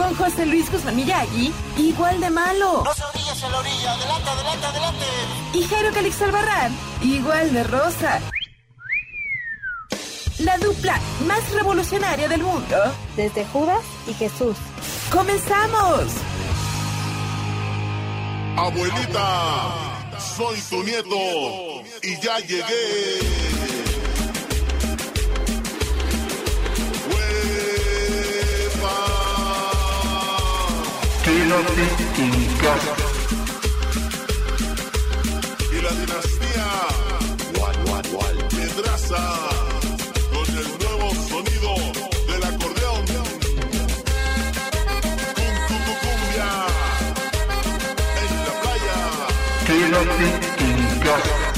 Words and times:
con 0.00 0.14
José 0.14 0.46
Luis 0.46 0.72
Guzmán 0.72 0.96
Miyagi, 0.96 1.52
igual 1.76 2.18
de 2.20 2.30
malo. 2.30 2.82
No 2.82 2.94
se 2.94 3.04
orillas 3.04 3.42
en 3.42 3.52
la 3.52 3.58
orilla, 3.58 3.92
adelante, 3.92 4.30
adelante, 4.30 4.66
adelante. 4.66 5.06
Y 5.52 5.64
Jairo 5.64 5.92
Calix 5.92 6.22
Albarrán, 6.22 6.74
igual 7.02 7.52
de 7.52 7.64
rosa. 7.64 8.20
La 10.38 10.56
dupla 10.56 10.98
más 11.26 11.52
revolucionaria 11.52 12.28
del 12.28 12.42
mundo. 12.42 12.76
Desde 13.14 13.44
Judas 13.44 13.84
y 14.06 14.14
Jesús. 14.14 14.56
¡Comenzamos! 15.12 16.04
Abuelita, 18.56 20.18
soy 20.18 20.58
tu 20.62 20.82
nieto 20.82 21.82
y 22.02 22.18
ya 22.22 22.38
llegué. 22.38 23.79
Quédate 31.50 31.82
en 32.22 32.32
casa. 32.58 32.94
Y 35.72 35.82
la 35.82 35.90
dinastía 35.90 36.66
Pedraza 38.50 39.22
con 40.32 40.48
el 40.56 40.68
nuevo 40.78 41.08
sonido 41.28 41.70
del 42.28 42.42
acordeón. 42.44 43.04
Cum, 45.34 45.54
cum, 45.66 45.80
cum, 45.86 45.96
cumbia 46.04 46.50
en 48.20 48.32
la 48.46 48.52
playa. 48.62 48.98
Quédate 49.66 50.26
en 50.66 51.00
casa. 51.00 51.49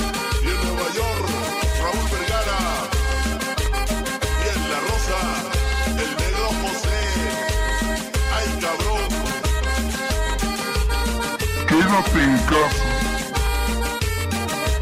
Quédate 11.92 12.22
en 12.24 12.38
casa. 12.48 12.88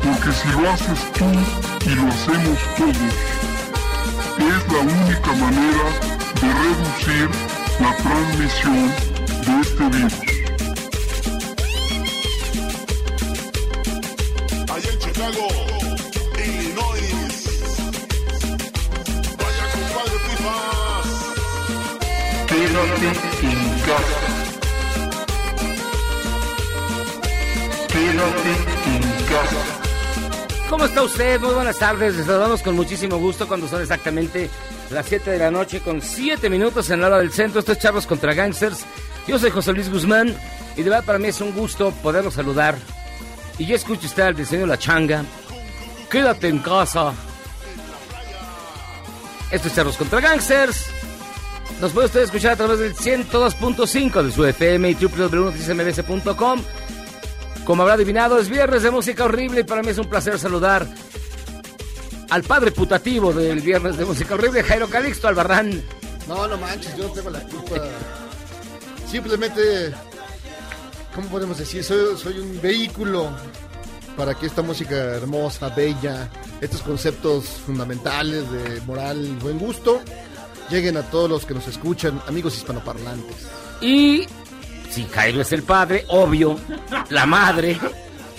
Porque 0.00 0.30
si 0.32 0.48
lo 0.48 0.70
haces 0.70 1.00
tú 1.12 1.26
y 1.84 1.94
lo 1.96 2.06
hacemos 2.06 2.58
todos, 2.76 3.14
es 4.38 4.72
la 4.72 4.78
única 4.78 5.32
manera 5.32 5.86
de 6.40 6.48
reducir 6.62 7.28
la 7.80 7.96
transmisión 7.96 8.82
de 9.44 9.52
este 9.60 9.84
virus. 9.88 10.14
Allá 14.72 14.90
en 14.92 14.98
Chicago, 15.00 15.48
Illinois. 16.38 17.40
Vaya 19.36 19.66
compadre 19.74 20.18
Pifas. 20.28 21.08
Quédate 22.46 23.08
en 23.42 23.80
casa. 23.80 24.29
¿Cómo 30.68 30.84
está 30.84 31.02
usted? 31.02 31.40
Muy 31.40 31.54
buenas 31.54 31.78
tardes. 31.78 32.16
Les 32.16 32.26
saludamos 32.26 32.62
con 32.62 32.74
muchísimo 32.74 33.18
gusto 33.18 33.46
cuando 33.46 33.68
son 33.68 33.82
exactamente 33.82 34.48
las 34.90 35.06
7 35.06 35.30
de 35.32 35.38
la 35.38 35.50
noche 35.50 35.80
con 35.80 36.00
7 36.00 36.48
minutos 36.48 36.90
en 36.90 37.00
la 37.00 37.08
hora 37.08 37.18
del 37.18 37.32
centro. 37.32 37.60
Esto 37.60 37.72
es 37.72 37.78
Charlos 37.78 38.06
contra 38.06 38.34
Gangsters. 38.34 38.84
Yo 39.26 39.38
soy 39.38 39.50
José 39.50 39.72
Luis 39.72 39.90
Guzmán 39.90 40.34
y 40.76 40.82
de 40.82 40.90
verdad 40.90 41.04
para 41.04 41.18
mí 41.18 41.28
es 41.28 41.40
un 41.40 41.52
gusto 41.52 41.92
poderlos 42.02 42.34
saludar. 42.34 42.76
Y 43.58 43.66
ya 43.66 43.76
escucha 43.76 44.06
usted 44.06 44.22
al 44.22 44.36
diseño 44.36 44.66
La 44.66 44.78
Changa. 44.78 45.24
Quédate 46.10 46.48
en 46.48 46.58
casa. 46.58 47.12
Esto 49.50 49.68
es 49.68 49.74
Charlos 49.74 49.96
contra 49.96 50.20
Gangsters. 50.20 50.86
Nos 51.80 51.92
puede 51.92 52.06
usted 52.06 52.22
escuchar 52.22 52.52
a 52.52 52.56
través 52.56 52.78
del 52.78 52.94
102.5 52.94 54.22
de 54.22 54.32
su 54.32 54.44
FM 54.44 54.90
y 54.90 54.94
www.noticiasmbs.com. 54.94 56.62
Como 57.64 57.82
habrá 57.82 57.94
adivinado, 57.94 58.38
es 58.38 58.48
viernes 58.48 58.82
de 58.82 58.90
música 58.90 59.24
horrible 59.24 59.60
y 59.60 59.64
para 59.64 59.82
mí 59.82 59.88
es 59.88 59.98
un 59.98 60.08
placer 60.08 60.38
saludar 60.38 60.86
al 62.30 62.42
padre 62.44 62.70
putativo 62.70 63.32
del 63.32 63.60
viernes 63.60 63.96
de 63.96 64.04
música 64.04 64.34
horrible, 64.34 64.62
Jairo 64.62 64.88
Calixto 64.88 65.28
Albarrán. 65.28 65.82
No, 66.28 66.46
no 66.46 66.56
manches, 66.56 66.96
yo 66.96 67.08
no 67.08 67.12
tengo 67.12 67.30
la 67.30 67.40
culpa. 67.40 67.76
Simplemente, 69.10 69.92
¿cómo 71.14 71.28
podemos 71.28 71.58
decir? 71.58 71.82
Soy, 71.82 72.16
soy 72.16 72.38
un 72.38 72.60
vehículo 72.60 73.30
para 74.16 74.34
que 74.34 74.46
esta 74.46 74.62
música 74.62 74.94
hermosa, 74.94 75.70
bella, 75.70 76.30
estos 76.60 76.82
conceptos 76.82 77.46
fundamentales 77.66 78.50
de 78.50 78.80
moral 78.82 79.24
y 79.24 79.42
buen 79.42 79.58
gusto 79.58 80.00
lleguen 80.70 80.96
a 80.96 81.02
todos 81.02 81.28
los 81.28 81.44
que 81.44 81.54
nos 81.54 81.66
escuchan, 81.66 82.20
amigos 82.28 82.56
hispanoparlantes. 82.56 83.48
Y 83.80 84.26
si 84.90 85.06
Jairo 85.06 85.40
es 85.40 85.52
el 85.52 85.62
padre, 85.62 86.04
obvio, 86.08 86.58
la 87.08 87.26
madre 87.26 87.78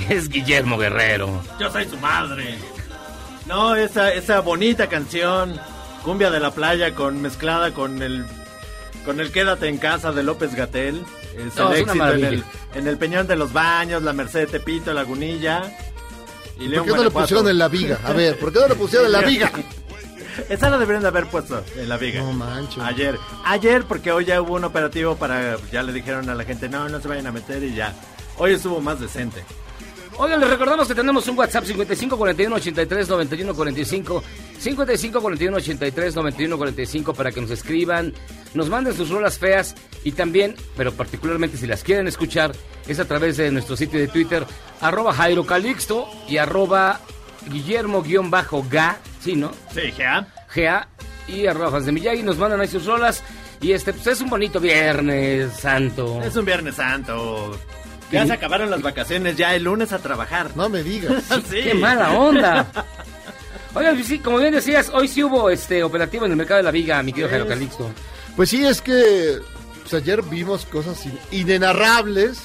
es 0.09 0.29
Guillermo 0.29 0.77
Guerrero. 0.77 1.41
Yo 1.59 1.71
soy 1.71 1.85
su 1.85 1.97
madre. 1.97 2.57
No, 3.47 3.75
esa, 3.75 4.13
esa 4.13 4.39
bonita 4.41 4.87
canción, 4.87 5.59
Cumbia 6.03 6.29
de 6.29 6.39
la 6.39 6.51
Playa, 6.51 6.93
con 6.93 7.21
mezclada 7.21 7.73
con 7.73 8.01
el 8.01 8.25
con 9.05 9.19
el 9.19 9.31
Quédate 9.31 9.67
en 9.67 9.77
casa 9.77 10.11
de 10.11 10.21
López 10.23 10.53
Gatel. 10.55 11.03
Es 11.35 11.55
No, 11.55 11.71
el 11.73 11.77
es 11.77 11.83
una 11.83 11.93
éxito 11.93 12.13
en 12.13 12.23
el, 12.25 12.43
en 12.75 12.87
el 12.87 12.97
Peñón 12.97 13.25
de 13.27 13.35
los 13.35 13.51
Baños, 13.51 14.03
la 14.03 14.13
Merced 14.13 14.41
de 14.41 14.47
Tepito, 14.47 14.93
Lagunilla. 14.93 15.63
Y 16.59 16.69
¿Por 16.69 16.69
qué 16.69 16.75
no 16.77 16.81
lo 16.81 16.85
Guanajuato. 16.85 17.19
pusieron 17.21 17.47
en 17.49 17.57
la 17.57 17.67
viga? 17.67 17.99
A 18.03 18.11
ver, 18.13 18.37
¿por 18.37 18.53
qué 18.53 18.59
no 18.59 18.67
lo 18.67 18.75
pusieron 18.75 19.07
en 19.07 19.11
la 19.13 19.21
viga? 19.27 19.51
Esa 20.49 20.69
la 20.69 20.77
deberían 20.77 21.01
de 21.01 21.09
haber 21.09 21.27
puesto 21.27 21.63
en 21.75 21.89
la 21.89 21.97
viga. 21.97 22.21
No 22.21 22.33
manches. 22.33 22.83
Ayer. 22.83 23.17
Ayer, 23.45 23.83
porque 23.85 24.11
hoy 24.11 24.25
ya 24.25 24.41
hubo 24.41 24.55
un 24.55 24.63
operativo 24.63 25.15
para. 25.15 25.57
Ya 25.71 25.83
le 25.83 25.93
dijeron 25.93 26.29
a 26.29 26.35
la 26.35 26.43
gente, 26.43 26.69
no, 26.69 26.87
no 26.89 27.01
se 27.01 27.07
vayan 27.07 27.27
a 27.27 27.31
meter 27.31 27.63
y 27.63 27.73
ya. 27.73 27.93
Hoy 28.37 28.53
estuvo 28.53 28.79
más 28.81 28.99
decente. 28.99 29.43
Oigan, 30.17 30.39
les 30.39 30.49
recordamos 30.49 30.87
que 30.87 30.93
tenemos 30.93 31.27
un 31.27 31.37
WhatsApp 31.37 31.63
55 31.63 32.17
41 32.17 32.55
83 32.55 33.09
91 33.09 33.55
45 33.55 34.23
55 34.59 35.21
41 35.21 35.57
83 35.57 36.15
91 36.15 36.57
45 36.57 37.13
para 37.13 37.31
que 37.31 37.41
nos 37.41 37.49
escriban, 37.49 38.13
nos 38.53 38.69
manden 38.69 38.93
sus 38.93 39.09
rolas 39.09 39.39
feas 39.39 39.73
y 40.03 40.11
también, 40.11 40.55
pero 40.75 40.91
particularmente 40.91 41.57
si 41.57 41.65
las 41.65 41.83
quieren 41.83 42.07
escuchar, 42.07 42.51
es 42.87 42.99
a 42.99 43.05
través 43.05 43.37
de 43.37 43.51
nuestro 43.51 43.77
sitio 43.77 43.99
de 43.99 44.09
Twitter, 44.09 44.45
arroba 44.81 45.13
Jairo 45.13 45.45
Calixto 45.45 46.07
y 46.27 46.37
arroba 46.37 46.99
Guillermo-Ga, 47.49 48.99
sí, 49.21 49.35
¿no? 49.35 49.51
Sí, 49.73 49.93
ya. 49.97 50.27
GA 50.53 50.87
y 51.27 51.45
arroba 51.47 51.71
fans 51.71 51.85
de 51.85 51.91
Miyagi, 51.93 52.23
nos 52.23 52.37
mandan 52.37 52.59
ahí 52.61 52.67
sus 52.67 52.85
rolas 52.85 53.23
y 53.61 53.71
este, 53.71 53.93
pues 53.93 54.07
es 54.07 54.21
un 54.21 54.29
bonito 54.29 54.59
viernes 54.59 55.53
santo. 55.53 56.21
Es 56.23 56.35
un 56.35 56.45
Viernes 56.45 56.75
Santo. 56.75 57.57
Ya 58.11 58.25
se 58.25 58.33
acabaron 58.33 58.69
las 58.69 58.81
vacaciones, 58.81 59.37
ya 59.37 59.55
el 59.55 59.63
lunes 59.63 59.93
a 59.93 59.99
trabajar. 59.99 60.51
No 60.57 60.67
me 60.67 60.83
digas. 60.83 61.23
Sí. 61.49 61.61
¡Qué 61.63 61.73
mala 61.73 62.11
onda! 62.11 62.67
Oigan, 63.73 64.03
sí, 64.03 64.19
como 64.19 64.37
bien 64.39 64.51
decías, 64.53 64.89
hoy 64.93 65.07
sí 65.07 65.23
hubo 65.23 65.49
este 65.49 65.81
operativo 65.83 66.25
en 66.25 66.31
el 66.31 66.37
mercado 66.37 66.57
de 66.57 66.63
la 66.63 66.71
viga, 66.71 67.01
mi 67.03 67.13
querido 67.13 67.29
Jairo 67.29 67.47
Calixto. 67.47 67.89
Pues 68.35 68.49
sí, 68.49 68.65
es 68.65 68.81
que 68.81 69.39
pues, 69.81 69.93
ayer 69.93 70.21
vimos 70.23 70.65
cosas 70.65 71.05
in- 71.05 71.17
inenarrables 71.31 72.41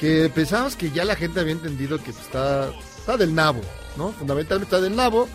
que 0.00 0.30
pensamos 0.34 0.76
que 0.76 0.90
ya 0.90 1.04
la 1.04 1.14
gente 1.16 1.40
había 1.40 1.52
entendido 1.52 1.98
que 1.98 2.12
pues, 2.12 2.24
está, 2.24 2.70
está 2.98 3.16
del 3.18 3.34
nabo, 3.34 3.60
¿no? 3.98 4.12
Fundamentalmente 4.12 4.74
está 4.74 4.82
del 4.82 4.96
nabo. 4.96 5.28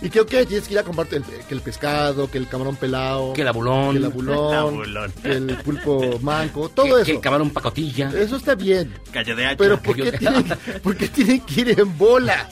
Y 0.00 0.10
que, 0.10 0.20
ok, 0.20 0.28
tienes 0.46 0.68
que 0.68 0.74
ir 0.74 0.78
a 0.78 0.84
comprarte 0.84 1.16
el, 1.16 1.24
que 1.24 1.54
el 1.54 1.60
pescado, 1.60 2.30
que 2.30 2.38
el 2.38 2.46
camarón 2.48 2.76
pelado, 2.76 3.32
Que 3.32 3.42
el 3.42 3.48
abulón. 3.48 3.92
que 3.92 3.98
el 3.98 4.04
abulón, 4.04 4.54
Abulón. 4.54 5.12
que 5.22 5.32
el 5.32 5.56
pulpo 5.64 6.18
manco, 6.22 6.68
todo 6.68 6.86
que, 6.86 6.92
eso. 6.92 7.04
que 7.04 7.12
el 7.12 7.20
camarón 7.20 7.50
pacotilla. 7.50 8.10
Eso 8.16 8.36
está 8.36 8.54
bien. 8.54 8.94
Calle 9.12 9.34
de 9.34 9.46
hacha. 9.46 9.56
Pero 9.56 9.80
¿por 9.82 9.96
qué, 9.96 10.12
tienen, 10.12 10.44
¿por 10.82 10.96
qué 10.96 11.08
tienen 11.08 11.40
que 11.40 11.60
ir 11.62 11.80
en 11.80 11.98
bola? 11.98 12.48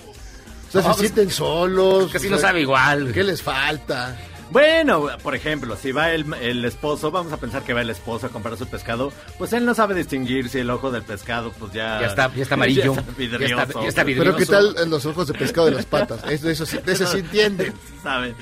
O 0.69 0.73
sea, 0.73 0.81
No, 0.81 0.83
se 0.83 0.83
pues, 0.89 0.97
sienten 0.99 1.31
solos. 1.31 2.11
Casi 2.13 2.27
o 2.27 2.31
no 2.31 2.39
sabe 2.39 2.63
igual. 2.63 3.13
¿Qué 3.13 3.23
les 3.23 3.41
falta? 3.41 4.17
Bueno, 4.51 5.09
por 5.25 5.35
ejemplo, 5.35 5.77
si 5.77 5.91
va 5.91 6.13
el, 6.13 6.33
el 6.35 6.65
esposo, 6.65 7.11
vamos 7.11 7.33
a 7.33 7.37
pensar 7.37 7.63
que 7.65 7.73
va 7.75 7.81
el 7.81 7.91
esposo 7.91 8.27
a 8.27 8.29
comprar 8.29 8.57
su 8.57 8.67
pescado, 8.69 9.13
pues 9.39 9.53
él 9.53 9.65
no 9.65 9.75
sabe 9.75 9.95
distinguir 9.97 10.49
si 10.49 10.59
el 10.61 10.71
ojo 10.71 10.93
del 10.93 11.03
pescado, 11.03 11.53
pues 11.59 11.73
ya... 11.73 12.01
Ya 12.01 12.07
está- 12.07 12.33
ya 12.35 12.43
está 12.43 12.55
amarillo. 12.55 12.95
Ya 12.95 13.01
está 13.01 13.13
vidrioso. 13.17 13.57
Ya 13.57 13.63
está- 13.65 13.83
ya 13.83 13.89
está 13.89 14.05
Pero 14.05 14.23
¿qué 14.37 14.45
Vidrioso. 14.45 14.53
tal 14.75 14.85
en 14.85 14.91
los 14.91 15.05
ojos 15.05 15.27
de 15.27 15.35
pescado 15.35 15.67
de 15.67 15.73
las 15.73 15.87
patas? 15.87 16.21
Eso, 16.31 16.49
eso, 16.49 16.65
sí- 16.65 16.79
de 16.79 16.93
eso 16.93 17.07
sí 17.07 17.19
entienden. 17.19 17.75
¿Sabe? 18.03 18.35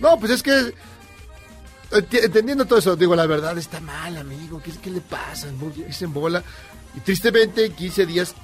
No, 0.00 0.18
pues 0.18 0.32
es 0.32 0.42
que 0.42 0.72
entendiendo 1.90 2.64
todo 2.66 2.78
eso, 2.78 2.96
digo, 2.96 3.14
la 3.16 3.26
verdad 3.26 3.56
está 3.58 3.80
mal, 3.80 4.16
amigo. 4.16 4.60
¿Qué, 4.62 4.72
qué 4.82 4.90
le 4.90 5.00
pasa? 5.00 5.48
Se 5.90 6.04
embola. 6.04 6.42
Y 6.96 7.00
tristemente, 7.00 7.66
en 7.66 7.72
15 7.74 8.06
días, 8.06 8.34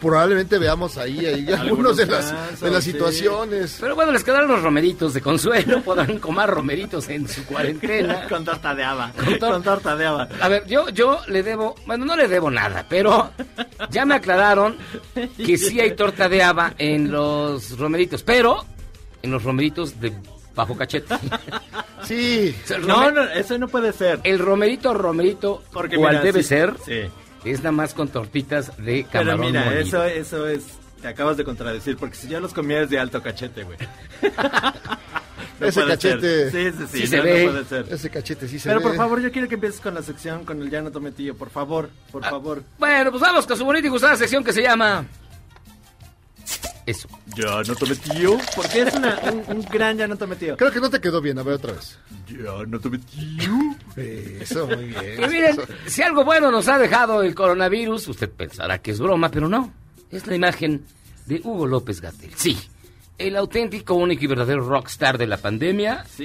probablemente 0.00 0.58
veamos 0.58 0.96
ahí, 0.96 1.24
ahí 1.26 1.46
algunos 1.52 1.96
de 1.96 2.06
las, 2.06 2.32
casos, 2.32 2.60
de 2.60 2.70
las 2.70 2.82
sí. 2.84 2.92
situaciones. 2.92 3.76
Pero 3.80 3.94
bueno, 3.94 4.12
les 4.12 4.24
quedaron 4.24 4.48
los 4.48 4.62
romeritos 4.62 5.14
de 5.14 5.20
consuelo. 5.20 5.82
Podrán 5.84 6.18
comer 6.18 6.48
romeritos 6.50 7.08
en 7.08 7.28
su 7.28 7.44
cuarentena. 7.44 8.26
Con 8.28 8.44
torta 8.44 8.74
de 8.74 8.82
haba. 8.84 9.12
Con 9.12 9.24
Con, 9.26 9.38
tor- 9.38 9.62
torta 9.62 9.96
de 9.96 10.06
haba. 10.06 10.28
A 10.40 10.48
ver, 10.48 10.66
yo, 10.66 10.88
yo 10.88 11.20
le 11.28 11.42
debo, 11.42 11.74
bueno, 11.86 12.04
no 12.04 12.16
le 12.16 12.26
debo 12.28 12.50
nada, 12.50 12.86
pero 12.88 13.30
ya 13.90 14.04
me 14.06 14.14
aclararon 14.14 14.76
que 15.36 15.56
sí 15.58 15.78
hay 15.80 15.94
torta 15.94 16.28
de 16.28 16.42
haba 16.42 16.74
en 16.78 17.10
los 17.10 17.78
romeritos, 17.78 18.22
pero 18.22 18.64
en 19.22 19.30
los 19.30 19.42
romeritos 19.42 20.00
de 20.00 20.12
bajo 20.54 20.76
cachete. 20.76 21.14
Sí. 22.02 22.54
O 22.64 22.66
sea, 22.66 22.76
el, 22.78 22.86
No, 22.86 23.10
no, 23.10 23.22
eso 23.22 23.56
no 23.58 23.68
puede 23.68 23.92
ser. 23.92 24.20
el 24.24 24.38
romerito, 24.38 24.92
romerito, 24.94 25.62
Porque 25.72 25.96
cual 25.96 26.12
mira, 26.14 26.24
debe 26.24 26.42
sí, 26.42 26.48
ser, 26.48 26.74
Sí. 26.84 27.02
Es 27.44 27.58
nada 27.58 27.72
más 27.72 27.94
con 27.94 28.08
tortitas 28.08 28.76
de 28.76 29.06
Pero 29.10 29.24
camarón 29.30 29.40
mira, 29.40 29.64
molido. 29.64 29.80
eso, 29.82 30.04
eso 30.04 30.46
es... 30.48 30.64
Te 31.00 31.08
acabas 31.08 31.36
de 31.38 31.44
contradecir, 31.44 31.96
porque 31.96 32.14
si 32.14 32.28
ya 32.28 32.40
los 32.40 32.52
comías 32.52 32.90
de 32.90 32.98
alto 32.98 33.22
cachete, 33.22 33.62
güey. 33.64 33.78
No 35.58 35.66
Ese 35.66 35.82
cachete- 35.84 36.50
ser. 36.50 36.72
Sí, 36.72 36.78
sí, 36.78 36.84
sí. 36.90 36.98
Sí 37.00 37.06
se 37.06 37.16
no, 37.18 37.22
ve. 37.22 37.44
no 37.44 37.50
puede 37.52 37.64
ser. 37.66 37.86
Ese 37.92 38.08
cachete 38.08 38.48
sí 38.48 38.58
se 38.58 38.66
Pero 38.70 38.80
ve. 38.80 38.86
por 38.86 38.96
favor, 38.96 39.20
yo 39.20 39.30
quiero 39.30 39.46
que 39.46 39.56
empieces 39.56 39.78
con 39.80 39.92
la 39.94 40.00
sección 40.02 40.46
con 40.46 40.62
el 40.62 40.70
llano 40.70 40.90
tometillo, 40.90 41.36
por 41.36 41.50
favor, 41.50 41.90
por 42.10 42.24
favor. 42.24 42.62
Bueno, 42.78 43.10
pues 43.10 43.20
vamos 43.22 43.46
con 43.46 43.58
su 43.58 43.64
bonita 43.66 43.86
y 43.86 43.90
gustada 43.90 44.16
sección 44.16 44.42
que 44.42 44.54
se 44.54 44.62
llama... 44.62 45.04
Eso. 46.86 47.08
Llano 47.36 47.74
tometillo. 47.74 48.38
Porque 48.56 48.82
es 48.82 48.94
una, 48.94 49.18
un, 49.30 49.56
un 49.56 49.62
gran 49.70 49.96
llano 49.96 50.16
tometillo. 50.16 50.56
Creo 50.56 50.72
que 50.72 50.80
no 50.80 50.90
te 50.90 51.00
quedó 51.00 51.20
bien, 51.20 51.38
a 51.38 51.42
ver 51.42 51.54
otra 51.54 51.72
vez. 51.72 51.98
Llano 52.28 52.80
tometillo. 52.80 53.52
Eso, 53.96 54.66
muy 54.66 54.86
bien. 54.86 55.22
Y 55.22 55.26
miren, 55.28 55.56
si 55.86 56.02
algo 56.02 56.24
bueno 56.24 56.50
nos 56.50 56.68
ha 56.68 56.78
dejado 56.78 57.22
el 57.22 57.34
coronavirus, 57.34 58.08
usted 58.08 58.30
pensará 58.30 58.78
que 58.78 58.92
es 58.92 58.98
broma, 59.00 59.30
pero 59.30 59.48
no. 59.48 59.72
Es 60.10 60.26
la 60.26 60.34
imagen 60.34 60.84
de 61.26 61.40
Hugo 61.44 61.66
López 61.66 62.00
Gatel. 62.00 62.30
Sí, 62.34 62.58
el 63.20 63.36
auténtico, 63.36 63.94
único 63.94 64.24
y 64.24 64.26
verdadero 64.26 64.62
rockstar 64.68 65.18
de 65.18 65.26
la 65.26 65.36
pandemia, 65.36 66.04
Sí. 66.04 66.24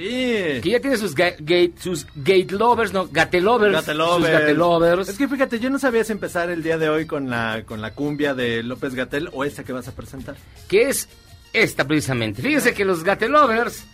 que 0.62 0.70
ya 0.70 0.80
tiene 0.80 0.96
sus, 0.96 1.14
ga- 1.14 1.36
gate, 1.38 1.74
sus 1.78 2.06
gate 2.14 2.50
lovers, 2.50 2.92
no, 2.92 3.06
gatelovers. 3.08 3.72
Gatelovers. 3.72 4.24
Sus 4.24 4.40
gatelovers. 4.40 5.08
Es 5.08 5.18
que 5.18 5.28
fíjate, 5.28 5.58
yo 5.60 5.70
no 5.70 5.78
sabía 5.78 6.02
si 6.04 6.12
empezar 6.12 6.50
el 6.50 6.62
día 6.62 6.78
de 6.78 6.88
hoy 6.88 7.06
con 7.06 7.28
la, 7.30 7.62
con 7.66 7.80
la 7.80 7.92
cumbia 7.92 8.34
de 8.34 8.62
López 8.62 8.94
Gatel 8.94 9.28
o 9.32 9.44
esta 9.44 9.62
que 9.64 9.72
vas 9.72 9.88
a 9.88 9.92
presentar. 9.92 10.36
que 10.68 10.88
es 10.88 11.08
esta 11.52 11.84
precisamente. 11.86 12.42
Fíjense 12.42 12.74
que 12.74 12.84
los 12.84 13.04
gatelovers 13.04 13.84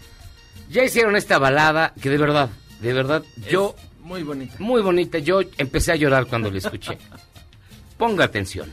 ya 0.70 0.84
hicieron 0.84 1.16
esta 1.16 1.38
balada 1.38 1.92
que 2.00 2.08
de 2.10 2.18
verdad, 2.18 2.48
de 2.80 2.92
verdad, 2.92 3.22
yo, 3.50 3.74
muy 4.00 4.22
bonita. 4.22 4.54
muy 4.58 4.80
bonita, 4.82 5.18
yo 5.18 5.40
empecé 5.58 5.92
a 5.92 5.96
llorar 5.96 6.26
cuando 6.26 6.50
la 6.50 6.58
escuché. 6.58 6.98
Ponga 7.98 8.24
atención. 8.24 8.70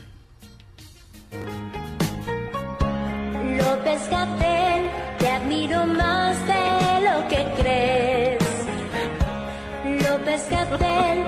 Gatel, 4.08 4.90
te 5.18 5.28
admiro 5.28 5.86
más 5.86 6.36
de 6.46 7.00
lo 7.06 7.28
que 7.28 7.46
crees. 7.60 8.38
López 10.08 10.48
Gatel, 10.50 11.26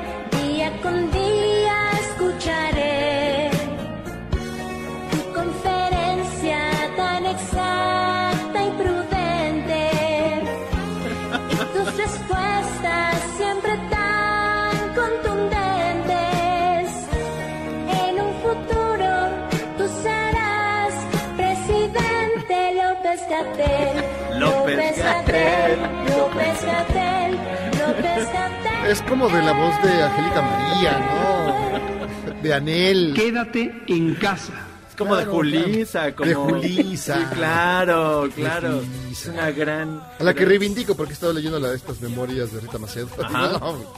Es 28.93 29.01
como 29.01 29.27
de 29.31 29.43
la 29.43 29.53
voz 29.53 29.83
de 29.83 30.03
Angélica 30.03 30.43
María, 30.43 30.99
¿no? 30.99 32.43
De 32.43 32.53
Anel. 32.53 33.15
Quédate 33.17 33.83
en 33.87 34.15
casa. 34.17 34.53
Es 34.87 34.95
como 34.97 35.17
de 35.17 35.25
Julisa. 35.25 36.13
claro. 36.13 36.35
Como... 36.43 36.57
De 36.59 36.61
Julisa. 36.61 37.17
Sí, 37.17 37.25
claro, 37.35 38.29
claro. 38.37 38.83
Julisa. 38.83 39.31
Es 39.31 39.35
una 39.35 39.51
gran... 39.51 40.03
A 40.21 40.23
la 40.23 40.35
que 40.35 40.45
reivindico 40.45 40.95
porque 40.95 41.13
he 41.13 41.15
estado 41.15 41.33
leyendo 41.33 41.59
la 41.59 41.71
de 41.71 41.77
estas 41.77 42.03
memorias 42.03 42.53
de 42.53 42.61
Rita 42.61 42.77
Macedo. 42.77 43.09
Ajá. 43.19 43.53
No, 43.61 43.95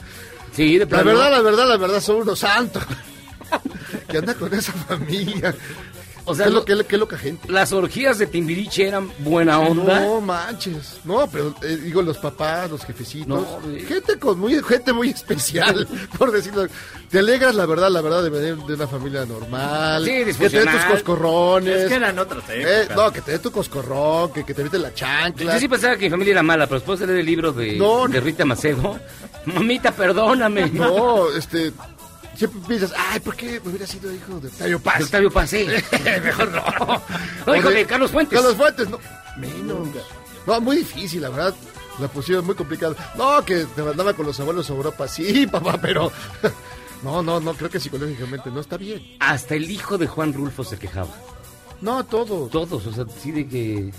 Sí, 0.53 0.77
de 0.77 0.85
la 0.85 1.03
verdad, 1.03 1.29
la 1.29 1.41
verdad, 1.41 1.67
la 1.67 1.75
verdad, 1.75 1.99
son 1.99 2.21
unos 2.21 2.39
santos. 2.39 2.81
que 4.07 4.17
anda 4.17 4.33
con 4.33 4.53
esa 4.53 4.71
familia. 4.71 5.53
O 6.27 6.33
sea, 6.35 6.45
qué, 6.45 6.51
lo- 6.51 6.59
lo, 6.59 6.65
qué, 6.65 6.83
qué 6.87 6.97
loca 6.97 7.17
gente. 7.17 7.51
las 7.51 7.71
orgías 7.71 8.17
de 8.17 8.25
Timbiriche 8.27 8.87
eran 8.87 9.11
buena 9.19 9.59
onda. 9.59 9.99
No 9.99 10.21
manches. 10.21 10.99
No, 11.03 11.27
pero 11.31 11.53
eh, 11.61 11.77
digo 11.77 12.01
los 12.01 12.17
papás, 12.17 12.69
los 12.71 12.83
jefecitos. 12.83 13.27
No, 13.27 13.41
güey. 13.61 13.81
gente 13.85 14.17
con 14.17 14.39
muy 14.39 14.61
gente 14.63 14.91
muy 14.93 15.09
especial, 15.09 15.87
por 16.17 16.31
decirlo. 16.31 16.67
Te 17.09 17.19
alegras 17.19 17.53
la 17.55 17.65
verdad, 17.67 17.89
la 17.91 18.01
verdad 18.01 18.23
de 18.23 18.29
venir 18.29 18.55
de 18.57 18.73
una 18.73 18.87
familia 18.87 19.25
normal. 19.25 20.03
Sí, 20.03 20.25
que 20.37 20.49
te 20.49 20.59
den 20.59 20.71
tus 20.71 20.83
coscorrones. 20.85 21.81
Es 21.83 21.87
que 21.89 21.95
eran 21.95 22.17
otras 22.17 22.43
Eh, 22.49 22.87
no, 22.95 23.11
que 23.11 23.21
te 23.21 23.31
dé 23.33 23.39
tu 23.39 23.51
coscorrón, 23.51 24.33
que, 24.33 24.43
que 24.43 24.53
te 24.53 24.63
mete 24.63 24.79
la 24.79 24.89
Yo 24.89 24.95
chancla. 24.95 25.59
sí 25.59 25.67
pensaba 25.67 25.95
que 25.95 26.05
mi 26.05 26.09
familia 26.11 26.31
era 26.31 26.43
mala, 26.43 26.65
pero 26.65 26.79
después 26.79 26.99
de 26.99 27.07
leer 27.07 27.19
el 27.19 27.25
libro 27.25 27.51
de, 27.53 27.73
No, 27.77 28.07
de. 28.07 28.19
Rita 28.19 28.43
Macedo, 28.45 28.99
mamita, 29.45 29.91
perdóname. 29.91 30.71
No, 30.71 31.29
este. 31.31 31.71
Siempre 32.35 32.59
piensas, 32.67 32.93
ay, 32.97 33.19
¿por 33.19 33.35
qué 33.35 33.59
me 33.63 33.69
hubiera 33.69 33.87
sido 33.87 34.13
hijo 34.13 34.39
de 34.39 34.47
Octavio 34.47 34.79
Paz? 34.79 35.03
Octavio 35.03 35.31
Paz, 35.31 35.49
sí. 35.49 35.67
Mejor 36.23 36.51
no. 36.51 37.01
No, 37.45 37.55
hijo 37.55 37.69
de 37.69 37.85
Carlos 37.85 38.11
Fuentes. 38.11 38.37
Carlos 38.39 38.57
Fuentes, 38.57 38.89
no. 38.89 38.99
Menos. 39.37 39.87
No, 40.45 40.61
muy 40.61 40.77
difícil, 40.77 41.21
la 41.21 41.29
verdad. 41.29 41.53
La 41.99 42.07
pusieron 42.09 42.45
muy 42.45 42.55
complicada. 42.55 42.95
No, 43.17 43.43
que 43.45 43.65
te 43.65 43.81
mandaba 43.81 44.13
con 44.13 44.25
los 44.25 44.37
abuelos 44.39 44.69
a 44.69 44.73
Europa. 44.73 45.07
Sí, 45.07 45.47
papá, 45.51 45.77
pero. 45.81 46.11
No, 47.03 47.21
no, 47.21 47.39
no, 47.39 47.53
creo 47.53 47.69
que 47.69 47.79
psicológicamente 47.79 48.49
no 48.49 48.61
está 48.61 48.77
bien. 48.77 49.17
Hasta 49.19 49.53
el 49.53 49.69
hijo 49.69 49.95
de 49.97 50.07
Juan 50.07 50.33
Rulfo 50.33 50.63
se 50.63 50.77
quejaba. 50.79 51.09
No, 51.81 52.03
todos. 52.03 52.49
Todos, 52.49 52.87
o 52.87 52.91
sea, 52.91 53.05
sí 53.21 53.31
de 53.31 53.47
que... 53.47 53.91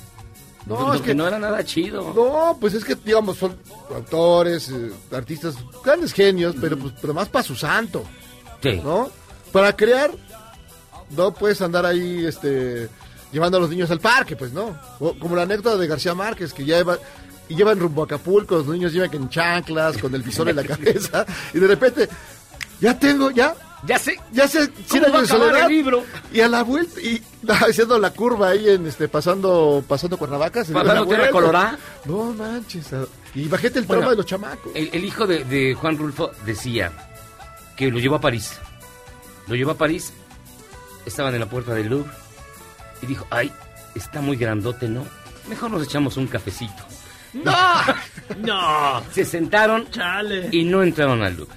No, 0.65 0.81
No, 0.81 0.95
es 0.95 1.03
que 1.03 1.09
que- 1.09 1.15
no 1.15 1.29
era 1.29 1.39
nada 1.39 1.63
chido. 1.65 2.13
No, 2.17 2.57
pues 2.61 2.75
es 2.75 2.85
que, 2.85 2.97
digamos, 2.97 3.37
son 3.37 3.57
autores, 3.95 4.71
eh, 4.71 4.91
artistas, 5.13 5.55
grandes 5.85 6.13
genios, 6.13 6.57
pero 6.61 6.77
pues 6.77 6.95
pero 7.01 7.15
más 7.15 7.29
para 7.29 7.45
su 7.45 7.55
santo, 7.55 8.03
Sí. 8.63 8.81
¿no? 8.83 9.11
Para 9.53 9.75
crear, 9.77 10.11
no 11.11 11.33
puedes 11.33 11.61
andar 11.63 11.87
ahí, 11.87 12.25
este, 12.27 12.89
llevando 13.33 13.59
a 13.59 13.61
los 13.61 13.71
niños 13.71 13.91
al 13.91 14.01
parque, 14.01 14.37
pues, 14.37 14.53
¿no? 14.53 14.79
O 15.01 15.15
como 15.19 15.37
la 15.37 15.43
anécdota 15.43 15.77
de 15.77 15.87
García 15.87 16.15
Márquez, 16.15 16.53
que 16.53 16.65
ya 16.65 16.79
iba, 16.81 16.99
y 17.49 17.55
llevan 17.55 17.79
rumbo 17.79 18.03
a 18.03 18.05
Acapulco, 18.07 18.57
los 18.57 18.67
niños 18.67 18.93
llevan 18.93 19.15
en 19.15 19.29
chanclas, 19.29 19.99
con 19.99 20.15
el 20.15 20.23
visor 20.23 20.49
en 20.49 20.57
la 20.57 20.65
cabeza, 20.67 21.25
y 21.55 21.59
de 21.59 21.67
repente, 21.67 22.09
ya 22.81 22.99
tengo, 22.99 23.31
ya, 23.31 23.55
Ya 23.87 23.99
sé. 23.99 24.19
ya 24.33 24.49
sé, 24.49 24.69
¿Cómo 24.89 25.13
va 25.13 25.21
a 25.21 25.27
soledad, 25.27 25.63
el 25.63 25.69
libro? 25.77 26.03
y 26.33 26.41
a 26.41 26.49
la 26.49 26.63
vuelta, 26.65 27.01
y 27.01 27.23
haciendo 27.49 27.99
la 27.99 28.11
curva 28.11 28.49
ahí 28.51 28.69
en, 28.69 28.87
este, 28.87 29.09
pasando, 29.09 29.83
pasando 29.87 30.19
Cuernavaca, 30.19 30.61
Pasando 30.61 30.83
Tierra 30.85 31.05
vuelta. 31.05 31.31
Colorada. 31.31 31.79
No 32.05 32.33
manches. 32.35 32.89
Y 33.35 33.47
bajete 33.49 33.79
el 33.79 33.85
Bueno, 33.85 34.01
trauma 34.01 34.11
de 34.11 34.17
los 34.17 34.27
chamacos. 34.27 34.73
El, 34.75 34.91
el 34.93 35.05
hijo 35.05 35.27
de, 35.27 35.45
de 35.45 35.75
Juan 35.75 35.97
Rulfo 35.99 36.31
decía 36.45 36.91
que 37.77 37.91
lo 37.91 37.99
llevó 37.99 38.17
a 38.17 38.21
París. 38.21 38.59
Lo 39.47 39.55
llevó 39.55 39.73
a 39.73 39.79
París, 39.79 40.13
estaban 41.05 41.35
en 41.35 41.41
la 41.41 41.47
puerta 41.47 41.75
del 41.75 41.89
Louvre 41.89 42.11
y 43.03 43.07
dijo, 43.07 43.27
ay, 43.31 43.53
está 43.95 44.21
muy 44.21 44.37
grandote, 44.37 44.89
¿no? 44.89 45.07
Mejor 45.49 45.71
nos 45.71 45.85
echamos 45.85 46.17
un 46.17 46.27
cafecito. 46.27 46.83
¡No! 47.33 47.53
No, 48.39 49.05
Se 49.13 49.25
sentaron 49.25 49.89
chale. 49.91 50.49
y 50.51 50.65
no 50.65 50.83
entraron 50.83 51.23
al 51.23 51.37
Louvre. 51.37 51.55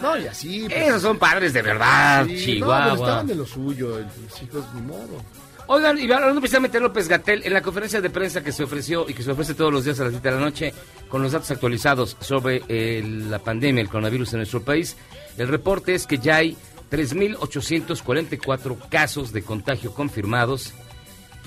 No, 0.00 0.16
y 0.16 0.26
así. 0.28 0.66
pues, 0.68 0.86
Esos 0.88 1.02
son 1.02 1.18
padres 1.18 1.52
de 1.52 1.62
verdad, 1.62 2.24
sí, 2.26 2.30
No, 2.60 2.66
pero 2.66 2.82
Chihuahua. 2.82 2.92
estaban 2.94 3.26
de 3.26 3.34
lo 3.34 3.46
suyo, 3.46 3.98
el- 3.98 4.04
los 4.04 4.42
hijos, 4.42 4.64
ni 4.74 4.82
modo. 4.82 5.22
Oigan, 5.66 5.98
y 5.98 6.10
hablando 6.12 6.40
precisamente 6.40 6.78
de 6.78 6.82
López 6.82 7.08
Gatel, 7.08 7.42
en 7.44 7.52
la 7.52 7.62
conferencia 7.62 8.00
de 8.00 8.10
prensa 8.10 8.42
que 8.44 8.52
se 8.52 8.64
ofreció 8.64 9.06
y 9.08 9.14
que 9.14 9.22
se 9.22 9.30
ofrece 9.30 9.54
todos 9.54 9.72
los 9.72 9.84
días 9.84 9.98
a 10.00 10.04
las 10.04 10.12
7 10.12 10.28
de 10.28 10.34
la 10.34 10.40
noche, 10.40 10.74
con 11.08 11.22
los 11.22 11.32
datos 11.32 11.50
actualizados 11.50 12.16
sobre 12.20 12.62
eh, 12.68 13.02
la 13.28 13.38
pandemia, 13.38 13.80
el 13.80 13.88
coronavirus 13.88 14.34
en 14.34 14.38
nuestro 14.40 14.62
país, 14.62 14.96
el 15.38 15.48
reporte 15.48 15.94
es 15.94 16.06
que 16.06 16.18
ya 16.18 16.36
hay 16.36 16.56
3.844 16.90 18.88
casos 18.88 19.32
de 19.32 19.42
contagio 19.42 19.92
confirmados 19.94 20.72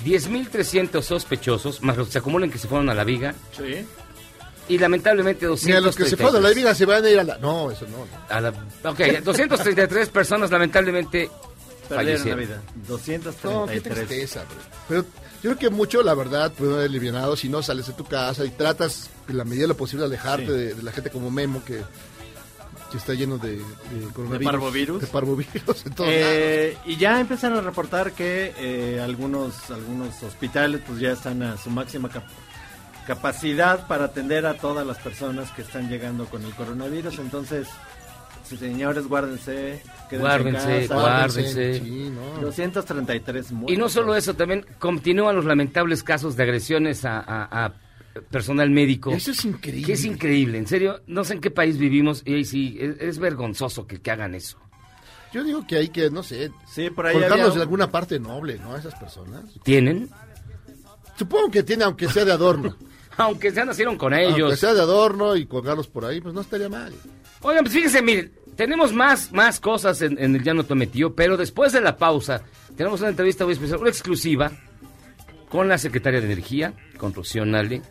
10.300 0.06 1.02
sospechosos, 1.02 1.82
más 1.82 1.98
los 1.98 2.08
que 2.08 2.14
se 2.14 2.20
acumulan 2.20 2.50
que 2.52 2.58
se 2.58 2.68
fueron 2.68 2.90
a 2.90 2.94
la 2.94 3.04
viga. 3.04 3.34
Sí. 3.56 3.86
Y 4.70 4.78
lamentablemente 4.78 5.46
233. 5.46 5.66
Ni 5.66 5.78
a 5.78 5.82
los 5.82 5.96
que 5.96 6.06
se 6.06 6.18
fueron 6.18 6.44
a 6.44 6.48
la 6.50 6.54
viga 6.54 6.76
se 6.76 6.86
van 6.86 7.04
a 7.04 7.10
ir 7.10 7.20
a 7.20 7.24
la... 7.24 7.38
No, 7.38 7.72
eso 7.72 7.86
no. 7.88 8.00
no. 8.00 8.06
A 8.30 8.42
la- 8.42 8.50
ok, 8.50 9.24
233 9.24 10.10
personas 10.10 10.52
lamentablemente 10.52 11.30
Perdieron 11.90 12.30
la 12.30 12.36
vida. 12.36 12.62
No, 12.76 12.98
qué 12.98 13.18
233. 13.20 14.08
tristeza, 14.08 14.44
bro. 14.44 14.58
Pero 14.88 15.02
yo 15.04 15.10
creo 15.42 15.58
que 15.58 15.70
mucho, 15.70 16.02
la 16.04 16.14
verdad, 16.14 16.52
puede 16.52 16.74
haber 16.74 16.86
alivianado 16.90 17.36
si 17.36 17.50
no 17.50 17.62
sales 17.64 17.88
de 17.88 17.94
tu 17.94 18.06
casa 18.06 18.44
y 18.46 18.50
tratas, 18.50 19.10
en 19.28 19.38
la 19.38 19.44
medida 19.46 19.64
de 19.64 19.68
lo 19.70 19.78
posible, 19.78 20.06
alejarte 20.06 20.46
Sí. 20.48 20.52
de, 20.52 20.74
de 20.76 20.84
la 20.84 20.92
gente 20.92 21.10
como 21.10 21.30
Memo, 21.32 21.64
que, 21.64 21.82
que 22.92 22.98
está 22.98 23.14
lleno 23.14 23.38
de, 23.38 23.58
de 23.58 23.64
coronavirus. 24.14 24.52
parvovirus? 24.52 25.02
De 25.02 25.08
parvovirus 25.08 25.54
en 25.86 25.94
todos 25.94 26.10
lados. 26.10 26.26
Eh, 26.26 26.78
y 26.86 26.98
ya 26.98 27.20
empiezan 27.20 27.54
a 27.54 27.62
reportar 27.62 28.14
que 28.14 28.54
eh, 28.58 29.00
algunos 29.02 29.70
algunos 29.70 30.22
hospitales 30.24 30.82
pues 30.88 31.00
ya 31.00 31.12
están 31.12 31.44
a 31.44 31.58
su 31.58 31.70
máxima 31.70 32.10
cap- 32.10 32.24
capacidad 33.06 33.88
para 33.88 34.06
atender 34.06 34.46
a 34.46 34.56
todas 34.56 34.86
las 34.86 34.98
personas 34.98 35.52
que 35.52 35.62
están 35.62 35.90
llegando 35.90 36.26
con 36.26 36.44
el 36.44 36.54
coronavirus. 36.56 37.20
Entonces, 37.20 37.68
señores, 38.56 39.08
guárdense. 39.08 39.82
Guárdense, 40.12 40.76
en 40.84 40.88
casa. 40.88 40.94
guárdense. 41.02 41.80
Sí, 41.80 42.12
no. 42.14 42.42
233 42.42 43.52
muertos. 43.52 43.74
Y 43.76 43.78
no 43.78 43.90
solo 43.90 44.16
eso, 44.16 44.34
también 44.36 44.66
continúan 44.80 45.36
los 45.36 45.44
lamentables 45.46 46.04
casos 46.04 46.36
de 46.38 46.44
agresiones 46.44 47.04
a, 47.04 47.20
a- 47.20 47.66
a 47.66 47.74
personal 48.32 48.70
médico. 48.70 49.12
Eso 49.12 49.32
es 49.32 49.44
increíble. 49.46 49.86
Que 49.86 49.94
es 49.94 50.06
increíble, 50.06 50.58
en 50.58 50.68
serio, 50.68 51.02
no 51.08 51.24
sé 51.24 51.34
en 51.34 51.42
qué 51.42 51.52
país 51.52 51.78
vivimos 51.78 52.24
y 52.26 52.34
ahí 52.36 52.46
sí, 52.46 52.78
es, 52.80 53.00
es 53.00 53.20
vergonzoso 53.20 53.86
que, 53.86 54.00
que 54.02 54.10
hagan 54.12 54.34
eso. 54.34 54.58
Yo 55.34 55.44
digo 55.44 55.68
que 55.68 55.76
hay 55.76 55.90
que, 55.90 56.10
no 56.10 56.24
sé, 56.24 56.50
Sí, 56.68 56.90
por 56.90 57.06
ahí 57.06 57.16
había- 57.22 57.46
en 57.48 57.60
alguna 57.62 57.92
parte 57.92 58.18
noble, 58.20 58.58
¿no? 58.60 58.74
A 58.74 58.80
esas 58.80 58.96
personas. 58.96 59.44
¿Tienen? 59.64 60.10
Supongo 61.18 61.52
que 61.52 61.64
tiene, 61.64 61.84
aunque 61.84 62.08
sea 62.10 62.24
de 62.26 62.32
adorno. 62.32 62.76
Aunque 63.20 63.52
ya 63.52 63.66
nacieron 63.66 63.98
con 63.98 64.14
Aunque 64.14 64.28
ellos. 64.30 64.60
sea 64.60 64.76
de 64.76 64.82
adorno 64.82 65.36
y 65.36 65.48
colgarlos 65.48 65.88
por 65.88 66.06
ahí, 66.06 66.22
pues 66.22 66.36
no 66.36 66.42
estaría 66.42 66.70
mal. 66.70 66.94
Oigan, 67.42 67.64
pues 67.64 67.74
fíjense, 67.74 68.02
miren, 68.02 68.32
tenemos 68.56 68.94
más, 68.94 69.32
más 69.32 69.60
cosas 69.60 70.02
en, 70.02 70.18
en 70.20 70.36
el 70.36 70.44
Llano 70.44 70.64
Tometío, 70.64 71.16
pero 71.16 71.38
después 71.38 71.72
de 71.74 71.82
la 71.82 71.98
pausa 71.98 72.42
tenemos 72.76 73.00
una 73.02 73.10
entrevista 73.10 73.46
muy 73.46 73.54
especial, 73.54 73.80
una 73.80 73.90
exclusiva, 73.90 74.52
con 75.50 75.68
la 75.68 75.78
secretaria 75.78 76.20
de 76.20 76.26
Energía, 76.26 76.74
con 76.98 77.14
Rocío 77.14 77.46
Nale, 77.46 77.82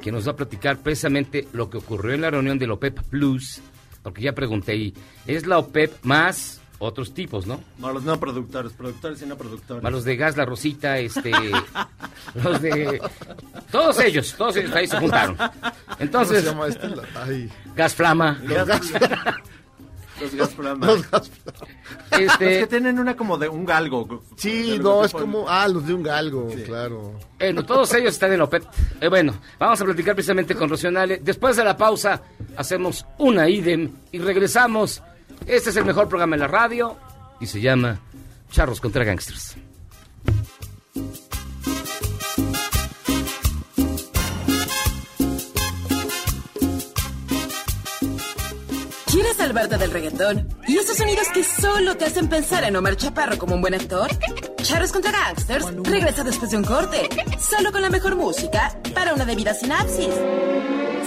que 0.00 0.12
nos 0.12 0.26
va 0.26 0.32
a 0.32 0.36
platicar 0.36 0.78
precisamente 0.78 1.46
lo 1.52 1.70
que 1.70 1.78
ocurrió 1.78 2.14
en 2.14 2.22
la 2.22 2.30
reunión 2.30 2.58
del 2.58 2.72
OPEP 2.72 3.00
Plus, 3.08 3.60
porque 4.02 4.22
ya 4.22 4.32
pregunté, 4.32 4.76
y 4.76 4.94
es 5.26 5.46
la 5.46 5.58
OPEP 5.58 6.04
más 6.04 6.60
otros 6.84 7.12
tipos, 7.14 7.46
¿no? 7.46 7.60
No, 7.78 7.92
los 7.92 8.02
no 8.04 8.18
productores, 8.18 8.72
productores 8.72 9.20
y 9.22 9.26
no 9.26 9.36
productores. 9.36 9.82
Más 9.82 9.92
los 9.92 10.04
de 10.04 10.16
Gas 10.16 10.36
La 10.36 10.44
Rosita, 10.44 10.98
este, 10.98 11.30
los 12.42 12.60
de... 12.62 13.00
Todos 13.70 13.98
ellos, 14.00 14.34
todos 14.36 14.56
ellos 14.56 14.72
ahí 14.74 14.86
se 14.86 14.98
juntaron. 14.98 15.36
Entonces, 15.98 16.44
¿Cómo 16.44 16.64
se 16.66 16.78
llama 16.78 16.94
este? 16.94 17.18
Ay, 17.18 17.52
Gas 17.74 17.94
Flama, 17.94 18.40
los 18.44 18.66
gas- 18.66 18.92
Los 20.20 20.32
los 20.32 21.30
este... 22.12 22.52
Es 22.54 22.58
que 22.60 22.66
tienen 22.68 22.98
una 23.00 23.16
como 23.16 23.36
de 23.36 23.48
un 23.48 23.64
galgo. 23.64 24.22
Sí, 24.36 24.78
no, 24.80 25.04
es 25.04 25.10
ponen. 25.12 25.30
como, 25.32 25.48
ah, 25.48 25.66
los 25.66 25.86
de 25.86 25.94
un 25.94 26.02
galgo, 26.04 26.48
claro. 26.64 27.18
Bueno, 27.38 27.64
todos 27.64 27.92
ellos 27.94 28.14
están 28.14 28.32
en 28.32 28.40
OPEP. 28.42 28.62
Eh, 29.00 29.08
bueno, 29.08 29.34
vamos 29.58 29.80
a 29.80 29.84
platicar 29.84 30.14
precisamente 30.14 30.54
con 30.54 30.70
Rocío 30.70 30.90
Nale. 30.90 31.18
Después 31.22 31.56
de 31.56 31.64
la 31.64 31.76
pausa, 31.76 32.22
hacemos 32.56 33.04
una 33.18 33.48
idem 33.48 33.90
y 34.12 34.18
regresamos. 34.20 35.02
Este 35.46 35.70
es 35.70 35.76
el 35.76 35.84
mejor 35.84 36.08
programa 36.08 36.36
en 36.36 36.40
la 36.40 36.48
radio 36.48 36.96
y 37.40 37.46
se 37.46 37.60
llama 37.60 38.00
Charros 38.50 38.80
contra 38.80 39.04
Gangsters. 39.04 39.56
¿Quieres 49.10 49.36
salvarte 49.36 49.78
del 49.78 49.90
reggaetón? 49.90 50.48
¿Y 50.66 50.76
esos 50.76 50.96
sonidos 50.96 51.28
que 51.32 51.44
solo 51.44 51.96
te 51.96 52.04
hacen 52.04 52.28
pensar 52.28 52.64
en 52.64 52.74
Omar 52.74 52.96
Chaparro 52.96 53.38
como 53.38 53.54
un 53.54 53.60
buen 53.60 53.74
actor? 53.74 54.10
Charros 54.64 54.92
contra 54.92 55.12
Gangsters 55.12 55.66
regresa 55.82 56.24
después 56.24 56.50
de 56.50 56.56
un 56.56 56.64
corte, 56.64 57.06
solo 57.38 57.70
con 57.70 57.82
la 57.82 57.90
mejor 57.90 58.16
música 58.16 58.74
para 58.94 59.12
una 59.12 59.26
debida 59.26 59.52
sinapsis. 59.52 60.08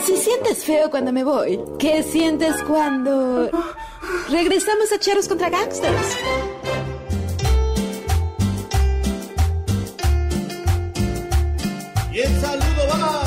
Si 0.06 0.16
sientes 0.16 0.64
feo 0.64 0.92
cuando 0.92 1.12
me 1.12 1.24
voy, 1.24 1.60
¿qué 1.80 2.04
sientes 2.04 2.56
cuando... 2.68 3.50
Regresamos 4.30 4.92
a 4.92 5.00
Charros 5.00 5.28
contra 5.28 5.50
Gangsters? 5.50 6.18
Y 12.14 12.20
el 12.20 12.40
saludo 12.40 12.88
va 12.92 13.27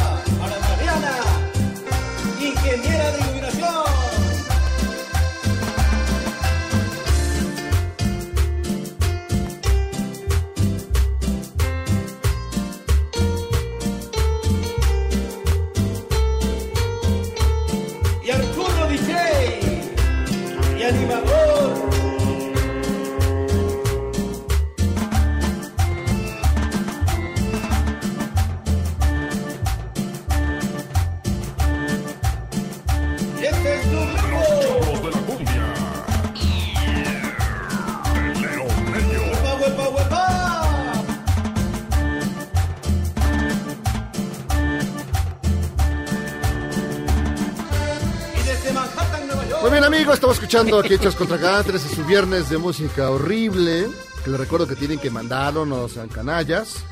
Estamos 50.12 50.36
escuchando 50.36 50.80
aquí 50.80 50.94
Hechos 50.94 51.14
contra 51.14 51.36
Gangsters 51.36 51.84
en 51.84 51.96
su 51.96 52.04
viernes 52.04 52.50
de 52.50 52.58
música 52.58 53.10
horrible. 53.10 53.86
Que 54.24 54.30
les 54.30 54.40
recuerdo 54.40 54.66
que 54.66 54.74
tienen 54.74 54.98
que 54.98 55.08
mandarlo, 55.08 55.64
no 55.64 55.88
sean 55.88 56.08
canallas. 56.08 56.84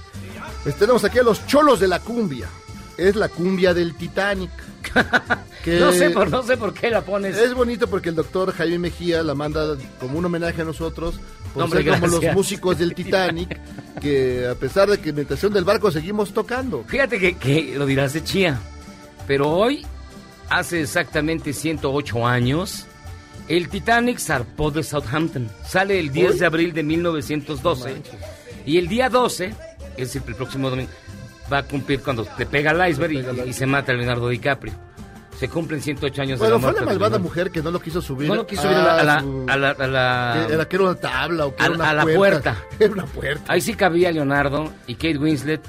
Pues 0.62 0.76
tenemos 0.76 1.02
aquí 1.04 1.18
a 1.18 1.24
los 1.24 1.44
cholos 1.46 1.80
de 1.80 1.88
la 1.88 1.98
cumbia. 1.98 2.48
Es 2.96 3.16
la 3.16 3.28
cumbia 3.28 3.74
del 3.74 3.94
Titanic. 3.96 4.50
Que 5.64 5.80
No 5.80 5.90
sé, 5.90 6.10
por, 6.10 6.30
no 6.30 6.44
sé 6.44 6.56
por 6.56 6.72
qué 6.72 6.88
la 6.88 7.02
pones. 7.02 7.36
Es 7.36 7.52
bonito 7.52 7.88
porque 7.88 8.10
el 8.10 8.14
doctor 8.14 8.52
Jaime 8.52 8.78
Mejía 8.78 9.24
la 9.24 9.34
manda 9.34 9.76
como 9.98 10.16
un 10.16 10.24
homenaje 10.24 10.62
a 10.62 10.64
nosotros 10.64 11.18
por 11.52 11.64
Hombre, 11.64 11.82
ser 11.82 11.94
como 11.94 12.06
los 12.06 12.32
músicos 12.32 12.78
del 12.78 12.94
Titanic 12.94 13.60
que 14.00 14.46
a 14.48 14.54
pesar 14.54 14.88
de 14.88 14.98
que 14.98 15.10
en 15.10 15.16
la 15.16 15.22
estación 15.22 15.52
del 15.52 15.64
barco 15.64 15.90
seguimos 15.90 16.32
tocando. 16.32 16.84
Fíjate 16.86 17.18
que, 17.18 17.36
que 17.36 17.74
lo 17.76 17.84
dirás 17.84 18.12
de 18.12 18.22
chía, 18.22 18.60
pero 19.26 19.50
hoy, 19.50 19.84
hace 20.48 20.80
exactamente 20.82 21.52
108 21.52 22.26
años, 22.26 22.86
el 23.48 23.68
Titanic 23.68 24.18
zarpó 24.18 24.70
de 24.70 24.82
Southampton. 24.82 25.48
Sale 25.64 25.98
el 25.98 26.10
10 26.12 26.32
¿Hoy? 26.32 26.38
de 26.38 26.46
abril 26.46 26.72
de 26.72 26.82
1912 26.82 28.02
y 28.66 28.78
el 28.78 28.88
día 28.88 29.08
12, 29.08 29.46
es 29.96 29.96
decir, 29.96 30.22
el 30.26 30.34
próximo 30.34 30.68
domingo, 30.70 30.90
va 31.52 31.58
a 31.58 31.62
cumplir 31.62 32.00
cuando 32.02 32.26
le 32.38 32.46
pega 32.46 32.70
al 32.72 32.90
iceberg 32.90 33.12
y, 33.46 33.48
y 33.48 33.52
se 33.52 33.66
mata 33.66 33.92
Leonardo 33.92 34.28
DiCaprio. 34.28 34.74
Se 35.38 35.48
cumplen 35.48 35.80
108 35.80 36.22
años 36.22 36.38
Bueno, 36.40 36.56
de 36.56 36.60
la 36.60 36.60
fue 36.60 36.72
muerte 36.72 36.80
la 36.84 36.92
de 36.92 36.98
malvada 36.98 37.18
mujer 37.22 37.50
que 37.52 37.62
no 37.62 37.70
lo 37.70 37.80
quiso 37.80 38.02
subir. 38.02 38.26
No 38.28 38.34
lo 38.34 38.46
quiso 38.46 38.62
subir 38.62 38.74
a 38.76 38.82
la, 38.82 38.94
a 38.98 39.04
la- 39.04 39.18
a 39.52 39.56
la- 39.56 39.70
a 39.70 39.86
la- 39.86 40.46
era 40.50 40.68
que 40.68 40.74
era 40.76 40.84
una 40.86 40.94
tabla 40.96 41.46
o 41.46 41.54
que 41.54 41.62
era 41.64 41.72
una 41.74 41.90
a 41.90 41.94
la 41.94 42.02
puerta. 42.02 42.18
puerta. 42.18 42.56
Era 42.84 42.92
una 42.92 43.06
puerta. 43.06 43.44
Ahí 43.52 43.60
sí 43.60 43.74
cabía 43.74 44.10
Leonardo 44.10 44.72
y 44.88 44.94
Kate 44.96 45.16
Winslet, 45.16 45.60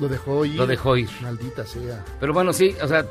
Lo 0.00 0.08
dejó 0.08 0.44
ir. 0.44 0.56
Lo 0.56 0.66
dejó 0.66 0.96
ir. 0.96 1.08
Maldita 1.20 1.64
sea. 1.64 2.04
pero 2.18 2.32
bueno, 2.32 2.52
sí, 2.52 2.74
o 2.82 2.88
sea, 2.88 3.06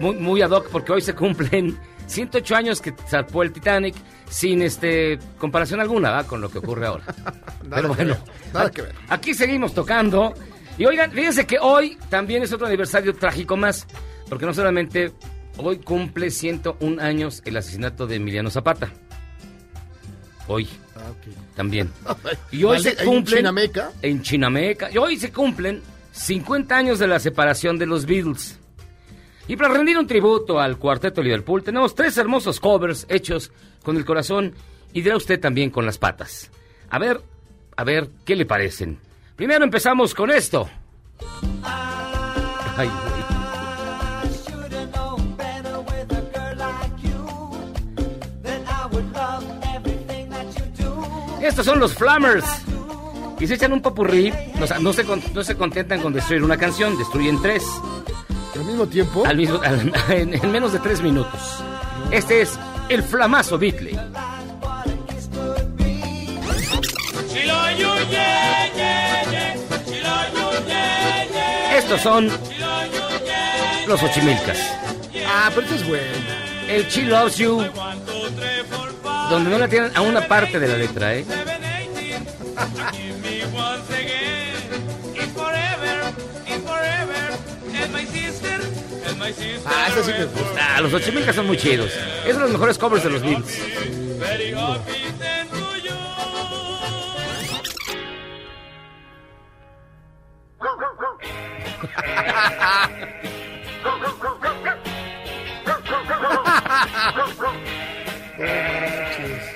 muy, 0.00 0.16
muy 0.16 0.42
ad 0.42 0.50
hoc 0.50 0.68
porque 0.68 0.90
hoy 0.92 1.00
se 1.00 1.14
cumplen 1.14 1.78
108 2.12 2.54
años 2.56 2.80
que 2.80 2.94
zarpó 3.08 3.42
el 3.42 3.52
Titanic 3.52 3.94
sin 4.28 4.62
este 4.62 5.18
comparación 5.38 5.80
alguna 5.80 6.10
¿va? 6.10 6.24
con 6.24 6.40
lo 6.40 6.48
que 6.50 6.58
ocurre 6.58 6.86
ahora. 6.86 7.04
Pero 7.70 7.88
bueno, 7.88 8.14
ver, 8.14 8.52
nada 8.54 8.70
que 8.70 8.82
ver. 8.82 8.94
aquí 9.08 9.34
seguimos 9.34 9.74
tocando. 9.74 10.32
Y 10.78 10.86
oigan, 10.86 11.10
fíjense 11.12 11.46
que 11.46 11.58
hoy 11.60 11.98
también 12.08 12.42
es 12.42 12.52
otro 12.52 12.66
aniversario 12.66 13.14
trágico 13.14 13.56
más, 13.56 13.86
porque 14.28 14.46
no 14.46 14.54
solamente 14.54 15.12
hoy 15.58 15.78
cumple 15.78 16.30
101 16.30 17.02
años 17.02 17.42
el 17.44 17.56
asesinato 17.56 18.06
de 18.06 18.16
Emiliano 18.16 18.50
Zapata. 18.50 18.90
Hoy 20.48 20.68
Ah, 20.94 21.10
también. 21.56 21.90
Y 22.52 22.64
hoy 22.64 22.76
Vale, 22.78 22.82
se 22.82 22.88
¿hay 22.90 22.96
en 22.98 23.04
cumplen 23.12 23.38
Chinameca? 23.38 23.90
en 24.02 24.22
Chinameca. 24.22 24.90
Y 24.90 24.98
hoy 24.98 25.16
se 25.18 25.32
cumplen 25.32 25.82
50 26.12 26.76
años 26.76 26.98
de 26.98 27.06
la 27.06 27.18
separación 27.18 27.78
de 27.78 27.86
los 27.86 28.06
Beatles. 28.06 28.58
Y 29.48 29.56
para 29.56 29.74
rendir 29.74 29.98
un 29.98 30.06
tributo 30.06 30.60
al 30.60 30.78
cuarteto 30.78 31.22
Liverpool, 31.22 31.62
tenemos 31.62 31.94
tres 31.94 32.16
hermosos 32.16 32.60
covers 32.60 33.06
hechos 33.08 33.50
con 33.82 33.96
el 33.96 34.04
corazón 34.04 34.54
y 34.92 35.02
dirá 35.02 35.16
usted 35.16 35.40
también 35.40 35.70
con 35.70 35.84
las 35.84 35.98
patas. 35.98 36.50
A 36.90 36.98
ver, 36.98 37.20
a 37.76 37.84
ver, 37.84 38.08
¿qué 38.24 38.36
le 38.36 38.46
parecen? 38.46 38.98
Primero 39.36 39.64
empezamos 39.64 40.14
con 40.14 40.30
esto. 40.30 40.68
Estos 51.42 51.66
son 51.66 51.80
los 51.80 51.94
Flammers. 51.94 52.46
Y 53.40 53.46
se 53.48 53.54
echan 53.54 53.72
un 53.72 53.82
popurrí. 53.82 54.32
O 54.60 54.66
sea, 54.66 54.78
no 54.78 54.92
se, 54.92 55.04
no 55.04 55.42
se 55.42 55.56
contentan 55.56 56.00
con 56.00 56.12
destruir 56.12 56.44
una 56.44 56.56
canción, 56.56 56.96
destruyen 56.96 57.42
tres. 57.42 57.64
Al 58.54 58.64
mismo 58.64 58.86
tiempo. 58.86 59.24
Al 59.26 59.36
mismo, 59.36 59.60
al- 59.62 59.92
en, 60.10 60.34
en 60.34 60.50
menos 60.52 60.72
de 60.72 60.78
tres 60.78 61.00
minutos. 61.02 61.40
Este 62.10 62.42
es 62.42 62.58
el 62.88 63.02
flamazo 63.02 63.58
Beatle. 63.58 63.98
Estos 71.76 72.00
son 72.00 72.28
los 73.86 74.02
Ochimilcas. 74.02 74.58
Ah, 75.26 75.50
pero 75.54 75.66
eso 75.66 75.74
es 75.76 75.86
bueno. 75.86 76.04
El 76.68 76.86
She 76.88 77.02
Loves 77.02 77.36
You. 77.36 77.64
Donde 79.30 79.50
no 79.50 79.58
le 79.58 79.68
tienen 79.68 79.96
a 79.96 80.00
una 80.02 80.26
parte 80.28 80.58
de 80.60 80.68
la 80.68 80.76
letra, 80.76 81.14
¿eh? 81.14 81.24
Ah, 89.66 89.86
eso 89.88 90.04
sí 90.04 90.12
me 90.18 90.24
gusta. 90.24 90.76
Ah, 90.76 90.80
los 90.80 90.92
Ochimilcas 90.92 91.36
son 91.36 91.46
muy 91.46 91.56
chidos. 91.56 91.92
Es 92.26 92.34
de 92.34 92.40
los 92.40 92.50
mejores 92.50 92.78
covers 92.78 93.04
de 93.04 93.10
los 93.10 93.22
Beatles. 93.22 93.58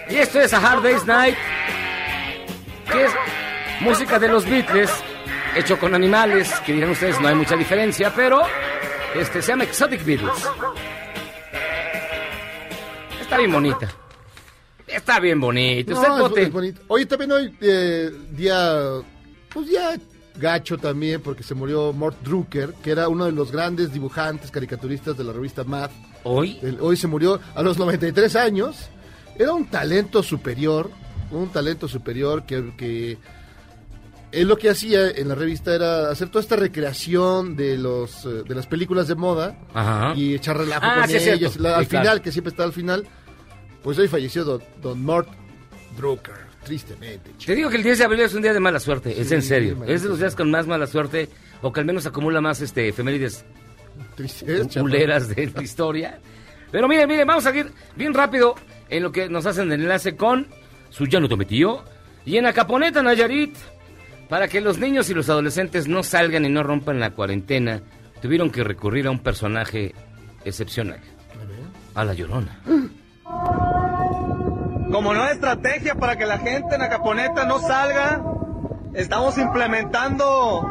Y 0.08 0.18
esto 0.18 0.40
es 0.40 0.52
A 0.54 0.58
Hard 0.58 0.82
Day's 0.82 1.04
Night, 1.04 1.36
que 2.90 3.04
es 3.04 3.12
música 3.80 4.18
de 4.18 4.28
los 4.28 4.48
Beatles, 4.48 4.90
hecho 5.54 5.78
con 5.78 5.94
animales, 5.94 6.50
que 6.64 6.72
dirán 6.72 6.90
ustedes 6.90 7.20
no 7.20 7.28
hay 7.28 7.34
mucha 7.34 7.56
diferencia, 7.56 8.12
pero 8.14 8.42
este 9.20 9.42
se 9.42 9.52
llama 9.52 9.64
Exotic 9.64 10.04
Beatles. 10.04 10.32
Está 13.20 13.38
bien 13.38 13.52
bonita. 13.52 13.88
Está 14.86 15.20
bien 15.20 15.40
bonito. 15.40 15.92
No, 15.94 16.00
Usted 16.00 16.12
es- 16.14 16.20
vote. 16.20 16.42
es 16.42 16.52
bonito. 16.52 16.80
Oye, 16.88 17.06
también 17.06 17.32
hoy, 17.32 17.56
eh, 17.60 18.10
día, 18.30 18.80
pues 19.52 19.68
ya 19.68 19.96
gacho 20.36 20.78
también, 20.78 21.20
porque 21.22 21.42
se 21.42 21.54
murió 21.54 21.92
Mort 21.92 22.22
Drucker, 22.22 22.74
que 22.82 22.90
era 22.92 23.08
uno 23.08 23.24
de 23.24 23.32
los 23.32 23.50
grandes 23.50 23.92
dibujantes, 23.92 24.50
caricaturistas 24.50 25.16
de 25.16 25.24
la 25.24 25.32
revista 25.32 25.64
Mad. 25.64 25.90
Hoy. 26.22 26.58
El- 26.62 26.78
hoy 26.80 26.96
se 26.96 27.06
murió 27.08 27.40
a 27.54 27.62
los 27.62 27.78
93 27.78 28.36
años. 28.36 28.88
Era 29.38 29.52
un 29.52 29.66
talento 29.66 30.22
superior, 30.22 30.90
un 31.30 31.48
talento 31.50 31.88
superior 31.88 32.44
que, 32.46 32.72
que 32.76 33.18
él 34.32 34.48
lo 34.48 34.56
que 34.58 34.68
hacía 34.70 35.08
en 35.10 35.28
la 35.28 35.34
revista 35.34 35.74
era 35.74 36.10
hacer 36.10 36.28
toda 36.28 36.42
esta 36.42 36.56
recreación 36.56 37.56
de 37.56 37.78
los 37.78 38.24
eh, 38.24 38.42
de 38.46 38.54
las 38.54 38.66
películas 38.66 39.08
de 39.08 39.14
moda 39.14 39.56
Ajá. 39.72 40.12
y 40.16 40.34
echar 40.34 40.58
relajo 40.58 40.84
Ah, 40.84 40.96
con 41.00 41.08
sí, 41.08 41.16
es 41.16 41.22
cierto. 41.22 41.40
ellos. 41.44 41.56
La- 41.60 41.76
al 41.78 41.84
Sí, 41.84 41.90
claro. 41.90 42.04
final, 42.04 42.22
que 42.22 42.32
siempre 42.32 42.50
está 42.50 42.64
al 42.64 42.72
final, 42.72 43.06
pues 43.82 43.98
hoy 43.98 44.08
falleció 44.08 44.44
don, 44.44 44.62
don 44.82 45.02
Mort 45.02 45.28
Drucker, 45.96 46.34
tristemente. 46.64 47.30
chico. 47.38 47.46
Te 47.52 47.54
digo 47.56 47.70
que 47.70 47.76
el 47.76 47.82
10 47.82 47.98
de 47.98 48.04
abril 48.04 48.20
es 48.20 48.34
un 48.34 48.42
día 48.42 48.52
de 48.52 48.60
mala 48.60 48.80
suerte, 48.80 49.18
es 49.20 49.28
Sí, 49.28 49.34
en 49.34 49.42
serio. 49.42 49.82
Es 49.86 50.02
de 50.02 50.08
los 50.08 50.18
días 50.18 50.34
con 50.34 50.50
más 50.50 50.66
mala 50.66 50.86
suerte, 50.86 51.28
o 51.62 51.72
que 51.72 51.80
al 51.80 51.86
menos 51.86 52.04
acumula 52.06 52.40
más 52.40 52.60
este 52.60 52.88
efemérides 52.88 53.44
es, 54.18 54.44
culeras 54.78 55.28
de 55.34 55.50
la 55.54 55.62
historia. 55.62 56.18
Pero 56.70 56.88
miren, 56.88 57.08
miren, 57.08 57.26
vamos 57.26 57.46
a 57.46 57.56
ir 57.56 57.70
bien 57.94 58.12
rápido 58.12 58.54
en 58.88 59.02
lo 59.04 59.12
que 59.12 59.28
nos 59.28 59.46
hacen 59.46 59.70
el 59.72 59.80
enlace 59.82 60.16
con 60.16 60.46
su 60.90 61.06
llano 61.06 61.28
tometío 61.28 61.82
y 62.24 62.36
en 62.36 62.46
Acaponeta, 62.46 63.02
Nayarit, 63.02 63.54
para 64.28 64.48
que 64.48 64.60
los 64.60 64.78
niños 64.78 65.08
y 65.10 65.14
los 65.14 65.28
adolescentes 65.28 65.88
no 65.88 66.02
salgan 66.02 66.44
y 66.44 66.48
no 66.48 66.62
rompan 66.62 67.00
la 67.00 67.10
cuarentena, 67.10 67.82
tuvieron 68.20 68.50
que 68.50 68.64
recurrir 68.64 69.06
a 69.06 69.10
un 69.10 69.20
personaje 69.20 69.94
excepcional, 70.44 71.00
a 71.94 72.04
la 72.04 72.14
llorona. 72.14 72.60
Como 74.90 75.12
nueva 75.12 75.32
estrategia 75.32 75.94
para 75.96 76.16
que 76.16 76.26
la 76.26 76.38
gente 76.38 76.74
en 76.74 76.82
Acaponeta 76.82 77.44
no 77.44 77.58
salga, 77.58 78.22
estamos 78.94 79.36
implementando 79.38 80.70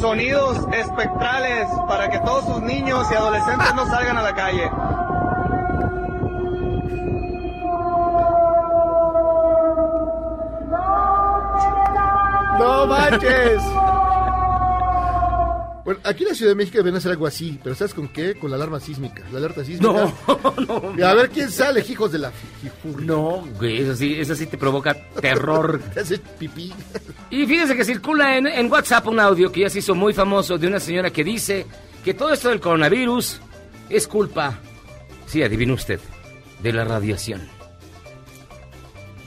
sonidos 0.00 0.58
espectrales 0.72 1.66
para 1.88 2.08
que 2.08 2.18
todos 2.20 2.46
sus 2.46 2.62
niños 2.62 3.06
y 3.10 3.14
adolescentes 3.14 3.74
no 3.74 3.86
salgan 3.86 4.16
a 4.16 4.22
la 4.22 4.34
calle. 4.34 4.70
¡No 12.58 12.86
manches! 12.86 13.62
Bueno, 15.84 16.00
aquí 16.04 16.22
en 16.22 16.30
la 16.30 16.34
Ciudad 16.34 16.52
de 16.52 16.56
México 16.56 16.78
deben 16.78 16.94
hacer 16.96 17.10
algo 17.10 17.26
así, 17.26 17.60
pero 17.62 17.74
¿sabes 17.74 17.92
con 17.92 18.08
qué? 18.08 18.36
Con 18.36 18.48
la 18.50 18.56
alarma 18.56 18.80
sísmica, 18.80 19.22
la 19.30 19.36
alerta 19.38 19.62
sísmica. 19.64 19.92
No, 20.66 20.94
Y 20.96 21.02
a 21.02 21.12
ver 21.12 21.28
quién 21.28 21.50
sale, 21.50 21.84
hijos 21.86 22.10
de 22.10 22.18
la 22.20 22.30
fijurri. 22.30 23.04
no, 23.04 23.44
güey, 23.58 23.82
eso 23.82 23.94
sí, 23.94 24.14
eso 24.18 24.34
sí 24.34 24.46
te 24.46 24.56
provoca 24.56 24.94
terror. 25.20 25.78
Te 25.94 26.00
hace 26.00 26.16
pipí. 26.18 26.72
Y 27.28 27.44
fíjense 27.46 27.76
que 27.76 27.84
circula 27.84 28.38
en, 28.38 28.46
en 28.46 28.72
WhatsApp 28.72 29.06
un 29.08 29.20
audio 29.20 29.52
que 29.52 29.60
ya 29.60 29.68
se 29.70 29.80
hizo 29.80 29.94
muy 29.94 30.14
famoso 30.14 30.56
de 30.56 30.68
una 30.68 30.80
señora 30.80 31.10
que 31.10 31.22
dice 31.22 31.66
que 32.02 32.14
todo 32.14 32.32
esto 32.32 32.48
del 32.48 32.60
coronavirus 32.60 33.40
es 33.90 34.08
culpa, 34.08 34.54
sí, 35.26 35.42
adivine 35.42 35.74
usted, 35.74 36.00
de 36.62 36.72
la 36.72 36.84
radiación. 36.84 37.42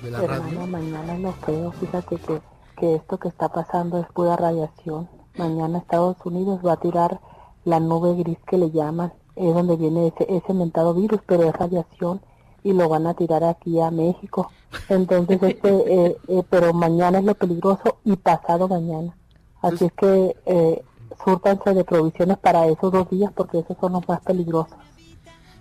De 0.02 0.10
la 0.10 0.24
Hermano, 0.24 0.44
radio. 0.44 0.68
mañana 0.68 1.14
es 1.14 1.20
lo 1.20 1.34
feo. 1.34 1.72
Fíjate 1.80 2.16
que, 2.16 2.42
que 2.80 2.96
esto 2.96 3.18
que 3.18 3.28
está 3.28 3.50
pasando 3.50 4.00
es 4.00 4.08
pura 4.14 4.36
radiación. 4.36 5.10
Mañana 5.38 5.80
Estados 5.80 6.18
Unidos 6.24 6.62
va 6.66 6.74
a 6.74 6.78
tirar 6.78 7.20
la 7.66 7.80
nube 7.80 8.16
gris 8.16 8.38
que 8.48 8.58
le 8.58 8.72
llaman. 8.72 9.14
Es 9.36 9.54
donde 9.54 9.76
viene 9.76 10.08
ese, 10.08 10.26
ese 10.36 10.54
mentado 10.54 10.94
virus, 10.94 11.22
pero 11.26 11.44
es 11.44 11.54
radiación. 11.54 12.22
Y 12.64 12.74
lo 12.74 12.90
van 12.90 13.08
a 13.08 13.14
tirar 13.14 13.44
aquí 13.44 13.80
a 13.80 13.92
México. 13.92 14.52
Entonces, 14.90 15.42
este, 15.44 15.70
eh, 15.70 16.18
eh, 16.28 16.44
pero 16.50 16.74
mañana 16.74 17.20
es 17.20 17.26
lo 17.26 17.36
peligroso 17.36 17.98
y 18.04 18.16
pasado 18.16 18.68
mañana. 18.68 19.16
Así 19.62 19.86
es 19.86 19.94
que 19.94 20.36
eh, 20.46 20.84
súrtanse 21.24 21.74
de 21.74 21.84
provisiones 21.84 22.38
para 22.38 22.68
esos 22.68 22.92
dos 22.92 23.10
días 23.10 23.32
porque 23.36 23.60
esos 23.60 23.78
son 23.80 23.94
los 23.94 24.08
más 24.08 24.22
peligrosos. 24.22 24.78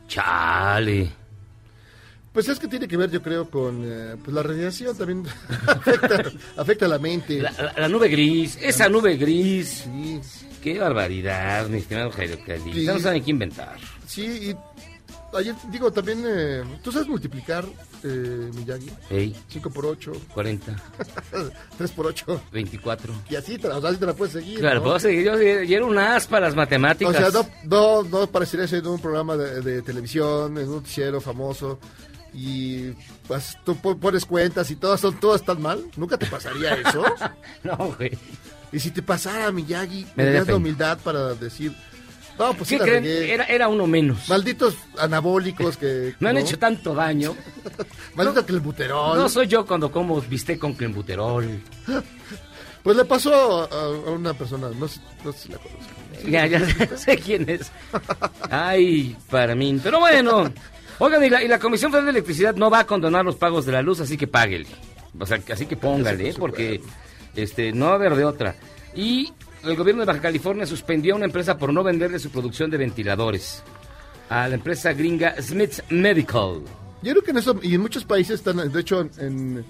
Chale. 0.06 1.25
Pues 2.36 2.50
es 2.50 2.58
que 2.58 2.68
tiene 2.68 2.86
que 2.86 2.98
ver, 2.98 3.10
yo 3.10 3.22
creo, 3.22 3.48
con 3.48 3.80
eh, 3.82 4.14
pues 4.22 4.34
la 4.34 4.42
radiación 4.42 4.94
también 4.94 5.24
afecta, 5.66 6.22
afecta 6.58 6.84
a 6.84 6.88
la 6.88 6.98
mente. 6.98 7.40
La, 7.40 7.50
la- 7.50 7.72
la 7.78 7.88
nube 7.88 8.08
gris, 8.08 8.58
esa 8.60 8.90
nube 8.90 9.16
gris. 9.16 9.84
Sí, 9.86 10.20
Qué 10.62 10.78
barbaridad, 10.78 11.66
mi 11.68 11.78
estimado 11.78 12.10
Jairo 12.10 12.36
Cali. 12.46 12.74
Sí. 12.74 12.84
No 12.84 12.98
saben 12.98 13.24
qué 13.24 13.30
inventar. 13.30 13.76
sí, 14.06 14.50
y 14.50 14.56
ayer 15.36 15.54
digo 15.70 15.90
también, 15.90 16.24
eh, 16.26 16.62
¿tú 16.82 16.92
sabes 16.92 17.08
multiplicar, 17.08 17.64
eh, 18.04 18.50
Miyagi? 18.54 18.90
Ey, 19.08 19.34
5 19.48 19.70
por 19.70 19.86
8, 19.86 20.12
40, 20.34 20.76
3 21.78 21.90
por 21.92 22.06
8, 22.06 22.42
24. 22.52 23.14
y 23.30 23.36
así 23.36 23.56
te 23.56 23.68
o 23.68 23.80
sea, 23.80 23.90
así 23.90 23.98
te 23.98 24.04
la 24.06 24.12
puedes 24.14 24.32
seguir. 24.34 24.58
Claro, 24.58 24.76
¿no? 24.80 24.82
puedo 24.84 24.98
seguir. 24.98 25.24
Yo, 25.24 25.38
yo 25.62 25.76
era 25.76 25.86
un 25.86 25.96
as 25.98 26.26
para 26.26 26.46
las 26.46 26.52
O 26.54 26.56
matemáticas. 26.56 27.16
sea, 27.16 27.30
no, 27.30 27.48
no, 27.64 28.02
no 28.02 28.26
parecería 28.26 28.66
ser 28.68 28.86
un 28.86 29.00
programa 29.00 29.36
de, 29.38 29.62
de 29.62 29.80
televisión, 29.82 30.58
en 30.58 30.68
un 30.68 30.74
noticiero 30.76 31.20
famoso, 31.20 31.78
y 32.36 32.92
pues, 33.26 33.56
tú 33.64 33.74
po- 33.76 33.96
pones 33.96 34.26
cuentas 34.26 34.70
y 34.70 34.76
todas 34.76 35.00
son 35.00 35.18
todas 35.18 35.42
tan 35.42 35.60
mal. 35.62 35.82
¿Nunca 35.96 36.18
te 36.18 36.26
pasaría 36.26 36.74
eso? 36.74 37.02
No, 37.64 37.76
güey. 37.96 38.10
y 38.72 38.78
si 38.78 38.90
te 38.90 39.00
pasara, 39.02 39.50
Miyagi, 39.50 40.04
tendrías 40.14 40.46
la 40.46 40.56
humildad 40.56 40.98
para 41.02 41.34
decir, 41.34 41.72
no, 42.38 42.52
pues 42.52 42.68
¿Qué 42.68 42.78
creen? 42.78 43.04
Era, 43.06 43.44
era 43.46 43.68
uno 43.68 43.86
menos. 43.86 44.28
Malditos 44.28 44.76
anabólicos 44.98 45.78
que... 45.78 46.14
Me 46.20 46.28
han 46.28 46.34
¿no? 46.34 46.40
hecho 46.42 46.58
tanto 46.58 46.94
daño. 46.94 47.34
Maldito 48.14 48.44
clenbuterol. 48.44 49.16
No 49.18 49.28
soy 49.30 49.46
yo 49.46 49.64
cuando 49.64 49.90
como 49.90 50.20
bistec 50.20 50.58
con 50.58 50.74
clenbuterol. 50.74 51.60
Pues 52.82 52.96
le 52.96 53.04
pasó 53.06 53.62
a, 53.62 53.84
a 53.84 54.10
una 54.10 54.34
persona, 54.34 54.68
no 54.68 54.86
no 55.24 55.32
sé 55.32 55.38
si 55.38 55.48
la 55.48 55.56
conozco. 55.58 55.92
Ya, 56.28 56.46
ya 56.46 56.60
sé 56.96 57.16
quién 57.18 57.48
es. 57.48 57.72
Ay, 58.50 59.16
para 59.30 59.54
mí. 59.54 59.80
Pero 59.82 59.98
bueno. 60.00 60.52
Oigan, 60.98 61.22
y 61.24 61.28
la, 61.30 61.42
y 61.42 61.48
la 61.48 61.58
Comisión 61.58 61.90
Federal 61.90 62.06
de 62.06 62.10
Electricidad 62.12 62.54
no 62.54 62.70
va 62.70 62.80
a 62.80 62.86
condonar 62.86 63.24
los 63.24 63.36
pagos 63.36 63.66
de 63.66 63.72
la 63.72 63.82
luz, 63.82 64.00
así 64.00 64.16
que 64.16 64.26
páguele. 64.26 64.66
O 65.18 65.26
sea, 65.26 65.38
que- 65.38 65.52
así 65.52 65.66
que 65.66 65.76
póngale, 65.76 66.30
¿eh? 66.30 66.34
porque 66.38 66.80
este, 67.34 67.72
no 67.72 67.86
va 67.86 67.92
a 67.92 67.94
haber 67.96 68.14
de 68.16 68.24
otra. 68.24 68.54
Y 68.94 69.32
el 69.64 69.76
gobierno 69.76 70.00
de 70.02 70.06
Baja 70.06 70.20
California 70.22 70.64
suspendió 70.66 71.14
a 71.14 71.16
una 71.16 71.26
empresa 71.26 71.58
por 71.58 71.72
no 71.72 71.82
venderle 71.82 72.18
su 72.18 72.30
producción 72.30 72.70
de 72.70 72.78
ventiladores. 72.78 73.62
A 74.28 74.48
la 74.48 74.54
empresa 74.56 74.92
gringa 74.92 75.34
Smith 75.40 75.80
Medical. 75.90 76.62
Yo 77.02 77.12
creo 77.12 77.22
que 77.22 77.30
en 77.30 77.36
eso, 77.38 77.58
y 77.62 77.74
en 77.74 77.80
muchos 77.82 78.04
países 78.04 78.36
están, 78.40 78.56
de 78.72 78.80
hecho, 78.80 79.00
en, 79.18 79.64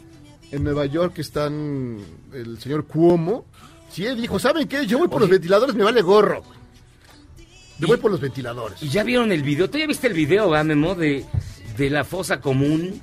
en 0.52 0.64
Nueva 0.64 0.86
York 0.86 1.18
están 1.18 1.98
el 2.32 2.58
señor 2.60 2.86
Cuomo. 2.86 3.44
Sí, 3.90 4.06
él 4.06 4.20
dijo, 4.20 4.38
¿saben 4.38 4.66
qué? 4.68 4.86
Yo 4.86 4.98
voy 4.98 5.08
por 5.08 5.20
los 5.20 5.28
ventiladores, 5.30 5.74
me 5.74 5.84
vale 5.84 6.02
gorro. 6.02 6.42
Yo 7.78 7.86
voy 7.88 7.96
por 7.98 8.10
los 8.10 8.20
ventiladores. 8.20 8.82
¿Y 8.82 8.88
ya 8.88 9.02
vieron 9.04 9.32
el 9.32 9.42
video? 9.42 9.68
¿Tú 9.68 9.78
ya 9.78 9.86
viste 9.86 10.06
el 10.06 10.14
video, 10.14 10.48
va, 10.50 10.64
Memo, 10.64 10.94
de, 10.94 11.24
de 11.76 11.90
la 11.90 12.04
fosa 12.04 12.40
común? 12.40 13.00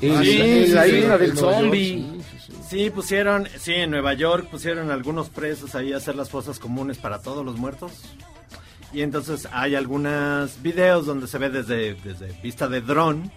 En 0.00 0.10
Ah, 0.12 0.16
la- 0.16 0.22
sí, 0.24 0.40
en 0.40 0.74
la 0.74 0.84
sí, 0.84 0.90
isla 0.96 1.14
sí, 1.16 1.20
del 1.20 1.36
zombie. 1.38 2.06
Sí, 2.68 2.90
pusieron, 2.90 3.48
sí, 3.58 3.72
en 3.72 3.90
Nueva 3.90 4.14
York 4.14 4.48
pusieron 4.50 4.90
algunos 4.90 5.28
presos 5.30 5.74
ahí 5.74 5.92
a 5.92 5.98
hacer 5.98 6.16
las 6.16 6.28
fosas 6.30 6.58
comunes 6.58 6.98
para 6.98 7.20
todos 7.22 7.44
los 7.44 7.56
muertos. 7.56 7.92
Y 8.92 9.02
entonces 9.02 9.48
hay 9.52 9.74
algunos 9.74 10.60
videos 10.62 11.06
donde 11.06 11.26
se 11.26 11.38
ve 11.38 11.50
desde, 11.50 11.94
desde 11.94 12.32
vista 12.42 12.68
de 12.68 12.80
dron. 12.80 13.30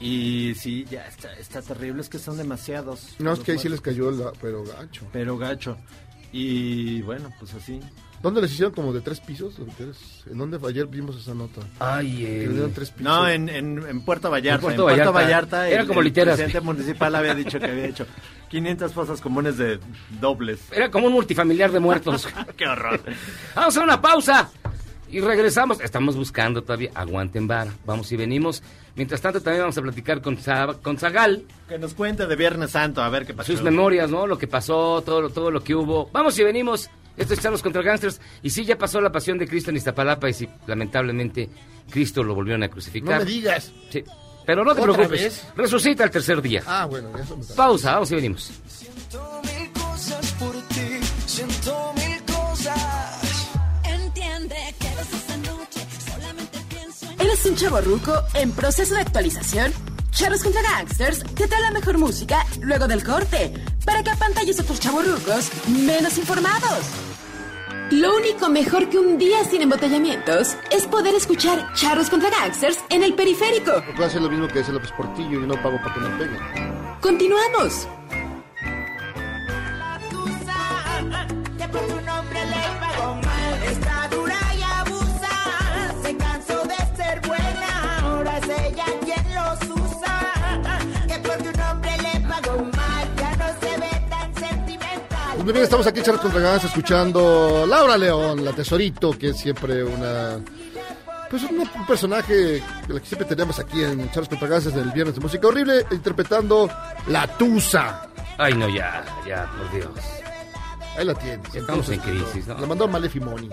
Y 0.00 0.54
sí, 0.54 0.84
ya 0.88 1.06
está, 1.08 1.32
está 1.34 1.60
terrible, 1.60 2.00
es 2.02 2.08
que 2.08 2.18
son 2.20 2.36
demasiados. 2.36 3.16
No, 3.18 3.32
es 3.32 3.40
que 3.40 3.52
ahí 3.52 3.58
sí 3.58 3.68
les 3.68 3.80
cayó, 3.80 4.10
la, 4.12 4.32
pero 4.40 4.62
gacho. 4.64 5.06
Pero 5.12 5.36
gacho. 5.36 5.76
Y 6.32 7.02
bueno, 7.02 7.32
pues 7.40 7.52
así. 7.54 7.80
¿Dónde 8.22 8.40
les 8.40 8.50
hicieron 8.52 8.72
como 8.74 8.92
de 8.92 9.00
tres 9.00 9.20
pisos? 9.20 9.54
¿En 10.28 10.38
dónde 10.38 10.58
ayer 10.68 10.86
vimos 10.86 11.16
esa 11.16 11.34
nota? 11.34 11.60
Ay, 11.78 12.16
dieron 12.48 12.72
tres 12.72 12.90
pisos. 12.90 13.04
No, 13.04 13.28
en, 13.28 13.48
en, 13.48 13.78
en 13.88 14.00
Puerto 14.00 14.28
Vallarta. 14.30 14.56
En 14.56 14.60
Puerto 14.60 14.88
En 14.90 14.96
Puerto 14.96 15.12
Vallarta. 15.12 15.56
Vallarta, 15.58 15.68
Era 15.68 15.82
el- 15.82 15.86
como 15.86 16.00
el 16.00 16.06
literas. 16.06 16.36
presidente 16.36 16.60
municipal 16.64 17.14
había 17.14 17.34
dicho 17.34 17.60
que 17.60 17.66
había 17.66 17.84
hecho 17.86 18.06
500 18.48 18.92
fosas 18.92 19.20
comunes 19.20 19.56
de 19.56 19.78
dobles. 20.20 20.60
Era 20.72 20.90
como 20.90 21.06
un 21.06 21.12
multifamiliar 21.12 21.70
de 21.70 21.78
muertos. 21.80 22.28
¡Qué 22.56 22.66
horror! 22.66 23.00
Vamos 23.54 23.76
a 23.76 23.82
una 23.84 24.00
pausa 24.00 24.50
y 25.10 25.20
regresamos. 25.20 25.80
Estamos 25.80 26.16
buscando 26.16 26.62
todavía. 26.62 26.90
Aguanten 26.94 27.46
bar. 27.46 27.68
Vamos 27.86 28.10
y 28.10 28.16
venimos. 28.16 28.62
Mientras 28.96 29.20
tanto, 29.20 29.40
también 29.40 29.62
vamos 29.62 29.78
a 29.78 29.82
platicar 29.82 30.20
con, 30.20 30.36
Sa- 30.38 30.74
con 30.82 30.98
Zagal. 30.98 31.44
Que 31.68 31.78
nos 31.78 31.94
cuente 31.94 32.26
de 32.26 32.34
Viernes 32.34 32.72
Santo, 32.72 33.00
a 33.00 33.08
ver 33.10 33.24
qué 33.26 33.32
pasó. 33.32 33.52
Sus 33.52 33.62
memorias, 33.62 34.10
¿no? 34.10 34.26
Lo 34.26 34.36
que 34.38 34.48
pasó, 34.48 35.02
todo, 35.02 35.20
lo- 35.22 35.30
todo 35.30 35.52
lo 35.52 35.62
que 35.62 35.76
hubo. 35.76 36.10
Vamos 36.12 36.36
y 36.38 36.42
venimos. 36.42 36.90
Esto 37.18 37.34
es 37.34 37.40
Charlos 37.40 37.62
contra 37.62 37.82
Gangsters. 37.82 38.20
Y 38.42 38.50
sí, 38.50 38.64
ya 38.64 38.78
pasó 38.78 39.00
la 39.00 39.10
pasión 39.12 39.36
de 39.38 39.46
Cristo 39.46 39.70
en 39.70 39.76
Iztapalapa. 39.76 40.28
Y 40.28 40.32
sí, 40.34 40.48
lamentablemente, 40.66 41.48
Cristo 41.90 42.22
lo 42.22 42.34
volvieron 42.34 42.62
a 42.62 42.68
crucificar. 42.68 43.18
No 43.20 43.24
me 43.24 43.30
digas. 43.30 43.72
Sí. 43.90 44.04
Pero 44.46 44.64
no 44.64 44.74
te 44.74 44.80
¿Otra 44.80 44.94
preocupes. 44.94 45.20
vez? 45.22 45.44
Resucita 45.56 46.04
el 46.04 46.10
tercer 46.10 46.40
día. 46.40 46.62
Ah, 46.66 46.86
bueno, 46.86 47.10
eso 47.18 47.36
me 47.36 47.44
Pausa, 47.44 47.92
vamos 47.94 48.10
y 48.12 48.14
venimos. 48.14 48.50
mil 49.44 49.72
cosas 49.72 50.32
por 50.38 50.52
ti, 50.68 50.88
siento 51.26 51.92
mil 51.96 52.22
cosas. 52.24 53.50
Entiende 53.84 54.56
que 54.78 54.86
esa 54.86 55.36
noche 55.38 55.86
solamente 56.10 56.58
pienso 56.70 57.10
en 57.10 57.20
¿Eres 57.20 57.44
un 57.44 57.56
chavo 57.56 57.80
ruco 57.82 58.14
en 58.34 58.52
proceso 58.52 58.94
de 58.94 59.00
actualización? 59.02 59.70
Charros 60.12 60.42
contra 60.42 60.62
Gangsters 60.62 61.22
te 61.34 61.46
trae 61.46 61.60
la 61.60 61.70
mejor 61.70 61.98
música 61.98 62.44
luego 62.62 62.88
del 62.88 63.04
corte 63.04 63.52
para 63.84 64.02
que 64.02 64.10
apantalles 64.10 64.58
a 64.60 64.64
tus 64.64 64.80
chavorrucos 64.80 65.50
menos 65.68 66.16
informados. 66.18 66.78
Lo 67.90 68.14
único 68.16 68.50
mejor 68.50 68.90
que 68.90 68.98
un 68.98 69.16
día 69.16 69.42
sin 69.44 69.62
embotellamientos 69.62 70.56
es 70.70 70.86
poder 70.86 71.14
escuchar 71.14 71.72
Charros 71.72 72.10
contra 72.10 72.28
Gangsters 72.28 72.78
en 72.90 73.02
el 73.02 73.14
periférico. 73.14 73.72
A 73.72 74.04
hacer 74.04 74.20
lo 74.20 74.28
mismo 74.28 74.46
que 74.46 74.58
dice 74.58 74.72
López 74.72 74.92
Portillo 74.92 75.42
y 75.42 75.46
no 75.46 75.54
pago 75.62 75.78
para 75.78 75.94
que 75.94 76.00
me 76.00 76.10
peguen. 76.18 76.38
Continuamos. 77.00 77.88
Pues 95.38 95.44
muy 95.44 95.52
bien, 95.52 95.62
estamos 95.62 95.86
aquí 95.86 96.02
Charlos 96.02 96.20
contra 96.20 96.40
Gangsters 96.40 96.72
escuchando 96.72 97.64
Laura 97.64 97.96
León, 97.96 98.44
la 98.44 98.50
tesorito, 98.50 99.16
que 99.16 99.28
es 99.28 99.36
siempre 99.36 99.84
una... 99.84 100.40
Pues 101.30 101.44
un, 101.44 101.60
un 101.60 101.86
personaje 101.86 102.60
que 102.88 103.00
siempre 103.04 103.24
tenemos 103.24 103.56
aquí 103.60 103.84
en 103.84 104.10
Charlos 104.10 104.30
contra 104.30 104.48
Gangsters 104.48 104.74
del 104.74 104.90
Viernes 104.90 105.14
de 105.14 105.20
Música 105.20 105.46
Horrible, 105.46 105.86
interpretando 105.92 106.68
La 107.06 107.28
Tusa. 107.28 108.08
Ay, 108.36 108.54
no, 108.54 108.68
ya, 108.68 109.04
ya, 109.28 109.48
por 109.56 109.70
Dios. 109.78 109.90
Ahí 110.96 111.04
la 111.04 111.14
tienes. 111.14 111.54
Estamos 111.54 111.88
en 111.90 112.00
crisis, 112.00 112.48
¿no? 112.48 112.58
La 112.58 112.66
mandó 112.66 112.88
Malefimoni. 112.88 113.48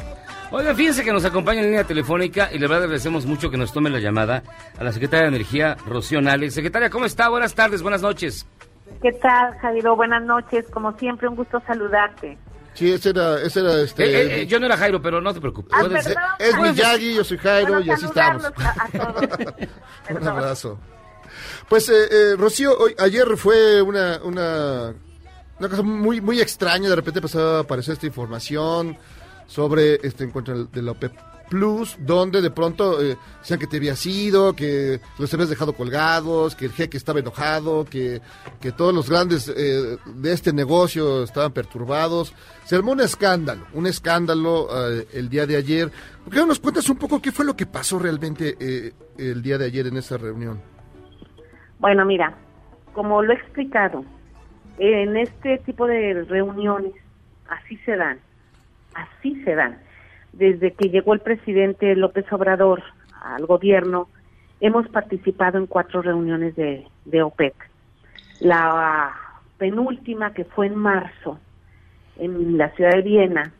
Oiga, 0.49 0.73
fíjense 0.73 1.03
que 1.03 1.13
nos 1.13 1.23
acompaña 1.23 1.59
en 1.59 1.67
línea 1.67 1.83
telefónica 1.83 2.49
y 2.51 2.57
la 2.57 2.67
verdad 2.67 2.85
agradecemos 2.85 3.27
mucho 3.27 3.51
que 3.51 3.57
nos 3.57 3.71
tome 3.71 3.91
la 3.91 3.99
llamada 3.99 4.41
a 4.75 4.83
la 4.83 4.91
secretaria 4.91 5.29
de 5.29 5.35
Energía, 5.35 5.77
Rocío 5.85 6.19
Nales. 6.19 6.55
Secretaria, 6.55 6.89
¿cómo 6.89 7.05
está? 7.05 7.29
Buenas 7.29 7.53
tardes, 7.53 7.83
buenas 7.83 8.01
noches. 8.01 8.47
¿Qué 9.01 9.11
tal, 9.13 9.57
Jairo? 9.59 9.95
Buenas 9.95 10.23
noches. 10.23 10.65
Como 10.71 10.97
siempre, 10.97 11.27
un 11.27 11.35
gusto 11.35 11.61
saludarte. 11.65 12.37
Sí, 12.73 12.91
ese 12.91 13.11
era, 13.11 13.41
ese 13.41 13.61
era 13.61 13.81
este... 13.81 14.03
Eh, 14.03 14.09
eh, 14.21 14.41
eh, 14.41 14.47
yo 14.47 14.59
no 14.59 14.65
era 14.65 14.75
Jairo, 14.77 15.01
pero 15.01 15.21
no 15.21 15.33
te 15.33 15.39
preocupes. 15.39 15.71
Ah, 15.73 15.81
perdón. 15.83 16.13
Es 16.39 16.57
Bueno, 16.57 16.73
Miyagi, 16.73 17.15
yo 17.15 17.23
soy 17.23 17.37
Jairo 17.37 17.73
bueno, 17.75 17.85
y 17.85 17.89
así 17.89 18.05
estamos. 18.05 18.43
a- 18.45 18.51
todos. 18.51 19.53
Un 20.21 20.27
abrazo. 20.27 20.79
Pues, 21.69 21.87
eh, 21.89 22.07
eh, 22.11 22.35
Rocío, 22.37 22.77
hoy, 22.77 22.93
ayer 22.99 23.25
fue 23.37 23.81
una, 23.81 24.19
una, 24.23 24.93
una 25.59 25.69
cosa 25.69 25.81
muy, 25.83 26.19
muy 26.19 26.41
extraña. 26.41 26.89
De 26.89 26.95
repente 26.95 27.19
empezó 27.19 27.57
a 27.57 27.59
aparecer 27.61 27.93
esta 27.93 28.07
información 28.07 28.97
sobre 29.47 29.95
este 30.05 30.25
encuentro 30.25 30.65
de 30.65 30.81
la 30.81 30.91
OPEP 30.91 31.13
Plus, 31.49 31.97
donde 31.99 32.41
de 32.41 32.49
pronto 32.51 33.01
eh, 33.01 33.17
que 33.59 33.67
te 33.67 33.77
habías 33.77 34.05
ido, 34.05 34.53
que 34.53 34.99
los 35.19 35.33
habías 35.33 35.49
dejado 35.49 35.73
colgados, 35.73 36.55
que 36.55 36.65
el 36.65 36.71
jeque 36.71 36.97
estaba 36.97 37.19
enojado, 37.19 37.85
que, 37.85 38.21
que 38.59 38.71
todos 38.71 38.93
los 38.93 39.09
grandes 39.09 39.47
eh, 39.47 39.97
de 40.05 40.33
este 40.33 40.51
negocio 40.53 41.23
estaban 41.23 41.51
perturbados. 41.51 42.33
Se 42.65 42.75
armó 42.75 42.93
un 42.93 43.01
escándalo, 43.01 43.65
un 43.73 43.85
escándalo 43.85 44.67
eh, 44.71 45.07
el 45.13 45.29
día 45.29 45.45
de 45.45 45.55
ayer. 45.55 45.91
¿Por 46.23 46.33
qué 46.33 46.39
no 46.39 46.47
nos 46.47 46.59
cuentas 46.59 46.89
un 46.89 46.97
poco 46.97 47.21
qué 47.21 47.31
fue 47.31 47.45
lo 47.45 47.55
que 47.55 47.65
pasó 47.65 47.99
realmente 47.99 48.57
eh, 48.59 48.93
el 49.17 49.41
día 49.41 49.57
de 49.57 49.65
ayer 49.65 49.87
en 49.87 49.97
esa 49.97 50.17
reunión? 50.17 50.59
Bueno, 51.79 52.05
mira, 52.05 52.35
como 52.93 53.21
lo 53.21 53.33
he 53.33 53.35
explicado, 53.35 54.03
en 54.79 55.15
este 55.17 55.59
tipo 55.59 55.85
de 55.85 56.23
reuniones 56.23 56.93
así 57.47 57.77
se 57.85 57.95
dan, 57.95 58.19
así 58.95 59.41
se 59.43 59.53
dan. 59.55 59.84
Desde 60.35 60.71
que 60.71 60.89
llegó 60.89 61.13
el 61.13 61.21
presidente 61.21 61.95
López 61.95 62.31
Obrador 62.31 62.83
al 63.21 63.45
gobierno, 63.45 64.07
hemos 64.59 64.87
participado 64.89 65.57
en 65.57 65.65
cuatro 65.65 66.01
reuniones 66.01 66.55
de, 66.55 66.85
de 67.05 67.23
OPEC. 67.23 67.53
La 68.39 69.13
penúltima, 69.57 70.33
que 70.33 70.43
fue 70.43 70.67
en 70.67 70.75
marzo, 70.75 71.39
en 72.17 72.57
la 72.57 72.69
ciudad 72.71 72.91
de 72.91 73.01
Viena, 73.01 73.53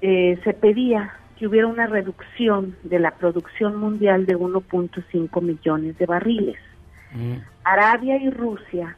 eh, 0.00 0.38
se 0.42 0.52
pedía 0.52 1.14
que 1.38 1.46
hubiera 1.46 1.66
una 1.68 1.86
reducción 1.86 2.76
de 2.82 2.98
la 2.98 3.12
producción 3.12 3.76
mundial 3.76 4.26
de 4.26 4.36
1.5 4.36 5.42
millones 5.42 5.96
de 5.98 6.06
barriles. 6.06 6.58
Arabia 7.62 8.16
y 8.16 8.30
Rusia 8.30 8.96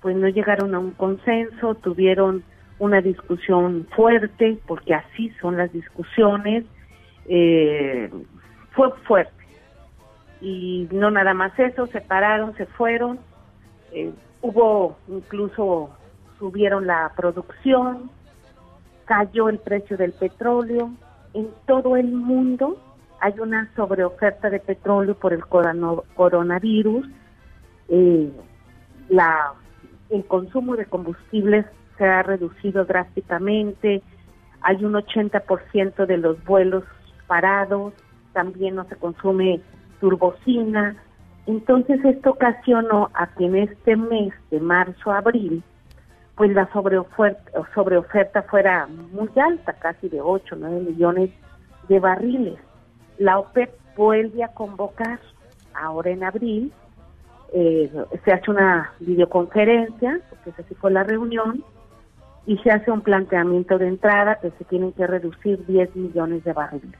pues 0.00 0.16
no 0.16 0.28
llegaron 0.28 0.74
a 0.74 0.78
un 0.78 0.92
consenso, 0.92 1.74
tuvieron 1.76 2.44
una 2.82 3.00
discusión 3.00 3.86
fuerte, 3.94 4.58
porque 4.66 4.92
así 4.92 5.30
son 5.40 5.56
las 5.56 5.72
discusiones, 5.72 6.64
eh, 7.26 8.10
fue 8.72 8.90
fuerte. 9.06 9.44
Y 10.40 10.88
no 10.90 11.08
nada 11.12 11.32
más 11.32 11.56
eso, 11.60 11.86
se 11.86 12.00
pararon, 12.00 12.56
se 12.56 12.66
fueron, 12.66 13.20
eh, 13.92 14.12
hubo 14.40 14.96
incluso, 15.06 15.90
subieron 16.40 16.88
la 16.88 17.12
producción, 17.16 18.10
cayó 19.04 19.48
el 19.48 19.60
precio 19.60 19.96
del 19.96 20.12
petróleo, 20.12 20.90
en 21.34 21.50
todo 21.68 21.96
el 21.96 22.10
mundo 22.10 22.82
hay 23.20 23.38
una 23.38 23.72
sobreoferta 23.76 24.50
de 24.50 24.58
petróleo 24.58 25.14
por 25.14 25.32
el 25.32 25.46
corona- 25.46 26.02
coronavirus, 26.16 27.06
eh, 27.90 28.28
la, 29.08 29.52
el 30.10 30.24
consumo 30.24 30.74
de 30.74 30.86
combustibles 30.86 31.64
se 32.02 32.08
ha 32.08 32.22
reducido 32.24 32.84
drásticamente, 32.84 34.02
hay 34.60 34.84
un 34.84 34.94
80% 34.94 36.04
de 36.04 36.16
los 36.16 36.42
vuelos 36.44 36.82
parados, 37.28 37.92
también 38.32 38.74
no 38.74 38.84
se 38.86 38.96
consume 38.96 39.60
turbocina, 40.00 40.96
entonces 41.46 42.04
esto 42.04 42.30
ocasionó 42.30 43.08
a 43.14 43.28
que 43.28 43.44
en 43.44 43.56
este 43.56 43.94
mes 43.94 44.32
de 44.50 44.58
marzo-abril, 44.58 45.62
pues 46.34 46.50
la 46.52 46.68
sobreoferta, 46.72 48.42
fuera 48.42 48.88
muy 49.12 49.30
alta, 49.36 49.74
casi 49.74 50.08
de 50.08 50.20
8 50.20 50.56
o 50.56 50.58
9 50.58 50.80
millones 50.80 51.30
de 51.88 52.00
barriles. 52.00 52.58
La 53.18 53.38
OPEP 53.38 53.70
vuelve 53.96 54.42
a 54.42 54.48
convocar 54.48 55.20
ahora 55.72 56.10
en 56.10 56.24
abril, 56.24 56.72
eh, 57.52 57.92
se 58.24 58.32
hace 58.32 58.50
una 58.50 58.92
videoconferencia, 58.98 60.20
porque 60.30 60.62
así 60.62 60.74
fue 60.74 60.90
la 60.90 61.04
reunión, 61.04 61.62
y 62.46 62.58
se 62.58 62.70
hace 62.70 62.90
un 62.90 63.02
planteamiento 63.02 63.78
de 63.78 63.88
entrada 63.88 64.38
que 64.40 64.50
se 64.52 64.64
tienen 64.64 64.92
que 64.92 65.06
reducir 65.06 65.64
10 65.66 65.94
millones 65.96 66.44
de 66.44 66.52
barriles. 66.52 66.98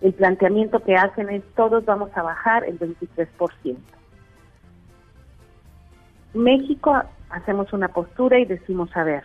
El 0.00 0.12
planteamiento 0.14 0.80
que 0.80 0.96
hacen 0.96 1.30
es 1.30 1.42
todos 1.56 1.84
vamos 1.84 2.10
a 2.14 2.22
bajar 2.22 2.64
el 2.64 2.78
23%. 2.78 3.76
México 6.34 7.02
hacemos 7.30 7.72
una 7.72 7.88
postura 7.88 8.38
y 8.38 8.44
decimos, 8.44 8.90
a 8.96 9.04
ver, 9.04 9.24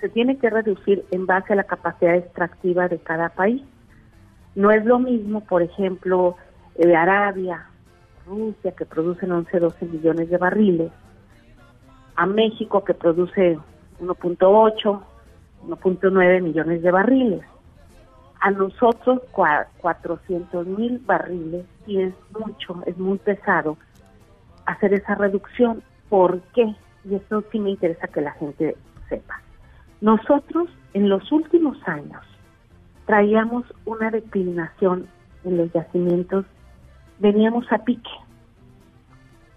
se 0.00 0.08
tiene 0.08 0.38
que 0.38 0.50
reducir 0.50 1.04
en 1.10 1.26
base 1.26 1.52
a 1.52 1.56
la 1.56 1.64
capacidad 1.64 2.14
extractiva 2.14 2.88
de 2.88 2.98
cada 2.98 3.30
país. 3.30 3.62
No 4.54 4.70
es 4.70 4.84
lo 4.84 4.98
mismo, 4.98 5.40
por 5.40 5.62
ejemplo, 5.62 6.36
eh, 6.76 6.94
Arabia, 6.94 7.66
Rusia, 8.26 8.72
que 8.72 8.84
producen 8.84 9.32
11, 9.32 9.58
12 9.58 9.86
millones 9.86 10.30
de 10.30 10.36
barriles, 10.36 10.92
a 12.16 12.26
México, 12.26 12.84
que 12.84 12.94
produce 12.94 13.58
1.8, 14.00 15.00
1.9 15.66 16.42
millones 16.42 16.82
de 16.82 16.90
barriles. 16.90 17.42
A 18.40 18.50
nosotros, 18.50 19.20
cua- 19.32 19.66
400 19.78 20.66
mil 20.66 20.98
barriles, 21.00 21.66
y 21.86 22.00
es 22.02 22.14
mucho, 22.38 22.80
es 22.86 22.96
muy 22.96 23.18
pesado 23.18 23.76
hacer 24.66 24.94
esa 24.94 25.14
reducción. 25.16 25.82
¿Por 26.08 26.40
qué? 26.54 26.74
Y 27.04 27.14
eso 27.16 27.42
sí 27.50 27.58
me 27.58 27.70
interesa 27.70 28.06
que 28.08 28.20
la 28.20 28.32
gente 28.32 28.76
sepa. 29.08 29.40
Nosotros, 30.00 30.68
en 30.94 31.08
los 31.08 31.30
últimos 31.32 31.76
años, 31.88 32.22
traíamos 33.06 33.64
una 33.84 34.10
declinación 34.10 35.06
en 35.44 35.56
los 35.56 35.72
yacimientos, 35.72 36.44
veníamos 37.18 37.70
a 37.72 37.78
pique. 37.78 38.10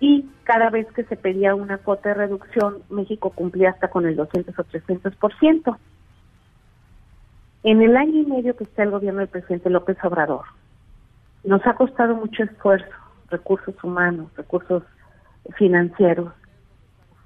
Y 0.02 0.26
cada 0.44 0.72
vez 0.72 0.92
que 0.94 1.04
se 1.04 1.16
pedía 1.16 1.54
una 1.54 1.78
cuota 1.78 2.10
de 2.10 2.16
reducción, 2.16 2.80
México 2.90 3.30
cumplía 3.30 3.70
hasta 3.70 3.90
con 3.90 4.08
el 4.08 4.16
200 4.16 4.58
o 4.58 4.64
300%. 4.64 5.78
En 7.64 7.82
el 7.84 7.96
año 7.96 8.22
y 8.22 8.26
medio 8.26 8.56
que 8.58 8.64
está 8.64 8.82
el 8.82 8.90
gobierno 8.90 9.20
del 9.20 9.30
presidente 9.30 9.70
López 9.70 9.98
Obrador, 10.04 10.46
nos 11.44 11.66
ha 11.68 11.76
costado 11.76 12.16
mucho 12.16 12.44
esfuerzo, 12.44 12.90
recursos 13.30 13.76
humanos, 13.84 14.36
recursos 14.36 14.82
financieros, 15.56 16.34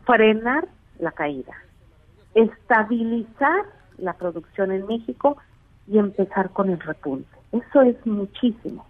frenar 0.06 0.68
la 1.00 1.14
caída, 1.14 1.54
estabilizar 2.34 3.64
la 3.98 4.14
producción 4.14 4.74
en 4.74 4.86
México 4.86 5.38
y 5.88 5.98
empezar 5.98 6.50
con 6.50 6.70
el 6.70 6.80
repunte. 6.82 7.38
Eso 7.54 7.82
es 7.84 8.06
muchísimo. 8.06 8.86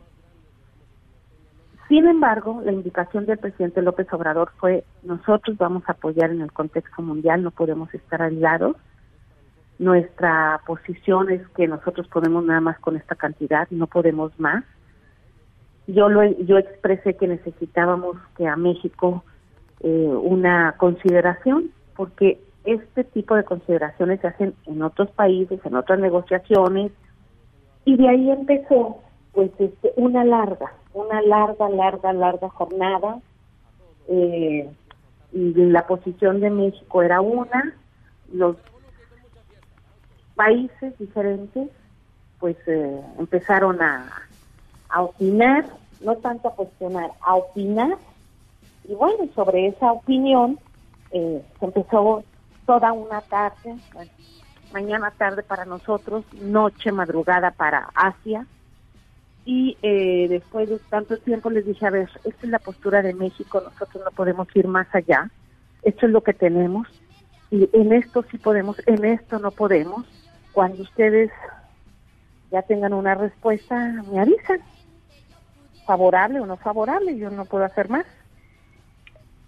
Sin 1.88 2.08
embargo, 2.08 2.62
la 2.66 2.72
indicación 2.72 3.26
del 3.26 3.38
presidente 3.38 3.82
López 3.82 4.12
Obrador 4.12 4.52
fue, 4.58 4.84
nosotros 5.04 5.58
vamos 5.58 5.84
a 5.88 5.92
apoyar 5.92 6.32
en 6.32 6.42
el 6.42 6.52
contexto 6.52 7.02
mundial, 7.02 7.44
no 7.44 7.52
podemos 7.52 7.94
estar 7.94 8.22
aislados. 8.22 8.76
Nuestra 9.78 10.62
posición 10.66 11.30
es 11.30 11.48
que 11.50 11.68
nosotros 11.68 12.08
podemos 12.08 12.44
nada 12.44 12.62
más 12.62 12.80
con 12.80 12.96
esta 12.96 13.16
cantidad, 13.16 13.68
no 13.70 13.86
podemos 13.86 14.38
más. 14.40 14.64
Yo, 15.86 16.10
lo, 16.10 16.24
yo 16.40 16.58
expresé 16.58 17.16
que 17.16 17.28
necesitábamos 17.28 18.18
que 18.36 18.48
a 18.48 18.56
México 18.56 19.24
eh, 19.82 20.08
una 20.08 20.74
consideración, 20.78 21.70
porque 21.96 22.42
este 22.64 23.04
tipo 23.04 23.36
de 23.36 23.44
consideraciones 23.44 24.22
se 24.22 24.28
hacen 24.28 24.56
en 24.66 24.82
otros 24.82 25.12
países, 25.12 25.60
en 25.64 25.76
otras 25.76 26.00
negociaciones, 26.00 26.92
y 27.84 27.96
de 27.98 28.10
ahí 28.10 28.32
empezó 28.32 29.02
pues 29.34 29.52
este, 29.60 29.94
una 29.98 30.24
larga, 30.24 30.72
una 30.96 31.22
larga, 31.22 31.70
larga, 31.70 32.14
larga 32.14 32.50
jornada. 32.50 33.20
Eh, 34.08 34.70
y 35.32 35.54
la 35.54 35.86
posición 35.86 36.40
de 36.40 36.50
México 36.50 37.02
era 37.02 37.22
una, 37.22 37.76
los 38.32 38.56
países 40.36 40.98
diferentes 40.98 41.70
pues 42.40 42.58
eh, 42.68 43.02
empezaron 43.18 43.82
a, 43.82 44.08
a 44.90 45.02
opinar, 45.02 45.66
no 46.02 46.16
tanto 46.18 46.50
a 46.50 46.56
cuestionar, 46.56 47.12
a 47.22 47.36
opinar, 47.36 47.98
y 48.84 48.94
bueno, 48.94 49.28
sobre 49.34 49.68
esa 49.68 49.92
opinión 49.92 50.60
eh, 51.12 51.44
se 51.60 51.66
empezó 51.66 52.24
toda 52.66 52.94
una 52.94 53.22
tarde, 53.22 53.76
mañana 54.74 55.12
tarde 55.12 55.44
para 55.44 55.66
nosotros, 55.66 56.24
noche, 56.34 56.92
madrugada 56.92 57.52
para 57.52 57.90
Asia, 57.96 58.46
y 59.46 59.78
eh, 59.84 60.28
después 60.28 60.68
de 60.70 60.80
tanto 60.90 61.18
tiempo 61.18 61.52
les 61.52 61.66
dije, 61.66 61.86
a 61.86 61.92
ver, 61.92 62.10
esta 62.24 62.46
es 62.46 62.50
la 62.50 62.60
postura 62.60 63.02
de 63.04 63.14
México, 63.14 63.62
nosotros 63.62 64.04
no 64.04 64.12
podemos 64.12 64.48
ir 64.56 64.68
más 64.68 64.88
allá, 64.94 65.30
esto 65.84 66.08
es 66.08 66.12
lo 66.12 66.22
que 66.22 66.34
tenemos, 66.34 66.88
y 67.52 67.70
en 67.74 67.94
esto 67.94 68.26
sí 68.32 68.40
podemos, 68.40 68.82
en 68.88 69.06
esto 69.06 69.40
no 69.40 69.52
podemos. 69.52 70.06
Cuando 70.52 70.82
ustedes 70.82 71.32
ya 72.52 72.64
tengan 72.64 72.94
una 72.94 73.14
respuesta, 73.14 74.04
me 74.12 74.20
avisan, 74.20 74.62
favorable 75.86 76.40
o 76.40 76.46
no 76.46 76.58
favorable, 76.58 77.18
yo 77.18 77.30
no 77.30 77.46
puedo 77.46 77.66
hacer 77.66 77.90
más. 77.90 78.06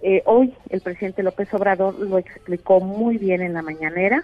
Eh, 0.02 0.22
hoy 0.26 0.54
el 0.70 0.82
presidente 0.82 1.24
López 1.24 1.52
Obrador 1.54 1.98
lo 2.00 2.20
explicó 2.20 2.80
muy 2.80 3.18
bien 3.18 3.42
en 3.42 3.54
la 3.54 3.64
mañanera. 3.64 4.24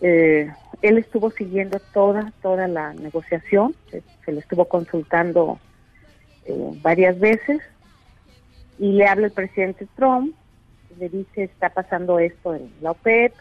Eh, 0.00 0.50
él 0.82 0.98
estuvo 0.98 1.30
siguiendo 1.30 1.78
toda, 1.92 2.32
toda 2.42 2.68
la 2.68 2.92
negociación, 2.94 3.74
se, 3.90 4.02
se 4.24 4.32
le 4.32 4.40
estuvo 4.40 4.66
consultando 4.66 5.58
eh, 6.46 6.78
varias 6.82 7.18
veces 7.18 7.60
y 8.78 8.92
le 8.92 9.06
habla 9.06 9.26
el 9.26 9.32
presidente 9.32 9.86
Trump, 9.94 10.34
le 10.98 11.08
dice 11.08 11.44
está 11.44 11.68
pasando 11.68 12.18
esto 12.18 12.54
en 12.54 12.72
la 12.80 12.92
OPEP, 12.92 13.34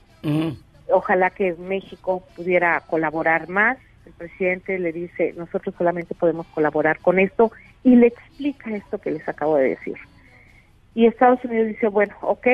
ojalá 0.91 1.29
que 1.29 1.53
México 1.53 2.23
pudiera 2.35 2.81
colaborar 2.81 3.47
más. 3.47 3.77
El 4.05 4.13
presidente 4.13 4.79
le 4.79 4.91
dice, 4.91 5.33
nosotros 5.37 5.75
solamente 5.77 6.15
podemos 6.15 6.47
colaborar 6.47 6.99
con 6.99 7.19
esto 7.19 7.51
y 7.83 7.95
le 7.95 8.07
explica 8.07 8.75
esto 8.75 8.97
que 8.97 9.11
les 9.11 9.27
acabo 9.29 9.55
de 9.55 9.69
decir. 9.69 9.95
Y 10.95 11.05
Estados 11.05 11.43
Unidos 11.45 11.67
dice, 11.67 11.87
bueno, 11.87 12.15
ok, 12.21 12.47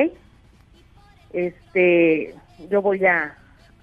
este, 1.32 2.34
yo 2.70 2.82
voy 2.82 3.04
a, 3.06 3.36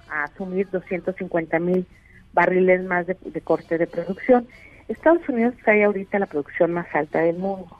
a 0.09 0.25
asumir 0.25 0.69
250 0.69 1.59
mil 1.59 1.85
barriles 2.33 2.83
más 2.83 3.05
de, 3.07 3.15
corte 3.41 3.77
de 3.77 3.87
producción. 3.87 4.47
Estados 4.87 5.27
Unidos 5.29 5.53
trae 5.63 5.83
ahorita 5.83 6.19
la 6.19 6.25
producción 6.25 6.73
más 6.73 6.87
alta 6.93 7.19
del 7.21 7.37
mundo. 7.37 7.77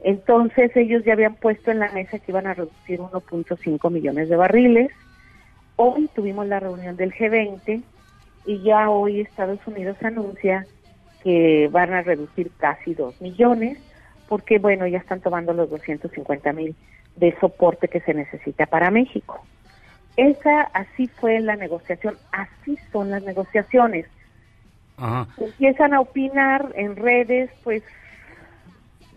Entonces 0.00 0.74
ellos 0.76 1.04
ya 1.04 1.14
habían 1.14 1.34
puesto 1.34 1.70
en 1.70 1.80
la 1.80 1.90
mesa 1.92 2.18
que 2.18 2.30
iban 2.30 2.46
a 2.46 2.54
reducir 2.54 3.00
1.5 3.00 3.90
millones 3.90 4.28
de 4.28 4.36
barriles. 4.36 4.92
Hoy 5.76 6.08
tuvimos 6.14 6.46
la 6.46 6.60
reunión 6.60 6.96
del 6.96 7.12
G20 7.12 7.82
y 8.46 8.62
ya 8.62 8.88
hoy 8.90 9.20
Estados 9.20 9.60
Unidos 9.66 9.96
anuncia 10.02 10.66
que 11.22 11.68
van 11.72 11.92
a 11.92 12.02
reducir 12.02 12.50
casi 12.58 12.94
2 12.94 13.20
millones 13.20 13.78
porque 14.28 14.58
bueno, 14.58 14.86
ya 14.86 14.98
están 14.98 15.20
tomando 15.20 15.52
los 15.52 15.70
250 15.70 16.52
mil 16.52 16.76
de 17.16 17.36
soporte 17.40 17.88
que 17.88 18.00
se 18.00 18.14
necesita 18.14 18.66
para 18.66 18.90
México. 18.90 19.42
Esa 20.18 20.62
así 20.72 21.06
fue 21.06 21.38
la 21.38 21.54
negociación, 21.54 22.18
así 22.32 22.76
son 22.90 23.10
las 23.10 23.22
negociaciones. 23.22 24.04
Ajá. 24.96 25.28
Empiezan 25.38 25.94
a 25.94 26.00
opinar 26.00 26.72
en 26.74 26.96
redes, 26.96 27.52
pues 27.62 27.84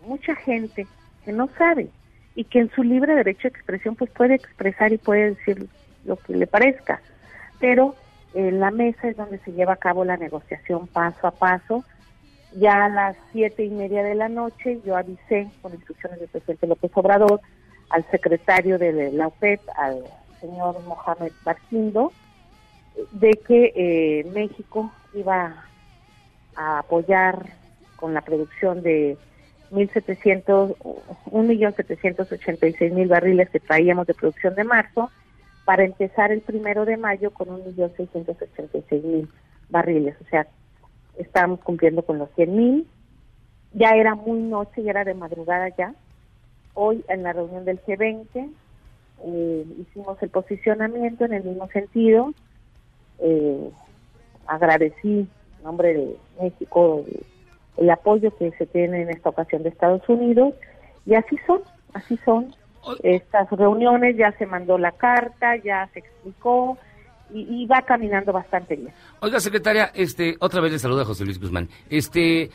mucha 0.06 0.36
gente 0.36 0.86
que 1.26 1.32
no 1.32 1.50
sabe 1.58 1.90
y 2.36 2.44
que 2.44 2.60
en 2.60 2.70
su 2.70 2.84
libre 2.84 3.16
derecho 3.16 3.50
de 3.50 3.58
expresión 3.58 3.96
pues 3.96 4.12
puede 4.12 4.36
expresar 4.36 4.94
y 4.94 5.00
puede 5.00 5.32
decir 5.32 5.68
lo 6.06 6.18
que 6.18 6.36
le 6.36 6.46
parezca. 6.46 7.02
Pero 7.60 7.96
en 8.36 8.60
la 8.60 8.70
mesa 8.70 9.08
es 9.08 9.18
donde 9.18 9.40
se 9.40 9.54
lleva 9.54 9.74
a 9.74 9.78
cabo 9.78 10.06
la 10.06 10.18
negociación 10.18 10.86
paso 10.86 11.26
a 11.26 11.32
paso. 11.32 11.84
Ya 12.54 12.86
a 12.86 12.90
las 12.90 13.18
siete 13.32 13.66
y 13.66 13.72
media 13.72 14.04
de 14.04 14.14
la 14.14 14.30
noche 14.30 14.80
yo 14.86 14.96
avisé 14.96 15.50
con 15.64 15.74
instrucciones 15.74 16.20
del 16.20 16.30
presidente 16.30 16.68
López 16.68 16.92
Obrador 16.94 17.42
al 17.90 18.06
secretario 18.12 18.78
de 18.78 19.12
la 19.12 19.26
OPEP, 19.26 19.62
al 19.76 20.04
señor 20.42 20.82
Mohamed 20.84 21.32
Barquindo, 21.46 22.12
de 23.12 23.32
que 23.48 23.72
eh, 23.76 24.26
México 24.34 24.92
iba 25.14 25.64
a 26.56 26.80
apoyar 26.80 27.46
con 27.96 28.14
la 28.14 28.20
producción 28.22 28.82
de 28.82 29.18
1.700, 29.72 30.76
1.786.000 30.78 33.08
barriles 33.08 33.50
que 33.50 33.60
traíamos 33.60 34.06
de 34.08 34.14
producción 34.14 34.56
de 34.56 34.66
marzo, 34.66 35.10
para 35.64 35.86
empezar 35.86 36.32
el 36.32 36.42
primero 36.42 36.86
de 36.86 36.98
mayo 36.98 37.32
con 37.32 37.48
1.686.000 37.48 39.30
barriles. 39.70 40.16
O 40.20 40.26
sea, 40.30 40.48
estábamos 41.18 41.62
cumpliendo 41.62 42.04
con 42.04 42.18
los 42.18 42.30
100.000. 42.36 42.84
Ya 43.74 43.92
era 43.92 44.16
muy 44.16 44.42
noche, 44.42 44.84
ya 44.84 44.92
era 44.92 45.06
de 45.06 45.14
madrugada 45.14 45.70
ya. 45.78 45.94
Hoy 46.74 47.06
en 47.08 47.24
la 47.24 47.32
reunión 47.34 47.64
del 47.64 47.82
G20 47.84 48.50
eh, 49.26 49.66
hicimos 49.80 50.22
el 50.22 50.30
posicionamiento 50.30 51.26
en 51.26 51.34
el 51.34 51.44
mismo 51.44 51.68
sentido. 51.70 52.34
Eh, 53.20 53.70
agradecí 54.48 55.28
en 55.58 55.64
nombre 55.64 55.94
de 55.94 56.16
México 56.42 57.06
el, 57.78 57.90
apoyo 57.90 58.36
que 58.38 58.52
se 58.52 58.66
tiene 58.66 59.04
en 59.04 59.10
esta 59.10 59.30
ocasión 59.30 59.64
de 59.64 59.70
Estados 59.70 60.08
Unidos 60.08 60.54
y 61.06 61.16
así 61.16 61.38
son, 61.48 61.62
así 61.94 62.18
son 62.26 62.54
estas 63.04 63.50
reuniones, 63.52 64.18
ya 64.18 64.32
se 64.38 64.46
mandó 64.46 64.78
la 64.78 64.92
carta, 64.92 65.56
ya 65.58 65.88
se 65.94 66.00
explicó 66.00 66.78
y, 67.34 67.64
y 67.64 67.66
va 67.66 67.82
caminando 67.84 68.34
bastante 68.34 68.76
bien. 68.76 68.94
Oiga, 69.20 69.40
secretaria, 69.40 69.92
este, 69.94 70.36
otra 70.40 70.62
vez 70.62 70.72
le 70.72 70.80
saluda 70.80 71.06
José 71.06 71.26
Luis 71.26 71.40
Guzmán. 71.40 71.70
Este, 71.90 72.50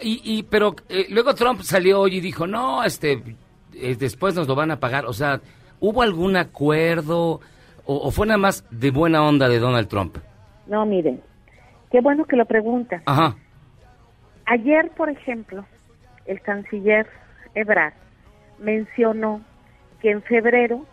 y, 0.00 0.20
y 0.24 0.42
pero 0.44 0.74
eh, 0.88 1.06
luego 1.10 1.34
Trump 1.34 1.62
salió 1.62 2.00
hoy 2.00 2.16
y 2.16 2.20
dijo, 2.20 2.46
no, 2.46 2.82
este, 2.84 3.22
eh, 3.74 3.96
después 3.98 4.34
nos 4.34 4.48
lo 4.48 4.54
van 4.54 4.70
a 4.70 4.80
pagar. 4.80 5.06
O 5.06 5.12
sea, 5.12 5.40
¿hubo 5.82 6.00
algún 6.00 6.36
acuerdo 6.36 7.40
o, 7.84 7.96
o 7.96 8.10
fue 8.10 8.26
nada 8.26 8.38
más 8.38 8.64
de 8.70 8.90
buena 8.90 9.22
onda 9.22 9.48
de 9.48 9.58
Donald 9.58 9.88
Trump? 9.88 10.16
No, 10.66 10.86
miren, 10.86 11.20
qué 11.90 12.00
bueno 12.00 12.24
que 12.24 12.36
lo 12.36 12.46
pregunta. 12.46 13.02
Ajá. 13.04 13.36
Ayer, 14.46 14.90
por 14.96 15.10
ejemplo, 15.10 15.66
el 16.24 16.40
canciller 16.40 17.06
Ebrard 17.54 17.94
mencionó 18.58 19.42
que 20.00 20.10
en 20.10 20.22
febrero 20.22 20.86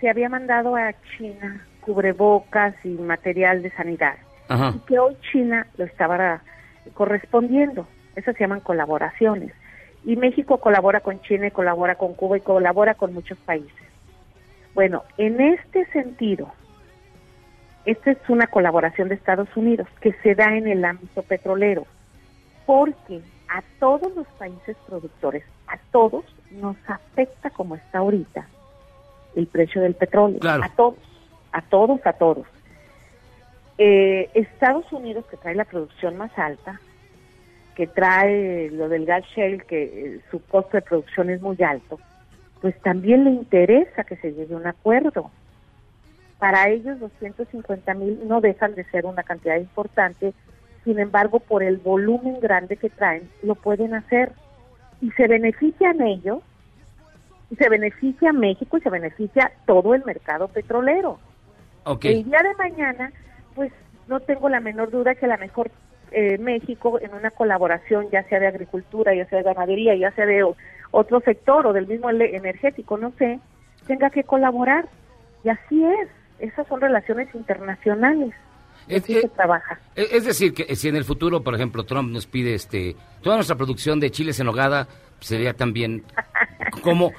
se 0.00 0.10
había 0.10 0.28
mandado 0.28 0.76
a 0.76 0.94
China 1.16 1.64
cubrebocas 1.80 2.74
y 2.84 2.88
material 2.88 3.62
de 3.62 3.70
sanidad 3.70 4.16
Ajá. 4.48 4.74
y 4.74 4.78
que 4.86 4.98
hoy 4.98 5.16
China 5.30 5.66
lo 5.76 5.84
estaba 5.84 6.42
correspondiendo. 6.94 7.86
Esas 8.16 8.34
se 8.36 8.44
llaman 8.44 8.60
colaboraciones. 8.60 9.52
Y 10.04 10.16
México 10.16 10.58
colabora 10.58 11.00
con 11.00 11.20
China 11.20 11.48
y 11.48 11.50
colabora 11.50 11.96
con 11.96 12.14
Cuba 12.14 12.38
y 12.38 12.40
colabora 12.40 12.94
con 12.94 13.12
muchos 13.12 13.38
países. 13.38 13.85
Bueno, 14.76 15.04
en 15.16 15.40
este 15.40 15.86
sentido, 15.86 16.52
esta 17.86 18.10
es 18.10 18.18
una 18.28 18.46
colaboración 18.46 19.08
de 19.08 19.14
Estados 19.14 19.48
Unidos 19.56 19.88
que 20.02 20.12
se 20.22 20.34
da 20.34 20.54
en 20.54 20.68
el 20.68 20.84
ámbito 20.84 21.22
petrolero, 21.22 21.86
porque 22.66 23.22
a 23.48 23.62
todos 23.80 24.14
los 24.14 24.26
países 24.38 24.76
productores, 24.86 25.44
a 25.66 25.78
todos 25.92 26.26
nos 26.50 26.76
afecta 26.88 27.48
como 27.48 27.74
está 27.76 28.00
ahorita 28.00 28.46
el 29.34 29.46
precio 29.46 29.80
del 29.80 29.94
petróleo, 29.94 30.40
Claro. 30.40 30.62
a 30.62 30.68
todos, 30.68 30.98
a 31.52 31.62
todos, 31.62 32.06
a 32.06 32.12
todos. 32.12 32.46
Eh, 33.78 34.28
Estados 34.34 34.92
Unidos, 34.92 35.24
que 35.30 35.38
trae 35.38 35.54
la 35.54 35.64
producción 35.64 36.18
más 36.18 36.38
alta, 36.38 36.82
que 37.76 37.86
trae 37.86 38.68
lo 38.72 38.90
del 38.90 39.06
gas 39.06 39.24
shale, 39.34 39.60
que 39.60 39.84
eh, 39.84 40.20
su 40.30 40.44
costo 40.44 40.76
de 40.76 40.82
producción 40.82 41.30
es 41.30 41.40
muy 41.40 41.56
alto, 41.62 41.98
pues 42.60 42.78
también 42.80 43.24
le 43.24 43.30
interesa 43.30 44.04
que 44.04 44.16
se 44.16 44.32
llegue 44.32 44.54
a 44.54 44.58
un 44.58 44.66
acuerdo. 44.66 45.30
Para 46.38 46.68
ellos 46.68 47.00
250 47.00 47.94
mil 47.94 48.26
no 48.26 48.40
dejan 48.40 48.74
de 48.74 48.84
ser 48.84 49.06
una 49.06 49.22
cantidad 49.22 49.56
importante, 49.56 50.34
sin 50.84 50.98
embargo, 50.98 51.40
por 51.40 51.62
el 51.62 51.78
volumen 51.78 52.38
grande 52.40 52.76
que 52.76 52.90
traen, 52.90 53.28
lo 53.42 53.54
pueden 53.54 53.94
hacer. 53.94 54.32
Y 55.00 55.10
se 55.12 55.26
benefician 55.26 56.00
ellos, 56.00 56.42
y 57.50 57.56
se 57.56 57.68
beneficia 57.68 58.32
México 58.32 58.76
y 58.76 58.80
se 58.80 58.90
beneficia 58.90 59.52
todo 59.66 59.94
el 59.94 60.04
mercado 60.04 60.48
petrolero. 60.48 61.18
Ok. 61.84 62.04
El 62.06 62.24
día 62.24 62.40
de 62.42 62.54
mañana, 62.54 63.12
pues 63.54 63.72
no 64.08 64.20
tengo 64.20 64.48
la 64.48 64.60
menor 64.60 64.90
duda 64.90 65.14
que 65.14 65.26
a 65.26 65.28
lo 65.28 65.38
mejor 65.38 65.70
eh, 66.12 66.38
México, 66.38 66.98
en 67.00 67.14
una 67.14 67.30
colaboración, 67.30 68.08
ya 68.10 68.22
sea 68.24 68.40
de 68.40 68.48
agricultura, 68.48 69.14
ya 69.14 69.26
sea 69.26 69.38
de 69.38 69.44
ganadería, 69.44 69.94
ya 69.94 70.10
sea 70.12 70.26
de 70.26 70.44
otro 70.96 71.20
sector 71.20 71.66
o 71.66 71.72
del 71.72 71.86
mismo 71.86 72.10
energético, 72.10 72.96
no 72.96 73.12
sé, 73.18 73.38
tenga 73.86 74.10
que 74.10 74.24
colaborar. 74.24 74.88
Y 75.44 75.48
así 75.50 75.84
es. 75.84 76.08
Esas 76.38 76.66
son 76.68 76.80
relaciones 76.80 77.28
internacionales. 77.34 78.34
Es, 78.88 79.02
Así 79.02 79.20
se 79.20 79.28
trabaja. 79.28 79.80
es- 79.94 80.24
decir, 80.24 80.54
que 80.54 80.76
si 80.76 80.88
en 80.88 80.96
el 80.96 81.04
futuro, 81.04 81.42
por 81.42 81.54
ejemplo, 81.54 81.84
Trump 81.84 82.10
nos 82.12 82.26
pide 82.26 82.54
este 82.54 82.94
toda 83.22 83.36
nuestra 83.36 83.56
producción 83.56 83.98
de 84.00 84.10
chiles 84.10 84.38
en 84.38 84.46
hogada, 84.48 84.86
sería 85.20 85.54
también 85.54 86.04
como... 86.82 87.12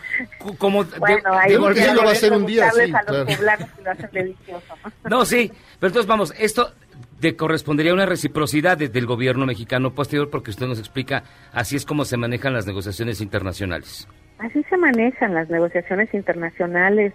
como 0.59 0.83
de- 0.85 0.99
Bueno, 0.99 1.33
ahí 1.33 1.51
devolviendo- 1.51 1.95
ya 2.01 2.05
va 2.05 2.11
a 2.11 2.15
ser 2.15 2.31
un 2.33 2.45
día 2.45 2.69
preguntarles 2.71 2.95
así, 2.95 3.09
a 3.09 3.11
los 3.11 3.25
claro. 3.25 3.37
poblanos 3.37 3.69
que 3.71 3.81
lo 3.83 3.91
hacen 3.91 4.09
delicioso. 4.13 4.73
No, 5.09 5.25
sí, 5.25 5.51
pero 5.79 5.89
entonces 5.89 6.07
vamos, 6.07 6.33
esto 6.39 6.71
te 7.19 7.35
correspondería 7.35 7.91
a 7.91 7.95
una 7.95 8.05
reciprocidad 8.05 8.77
desde 8.77 8.99
el 8.99 9.05
gobierno 9.05 9.45
mexicano 9.45 9.91
posterior 9.91 10.29
porque 10.29 10.51
usted 10.51 10.67
nos 10.67 10.79
explica, 10.79 11.23
así 11.51 11.75
es 11.75 11.85
como 11.85 12.05
se 12.05 12.17
manejan 12.17 12.53
las 12.53 12.67
negociaciones 12.67 13.21
internacionales. 13.21 14.07
Así 14.39 14.63
se 14.63 14.77
manejan 14.77 15.33
las 15.33 15.49
negociaciones 15.49 16.13
internacionales 16.13 17.13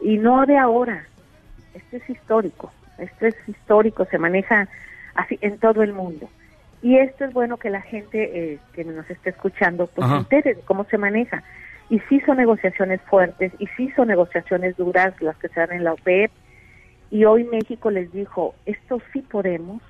y 0.00 0.18
no 0.18 0.46
de 0.46 0.56
ahora. 0.56 1.04
Esto 1.74 1.96
es 1.96 2.10
histórico, 2.10 2.72
esto 2.98 3.26
es 3.26 3.34
histórico, 3.46 4.04
se 4.06 4.18
maneja 4.18 4.68
así 5.14 5.38
en 5.40 5.58
todo 5.58 5.82
el 5.82 5.92
mundo. 5.92 6.28
Y 6.82 6.96
esto 6.96 7.24
es 7.24 7.32
bueno 7.32 7.58
que 7.58 7.70
la 7.70 7.82
gente 7.82 8.52
eh, 8.52 8.58
que 8.72 8.84
nos 8.84 9.08
esté 9.10 9.30
escuchando 9.30 9.86
pues 9.88 10.06
Ajá. 10.06 10.18
entere 10.18 10.54
de 10.54 10.60
cómo 10.62 10.84
se 10.84 10.98
maneja. 10.98 11.42
Y 11.90 11.98
sí 12.08 12.20
son 12.20 12.36
negociaciones 12.36 13.00
fuertes 13.02 13.52
y 13.58 13.66
sí 13.76 13.90
son 13.96 14.08
negociaciones 14.08 14.76
duras 14.76 15.12
las 15.20 15.36
que 15.36 15.48
se 15.48 15.60
dan 15.60 15.72
en 15.72 15.84
la 15.84 15.92
OPEP. 15.92 16.30
Y 17.10 17.24
hoy 17.24 17.44
México 17.44 17.90
les 17.90 18.12
dijo, 18.12 18.54
esto 18.66 19.00
sí 19.12 19.20
podemos, 19.22 19.82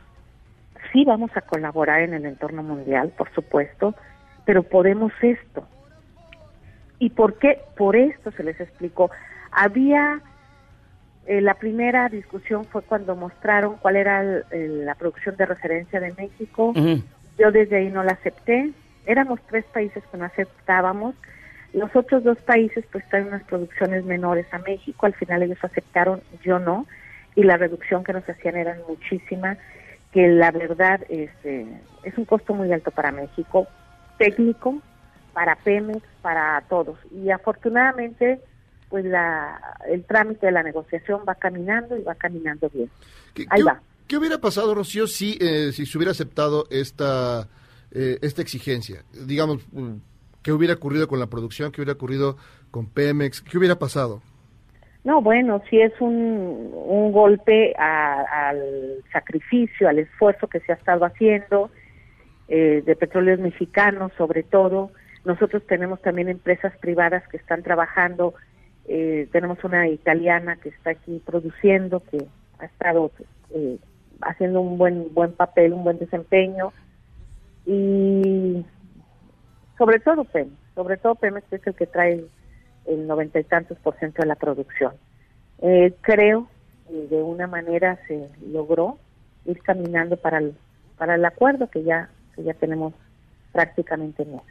sí 0.93 1.05
vamos 1.05 1.31
a 1.35 1.43
colaborar 1.43 2.01
en 2.01 2.15
el 2.15 2.25
entorno 2.25 2.63
mundial, 2.63 3.13
por 3.17 3.31
supuesto, 3.35 3.95
pero 4.47 4.63
podemos 4.63 5.13
esto. 5.21 5.67
¿Y 6.99 7.11
por 7.11 7.39
qué? 7.39 7.61
Por 7.77 7.97
esto 7.97 8.31
se 8.33 8.43
les 8.43 8.59
explicó. 8.61 9.11
Había, 9.53 10.21
eh, 11.27 11.41
la 11.41 11.55
primera 11.55 12.09
discusión 12.09 12.65
fue 12.65 12.83
cuando 12.83 13.17
mostraron 13.17 13.77
cuál 13.77 13.97
era 13.97 14.23
el- 14.23 14.45
el- 14.51 14.87
la 14.87 14.95
producción 14.95 15.37
de 15.37 15.47
referencia 15.47 16.01
de 16.01 16.13
México. 16.15 16.73
Yo 17.39 17.51
desde 17.53 17.77
ahí 17.77 17.91
no 17.91 18.03
la 18.03 18.13
acepté. 18.13 18.71
Éramos 19.07 19.41
tres 19.49 19.65
países 19.67 20.03
que 20.11 20.19
no 20.19 20.25
aceptábamos. 20.25 21.15
Los 21.73 21.95
otros 21.95 22.25
dos 22.25 22.39
países 22.39 22.85
pues 22.91 23.07
traen 23.09 23.29
unas 23.29 23.45
producciones 23.45 24.05
menores 24.05 24.47
a 24.53 24.59
México. 24.59 25.07
Al 25.07 25.15
final 25.15 25.43
ellos 25.43 25.63
aceptaron, 25.63 26.21
yo 26.43 26.59
no. 26.59 26.87
Y 27.35 27.43
la 27.43 27.57
reducción 27.57 28.05
que 28.05 28.13
nos 28.13 28.29
hacían 28.29 28.57
era 28.57 28.77
muchísima, 28.89 29.57
que 30.13 30.29
la 30.29 30.51
verdad 30.51 31.01
este, 31.09 31.67
es 32.03 32.19
un 32.19 32.25
costo 32.25 32.55
muy 32.55 32.73
alto 32.73 32.91
para 32.91 33.13
México, 33.13 33.67
técnico, 34.19 34.83
para 35.33 35.57
Pemex, 35.57 36.03
para 36.23 36.61
todos. 36.69 36.99
Y 37.13 37.31
afortunadamente 37.31 38.41
pues 38.91 39.05
la, 39.05 39.59
el 39.89 40.05
trámite 40.05 40.47
de 40.47 40.53
la 40.53 40.63
negociación 40.63 41.21
va 41.27 41.37
caminando 41.37 41.97
y 41.97 42.03
va 42.03 42.17
caminando 42.17 42.69
bien. 42.69 42.91
Ahí 43.49 43.61
¿Qué, 43.61 43.63
va. 43.63 43.81
qué 44.09 44.17
hubiera 44.19 44.39
pasado, 44.39 44.75
Rocío, 44.75 45.07
si, 45.07 45.39
eh, 45.41 45.71
si 45.73 45.87
se 45.87 45.97
hubiera 45.97 46.11
aceptado 46.11 46.67
esta, 46.71 47.49
eh, 47.93 48.19
esta 48.21 48.43
exigencia? 48.43 49.05
Digamos, 49.13 49.63
mm, 49.73 49.95
¿qué 50.43 50.53
hubiera 50.53 50.75
ocurrido 50.75 51.07
con 51.07 51.21
la 51.21 51.29
producción? 51.29 51.71
¿Qué 51.71 51.81
hubiera 51.81 51.93
ocurrido 51.93 52.37
con 52.73 52.87
Pemex? 52.87 53.41
¿Qué 53.41 53.57
hubiera 53.57 53.79
pasado? 53.79 54.21
No, 55.03 55.23
bueno, 55.23 55.63
sí 55.71 55.81
es 55.81 55.99
un, 56.01 56.73
un 56.75 57.13
golpe 57.13 57.75
a- 57.79 58.49
al 58.51 59.03
sacrificio, 59.13 59.89
al 59.89 59.99
esfuerzo 59.99 60.47
que 60.49 60.61
se 60.61 60.73
ha 60.73 60.75
estado 60.75 61.05
haciendo 61.07 61.71
eh, 62.49 62.83
de 62.85 62.97
petróleos 62.97 63.41
mexicanos, 63.41 64.13
sobre 64.19 64.43
todo. 64.43 64.91
Nosotros 65.25 65.67
tenemos 65.67 66.03
también 66.03 66.29
empresas 66.29 66.77
privadas 66.79 67.27
que 67.29 67.37
están 67.39 67.63
trabajando. 67.63 68.35
eh, 68.87 69.29
tenemos 69.33 69.63
una 69.65 69.89
italiana 69.89 70.57
que 70.57 70.71
está 70.71 70.91
aquí 70.91 71.23
produciendo, 71.25 72.01
que 72.11 72.27
ha 72.59 72.65
estado 72.67 73.13
eh, 73.55 73.79
haciendo 74.23 74.61
un 74.61 74.77
buen 74.79 75.15
buen 75.15 75.33
papel, 75.33 75.73
un 75.73 75.85
buen 75.85 75.99
desempeño. 75.99 76.73
Y 77.67 78.65
sobre 79.79 80.01
todo 80.01 80.25
Pemex, 80.25 80.53
sobre 80.75 80.97
todo 80.97 81.15
Pemex 81.15 81.51
es 81.53 81.67
el 81.67 81.75
que 81.75 81.87
trae 81.87 82.25
el 82.91 83.07
noventa 83.07 83.39
y 83.39 83.45
tantos 83.45 83.79
por 83.79 83.97
ciento 83.99 84.23
de 84.23 84.29
la 84.29 84.35
producción. 84.35 84.93
Eh, 85.63 85.95
creo 86.01 86.49
que 86.89 87.07
de 87.07 87.23
una 87.23 87.47
manera 87.47 87.99
se 88.07 88.29
logró 88.47 88.99
ir 89.45 89.63
caminando 89.63 90.17
para 90.17 90.39
el, 90.39 90.55
para 90.99 91.15
el 91.15 91.25
acuerdo 91.25 91.69
que 91.71 91.83
ya, 91.83 92.11
que 92.35 92.43
ya 92.43 92.55
tenemos 92.55 92.93
prácticamente 93.53 94.23
en 94.23 94.33
mesa. 94.33 94.45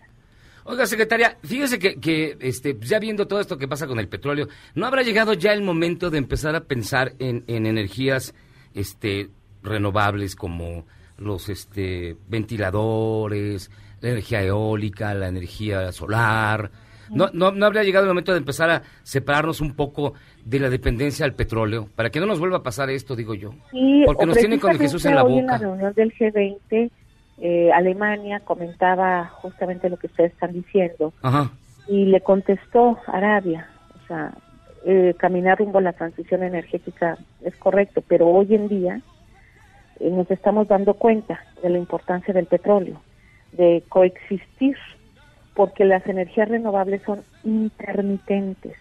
Oiga, 0.65 0.85
secretaria, 0.85 1.37
fíjese 1.41 1.79
que, 1.79 1.99
que 1.99 2.37
este, 2.41 2.77
ya 2.79 2.99
viendo 2.99 3.27
todo 3.27 3.39
esto 3.39 3.57
que 3.57 3.67
pasa 3.67 3.87
con 3.87 3.99
el 3.99 4.07
petróleo, 4.07 4.47
¿no 4.75 4.85
habrá 4.85 5.01
llegado 5.01 5.33
ya 5.33 5.51
el 5.51 5.63
momento 5.63 6.09
de 6.09 6.19
empezar 6.19 6.55
a 6.55 6.61
pensar 6.61 7.13
en, 7.19 7.43
en 7.47 7.65
energías 7.65 8.35
este, 8.73 9.29
renovables 9.63 10.35
como 10.35 10.85
los 11.17 11.49
este, 11.49 12.15
ventiladores, 12.27 13.71
la 14.01 14.09
energía 14.09 14.43
eólica, 14.43 15.13
la 15.13 15.27
energía 15.27 15.91
solar? 15.91 16.69
¿No, 17.09 17.29
no, 17.33 17.51
¿No 17.51 17.65
habría 17.65 17.83
llegado 17.83 18.05
el 18.05 18.09
momento 18.09 18.31
de 18.31 18.39
empezar 18.39 18.69
a 18.69 18.81
separarnos 19.03 19.61
un 19.61 19.75
poco 19.75 20.13
de 20.45 20.59
la 20.59 20.69
dependencia 20.69 21.25
al 21.25 21.33
petróleo? 21.33 21.87
Para 21.95 22.09
que 22.09 22.19
no 22.19 22.25
nos 22.25 22.39
vuelva 22.39 22.57
a 22.57 22.63
pasar 22.63 22.89
esto, 22.89 23.15
digo 23.15 23.33
yo. 23.33 23.51
Porque 24.05 24.25
nos 24.25 24.37
tienen 24.37 24.59
con 24.59 24.77
Jesús 24.77 25.05
en 25.05 25.15
la 25.15 25.23
hoy 25.23 25.39
en 25.39 25.47
la 25.47 25.53
boca. 25.53 25.65
reunión 25.65 25.93
del 25.93 26.13
G20, 26.13 26.91
eh, 27.41 27.71
Alemania 27.71 28.41
comentaba 28.41 29.25
justamente 29.25 29.89
lo 29.89 29.97
que 29.97 30.07
ustedes 30.07 30.33
están 30.33 30.51
diciendo 30.51 31.13
Ajá. 31.21 31.51
y 31.87 32.05
le 32.05 32.19
contestó 32.19 32.97
Arabia, 33.07 33.69
o 33.95 34.07
sea, 34.07 34.33
eh, 34.85 35.13
caminar 35.17 35.59
rumbo 35.59 35.79
a 35.79 35.81
la 35.81 35.93
transición 35.93 36.43
energética 36.43 37.17
es 37.41 37.55
correcto, 37.55 38.03
pero 38.07 38.27
hoy 38.27 38.55
en 38.55 38.67
día 38.67 39.01
eh, 39.99 40.09
nos 40.09 40.29
estamos 40.31 40.67
dando 40.67 40.93
cuenta 40.95 41.39
de 41.61 41.69
la 41.69 41.77
importancia 41.77 42.33
del 42.33 42.45
petróleo, 42.45 43.01
de 43.53 43.83
coexistir, 43.87 44.75
porque 45.59 45.83
las 45.83 46.07
energías 46.07 46.47
renovables 46.47 47.01
son 47.01 47.21
intermitentes, 47.43 48.77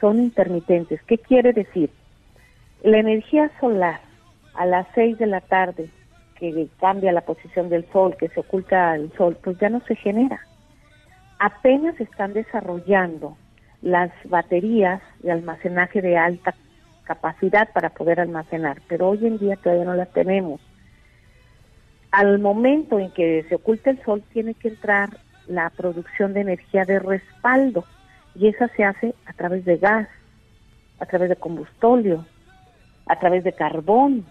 son 0.00 0.18
intermitentes. 0.18 1.00
¿Qué 1.04 1.16
quiere 1.16 1.52
decir? 1.52 1.90
La 2.82 2.98
energía 2.98 3.52
solar 3.60 4.00
a 4.54 4.66
las 4.66 4.88
6 4.96 5.18
de 5.18 5.28
la 5.28 5.40
tarde, 5.42 5.90
que 6.40 6.66
cambia 6.80 7.12
la 7.12 7.20
posición 7.20 7.68
del 7.68 7.86
sol, 7.92 8.16
que 8.18 8.28
se 8.30 8.40
oculta 8.40 8.96
el 8.96 9.12
sol, 9.12 9.38
pues 9.44 9.56
ya 9.60 9.68
no 9.68 9.78
se 9.82 9.94
genera. 9.94 10.40
apenas 11.38 12.00
están 12.00 12.32
desarrollando 12.32 13.36
las 13.80 14.10
baterías 14.24 15.00
de 15.20 15.30
almacenaje 15.30 16.02
de 16.02 16.18
alta 16.18 16.52
capacidad 17.04 17.72
para 17.72 17.90
poder 17.90 18.18
almacenar, 18.18 18.78
pero 18.88 19.10
hoy 19.10 19.24
en 19.24 19.38
día 19.38 19.54
todavía 19.54 19.84
no 19.84 19.94
las 19.94 20.12
tenemos. 20.12 20.60
Al 22.10 22.40
momento 22.40 22.98
en 22.98 23.12
que 23.12 23.46
se 23.48 23.54
oculta 23.54 23.90
el 23.90 24.02
sol, 24.02 24.24
tiene 24.32 24.54
que 24.54 24.66
entrar 24.66 25.10
la 25.46 25.70
producción 25.70 26.34
de 26.34 26.40
energía 26.40 26.84
de 26.84 26.98
respaldo 26.98 27.84
y 28.34 28.48
esa 28.48 28.68
se 28.68 28.84
hace 28.84 29.14
a 29.26 29.32
través 29.32 29.64
de 29.64 29.76
gas, 29.76 30.08
a 31.00 31.06
través 31.06 31.28
de 31.28 31.36
combustóleo, 31.36 32.24
a 33.06 33.18
través 33.18 33.44
de 33.44 33.52
carbón, 33.52 34.24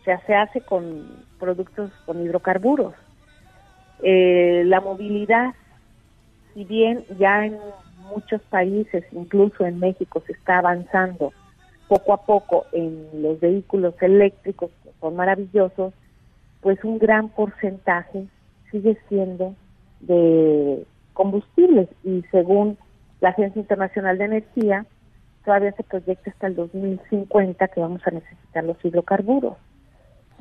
o 0.00 0.04
sea, 0.04 0.20
se 0.26 0.34
hace 0.34 0.60
con 0.60 1.24
productos 1.38 1.92
con 2.04 2.20
hidrocarburos. 2.20 2.94
Eh, 4.02 4.64
la 4.66 4.80
movilidad, 4.80 5.54
si 6.52 6.64
bien 6.64 7.04
ya 7.18 7.46
en 7.46 7.56
muchos 8.12 8.42
países, 8.42 9.04
incluso 9.12 9.64
en 9.64 9.78
México, 9.78 10.22
se 10.26 10.32
está 10.32 10.58
avanzando 10.58 11.32
poco 11.88 12.12
a 12.12 12.24
poco 12.24 12.66
en 12.72 13.22
los 13.22 13.38
vehículos 13.38 13.94
eléctricos, 14.00 14.70
que 14.82 14.90
son 15.00 15.14
maravillosos, 15.14 15.94
pues 16.60 16.82
un 16.84 16.98
gran 16.98 17.28
porcentaje 17.28 18.26
sigue 18.70 18.98
siendo 19.08 19.54
de 20.02 20.84
combustibles 21.14 21.88
y 22.04 22.22
según 22.30 22.78
la 23.20 23.30
Agencia 23.30 23.60
Internacional 23.60 24.18
de 24.18 24.24
Energía, 24.24 24.86
todavía 25.44 25.72
se 25.72 25.82
proyecta 25.82 26.30
hasta 26.30 26.46
el 26.46 26.56
2050 26.56 27.68
que 27.68 27.80
vamos 27.80 28.02
a 28.06 28.10
necesitar 28.10 28.64
los 28.64 28.82
hidrocarburos. 28.84 29.56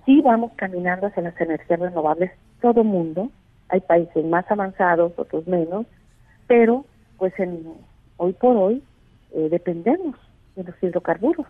Sí 0.05 0.21
vamos 0.21 0.51
caminando 0.55 1.07
hacia 1.07 1.23
las 1.23 1.39
energías 1.39 1.79
renovables, 1.79 2.31
todo 2.59 2.83
mundo, 2.83 3.29
hay 3.69 3.81
países 3.81 4.25
más 4.25 4.49
avanzados, 4.49 5.13
otros 5.17 5.47
menos, 5.47 5.85
pero 6.47 6.85
pues 7.17 7.33
en 7.39 7.63
hoy 8.17 8.33
por 8.33 8.57
hoy 8.57 8.83
eh, 9.33 9.47
dependemos 9.49 10.15
de 10.55 10.63
los 10.63 10.75
hidrocarburos. 10.81 11.45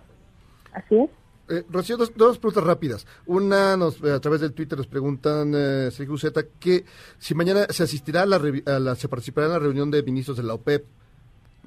Así 0.74 0.98
es. 0.98 1.10
Eh, 1.52 1.64
Rocío, 1.70 1.98
dos, 1.98 2.12
dos 2.16 2.38
preguntas 2.40 2.64
rápidas. 2.64 3.06
Una, 3.26 3.76
nos, 3.76 4.02
eh, 4.04 4.12
a 4.12 4.20
través 4.20 4.40
del 4.42 4.54
Twitter 4.54 4.78
nos 4.78 4.88
preguntan, 4.88 5.52
eh, 5.56 5.90
Sergio 5.92 6.14
Uceta, 6.16 6.44
que 6.60 6.86
si 7.20 7.36
mañana 7.36 7.66
se 7.70 7.84
asistirá 7.84 8.22
a 8.22 8.26
la, 8.26 8.40
revi- 8.40 8.68
a 8.68 8.80
la- 8.80 8.96
se 8.96 9.08
participará 9.10 9.48
en 9.48 9.54
la 9.54 9.60
reunión 9.60 9.92
de 9.92 10.02
ministros 10.04 10.38
de 10.38 10.44
la 10.44 10.54
OPEP 10.54 10.86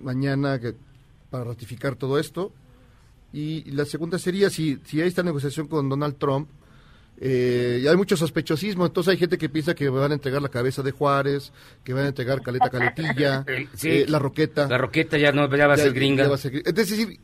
mañana 0.02 0.58
que, 0.58 0.74
para 1.30 1.44
ratificar 1.44 1.96
todo 1.96 2.18
esto. 2.18 2.52
Y 3.32 3.70
la 3.72 3.84
segunda 3.84 4.18
sería 4.18 4.48
si, 4.50 4.78
si 4.84 5.00
hay 5.00 5.08
esta 5.08 5.22
negociación 5.22 5.66
con 5.68 5.88
Donald 5.88 6.16
Trump, 6.18 6.48
eh, 7.20 7.80
y 7.82 7.86
hay 7.86 7.96
mucho 7.96 8.16
sospechosismo, 8.16 8.86
entonces 8.86 9.12
hay 9.12 9.18
gente 9.18 9.38
que 9.38 9.48
piensa 9.48 9.74
que 9.74 9.88
van 9.88 10.10
a 10.10 10.14
entregar 10.14 10.40
la 10.42 10.48
cabeza 10.48 10.82
de 10.82 10.90
Juárez, 10.92 11.52
que 11.84 11.92
van 11.92 12.04
a 12.04 12.08
entregar 12.08 12.42
Caleta 12.42 12.70
Caletilla, 12.70 13.44
Sí. 13.74 13.88
eh, 13.88 14.06
la 14.08 14.18
Roqueta. 14.18 14.68
La 14.68 14.78
roqueta 14.78 15.16
ya 15.18 15.30
no 15.32 15.48
ya 15.54 15.66
va 15.66 15.74
a 15.74 15.76
ser 15.76 15.92
gringa. 15.92 16.24
ya 16.24 16.28
va 16.28 16.34
a 16.36 16.38
ser 16.38 16.50
gringa. 16.52 16.70
Es 16.70 16.74
decir, 16.74 17.18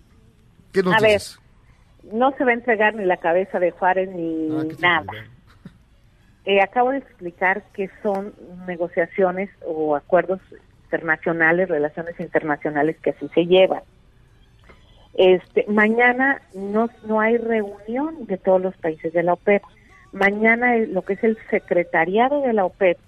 ¿qué 0.72 0.82
nos 0.82 0.94
A 0.94 1.00
ver, 1.00 1.12
dices? 1.14 1.38
No 2.12 2.32
se 2.36 2.44
va 2.44 2.50
a 2.50 2.54
entregar 2.54 2.94
ni 2.94 3.04
la 3.04 3.16
cabeza 3.16 3.58
de 3.58 3.70
Juárez 3.70 4.10
ni 4.10 4.48
Ah, 4.50 4.64
nada. 4.80 5.12
Eh, 6.44 6.60
acabo 6.60 6.90
de 6.90 6.98
explicar 6.98 7.62
que 7.74 7.90
son 8.02 8.34
negociaciones 8.66 9.50
o 9.66 9.94
acuerdos 9.94 10.40
internacionales, 10.84 11.68
relaciones 11.68 12.18
internacionales 12.18 12.96
que 13.02 13.10
así 13.10 13.28
se 13.34 13.46
llevan. 13.46 13.82
Este, 15.14 15.66
mañana 15.68 16.40
no, 16.54 16.88
no 17.04 17.20
hay 17.20 17.36
reunión 17.36 18.26
de 18.26 18.38
todos 18.38 18.60
los 18.60 18.76
países 18.76 19.12
de 19.12 19.22
la 19.22 19.34
OPEP. 19.34 19.62
Mañana 20.12 20.76
es 20.76 20.88
lo 20.88 21.02
que 21.02 21.12
es 21.14 21.24
el 21.24 21.36
secretariado 21.50 22.42
de 22.42 22.52
la 22.52 22.64
OPEP 22.64 22.98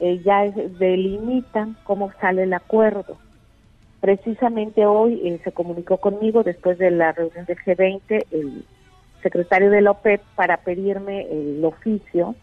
eh, 0.00 0.22
ya 0.24 0.44
delimitan 0.78 1.76
cómo 1.84 2.10
sale 2.20 2.44
el 2.44 2.54
acuerdo. 2.54 3.18
Precisamente 4.00 4.86
hoy 4.86 5.20
eh, 5.24 5.40
se 5.44 5.52
comunicó 5.52 5.98
conmigo 5.98 6.42
después 6.42 6.78
de 6.78 6.90
la 6.90 7.12
reunión 7.12 7.44
del 7.44 7.58
G20 7.58 8.26
el 8.30 8.64
secretario 9.22 9.70
de 9.70 9.82
la 9.82 9.90
OPEP 9.90 10.22
para 10.34 10.56
pedirme 10.58 11.26
el 11.30 11.62
oficio 11.64 12.34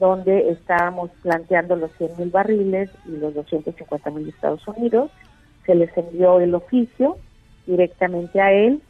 donde 0.00 0.50
estábamos 0.50 1.10
planteando 1.22 1.76
los 1.76 1.92
100 1.98 2.12
mil 2.18 2.30
barriles 2.30 2.90
y 3.04 3.10
los 3.18 3.34
250 3.34 4.10
mil 4.10 4.24
de 4.24 4.30
Estados 4.30 4.66
Unidos. 4.66 5.10
Se 5.66 5.74
les 5.74 5.94
envió 5.96 6.40
el 6.40 6.54
oficio 6.54 7.18
directamente 7.66 8.40
a 8.40 8.50
él, 8.52 8.80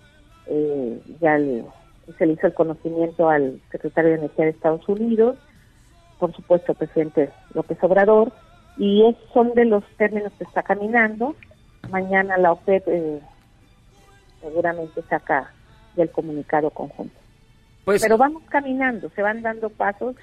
eh, 0.47 1.01
ya 1.21 1.37
le- 1.39 1.65
se 2.19 2.27
le 2.27 2.35
hizo 2.35 2.47
el 2.47 2.55
conocimiento 2.55 3.29
al 3.29 3.61
secretario 3.73 4.11
de 4.11 4.17
Energía 4.19 4.45
de 4.45 4.51
Estados 4.53 4.89
Unidos, 4.89 5.37
por 6.21 6.33
supuesto, 6.35 6.73
presidente 6.75 7.31
López 7.53 7.79
Obrador, 7.83 8.33
y 8.79 9.05
es, 9.07 9.17
son 9.35 9.53
de 9.55 9.65
los 9.65 9.85
términos 9.99 10.33
que 10.39 10.45
está 10.45 10.63
caminando. 10.63 11.35
Mañana 11.91 12.39
la 12.39 12.53
OPEP 12.53 12.89
eh, 12.89 13.21
seguramente 14.41 15.03
saca 15.09 15.51
del 15.97 16.11
comunicado 16.11 16.71
conjunto. 16.71 17.15
Pues- 17.85 18.03
Pero 18.03 18.17
vamos 18.17 18.43
caminando, 18.49 19.11
se 19.11 19.23
van 19.23 19.43
dando 19.43 19.69
pasos 19.71 20.17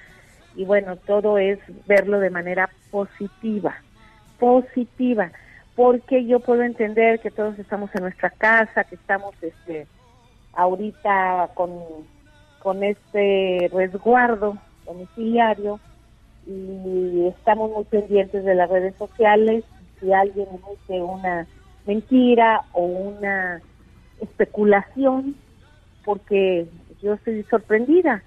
y 0.55 0.65
bueno, 0.65 0.95
todo 0.95 1.37
es 1.37 1.59
verlo 1.85 2.19
de 2.19 2.29
manera 2.29 2.69
positiva, 2.89 3.75
positiva, 4.39 5.31
porque 5.75 6.25
yo 6.25 6.39
puedo 6.39 6.63
entender 6.63 7.19
que 7.19 7.31
todos 7.31 7.57
estamos 7.59 7.93
en 7.95 8.03
nuestra 8.03 8.29
casa, 8.29 8.83
que 8.83 8.95
estamos 8.95 9.35
este 9.41 9.87
ahorita 10.53 11.51
con, 11.53 11.71
con 12.59 12.83
este 12.83 13.69
resguardo 13.71 14.57
domiciliario 14.85 15.79
y 16.47 17.27
estamos 17.27 17.71
muy 17.71 17.83
pendientes 17.85 18.43
de 18.43 18.55
las 18.55 18.69
redes 18.69 18.95
sociales. 18.95 19.63
Si 19.99 20.11
alguien 20.13 20.47
emite 20.49 21.01
una 21.01 21.47
mentira 21.85 22.63
o 22.73 22.83
una 22.83 23.61
especulación, 24.21 25.35
porque 26.05 26.67
yo 27.01 27.13
estoy 27.13 27.43
sorprendida. 27.43 28.23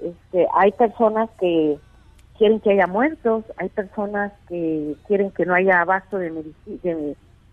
Este, 0.00 0.46
hay 0.54 0.72
personas 0.72 1.30
que 1.38 1.78
quieren 2.36 2.60
que 2.60 2.72
haya 2.72 2.86
muertos, 2.86 3.44
hay 3.56 3.68
personas 3.68 4.32
que 4.48 4.96
quieren 5.06 5.30
que 5.30 5.46
no 5.46 5.54
haya 5.54 5.80
abasto 5.80 6.18
de, 6.18 6.32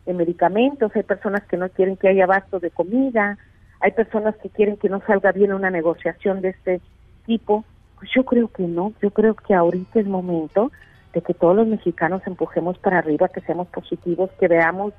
medicamentos, 0.07 0.91
hay 0.95 1.03
personas 1.03 1.43
que 1.43 1.57
no 1.57 1.69
quieren 1.69 1.95
que 1.95 2.09
haya 2.09 2.25
abasto 2.25 2.59
de 2.59 2.71
comida, 2.71 3.37
hay 3.79 3.91
personas 3.91 4.35
que 4.37 4.49
quieren 4.49 4.77
que 4.77 4.89
no 4.89 5.01
salga 5.05 5.31
bien 5.31 5.53
una 5.53 5.69
negociación 5.69 6.41
de 6.41 6.49
este 6.49 6.81
tipo. 7.25 7.63
Pues 7.97 8.11
yo 8.15 8.25
creo 8.25 8.47
que 8.47 8.63
no, 8.63 8.93
yo 9.01 9.11
creo 9.11 9.35
que 9.35 9.53
ahorita 9.53 9.99
es 9.99 10.07
momento 10.07 10.71
de 11.13 11.21
que 11.21 11.33
todos 11.33 11.55
los 11.55 11.67
mexicanos 11.67 12.21
empujemos 12.25 12.77
para 12.77 12.99
arriba, 12.99 13.29
que 13.29 13.41
seamos 13.41 13.67
positivos, 13.67 14.29
que 14.39 14.47
veamos 14.47 14.93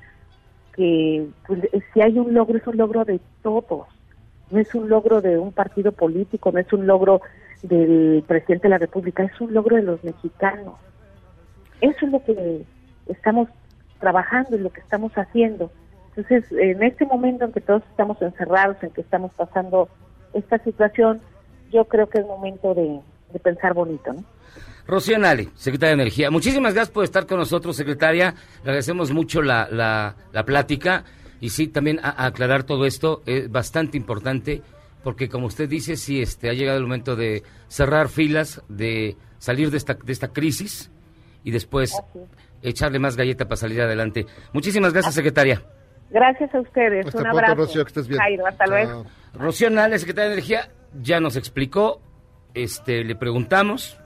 que 0.75 1.27
pues, 1.47 1.61
si 1.93 2.01
hay 2.01 2.17
un 2.17 2.33
logro, 2.33 2.57
es 2.57 2.67
un 2.67 2.77
logro 2.77 3.05
de 3.05 3.19
todos, 3.41 3.87
no 4.51 4.59
es 4.59 4.73
un 4.75 4.89
logro 4.89 5.21
de 5.21 5.37
un 5.37 5.51
partido 5.51 5.91
político, 5.91 6.51
no 6.51 6.59
es 6.59 6.71
un 6.73 6.85
logro 6.87 7.21
del 7.61 8.23
presidente 8.27 8.63
de 8.63 8.69
la 8.69 8.77
República, 8.77 9.23
es 9.23 9.39
un 9.41 9.53
logro 9.53 9.75
de 9.75 9.83
los 9.83 10.03
mexicanos. 10.03 10.75
Eso 11.81 12.05
es 12.05 12.11
lo 12.11 12.23
que 12.23 12.63
estamos 13.07 13.49
trabajando 13.99 14.55
y 14.55 14.59
lo 14.59 14.71
que 14.71 14.81
estamos 14.81 15.11
haciendo. 15.13 15.71
Entonces, 16.09 16.51
en 16.51 16.83
este 16.83 17.05
momento 17.05 17.45
en 17.45 17.51
que 17.51 17.61
todos 17.61 17.83
estamos 17.89 18.21
encerrados, 18.21 18.77
en 18.83 18.91
que 18.91 19.01
estamos 19.01 19.31
pasando 19.33 19.89
esta 20.33 20.59
situación, 20.59 21.21
yo 21.71 21.85
creo 21.85 22.07
que 22.07 22.19
es 22.19 22.25
momento 22.25 22.75
de, 22.75 22.99
de 23.33 23.39
pensar 23.39 23.73
bonito, 23.73 24.13
¿no? 24.13 24.23
Rocío 24.85 25.17
Nale, 25.17 25.49
secretaria 25.55 25.95
de 25.95 26.01
Energía. 26.01 26.29
Muchísimas 26.29 26.73
gracias 26.73 26.93
por 26.93 27.03
estar 27.03 27.25
con 27.25 27.39
nosotros, 27.39 27.75
secretaria. 27.75 28.35
Le 28.63 28.69
agradecemos 28.69 29.11
mucho 29.11 29.41
la, 29.41 29.67
la, 29.71 30.15
la 30.31 30.43
plática 30.43 31.05
y 31.39 31.49
sí, 31.49 31.67
también 31.67 31.99
a, 32.03 32.09
a 32.09 32.25
aclarar 32.27 32.63
todo 32.63 32.85
esto 32.85 33.21
es 33.25 33.49
bastante 33.49 33.97
importante 33.97 34.61
porque 35.03 35.29
como 35.29 35.47
usted 35.47 35.69
dice, 35.69 35.95
sí, 35.97 36.21
este, 36.21 36.49
ha 36.49 36.53
llegado 36.53 36.77
el 36.77 36.83
momento 36.83 37.15
de 37.15 37.43
cerrar 37.67 38.07
filas, 38.09 38.61
de 38.69 39.17
salir 39.37 39.69
de 39.69 39.77
esta, 39.77 39.95
de 39.95 40.11
esta 40.11 40.29
crisis 40.29 40.89
y 41.43 41.51
después 41.51 41.93
echarle 42.61 42.99
más 42.99 43.17
galleta 43.17 43.45
para 43.45 43.57
salir 43.57 43.81
adelante. 43.81 44.25
Muchísimas 44.53 44.93
gracias, 44.93 45.15
secretaria. 45.15 45.61
Gracias 46.09 46.53
a 46.55 46.61
ustedes. 46.61 47.05
Hasta 47.07 47.17
un 47.17 47.23
pronto, 47.23 47.39
abrazo. 47.39 47.55
Rocío, 47.55 47.83
que 47.83 47.89
estés 47.89 48.07
bien. 48.07 48.19
Jairo, 48.19 48.47
hasta 48.47 48.65
luego. 48.67 49.05
Rocío 49.33 49.69
Nale, 49.69 49.99
secretaria 49.99 50.29
de 50.29 50.33
Energía, 50.35 50.69
ya 51.01 51.19
nos 51.19 51.35
explicó, 51.35 52.01
este, 52.53 53.03
le 53.03 53.15
preguntamos. 53.15 53.97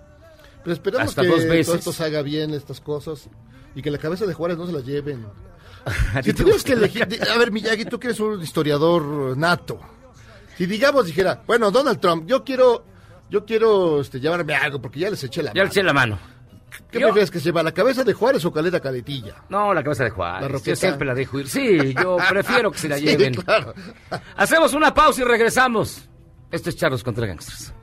Pero 0.64 0.74
esperamos 0.74 1.10
hasta 1.10 1.22
que 1.22 1.28
dos 1.30 1.43
veces. 1.45 1.66
todo 1.68 1.76
esto 1.78 1.93
se 1.93 2.04
haga 2.04 2.22
bien, 2.22 2.54
estas 2.54 2.82
cosas, 2.82 3.30
y 3.76 3.82
que 3.82 3.89
la 3.91 3.98
cabeza 3.98 4.26
de 4.26 4.34
Juárez 4.34 4.58
no 4.58 4.66
se 4.68 4.74
la 4.74 4.82
lleven. 4.82 5.26
¿A 6.14 6.22
ti 6.22 6.32
Si 6.32 6.36
tuvieras 6.38 6.64
que 6.64 6.74
elegir, 6.74 7.08
a 7.34 7.38
ver, 7.38 7.52
Miyagi, 7.52 7.86
tú 7.86 8.00
que 8.00 8.08
eres 8.08 8.20
un 8.20 8.41
historiador 8.41 9.38
nato. 9.38 9.80
Si 10.58 10.66
digamos 10.66 11.06
dijera, 11.06 11.43
bueno, 11.48 11.72
Donald 11.72 12.00
Trump, 12.00 12.28
yo 12.28 12.43
quiero, 12.43 12.84
yo 13.30 13.45
quiero 13.45 14.02
este, 14.02 14.20
llevarme 14.20 14.56
algo 14.56 14.82
porque 14.82 15.00
ya 15.00 15.10
les 15.10 15.24
eché 15.24 15.43
la 15.43 15.54
Ya 15.54 15.64
le 15.64 15.70
eché 15.70 15.84
la 15.84 15.93
mano. 15.93 16.18
¿Qué 16.91 17.00
Yo- 17.00 17.08
prefieres 17.08 17.32
que 17.32 17.39
se 17.39 17.45
lleva, 17.45 17.64
la 17.64 17.72
cabeza 17.72 18.04
de 18.04 18.14
Juárez 18.14 18.43
o 18.43 18.52
Caleta 18.52 18.80
Caletilla? 18.82 19.36
No, 19.50 19.74
la 19.74 19.84
cabeza 19.84 20.04
de 20.04 20.10
Juárez. 20.10 20.52
La 20.52 20.60
yo 20.60 20.76
siempre 20.76 21.08
la 21.08 21.14
dejo 21.14 21.39
ir. 21.39 21.48
Sí, 21.48 21.93
yo 21.93 22.18
prefiero 22.30 22.72
que 22.72 22.78
se 22.78 22.89
la 22.89 22.98
Sí, 22.98 23.06
lleven. 23.06 23.34
claro. 23.36 23.74
Hacemos 24.36 24.74
una 24.74 24.93
pausa 24.93 25.22
y 25.22 25.24
regresamos. 25.24 26.02
Esto 26.52 26.70
es 26.70 26.76
Charlos 26.76 27.04
contra 27.04 27.26
Gangsters. 27.26 27.74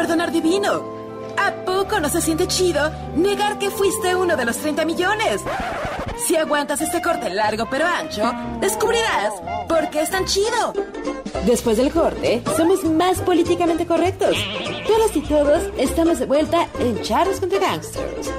Perdonar 0.00 0.32
divino. 0.32 1.00
¿A 1.36 1.52
poco 1.64 2.00
no 2.00 2.08
se 2.08 2.20
siente 2.20 2.46
chido 2.46 2.90
negar 3.14 3.58
que 3.58 3.70
fuiste 3.70 4.14
uno 4.14 4.36
de 4.36 4.44
los 4.44 4.56
30 4.56 4.84
millones? 4.84 5.42
Si 6.26 6.36
aguantas 6.36 6.80
este 6.80 7.00
corte 7.00 7.30
largo 7.30 7.66
pero 7.70 7.86
ancho, 7.86 8.32
descubrirás 8.60 9.34
por 9.68 9.88
qué 9.90 10.02
es 10.02 10.10
tan 10.10 10.24
chido. 10.24 10.72
Después 11.46 11.76
del 11.76 11.92
corte, 11.92 12.42
somos 12.56 12.84
más 12.84 13.20
políticamente 13.20 13.86
correctos. 13.86 14.36
Todas 14.86 15.16
y 15.16 15.20
todos 15.20 15.62
estamos 15.78 16.18
de 16.18 16.26
vuelta 16.26 16.68
en 16.78 17.00
Charles 17.02 17.40
contra 17.40 17.58
Gangsters. 17.58 18.30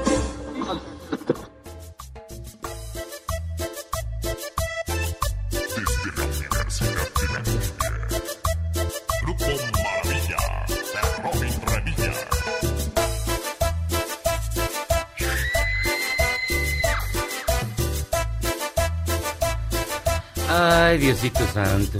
Ay, 20.91 20.97
Diosito 20.97 21.39
santo. 21.53 21.99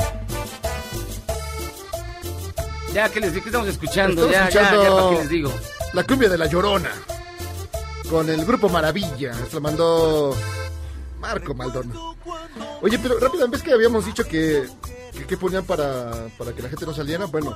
Ya, 2.94 3.08
que 3.08 3.22
les 3.22 3.32
digo? 3.32 3.44
¿Qué 3.46 3.50
estamos 3.50 3.70
escuchando? 3.70 4.30
Estamos 4.30 4.34
ya, 4.34 4.60
escuchando 4.60 4.84
ya, 4.84 4.90
ya, 4.90 4.96
¿para 4.96 5.10
qué 5.10 5.16
les 5.16 5.30
digo? 5.30 5.54
La 5.94 6.04
cumbia 6.04 6.28
de 6.28 6.38
la 6.38 6.46
Llorona. 6.48 6.92
Con 8.10 8.30
el 8.30 8.44
grupo 8.44 8.68
Maravilla. 8.68 9.34
Se 9.34 9.56
lo 9.56 9.62
mandó 9.62 10.36
Marco 11.22 11.54
Maldonado. 11.54 12.18
Oye, 12.82 13.00
pero 13.00 13.18
rápido, 13.18 13.48
¿ves 13.48 13.64
que 13.64 13.72
habíamos 13.72 14.06
dicho 14.06 14.26
que, 14.26 14.66
que, 15.14 15.26
que 15.26 15.38
ponían 15.38 15.64
para, 15.64 16.28
para 16.38 16.52
que 16.52 16.62
la 16.62 16.68
gente 16.68 16.86
no 16.86 16.94
saliera? 16.94 17.28
Bueno, 17.28 17.56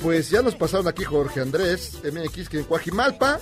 pues 0.00 0.30
ya 0.30 0.40
nos 0.40 0.54
pasaron 0.54 0.86
aquí 0.86 1.02
Jorge 1.02 1.40
Andrés 1.40 1.98
MX 2.04 2.48
que 2.48 2.58
en 2.58 2.64
Coajimalpa 2.64 3.40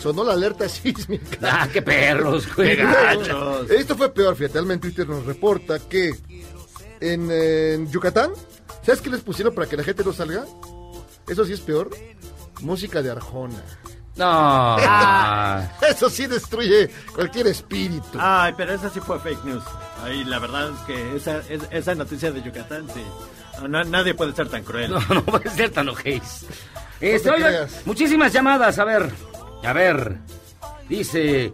sonó 0.00 0.24
la 0.24 0.32
alerta 0.32 0.66
sísmica. 0.70 1.36
Ah, 1.42 1.68
qué 1.70 1.82
perros, 1.82 2.46
gachos. 2.56 3.70
Esto 3.70 3.96
fue 3.96 4.14
peor, 4.14 4.34
fíjate, 4.34 4.60
en 4.60 4.80
Twitter 4.80 5.06
nos 5.06 5.26
reporta 5.26 5.78
que 5.78 6.14
en, 7.12 7.30
en 7.30 7.90
Yucatán, 7.90 8.30
¿sabes 8.84 9.00
qué 9.00 9.10
les 9.10 9.20
pusieron 9.20 9.54
para 9.54 9.68
que 9.68 9.76
la 9.76 9.84
gente 9.84 10.02
no 10.04 10.12
salga? 10.12 10.44
Eso 11.28 11.44
sí 11.44 11.52
es 11.52 11.60
peor. 11.60 11.90
Música 12.60 13.02
de 13.02 13.10
Arjona. 13.10 13.62
No. 14.16 14.26
Ah. 14.28 15.68
Eso 15.88 16.08
sí 16.08 16.26
destruye 16.26 16.88
cualquier 17.14 17.48
espíritu. 17.48 18.16
Ay, 18.20 18.54
pero 18.56 18.72
esa 18.72 18.88
sí 18.88 19.00
fue 19.00 19.18
fake 19.18 19.44
news. 19.44 19.64
Ahí 20.04 20.22
la 20.24 20.38
verdad 20.38 20.70
es 20.70 20.78
que 20.86 21.16
esa, 21.16 21.38
es- 21.48 21.66
esa 21.70 21.94
noticia 21.96 22.30
de 22.30 22.40
Yucatán, 22.42 22.86
sí. 22.94 23.02
No, 23.60 23.66
na- 23.68 23.82
nadie 23.84 24.14
puede 24.14 24.32
ser 24.32 24.48
tan 24.48 24.62
cruel. 24.62 24.92
No, 24.92 25.00
no 25.12 25.24
puede 25.24 25.50
ser 25.50 25.70
tan 25.70 25.88
ojéis. 25.88 26.46
Este, 27.00 27.28
oigan, 27.30 27.66
muchísimas 27.86 28.32
llamadas, 28.32 28.78
a 28.78 28.84
ver. 28.84 29.10
A 29.64 29.72
ver. 29.72 30.18
Dice, 30.88 31.52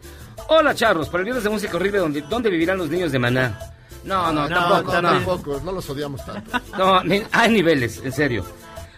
hola 0.48 0.74
charros, 0.74 1.08
para 1.08 1.20
el 1.20 1.24
viernes 1.26 1.44
de 1.44 1.50
música 1.50 1.76
horrible, 1.76 1.98
¿dónde, 2.00 2.20
¿dónde 2.28 2.50
vivirán 2.50 2.76
los 2.78 2.90
niños 2.90 3.10
de 3.12 3.18
Maná? 3.18 3.69
No, 4.04 4.32
no, 4.32 4.48
No, 4.48 4.54
tampoco, 4.56 5.02
no. 5.02 5.08
tampoco, 5.10 5.60
no 5.64 5.72
los 5.72 5.90
odiamos 5.90 6.24
tanto. 6.24 6.58
No, 6.78 7.02
ni- 7.04 7.22
hay 7.32 7.50
niveles, 7.52 8.00
en 8.04 8.12
serio. 8.12 8.44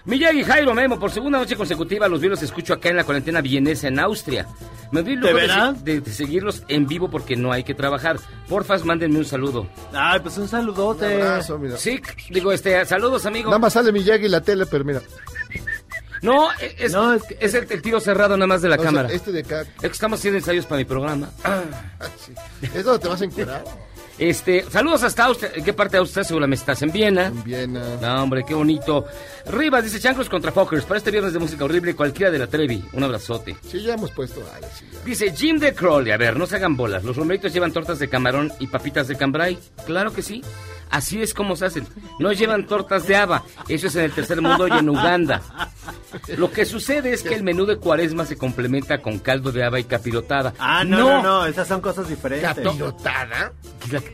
Miyagi 0.05 0.43
Jairo 0.43 0.75
Memo, 0.75 0.99
por 0.99 1.13
segunda 1.13 1.39
noche 1.39 1.55
consecutiva 1.57 2.09
los 2.09 2.21
vi 2.21 2.29
los 2.29 2.43
escucho 2.43 2.75
acá 2.75 2.89
en 2.89 2.97
la 2.97 3.05
cuarentena 3.05 3.41
vienesa 3.41 3.87
en 3.87 4.01
Austria. 4.01 4.47
Me 4.91 5.01
doy 5.03 5.15
lujo 5.15 5.29
¿De 5.29 5.35
de, 5.35 5.41
verdad? 5.47 5.75
de- 5.77 6.01
de 6.01 6.13
seguirlos 6.13 6.65
en 6.69 6.87
vivo 6.89 7.09
porque 7.09 7.37
no 7.37 7.53
hay 7.53 7.63
que 7.63 7.73
trabajar. 7.75 8.19
Porfas, 8.49 8.85
mándenme 8.85 9.19
un 9.19 9.25
saludo. 9.25 9.69
Ay, 9.93 10.19
pues 10.21 10.37
un 10.39 10.49
saludote. 10.49 11.07
Un 11.17 11.23
abrazo, 11.23 11.57
mira. 11.59 11.77
Sí, 11.77 12.01
digo, 12.31 12.51
este, 12.53 12.85
saludos, 12.85 13.25
amigo. 13.27 13.49
Nada 13.51 13.61
más 13.61 13.73
sale 13.75 13.93
Miyagi 13.93 14.27
en 14.27 14.33
la 14.33 14.41
tele, 14.41 14.67
pero 14.67 14.85
mira. 14.85 15.01
No, 16.21 16.51
es, 16.53 16.95
es, 17.41 17.55
el, 17.55 17.67
el 17.69 17.83
tiro 17.83 17.99
cerrado 18.01 18.37
nada 18.37 18.47
más 18.47 18.63
de 18.63 18.69
la 18.69 18.79
cámara. 18.79 19.09
este 19.11 19.33
de 19.33 19.41
acá. 19.41 19.63
Es 19.63 19.67
que 19.81 19.87
estamos 19.89 20.19
haciendo 20.21 20.39
ensayos 20.39 20.67
para 20.67 20.79
mi 20.79 20.85
programa. 20.85 21.31
Ah, 21.45 21.63
sí. 22.19 22.33
¿Es 22.75 22.85
donde 22.85 22.99
te 23.01 23.09
vas 23.09 23.21
a 23.21 23.25
encuerar? 23.25 23.65
Este, 24.23 24.65
saludos 24.71 25.03
hasta 25.03 25.25
Austria. 25.25 25.51
¿En 25.53 25.65
qué 25.65 25.73
parte 25.73 25.97
de 25.97 25.99
Austria 25.99 26.23
seguramente 26.23 26.61
estás? 26.61 26.81
¿En 26.83 26.93
Viena? 26.93 27.27
En 27.27 27.43
Viena. 27.43 27.83
No, 28.01 28.23
hombre, 28.23 28.45
qué 28.47 28.55
bonito. 28.55 29.05
Rivas 29.47 29.83
dice 29.83 29.99
Chancros 29.99 30.29
contra 30.29 30.53
Fockers. 30.53 30.85
Para 30.85 30.99
este 30.99 31.11
viernes 31.11 31.33
de 31.33 31.41
música 31.41 31.65
horrible, 31.65 31.97
cualquiera 31.97 32.31
de 32.31 32.39
la 32.39 32.47
Trevi. 32.47 32.85
Un 32.93 33.03
abrazote. 33.03 33.57
Sí, 33.69 33.83
ya 33.83 33.95
hemos 33.95 34.13
puesto. 34.13 34.41
Vale, 34.41 34.69
sí, 34.79 34.87
ya. 34.93 35.01
Dice 35.05 35.33
Jim 35.33 35.59
de 35.59 35.75
Crowley. 35.75 36.13
A 36.13 36.17
ver, 36.19 36.37
no 36.37 36.47
se 36.47 36.55
hagan 36.55 36.77
bolas. 36.77 37.03
¿Los 37.03 37.17
romeritos 37.17 37.53
llevan 37.53 37.73
tortas 37.73 37.99
de 37.99 38.09
camarón 38.09 38.53
y 38.61 38.69
papitas 38.69 39.09
de 39.09 39.17
cambray? 39.17 39.59
Claro 39.87 40.13
que 40.13 40.23
sí. 40.23 40.41
Así 40.93 41.21
es 41.23 41.33
como 41.35 41.57
se 41.57 41.65
hacen. 41.67 41.87
No 42.21 42.33
llevan 42.33 42.67
tortas 42.67 43.07
de 43.09 43.17
haba. 43.17 43.43
Eso 43.67 43.87
es 43.89 43.97
en 43.97 44.05
el 44.05 44.13
tercer 44.13 44.41
mundo 44.41 44.69
y 44.69 44.73
en 44.73 44.89
Uganda. 44.89 45.41
Lo 46.37 46.51
que 46.53 46.67
sucede 46.67 47.13
es 47.13 47.23
que 47.23 47.35
el 47.35 47.43
menú 47.43 47.65
de 47.65 47.79
cuaresma 47.79 48.27
se 48.27 48.37
complementa 48.37 48.99
con 49.01 49.19
caldo 49.19 49.51
de 49.53 49.65
haba 49.65 49.81
y 49.81 49.85
capirotada. 49.85 50.53
Ah, 50.59 50.85
no, 50.85 50.99
no, 50.99 51.23
no, 51.23 51.47
esas 51.47 51.67
son 51.67 51.81
cosas 51.81 52.09
diferentes. 52.09 52.47
¿Capirotada? 52.55 53.53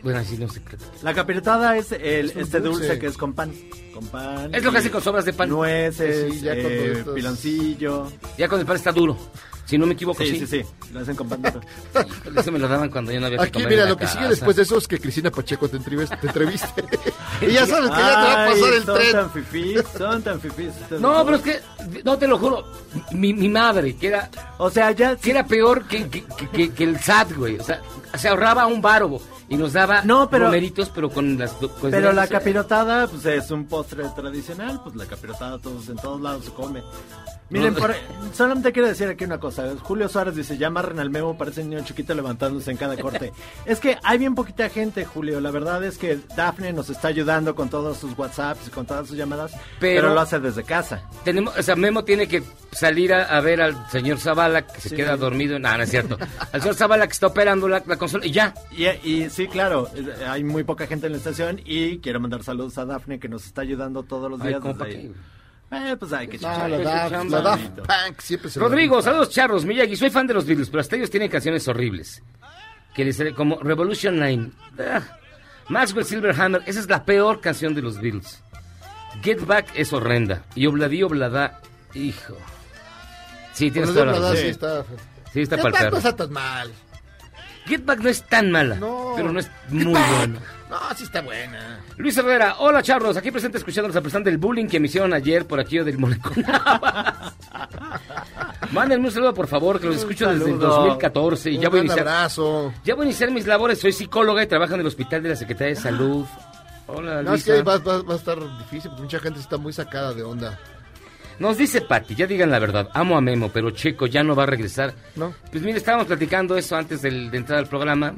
Bueno, 0.01 0.19
así 0.19 0.37
no 0.37 0.47
sé. 0.47 0.61
La 1.03 1.13
capirotada 1.13 1.77
es 1.77 1.91
el, 1.91 2.29
Es 2.31 2.35
este 2.37 2.59
dulce. 2.61 2.87
dulce. 2.87 2.99
que 2.99 3.07
es 3.07 3.17
con 3.17 3.33
pan. 3.33 3.51
Con 3.99 4.07
pan. 4.07 4.55
Es 4.55 4.63
lo 4.63 4.71
que 4.71 4.77
y 4.77 4.79
hacen 4.79 4.91
con 4.91 5.01
sobras 5.03 5.25
de 5.25 5.33
pan. 5.33 5.49
Nueces, 5.49 6.33
Sí, 6.33 6.41
ya 6.41 6.51
con 6.55 6.59
eh, 6.59 6.63
todo 6.77 6.97
esto 6.99 7.09
es- 7.11 7.15
piloncillo. 7.15 8.11
Ya 8.37 8.47
con 8.47 8.59
el 8.59 8.65
pan 8.65 8.75
está 8.77 8.91
duro. 8.91 9.17
Si 9.65 9.77
no 9.77 9.85
me 9.85 9.93
equivoco, 9.93 10.23
Sí, 10.23 10.31
sí. 10.31 10.47
sí, 10.47 10.63
sí. 10.63 10.89
Lo 10.93 11.01
hacen 11.01 11.15
con 11.15 11.29
pan 11.29 11.41
duro. 11.43 11.61
Eso 12.41 12.51
me 12.51 12.57
lo 12.57 12.67
daban 12.67 12.89
cuando 12.89 13.11
yo 13.11 13.19
no 13.19 13.27
había 13.27 13.37
que 13.37 13.43
Aquí, 13.43 13.51
comer 13.53 13.69
mira, 13.69 13.81
en 13.83 13.89
la 13.89 13.93
lo 13.93 13.97
que 13.99 14.07
sigue 14.07 14.27
después 14.27 14.55
de 14.55 14.63
eso 14.63 14.77
es 14.79 14.87
que 14.87 14.99
Cristina 14.99 15.29
Pacheco 15.29 15.67
te, 15.69 15.77
entrevis- 15.77 16.19
te 16.19 16.25
entreviste. 16.27 16.83
y 17.41 17.51
ya 17.51 17.67
sabes 17.67 17.91
que 17.91 17.97
ya 17.97 18.07
te 18.07 18.13
va 18.15 18.43
a 18.45 18.47
pasar 18.47 18.73
el 18.73 18.83
son 18.83 18.95
tren. 18.97 19.11
tan 19.11 19.31
fifís, 19.31 19.83
son 19.95 20.21
tan 20.23 20.41
fifís. 20.41 20.71
No, 20.99 21.23
pero 21.23 21.37
es 21.37 21.43
que, 21.43 21.59
no 22.03 22.17
te 22.17 22.27
lo 22.27 22.39
juro, 22.39 22.65
mi, 23.11 23.33
mi 23.33 23.47
madre, 23.49 23.95
que 23.95 24.07
era, 24.07 24.29
O 24.57 24.71
sea, 24.71 24.89
ya... 24.91 25.15
que 25.17 25.29
era 25.31 25.45
peor 25.45 25.85
que, 25.87 26.07
que, 26.09 26.23
que- 26.23 26.49
que- 26.49 26.71
que 26.73 26.83
el 26.85 26.99
SAT, 26.99 27.33
güey. 27.33 27.59
O 27.59 27.63
sea, 27.63 27.79
se 28.17 28.27
ahorraba 28.29 28.67
un 28.67 28.81
bárobo 28.81 29.21
y 29.47 29.55
nos 29.57 29.73
daba 29.73 30.01
No, 30.03 30.29
pero- 30.29 30.45
pero 30.93 31.09
con 31.09 31.37
las... 31.37 31.51
con 31.51 31.91
Pero 31.91 32.11
la 32.13 32.27
capirotada, 32.27 33.07
pues 33.07 33.25
es 33.25 33.51
un 33.51 33.65
postre 33.65 34.03
tradicional, 34.15 34.81
pues 34.83 34.95
la 34.95 35.05
capirotada 35.05 35.57
todos 35.59 35.87
en 35.89 35.95
todos 35.97 36.19
lados 36.21 36.45
se 36.45 36.51
come. 36.51 36.81
Miren, 37.49 37.73
por- 37.73 37.95
solamente 38.33 38.71
quiero 38.71 38.87
decir 38.87 39.07
aquí 39.07 39.23
una 39.25 39.39
cosa. 39.39 39.67
Julio 39.81 40.07
Suárez 40.07 40.35
dice, 40.35 40.57
ya 40.57 40.67
amarren 40.67 40.99
al 40.99 41.09
memo, 41.09 41.37
parece 41.37 41.61
un 41.61 41.71
niño 41.71 41.83
chiquito 41.83 42.13
levantándose 42.13 42.69
en 42.69 42.77
cada 42.77 42.95
corte. 42.97 43.33
es 43.65 43.79
que 43.79 43.97
hay 44.03 44.17
bien 44.19 44.35
poquita 44.35 44.69
gente, 44.69 45.03
Julio. 45.05 45.39
La 45.41 45.49
verdad 45.49 45.83
es 45.83 45.97
que 45.97 46.19
Dafne 46.35 46.71
nos 46.73 46.89
está 46.89 47.07
ayudando 47.07 47.55
con 47.55 47.69
todos 47.69 47.97
sus 47.97 48.17
WhatsApps 48.17 48.67
y 48.67 48.69
con 48.69 48.85
todas 48.85 49.07
sus 49.07 49.17
llamadas, 49.17 49.51
pero, 49.79 50.01
Pero- 50.03 50.13
lo 50.13 50.19
hace 50.21 50.39
desde 50.39 50.63
casa. 50.63 51.01
Tenemos, 51.23 51.57
o 51.57 51.63
sea, 51.63 51.75
Memo 51.75 52.03
tiene 52.03 52.27
que 52.27 52.43
salir 52.71 53.13
a, 53.13 53.23
a 53.23 53.41
ver 53.41 53.61
al 53.61 53.75
señor 53.89 54.19
Zavala, 54.19 54.67
que 54.67 54.79
se 54.81 54.89
Sí. 54.89 54.95
queda 54.95 55.17
dormido. 55.17 55.57
No, 55.57 55.75
no 55.75 55.83
es 55.83 55.89
cierto. 55.89 56.17
Al 56.51 56.61
señor 56.61 56.75
Zavala 56.75 57.07
que 57.07 57.13
está 57.13 57.27
operando 57.27 57.67
la, 57.67 57.81
la 57.85 57.97
consola 57.97 58.25
y 58.27 58.31
ya. 58.31 58.53
Y, 58.71 58.85
y 58.87 59.29
sí, 59.31 59.47
claro, 59.47 59.89
hay 60.27 60.43
muy 60.43 60.63
poca 60.63 60.85
gente 60.85 61.07
en 61.07 61.13
la 61.13 61.17
estación 61.17 61.59
y 61.65 61.97
quiero 61.97 62.19
mandar 62.19 62.43
saludos 62.43 62.77
a 62.77 62.85
Dafne 62.85 63.19
que 63.19 63.27
nos 63.27 63.45
está 63.45 63.61
ayudando 63.61 64.03
todos 64.03 64.29
los 64.29 64.39
Ay, 64.41 64.49
días. 64.49 64.61
¿cómo 64.61 64.75
Eh, 65.71 65.95
pues 65.99 66.11
hay 66.13 66.27
que 66.27 66.37
chichar. 66.37 66.69
la 66.69 66.77
Daft, 66.79 67.09
chamba. 67.11 67.37
la 67.37 67.49
Daft 67.51 67.69
Punk 67.77 68.19
siempre 68.21 68.49
se 68.49 68.59
Rodrigo, 68.59 69.01
saludos 69.01 69.29
charros, 69.29 69.65
Miyagi. 69.65 69.95
Soy 69.95 70.09
fan 70.09 70.25
de 70.27 70.33
los 70.33 70.45
Beatles, 70.45 70.69
pero 70.69 70.81
hasta 70.81 70.95
ellos 70.95 71.09
tienen 71.09 71.29
canciones 71.29 71.67
horribles. 71.67 72.23
Que 72.95 73.05
les 73.05 73.21
como 73.35 73.57
Revolution 73.59 74.17
9. 74.17 74.51
Ah. 74.79 75.01
Maxwell 75.69 76.05
Silverhammer, 76.05 76.63
esa 76.65 76.79
es 76.79 76.89
la 76.89 77.05
peor 77.05 77.39
canción 77.39 77.75
de 77.75 77.81
los 77.83 77.99
Beatles. 78.01 78.41
Get 79.21 79.45
Back 79.45 79.67
es 79.75 79.93
horrenda. 79.93 80.43
Y 80.55 80.65
Obladi 80.65 81.03
Oblada, 81.03 81.61
hijo. 81.93 82.35
Sí, 83.53 83.69
tienes 83.69 83.93
toda 83.93 84.05
la 84.07 84.13
razón. 84.13 84.37
sí 84.37 84.47
está. 84.47 84.83
Sí, 85.31 85.41
está 85.41 85.57
¿Qué 85.57 85.61
para 85.61 85.69
el 85.69 85.73
tal 85.75 85.83
perro. 85.85 85.91
no 85.91 85.97
está 85.97 86.15
tan 86.15 86.31
mal? 86.33 86.71
Get 87.69 87.85
Back 87.85 87.99
no 87.99 88.09
es 88.09 88.23
tan 88.23 88.51
mala, 88.51 88.75
No. 88.75 89.13
pero 89.15 89.31
no 89.31 89.39
es 89.39 89.49
muy 89.69 89.85
buena. 89.93 90.39
No, 90.69 90.77
sí 90.95 91.03
está 91.03 91.21
buena. 91.21 91.79
Luis 91.97 92.15
Herrera, 92.17 92.55
hola 92.59 92.83
charros, 92.83 93.15
aquí 93.17 93.31
presente 93.31 93.57
escuchándolos 93.57 93.95
a 93.95 94.01
pesar 94.01 94.23
del 94.23 94.37
bullying 94.37 94.67
que 94.67 94.79
me 94.79 94.87
hicieron 94.87 95.13
ayer 95.13 95.45
por 95.47 95.59
aquí 95.59 95.79
del 95.79 95.97
Moleconaba. 95.97 97.33
Mándenme 98.71 99.07
un 99.07 99.11
saludo 99.11 99.33
por 99.33 99.47
favor, 99.47 99.79
que 99.79 99.87
los 99.87 99.97
escucho 99.97 100.27
desde 100.29 100.45
el 100.51 100.59
saludo. 100.59 100.75
2014 100.75 101.51
y 101.51 101.55
Un 101.57 101.61
ya 101.63 101.69
voy 101.69 101.79
a 101.79 101.83
gran 101.83 101.85
iniciar. 101.97 102.07
abrazo. 102.07 102.73
Ya 102.83 102.95
voy 102.95 103.03
a 103.03 103.05
iniciar 103.09 103.31
mis 103.31 103.47
labores, 103.47 103.79
soy 103.79 103.93
psicóloga 103.93 104.43
y 104.43 104.47
trabajo 104.47 104.75
en 104.75 104.81
el 104.81 104.87
hospital 104.87 105.23
de 105.23 105.29
la 105.29 105.35
Secretaría 105.35 105.73
de 105.75 105.81
Salud. 105.81 106.25
Hola, 106.87 107.21
No, 107.23 107.33
es 107.33 107.43
que 107.43 107.51
ahí 107.53 107.61
va, 107.61 107.77
va- 107.79 108.01
va 108.03 108.13
a 108.13 108.17
estar 108.17 108.37
difícil 108.59 108.89
porque 108.91 109.03
mucha 109.03 109.19
gente 109.19 109.39
está 109.39 109.57
muy 109.57 109.73
sacada 109.73 110.13
de 110.13 110.23
onda. 110.23 110.57
Nos 111.39 111.57
dice 111.57 111.81
Pati, 111.81 112.15
ya 112.15 112.27
digan 112.27 112.51
la 112.51 112.59
verdad, 112.59 112.89
amo 112.93 113.17
a 113.17 113.21
Memo, 113.21 113.49
pero 113.49 113.71
Checo 113.71 114.07
ya 114.07 114.23
no 114.23 114.35
va 114.35 114.43
a 114.43 114.45
regresar. 114.47 114.93
¿No? 115.15 115.33
Pues 115.51 115.63
mire, 115.63 115.77
estábamos 115.77 116.07
platicando 116.07 116.57
eso 116.57 116.75
antes 116.75 117.01
del- 117.01 117.31
de 117.31 117.37
entrar 117.37 117.59
al 117.59 117.67
programa. 117.67 118.13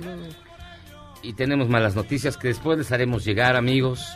Y 1.23 1.33
tenemos 1.33 1.69
malas 1.69 1.95
noticias 1.95 2.35
que 2.35 2.47
después 2.47 2.79
les 2.79 2.91
haremos 2.91 3.23
llegar, 3.23 3.55
amigos. 3.55 4.05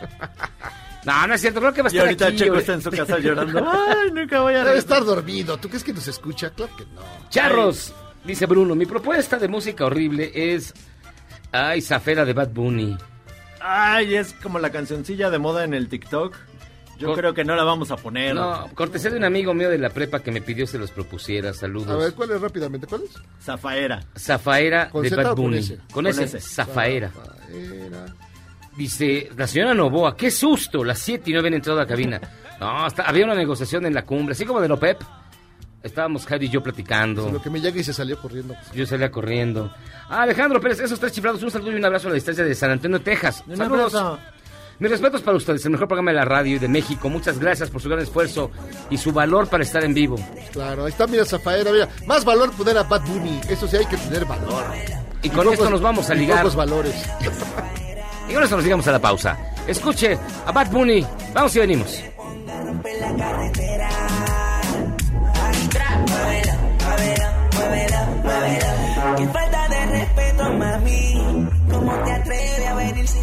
No, 1.04 1.24
no 1.28 1.34
es 1.34 1.40
cierto, 1.40 1.60
creo 1.60 1.72
que 1.72 1.82
va 1.82 1.88
a 1.88 1.92
Y 1.92 1.94
estar 1.98 2.06
ahorita 2.08 2.26
aquí. 2.26 2.36
Checo 2.38 2.56
está 2.56 2.72
en 2.74 2.82
su 2.82 2.90
casa 2.90 3.18
llorando. 3.20 3.64
Ay, 3.72 4.10
nunca 4.12 4.40
voy 4.40 4.54
a 4.54 4.64
Debe 4.64 4.76
estar 4.78 5.04
dormido. 5.04 5.56
¿Tú 5.56 5.68
crees 5.68 5.84
que 5.84 5.92
nos 5.92 6.08
escucha? 6.08 6.50
Claro 6.50 6.74
que 6.76 6.82
no. 6.86 7.00
Charros, 7.30 7.94
dice 8.24 8.44
Bruno, 8.46 8.74
mi 8.74 8.86
propuesta 8.86 9.38
de 9.38 9.46
música 9.46 9.84
horrible 9.84 10.32
es... 10.34 10.74
Ay, 11.52 11.80
Zafera 11.80 12.24
de 12.24 12.32
Bad 12.32 12.48
Bunny. 12.48 12.96
Ay, 13.60 14.16
es 14.16 14.32
como 14.32 14.58
la 14.58 14.70
cancioncilla 14.70 15.30
de 15.30 15.38
moda 15.38 15.62
en 15.62 15.74
el 15.74 15.88
TikTok. 15.88 16.34
Yo 16.98 17.14
creo 17.14 17.34
que 17.34 17.44
no 17.44 17.54
la 17.56 17.64
vamos 17.64 17.90
a 17.90 17.96
poner. 17.96 18.34
No, 18.34 18.68
cortesía 18.74 19.10
de 19.10 19.18
un 19.18 19.24
amigo 19.24 19.52
mío 19.54 19.68
de 19.70 19.78
la 19.78 19.90
prepa 19.90 20.20
que 20.20 20.30
me 20.32 20.40
pidió 20.40 20.66
se 20.66 20.78
los 20.78 20.90
propusiera. 20.90 21.52
Saludos. 21.52 21.88
A 21.90 21.96
ver, 21.96 22.14
¿cuál 22.14 22.30
es 22.30 22.40
rápidamente? 22.40 22.86
¿Cuál 22.86 23.02
es? 23.04 23.10
Zafaera. 23.42 24.02
Zafaera 24.18 24.88
¿Con 24.90 25.02
de 25.02 25.10
Bad 25.10 25.24
con 25.24 25.34
Bunny. 25.36 25.66
Con, 25.68 25.78
Con 25.92 26.06
ese, 26.06 26.24
S. 26.24 26.40
Zafaera. 26.40 27.10
Zafaera. 27.10 28.06
Dice 28.76 29.30
la 29.36 29.46
señora 29.46 29.72
Novoa, 29.74 30.16
qué 30.16 30.30
susto, 30.30 30.84
las 30.84 30.98
7 30.98 31.30
y 31.30 31.32
no 31.32 31.38
habían 31.40 31.54
entrado 31.54 31.78
a 31.78 31.82
la 31.84 31.88
cabina. 31.88 32.20
No, 32.60 32.84
hasta- 32.84 33.04
había 33.04 33.24
una 33.24 33.34
negociación 33.34 33.86
en 33.86 33.94
la 33.94 34.04
cumbre, 34.04 34.32
así 34.32 34.44
como 34.44 34.60
de 34.60 34.68
lo 34.68 34.78
Pep. 34.78 35.00
Estábamos 35.82 36.26
Javi 36.26 36.46
y 36.46 36.48
yo 36.48 36.62
platicando. 36.62 37.30
Lo 37.30 37.40
que 37.40 37.48
me 37.48 37.60
llega 37.60 37.78
y 37.78 37.84
se 37.84 37.92
salió 37.92 38.20
corriendo. 38.20 38.54
Yo 38.74 38.84
salía 38.86 39.10
corriendo. 39.10 39.72
Ah, 40.08 40.22
Alejandro 40.22 40.60
Pérez, 40.60 40.80
esos 40.80 40.98
tres 40.98 41.12
chiflados, 41.12 41.42
un 41.42 41.50
saludo 41.50 41.72
y 41.72 41.76
un 41.76 41.84
abrazo 41.84 42.08
a 42.08 42.10
la 42.10 42.16
distancia 42.16 42.44
de 42.44 42.54
San 42.56 42.72
Antonio, 42.72 43.00
Texas. 43.00 43.44
Un 43.46 43.56
Saludos. 43.56 43.92
Mis 44.78 44.90
respetos 44.90 45.22
para 45.22 45.36
ustedes, 45.36 45.64
el 45.64 45.70
mejor 45.70 45.88
programa 45.88 46.10
de 46.10 46.16
la 46.16 46.24
radio 46.26 46.56
y 46.56 46.58
de 46.58 46.68
México. 46.68 47.08
Muchas 47.08 47.38
gracias 47.38 47.70
por 47.70 47.80
su 47.80 47.88
gran 47.88 48.00
esfuerzo 48.02 48.50
y 48.90 48.98
su 48.98 49.10
valor 49.10 49.48
para 49.48 49.62
estar 49.62 49.82
en 49.82 49.94
vivo. 49.94 50.16
Claro, 50.52 50.84
ahí 50.84 50.90
está, 50.90 51.06
mira, 51.06 51.24
Zafaera, 51.24 51.72
mira. 51.72 51.88
Más 52.06 52.24
valor 52.26 52.52
poner 52.52 52.76
a 52.76 52.82
Bad 52.82 53.02
Bunny. 53.06 53.40
Eso 53.48 53.66
sí, 53.66 53.76
hay 53.76 53.86
que 53.86 53.96
tener 53.96 54.26
valor. 54.26 54.64
Y 55.22 55.30
con 55.30 55.50
esto 55.50 55.70
nos 55.70 55.80
vamos 55.80 56.10
a 56.10 56.14
ligar. 56.14 56.38
pocos 56.38 56.56
valores. 56.56 56.94
Y 58.28 58.34
con 58.34 58.42
esto 58.42 58.56
nos 58.56 58.64
llegamos 58.64 58.86
a 58.86 58.92
la 58.92 58.98
pausa. 58.98 59.38
Escuche 59.66 60.18
a 60.44 60.52
Bad 60.52 60.70
Bunny. 60.70 61.06
Vamos 61.32 61.56
y 61.56 61.58
venimos. 61.58 62.02
Qué 69.16 69.26
falta 69.28 69.68
de 69.68 69.86
respeto, 69.86 70.52
mami. 70.52 71.55
¿Cómo 71.86 72.02
te 72.02 72.12
atreves 72.12 72.66
a 72.66 72.74
venir 72.74 73.06
sin? 73.06 73.22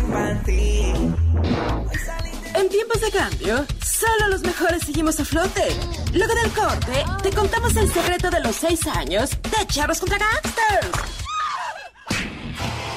En 2.55 2.70
tiempos 2.70 3.01
de 3.01 3.11
cambio, 3.11 3.66
solo 3.84 4.30
los 4.30 4.41
mejores 4.41 4.84
seguimos 4.84 5.20
a 5.20 5.26
flote. 5.26 5.68
Luego 6.14 6.34
del 6.34 6.49
corte, 6.51 7.03
te 7.24 7.32
contamos 7.36 7.76
el 7.76 7.91
secreto 7.91 8.30
de 8.30 8.39
los 8.39 8.55
seis 8.55 8.88
años 8.88 9.32
de 9.32 9.68
Charros 9.68 9.99
contra 9.99 10.18
Gangsters. 10.18 10.88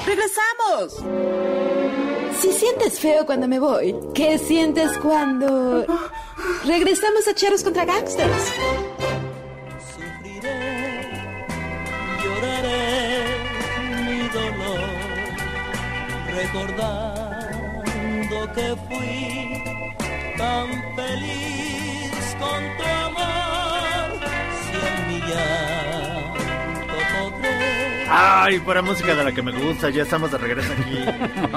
¡Regresamos! 0.05 1.03
Si 2.39 2.53
sientes 2.53 3.01
feo 3.01 3.25
cuando 3.25 3.49
me 3.49 3.59
voy, 3.59 3.93
¿qué 4.15 4.39
sientes 4.39 4.97
cuando... 4.99 5.85
Regresamos 6.63 7.27
a 7.27 7.35
Charros 7.35 7.63
contra 7.63 7.83
Gangsters? 7.83 8.53
Recordando 16.37 18.37
que 18.53 18.75
fui 18.87 19.63
tan 20.37 20.67
feliz 20.95 22.35
con 22.39 22.61
tu 22.77 22.83
amor. 22.83 24.19
Si 24.63 24.77
en 24.87 24.97
mi 25.07 25.19
llanto 25.19 26.97
podré. 27.13 28.05
Ay, 28.09 28.59
pura 28.59 28.81
música 28.81 29.15
de 29.15 29.23
la 29.23 29.31
que 29.33 29.41
me 29.41 29.51
gusta. 29.51 29.89
Ya 29.89 30.03
estamos 30.03 30.31
de 30.31 30.37
regreso 30.37 30.71
aquí. 30.73 30.99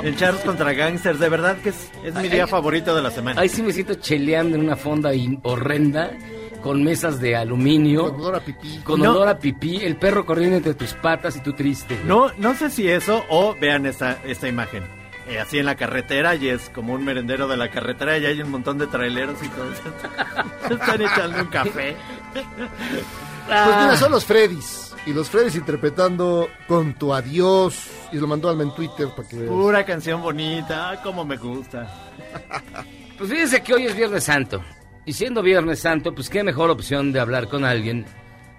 en 0.09 0.16
Charles 0.16 0.43
contra 0.43 0.72
Gangsters. 0.72 1.18
De 1.20 1.28
verdad 1.28 1.57
que 1.59 1.68
es, 1.70 1.91
es 2.05 2.14
mi 2.14 2.28
día 2.28 2.47
favorito 2.47 2.95
de 2.95 3.03
la 3.03 3.11
semana. 3.11 3.41
Ahí 3.41 3.49
sí 3.49 3.62
me 3.62 3.72
siento 3.72 3.95
cheleando 3.95 4.57
en 4.57 4.64
una 4.64 4.76
fonda 4.76 5.14
in- 5.14 5.41
horrenda, 5.43 6.11
con 6.62 6.82
mesas 6.82 7.20
de 7.20 7.36
aluminio. 7.36 8.11
Con 8.11 8.20
olor 8.20 8.36
a 8.36 8.40
pipí. 8.40 8.78
Con 8.84 9.00
No. 9.00 9.11
olor 9.12 9.28
a 9.28 9.38
pipí, 9.38 9.76
el 9.84 9.96
perro 9.96 10.24
corriendo 10.26 10.56
entre 10.56 10.74
tus 10.74 10.94
patas 10.94 11.36
y 11.36 11.40
tú 11.40 11.52
triste. 11.52 11.94
güey. 11.96 12.06
No, 12.06 12.30
no 12.38 12.54
sé 12.54 12.70
si 12.70 12.88
eso 12.88 13.24
o 13.28 13.54
vean 13.61 13.86
esta, 13.86 14.18
esta 14.24 14.48
imagen. 14.48 14.84
Eh, 15.28 15.38
así 15.38 15.58
en 15.58 15.66
la 15.66 15.76
carretera 15.76 16.34
y 16.34 16.48
es 16.48 16.70
como 16.70 16.92
un 16.94 17.04
merendero 17.04 17.46
de 17.46 17.56
la 17.56 17.70
carretera 17.70 18.18
y 18.18 18.26
hay 18.26 18.40
un 18.42 18.50
montón 18.50 18.78
de 18.78 18.86
traileros 18.88 19.36
y 19.42 19.48
todos 19.48 19.76
están 20.70 21.02
echando 21.02 21.42
un 21.42 21.46
café. 21.48 21.94
Pues 22.32 22.46
mira, 23.46 23.96
son 23.96 24.12
los 24.12 24.24
Freddys. 24.24 24.94
Y 25.06 25.12
los 25.12 25.30
Freddys 25.30 25.54
interpretando 25.56 26.48
con 26.68 26.94
tu 26.94 27.14
adiós. 27.14 27.88
Y 28.12 28.16
lo 28.18 28.26
mandó 28.26 28.48
Alma 28.50 28.64
en 28.64 28.74
Twitter 28.74 29.08
para 29.16 29.26
que. 29.28 29.36
Pura 29.36 29.84
canción 29.84 30.20
bonita, 30.20 30.90
ah, 30.90 31.02
como 31.02 31.24
me 31.24 31.36
gusta. 31.36 31.88
Pues 33.16 33.30
fíjense 33.30 33.62
que 33.62 33.74
hoy 33.74 33.86
es 33.86 33.94
Viernes 33.96 34.24
Santo. 34.24 34.61
Y 35.07 35.12
siendo 35.14 35.42
Viernes 35.42 35.80
Santo, 35.80 36.14
pues 36.14 36.28
qué 36.30 36.42
mejor 36.44 36.70
opción 36.70 37.12
de 37.12 37.20
hablar 37.20 37.48
con 37.48 37.64
alguien, 37.64 38.05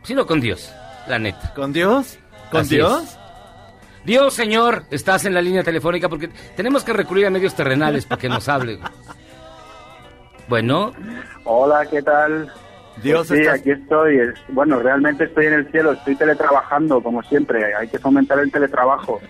sino 0.03 0.25
con 0.25 0.41
Dios, 0.41 0.71
la 1.07 1.19
neta. 1.19 1.53
¿Con 1.53 1.71
Dios? 1.71 2.17
¿Con 2.51 2.61
Así 2.61 2.75
Dios? 2.75 3.03
es. 3.03 3.17
Dios, 4.03 4.33
Señor, 4.33 4.83
estás 4.89 5.25
en 5.25 5.33
la 5.35 5.41
línea 5.41 5.63
telefónica 5.63 6.09
porque 6.09 6.29
tenemos 6.55 6.83
que 6.83 6.91
recurrir 6.93 7.27
a 7.27 7.29
medios 7.29 7.53
terrenales 7.55 8.05
para 8.05 8.19
que 8.19 8.29
nos 8.29 8.47
hable. 8.49 8.79
Bueno, 10.47 10.91
Hola, 11.45 11.85
¿qué 11.89 12.01
tal? 12.01 12.51
Dios, 13.01 13.27
Pues 13.27 13.39
sí, 13.39 13.45
estás- 13.45 13.59
aquí 13.61 13.71
estoy. 13.71 14.17
Es- 14.19 14.33
Bueno, 14.49 14.79
realmente 14.79 15.23
estoy 15.23 15.45
en 15.45 15.53
el 15.53 15.71
cielo, 15.71 15.93
estoy 15.93 16.15
teletrabajando, 16.17 17.01
como 17.01 17.23
siempre. 17.23 17.73
Hay 17.75 17.87
que 17.87 17.97
fomentar 17.99 18.37
el 18.39 18.51
teletrabajo. 18.51 19.21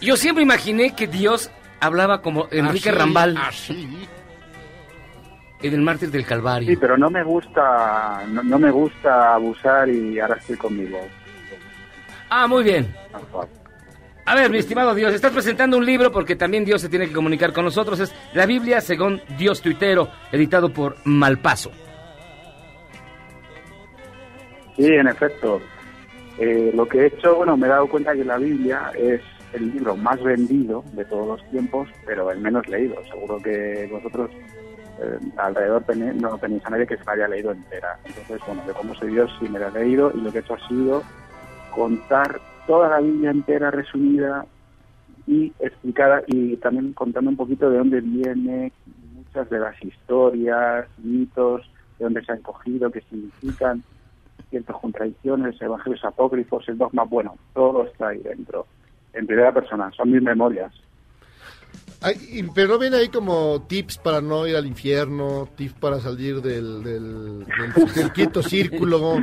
yo 0.00 0.16
siempre 0.16 0.42
imaginé 0.42 0.96
que 0.96 1.06
Dios 1.06 1.50
hablaba 1.80 2.22
como 2.22 2.48
Enrique 2.50 2.88
Así, 2.90 2.98
Rambal 2.98 3.36
Así. 3.36 4.08
En 5.62 5.74
el 5.74 5.80
Mártir 5.80 6.10
del 6.10 6.24
Calvario. 6.24 6.68
Sí, 6.68 6.76
pero 6.76 6.96
no 6.96 7.10
me 7.10 7.22
gusta, 7.22 8.24
no, 8.28 8.42
no 8.42 8.58
me 8.58 8.70
gusta 8.70 9.34
abusar 9.34 9.88
y 9.88 10.18
ahora 10.20 10.36
estoy 10.36 10.56
conmigo. 10.56 10.98
Ah, 12.30 12.46
muy 12.46 12.62
bien. 12.62 12.94
A 14.24 14.34
ver, 14.34 14.50
mi 14.50 14.58
estimado 14.58 14.94
Dios, 14.94 15.14
estás 15.14 15.32
presentando 15.32 15.78
un 15.78 15.86
libro 15.86 16.12
porque 16.12 16.36
también 16.36 16.64
Dios 16.64 16.82
se 16.82 16.90
tiene 16.90 17.08
que 17.08 17.14
comunicar 17.14 17.52
con 17.52 17.64
nosotros. 17.64 17.98
Es 18.00 18.14
la 18.34 18.44
Biblia 18.44 18.80
según 18.80 19.22
Dios 19.38 19.62
tuitero, 19.62 20.10
editado 20.30 20.70
por 20.70 20.96
Malpaso. 21.04 21.70
Sí, 24.76 24.86
en 24.86 25.08
efecto. 25.08 25.60
Eh, 26.38 26.70
lo 26.74 26.86
que 26.86 26.98
he 26.98 27.06
hecho, 27.06 27.36
bueno, 27.36 27.56
me 27.56 27.66
he 27.66 27.70
dado 27.70 27.88
cuenta 27.88 28.14
que 28.14 28.24
la 28.24 28.36
Biblia 28.36 28.92
es 28.96 29.22
el 29.54 29.72
libro 29.72 29.96
más 29.96 30.22
vendido 30.22 30.84
de 30.92 31.04
todos 31.06 31.26
los 31.26 31.50
tiempos, 31.50 31.88
pero 32.04 32.30
el 32.30 32.38
menos 32.38 32.68
leído. 32.68 32.96
Seguro 33.10 33.38
que 33.42 33.88
vosotros 33.90 34.30
eh, 35.00 35.18
alrededor 35.36 35.84
no 36.16 36.38
tenéis 36.38 36.64
a 36.66 36.70
nadie 36.70 36.86
que 36.86 36.96
se 36.96 37.04
la 37.04 37.12
haya 37.12 37.28
leído 37.28 37.52
entera. 37.52 37.98
Entonces, 38.04 38.40
bueno, 38.46 38.62
de 38.66 38.72
cómo 38.72 38.94
soy 38.94 39.10
Dios 39.12 39.30
sí 39.38 39.48
me 39.48 39.58
la 39.58 39.68
he 39.68 39.72
leído 39.72 40.12
y 40.14 40.20
lo 40.20 40.32
que 40.32 40.38
he 40.38 40.40
hecho 40.40 40.54
ha 40.54 40.68
sido 40.68 41.02
contar 41.74 42.40
toda 42.66 42.88
la 42.88 43.00
Biblia 43.00 43.30
entera 43.30 43.70
resumida 43.70 44.44
y 45.26 45.52
explicada 45.60 46.22
y 46.26 46.56
también 46.56 46.92
contando 46.92 47.30
un 47.30 47.36
poquito 47.36 47.70
de 47.70 47.78
dónde 47.78 48.00
viene 48.00 48.72
muchas 49.14 49.48
de 49.50 49.58
las 49.58 49.82
historias, 49.82 50.86
mitos, 50.98 51.62
de 51.98 52.04
dónde 52.04 52.24
se 52.24 52.32
han 52.32 52.42
cogido, 52.42 52.90
qué 52.90 53.00
significan, 53.02 53.82
ciertas 54.50 54.76
contradicciones, 54.76 55.60
evangelios 55.60 56.04
apócrifos, 56.04 56.68
el 56.68 56.78
dogma, 56.78 57.04
bueno, 57.04 57.36
todo 57.52 57.84
está 57.84 58.08
ahí 58.08 58.18
dentro, 58.18 58.66
en 59.12 59.26
primera 59.26 59.52
persona, 59.52 59.90
son 59.92 60.10
mis 60.10 60.22
memorias. 60.22 60.72
Ay, 62.00 62.44
pero 62.54 62.68
no 62.68 62.78
viene 62.78 62.96
ahí 62.96 63.08
como 63.08 63.62
tips 63.68 63.98
para 63.98 64.20
no 64.20 64.46
ir 64.46 64.56
al 64.56 64.66
infierno, 64.66 65.48
tips 65.56 65.74
para 65.74 66.00
salir 66.00 66.40
del, 66.42 66.82
del, 66.82 67.44
del- 67.44 67.92
del 67.94 68.12
quieto 68.12 68.42
círculo, 68.42 69.16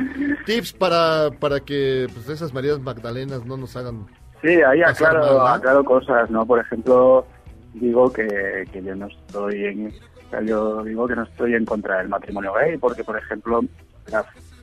tips 0.46 0.72
para, 0.72 1.30
para 1.38 1.60
que 1.60 2.06
pues, 2.12 2.28
esas 2.28 2.52
Marías 2.52 2.80
Magdalenas 2.80 3.44
no 3.46 3.56
nos 3.56 3.76
hagan... 3.76 4.06
Sí, 4.42 4.48
ahí 4.48 4.82
aclaro, 4.82 5.46
aclaro 5.46 5.84
cosas, 5.84 6.30
¿no? 6.30 6.44
Por 6.46 6.60
ejemplo, 6.60 7.26
digo 7.74 8.12
que, 8.12 8.64
que 8.72 8.82
yo 8.82 8.94
no 8.94 9.06
estoy 9.06 9.64
en... 9.64 9.86
o 9.88 10.30
sea, 10.30 10.42
yo 10.42 10.82
digo 10.84 11.08
que 11.08 11.16
no 11.16 11.22
estoy 11.24 11.54
en 11.54 11.64
contra 11.64 11.98
del 11.98 12.08
matrimonio 12.08 12.52
gay, 12.52 12.76
porque, 12.76 13.02
por 13.02 13.16
ejemplo, 13.18 13.62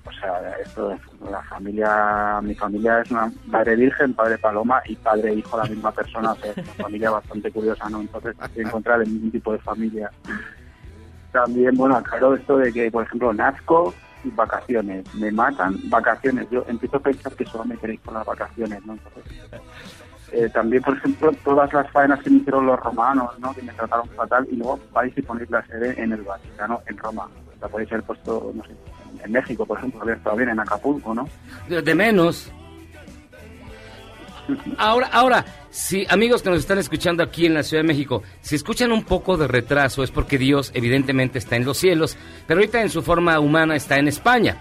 o 0.06 0.12
sea, 0.12 0.58
esto, 0.62 0.98
la 1.30 1.42
familia, 1.44 2.40
mi 2.42 2.56
familia 2.56 3.02
es 3.02 3.12
una 3.12 3.32
madre 3.46 3.76
virgen, 3.76 4.14
padre 4.14 4.38
paloma 4.38 4.82
y 4.86 4.96
padre 4.96 5.32
e 5.32 5.36
hijo 5.36 5.58
la 5.58 5.66
misma 5.66 5.92
persona, 5.92 6.32
o 6.34 6.36
sea, 6.36 6.52
es 6.52 6.58
una 6.58 6.84
familia 6.84 7.12
bastante 7.12 7.52
curiosa, 7.52 7.90
¿no? 7.90 8.02
Entonces, 8.02 8.36
estoy 8.44 8.64
en 8.64 8.70
contra 8.70 8.98
de 8.98 9.06
ningún 9.06 9.32
tipo 9.32 9.54
de 9.54 9.60
familia. 9.60 10.12
También, 11.32 11.76
bueno, 11.76 11.96
aclaro 11.96 12.36
esto 12.36 12.58
de 12.58 12.72
que, 12.72 12.92
por 12.92 13.06
ejemplo, 13.06 13.34
nazco 13.34 13.94
y 14.24 14.30
vacaciones. 14.30 15.14
Me 15.16 15.32
matan 15.32 15.78
vacaciones. 15.86 16.50
Yo 16.50 16.64
empiezo 16.68 16.98
a 16.98 17.02
pensar 17.02 17.34
que 17.34 17.46
solo 17.46 17.66
me 17.66 17.78
queréis 17.78 18.02
con 18.02 18.14
las 18.14 18.26
vacaciones, 18.26 18.86
¿no? 18.86 18.94
Entonces, 18.94 19.24
eh, 20.32 20.50
también, 20.50 20.84
por 20.84 20.98
ejemplo, 20.98 21.32
todas 21.44 21.72
las 21.74 21.90
faenas 21.92 22.22
que 22.22 22.30
me 22.30 22.38
hicieron 22.38 22.66
los 22.66 22.80
romanos, 22.80 23.38
¿no? 23.40 23.54
Que 23.54 23.62
me 23.62 23.74
trataron 23.74 24.08
fatal 24.10 24.48
y 24.52 24.58
luego 24.58 24.80
vais 24.92 25.18
y 25.18 25.22
ponéis 25.22 25.50
la 25.50 25.66
sede 25.66 26.02
en 26.02 26.12
el 26.12 26.22
Vaticano, 26.22 26.82
en 26.88 26.98
Roma. 26.98 27.28
La 27.62 27.68
podéis 27.68 27.92
haber 27.92 28.04
puesto, 28.04 28.52
no 28.54 28.64
sé, 28.64 28.76
en 29.24 29.32
México, 29.32 29.66
por 29.66 29.78
ejemplo, 29.78 30.02
habría 30.02 30.16
estado 30.16 30.36
bien, 30.36 30.50
en 30.50 30.60
Acapulco, 30.60 31.14
¿no? 31.14 31.28
De, 31.68 31.82
de 31.82 31.96
menos. 31.96 32.52
Ahora, 34.78 35.08
ahora, 35.12 35.46
si 35.70 36.06
amigos 36.10 36.42
que 36.42 36.50
nos 36.50 36.60
están 36.60 36.78
escuchando 36.78 37.24
aquí 37.24 37.46
en 37.46 37.54
la 37.54 37.64
Ciudad 37.64 37.84
de 37.84 37.88
México, 37.88 38.24
si 38.42 38.56
escuchan 38.56 38.92
un 38.92 39.04
poco 39.04 39.38
de 39.38 39.48
retraso 39.48 40.04
es 40.04 40.12
porque 40.12 40.38
Dios 40.38 40.72
evidentemente 40.74 41.40
está 41.40 41.56
en 41.56 41.66
los 41.66 41.78
cielos, 41.78 42.18
pero 42.46 42.60
ahorita 42.60 42.82
en 42.82 42.90
su 42.90 43.02
forma 43.02 43.40
humana 43.40 43.76
está 43.76 43.98
en 43.98 44.08
España. 44.08 44.58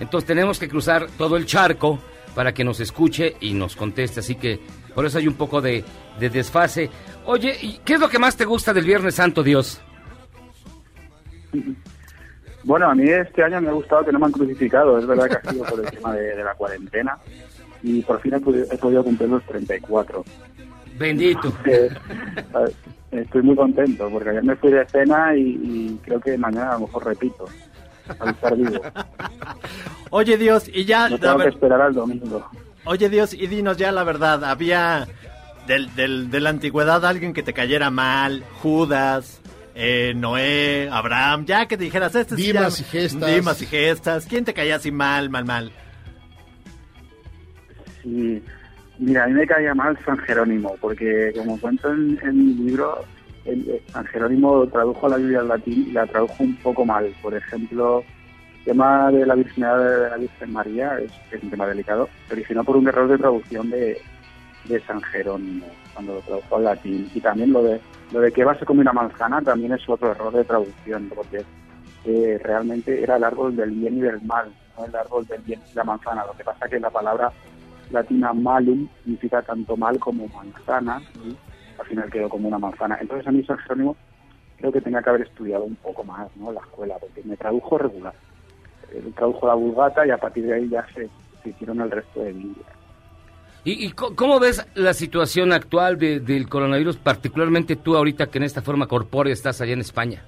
Entonces 0.00 0.26
tenemos 0.26 0.58
que 0.58 0.68
cruzar 0.68 1.06
todo 1.16 1.36
el 1.36 1.46
charco 1.46 1.98
para 2.34 2.52
que 2.52 2.64
nos 2.64 2.80
escuche 2.80 3.36
y 3.40 3.54
nos 3.54 3.76
conteste, 3.76 4.20
así 4.20 4.34
que 4.34 4.60
por 4.94 5.06
eso 5.06 5.18
hay 5.18 5.28
un 5.28 5.34
poco 5.34 5.60
de, 5.60 5.84
de 6.18 6.30
desfase. 6.30 6.90
Oye, 7.24 7.56
¿y 7.62 7.80
¿qué 7.84 7.94
es 7.94 8.00
lo 8.00 8.08
que 8.08 8.18
más 8.18 8.36
te 8.36 8.44
gusta 8.44 8.74
del 8.74 8.84
Viernes 8.84 9.14
Santo, 9.14 9.42
Dios? 9.42 9.80
Bueno, 12.64 12.88
a 12.90 12.94
mí 12.94 13.08
este 13.08 13.42
año 13.44 13.60
me 13.60 13.68
ha 13.68 13.72
gustado 13.72 14.04
que 14.04 14.12
no 14.12 14.18
me 14.18 14.26
han 14.26 14.32
crucificado. 14.32 14.98
Es 14.98 15.06
verdad 15.06 15.28
que 15.28 15.36
ha 15.48 15.50
sido 15.52 15.64
por 15.64 15.80
el 15.80 15.90
tema 15.90 16.12
de, 16.14 16.36
de 16.36 16.44
la 16.44 16.54
cuarentena. 16.54 17.18
Y 17.82 18.00
por 18.02 18.20
fin 18.20 18.34
he, 18.34 18.38
podi- 18.40 18.66
he 18.70 18.78
podido 18.78 19.04
cumplir 19.04 19.28
los 19.28 19.42
34. 19.44 20.24
Bendito. 20.98 21.52
Eh, 21.66 21.90
Estoy 23.22 23.42
muy 23.42 23.54
contento 23.54 24.08
porque 24.10 24.30
ayer 24.30 24.42
me 24.42 24.56
fui 24.56 24.72
de 24.72 24.84
cena 24.88 25.36
y, 25.36 25.40
y 25.40 26.00
creo 26.04 26.18
que 26.18 26.36
mañana 26.36 26.70
a 26.70 26.74
lo 26.74 26.80
mejor 26.86 27.04
repito. 27.06 27.44
Al 28.18 28.30
estar 28.30 28.56
vivo. 28.56 28.80
Oye 30.10 30.36
Dios, 30.36 30.68
y 30.72 30.84
ya... 30.84 31.08
No 31.08 31.18
tengo 31.18 31.38
que 31.38 31.48
esperar 31.48 31.80
al 31.80 31.94
domingo. 31.94 32.44
oye 32.84 33.08
Dios, 33.08 33.32
y 33.34 33.46
dinos 33.46 33.76
ya 33.76 33.92
la 33.92 34.02
verdad, 34.04 34.44
¿había 34.44 35.06
del, 35.68 35.94
del- 35.94 36.30
de 36.30 36.40
la 36.40 36.50
antigüedad 36.50 37.04
alguien 37.04 37.32
que 37.32 37.42
te 37.44 37.52
cayera 37.52 37.90
mal? 37.90 38.42
Judas, 38.62 39.40
eh, 39.74 40.12
Noé, 40.16 40.88
Abraham, 40.90 41.44
ya 41.46 41.66
que 41.66 41.76
te 41.76 41.84
dijeras... 41.84 42.14
Este 42.14 42.36
sí 42.36 42.46
Dimas 42.52 42.78
ya- 42.78 42.82
y 42.82 42.88
gestas. 42.90 43.34
Dimas 43.34 43.62
y 43.62 43.66
gestas. 43.66 44.26
¿Quién 44.26 44.44
te 44.44 44.54
caía 44.54 44.76
así 44.76 44.90
mal, 44.90 45.30
mal, 45.30 45.44
mal? 45.44 45.72
Sí, 48.02 48.42
mira, 48.98 49.24
a 49.24 49.26
mí 49.26 49.32
me 49.34 49.46
caía 49.46 49.74
mal 49.74 49.98
San 50.04 50.18
Jerónimo, 50.18 50.76
porque 50.80 51.32
como 51.36 51.58
cuento 51.58 51.90
en, 51.92 52.18
en 52.22 52.36
mi 52.38 52.54
libro, 52.66 53.04
el- 53.44 53.68
el 53.68 53.80
San 53.92 54.04
Jerónimo 54.06 54.66
tradujo 54.68 55.08
la 55.08 55.16
Biblia 55.16 55.40
al 55.40 55.48
latín 55.48 55.86
y 55.88 55.92
la 55.92 56.06
tradujo 56.06 56.36
un 56.44 56.56
poco 56.56 56.84
mal. 56.84 57.12
Por 57.22 57.34
ejemplo, 57.34 58.04
el 58.58 58.64
tema 58.64 59.10
de 59.10 59.26
la 59.26 59.34
virginidad 59.34 59.78
de 59.78 60.10
la 60.10 60.16
Virgen 60.16 60.52
María 60.52 60.98
es, 60.98 61.10
es 61.32 61.42
un 61.42 61.50
tema 61.50 61.66
delicado. 61.66 62.08
Se 62.28 62.34
originó 62.34 62.62
por 62.64 62.76
un 62.76 62.88
error 62.88 63.08
de 63.08 63.18
traducción 63.18 63.70
de, 63.70 63.98
de 64.64 64.80
San 64.86 65.00
Jerónimo, 65.02 65.66
cuando 65.94 66.14
lo 66.14 66.20
tradujo 66.20 66.56
al 66.56 66.64
latín. 66.64 67.10
Y 67.14 67.20
también 67.20 67.52
lo 67.52 67.62
de 67.62 67.80
lo 68.12 68.20
de 68.20 68.32
que 68.32 68.44
va 68.44 68.58
se 68.58 68.64
come 68.64 68.80
una 68.80 68.92
manzana 68.92 69.40
también 69.42 69.72
es 69.72 69.88
otro 69.88 70.12
error 70.12 70.32
de 70.32 70.44
traducción, 70.44 71.10
porque 71.14 71.44
eh, 72.04 72.38
realmente 72.42 73.02
era 73.02 73.16
el 73.16 73.24
árbol 73.24 73.56
del 73.56 73.70
bien 73.70 73.98
y 73.98 74.00
del 74.00 74.20
mal, 74.22 74.52
no 74.76 74.84
el 74.84 74.94
árbol 74.94 75.26
del 75.26 75.42
bien 75.42 75.60
y 75.70 75.74
la 75.74 75.84
manzana. 75.84 76.26
Lo 76.26 76.32
que 76.32 76.44
pasa 76.44 76.68
que 76.68 76.78
la 76.78 76.90
palabra 76.90 77.32
latina 77.90 78.32
malum 78.32 78.88
significa 79.02 79.42
tanto 79.42 79.76
mal 79.76 79.98
como 79.98 80.28
manzana 80.28 81.02
y 81.24 81.36
al 81.78 81.86
final 81.86 82.10
quedó 82.10 82.28
como 82.28 82.48
una 82.48 82.58
manzana. 82.58 82.98
Entonces 83.00 83.26
a 83.26 83.32
mí 83.32 83.42
San 83.44 83.58
Jerónimo 83.58 83.96
creo 84.58 84.72
que 84.72 84.80
tenía 84.80 85.02
que 85.02 85.10
haber 85.10 85.22
estudiado 85.22 85.64
un 85.64 85.76
poco 85.76 86.04
más 86.04 86.28
¿no? 86.36 86.52
la 86.52 86.60
escuela, 86.60 86.96
porque 87.00 87.22
me 87.24 87.36
tradujo 87.36 87.78
regular. 87.78 88.14
Eh, 88.92 89.12
tradujo 89.16 89.46
la 89.46 89.54
vulgata 89.54 90.06
y 90.06 90.10
a 90.10 90.18
partir 90.18 90.46
de 90.46 90.54
ahí 90.54 90.68
ya 90.68 90.86
se, 90.94 91.08
se 91.42 91.48
hicieron 91.48 91.80
el 91.80 91.90
resto 91.90 92.20
de 92.20 92.32
Biblia. 92.32 92.64
¿Y, 93.64 93.86
y 93.86 93.92
cómo 93.92 94.38
ves 94.40 94.66
la 94.74 94.92
situación 94.92 95.52
actual 95.52 95.98
de- 95.98 96.20
del 96.20 96.48
coronavirus, 96.48 96.96
particularmente 96.98 97.76
tú 97.76 97.96
ahorita 97.96 98.26
que 98.26 98.38
en 98.38 98.44
esta 98.44 98.60
forma 98.62 98.86
corpórea 98.86 99.32
estás 99.32 99.60
allá 99.60 99.72
en 99.72 99.80
España? 99.80 100.22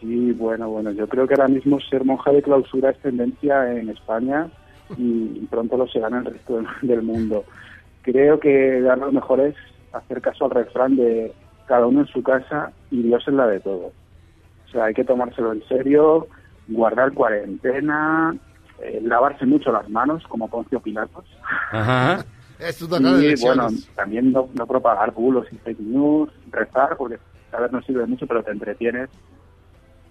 Sí, 0.00 0.32
bueno, 0.32 0.68
bueno, 0.70 0.90
yo 0.92 1.06
creo 1.08 1.26
que 1.26 1.34
ahora 1.34 1.48
mismo 1.48 1.78
ser 1.80 2.04
monja 2.04 2.32
de 2.32 2.42
clausura 2.42 2.90
es 2.90 2.98
tendencia 2.98 3.70
en 3.78 3.90
España 3.90 4.48
y 4.96 5.46
pronto 5.50 5.76
lo 5.76 5.86
será 5.88 6.08
en 6.08 6.14
el 6.14 6.24
resto 6.24 6.62
del 6.82 7.02
mundo. 7.02 7.44
Creo 8.02 8.40
que 8.40 8.80
dar 8.80 8.98
lo 8.98 9.12
mejor 9.12 9.40
es 9.40 9.54
hacer 9.92 10.20
caso 10.22 10.46
al 10.46 10.52
refrán 10.52 10.96
de 10.96 11.32
cada 11.66 11.86
uno 11.86 12.00
en 12.00 12.06
su 12.06 12.22
casa 12.22 12.72
y 12.90 13.02
Dios 13.02 13.22
en 13.28 13.36
la 13.36 13.46
de 13.46 13.60
todos. 13.60 13.92
O 14.66 14.70
sea, 14.72 14.84
hay 14.86 14.94
que 14.94 15.04
tomárselo 15.04 15.52
en 15.52 15.62
serio, 15.68 16.26
guardar 16.68 17.12
cuarentena, 17.12 18.34
eh, 18.82 19.00
lavarse 19.02 19.46
mucho 19.46 19.70
las 19.72 19.88
manos 19.88 20.22
como 20.28 20.48
Poncio 20.48 20.80
Pilatos. 20.80 21.24
Ajá. 21.72 22.24
Y 23.22 23.40
bueno, 23.40 23.68
también 23.96 24.32
no, 24.32 24.50
no 24.52 24.66
propagar 24.66 25.12
bulos 25.12 25.46
y 25.50 25.56
fake 25.56 25.80
news, 25.80 26.28
rezar, 26.50 26.94
porque 26.98 27.18
a 27.52 27.58
ver 27.60 27.72
no 27.72 27.80
sirve 27.80 28.04
mucho, 28.06 28.26
pero 28.26 28.42
te 28.42 28.50
entretienes 28.50 29.08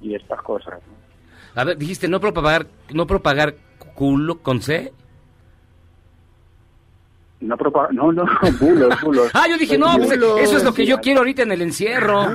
y 0.01 0.15
estas 0.15 0.41
cosas. 0.41 0.79
¿no? 0.87 1.61
A 1.61 1.63
ver, 1.63 1.77
dijiste 1.77 2.07
no 2.07 2.19
propagar, 2.19 2.65
no 2.91 3.05
propagar 3.05 3.53
culo 3.93 4.39
con 4.39 4.61
C. 4.63 4.91
No, 7.39 7.55
propa- 7.55 7.91
no, 7.91 8.11
no, 8.11 8.25
bulos, 8.59 8.99
bulos. 9.01 9.29
Ah, 9.35 9.45
yo 9.47 9.57
dije, 9.59 9.77
no, 9.77 9.95
pues, 9.97 10.11
eso 10.11 10.57
es 10.57 10.63
lo 10.63 10.73
que 10.73 10.87
yo 10.87 10.99
quiero 10.99 11.19
ahorita 11.19 11.43
en 11.43 11.51
el 11.51 11.61
encierro. 11.61 12.23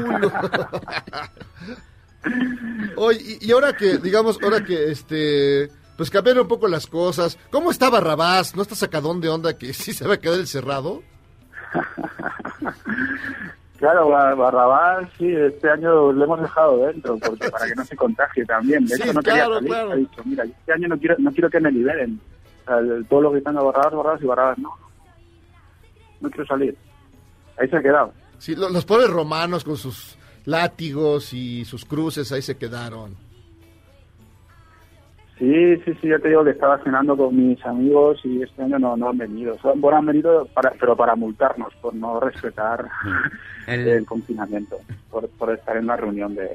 Oye, 2.97 3.21
y, 3.41 3.49
y 3.49 3.53
ahora 3.53 3.73
que, 3.75 3.99
digamos, 3.99 4.39
ahora 4.43 4.65
que 4.65 4.91
este, 4.91 5.71
pues 5.97 6.11
cambiaron 6.11 6.43
un 6.43 6.49
poco 6.49 6.69
las 6.69 6.87
cosas. 6.87 7.39
¿Cómo 7.51 7.71
está 7.71 7.91
Barrabás? 7.91 8.55
¿No 8.57 8.63
está 8.63 8.75
sacadón 8.75 9.21
de 9.21 9.29
onda 9.29 9.57
que 9.59 9.73
sí 9.75 9.93
se 9.93 10.07
va 10.07 10.15
a 10.15 10.19
quedar 10.21 10.39
encerrado? 10.41 11.03
Claro, 13.79 14.09
Bar- 14.09 14.37
Barrabás, 14.37 15.09
sí, 15.19 15.27
este 15.35 15.69
año 15.69 16.13
lo 16.13 16.25
hemos 16.25 16.41
dejado 16.41 16.87
dentro, 16.87 17.19
porque 17.19 17.51
para 17.51 17.67
que 17.67 17.75
no 17.75 17.85
se 17.85 17.97
contagie 17.97 18.45
también. 18.47 18.87
De 18.87 18.97
Sí, 18.97 19.03
hecho, 19.03 19.13
no 19.13 19.21
claro, 19.21 19.55
quería 19.55 19.55
salir. 19.57 19.69
claro. 19.69 19.91
Ha 19.93 19.97
dicho, 19.97 20.23
mira, 20.25 20.45
este 20.45 20.73
año 20.73 20.89
no 20.89 20.99
quiero, 20.99 21.17
no 21.19 21.31
quiero 21.33 21.51
que 21.51 21.61
me 21.61 21.73
liberen. 21.73 22.21
O 22.63 22.65
sea, 22.67 22.79
el 22.79 23.05
pueblo 23.05 23.33
gritando 23.33 23.65
Barrabás, 23.67 23.93
Barrabás 23.93 24.23
y 24.23 24.27
Barrabás, 24.27 24.59
no. 24.59 24.71
No 26.21 26.31
quiero 26.31 26.47
salir. 26.47 26.77
Ahí 27.59 27.69
se 27.69 27.77
ha 27.77 27.83
quedado. 27.83 28.13
Sí, 28.39 28.55
lo- 28.55 28.71
los 28.71 28.85
pobres 28.87 29.11
romanos 29.11 29.65
con 29.65 29.77
sus 29.77 30.17
látigos 30.45 31.35
y 31.35 31.65
sus 31.67 31.85
cruces 31.85 32.31
ahí 32.33 32.41
se 32.43 32.57
quedaron. 32.57 33.17
Sí, 35.39 35.77
sí, 35.85 35.93
sí, 36.01 36.09
ya 36.09 36.19
te 36.21 36.29
digo 36.29 36.45
que 36.45 36.51
estaba 36.51 36.79
cenando 36.85 37.17
con 37.17 37.35
mis 37.37 37.65
amigos 37.67 38.21
y 38.23 38.43
este 38.43 38.63
año 38.63 38.79
no, 38.79 38.97
no 38.97 39.09
han 39.09 39.19
venido. 39.19 39.57
Bueno, 39.77 39.99
han 39.99 40.07
venido, 40.07 40.47
para, 40.55 40.71
pero 40.79 40.97
para 40.97 41.17
multarnos 41.17 41.75
por 41.83 41.93
no 41.95 42.21
respetar 42.21 42.89
El- 43.67 43.89
el, 43.89 44.07
confinamiento, 44.07 44.79
por, 45.11 45.29
por 45.31 45.53
estar 45.53 45.77
en 45.77 45.85
una 45.85 45.97
reunión 45.97 46.35
de, 46.37 46.49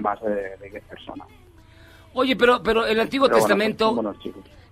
más 0.00 0.20
de, 0.22 0.30
de 0.60 0.70
10 0.70 0.84
personas. 0.84 1.28
Oye, 2.14 2.34
pero, 2.36 2.62
pero 2.62 2.86
el 2.86 2.98
Antiguo 3.00 3.26
Pero 3.28 3.38
bueno, 3.40 3.46
Testamento, 3.54 4.14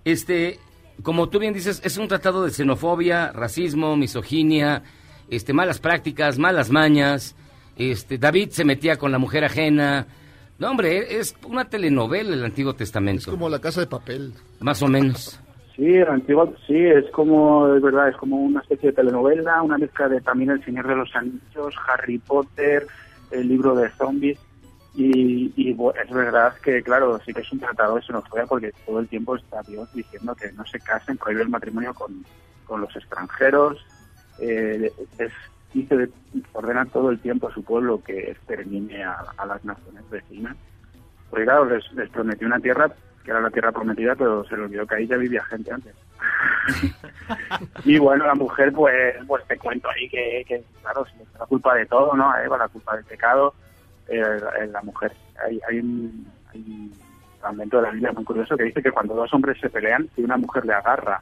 este, 0.05 0.59
como 1.03 1.29
tú 1.29 1.37
bien 1.39 1.53
dices, 1.53 1.81
es 1.83 1.97
un 1.97 2.07
tratado 2.07 2.43
de 2.43 2.51
xenofobia, 2.51 3.31
racismo, 3.31 3.95
misoginia, 3.95 4.81
este, 5.29 5.53
malas 5.53 5.79
prácticas, 5.79 6.39
malas 6.39 6.71
mañas. 6.71 7.35
Este, 7.77 8.17
David 8.17 8.49
se 8.49 8.65
metía 8.65 8.97
con 8.97 9.11
la 9.11 9.17
mujer 9.19 9.43
ajena. 9.45 10.07
No, 10.61 10.69
hombre, 10.69 11.17
es 11.17 11.35
una 11.47 11.65
telenovela 11.65 12.35
el 12.35 12.45
Antiguo 12.45 12.75
Testamento. 12.75 13.31
Como 13.31 13.49
la 13.49 13.57
casa 13.57 13.79
de 13.81 13.87
papel. 13.87 14.31
Más 14.59 14.83
o 14.83 14.87
menos. 14.87 15.41
Sí, 15.75 15.87
el 15.87 16.07
antiguo, 16.07 16.53
sí, 16.67 16.77
es 16.77 17.09
como, 17.09 17.73
es 17.73 17.81
verdad, 17.81 18.09
es 18.09 18.15
como 18.17 18.35
una 18.35 18.61
especie 18.61 18.91
de 18.91 18.95
telenovela, 18.95 19.63
una 19.63 19.79
mezcla 19.79 20.07
de 20.07 20.21
también 20.21 20.51
El 20.51 20.63
Señor 20.63 20.87
de 20.87 20.97
los 20.97 21.15
Anillos, 21.15 21.73
Harry 21.87 22.19
Potter, 22.19 22.85
el 23.31 23.47
libro 23.47 23.73
de 23.73 23.89
zombies. 23.93 24.37
Y, 24.93 25.51
y 25.55 25.71
es 25.71 26.13
verdad 26.13 26.53
que, 26.63 26.83
claro, 26.83 27.19
sí 27.25 27.33
que 27.33 27.41
es 27.41 27.51
un 27.51 27.59
tratado 27.59 27.95
de 27.95 28.03
xenofobia 28.03 28.45
porque 28.45 28.71
todo 28.85 28.99
el 28.99 29.07
tiempo 29.07 29.35
está 29.35 29.63
Dios 29.63 29.91
diciendo 29.95 30.35
que 30.35 30.51
no 30.51 30.63
se 30.67 30.79
casen, 30.79 31.17
prohíbe 31.17 31.41
el 31.41 31.49
matrimonio 31.49 31.95
con, 31.95 32.23
con 32.65 32.81
los 32.81 32.95
extranjeros. 32.95 33.83
Eh, 34.39 34.91
es, 35.17 35.31
dice, 35.73 36.09
ordena 36.53 36.85
todo 36.85 37.09
el 37.09 37.19
tiempo 37.19 37.47
a 37.47 37.53
su 37.53 37.63
pueblo 37.63 38.01
que 38.03 38.31
extermine 38.31 39.03
a, 39.03 39.17
a 39.37 39.45
las 39.45 39.63
naciones 39.65 40.09
vecinas. 40.09 40.55
Porque, 41.29 41.45
claro, 41.45 41.65
les, 41.65 41.91
les 41.93 42.09
prometió 42.09 42.47
una 42.47 42.59
tierra 42.59 42.91
que 43.23 43.31
era 43.31 43.39
la 43.39 43.51
tierra 43.51 43.71
prometida, 43.71 44.15
pero 44.15 44.43
se 44.45 44.57
le 44.57 44.63
olvidó 44.63 44.85
que 44.87 44.95
ahí 44.95 45.07
ya 45.07 45.15
vivía 45.15 45.43
gente 45.45 45.71
antes. 45.71 45.95
y 47.85 47.97
bueno, 47.99 48.25
la 48.25 48.35
mujer, 48.35 48.71
pues, 48.73 49.15
pues 49.27 49.45
te 49.47 49.57
cuento 49.57 49.89
ahí 49.89 50.09
que, 50.09 50.43
que 50.47 50.63
claro, 50.81 51.05
es 51.05 51.39
la 51.39 51.45
culpa 51.45 51.75
de 51.75 51.85
todo, 51.85 52.15
¿no? 52.15 52.31
A 52.31 52.43
Eva, 52.43 52.57
la 52.57 52.67
culpa 52.67 52.95
del 52.95 53.05
pecado, 53.05 53.53
eh, 54.07 54.19
la- 54.21 54.65
la 54.65 54.81
mujer. 54.81 55.13
Hay, 55.45 55.59
hay, 55.69 55.79
un, 55.79 56.27
hay 56.53 56.59
un 56.61 56.91
fragmento 57.39 57.77
de 57.77 57.83
la 57.83 57.91
Biblia 57.91 58.11
muy 58.11 58.23
curioso 58.23 58.57
que 58.57 58.63
dice 58.63 58.81
que 58.83 58.91
cuando 58.91 59.13
dos 59.15 59.33
hombres 59.33 59.59
se 59.59 59.69
pelean, 59.69 60.09
si 60.15 60.23
una 60.23 60.37
mujer 60.37 60.65
le 60.65 60.73
agarra 60.73 61.21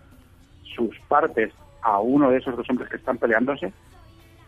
sus 0.75 0.97
partes 1.07 1.53
a 1.81 1.99
uno 1.99 2.31
de 2.31 2.37
esos 2.37 2.55
dos 2.55 2.69
hombres 2.69 2.89
que 2.89 2.97
están 2.97 3.17
peleándose 3.17 3.71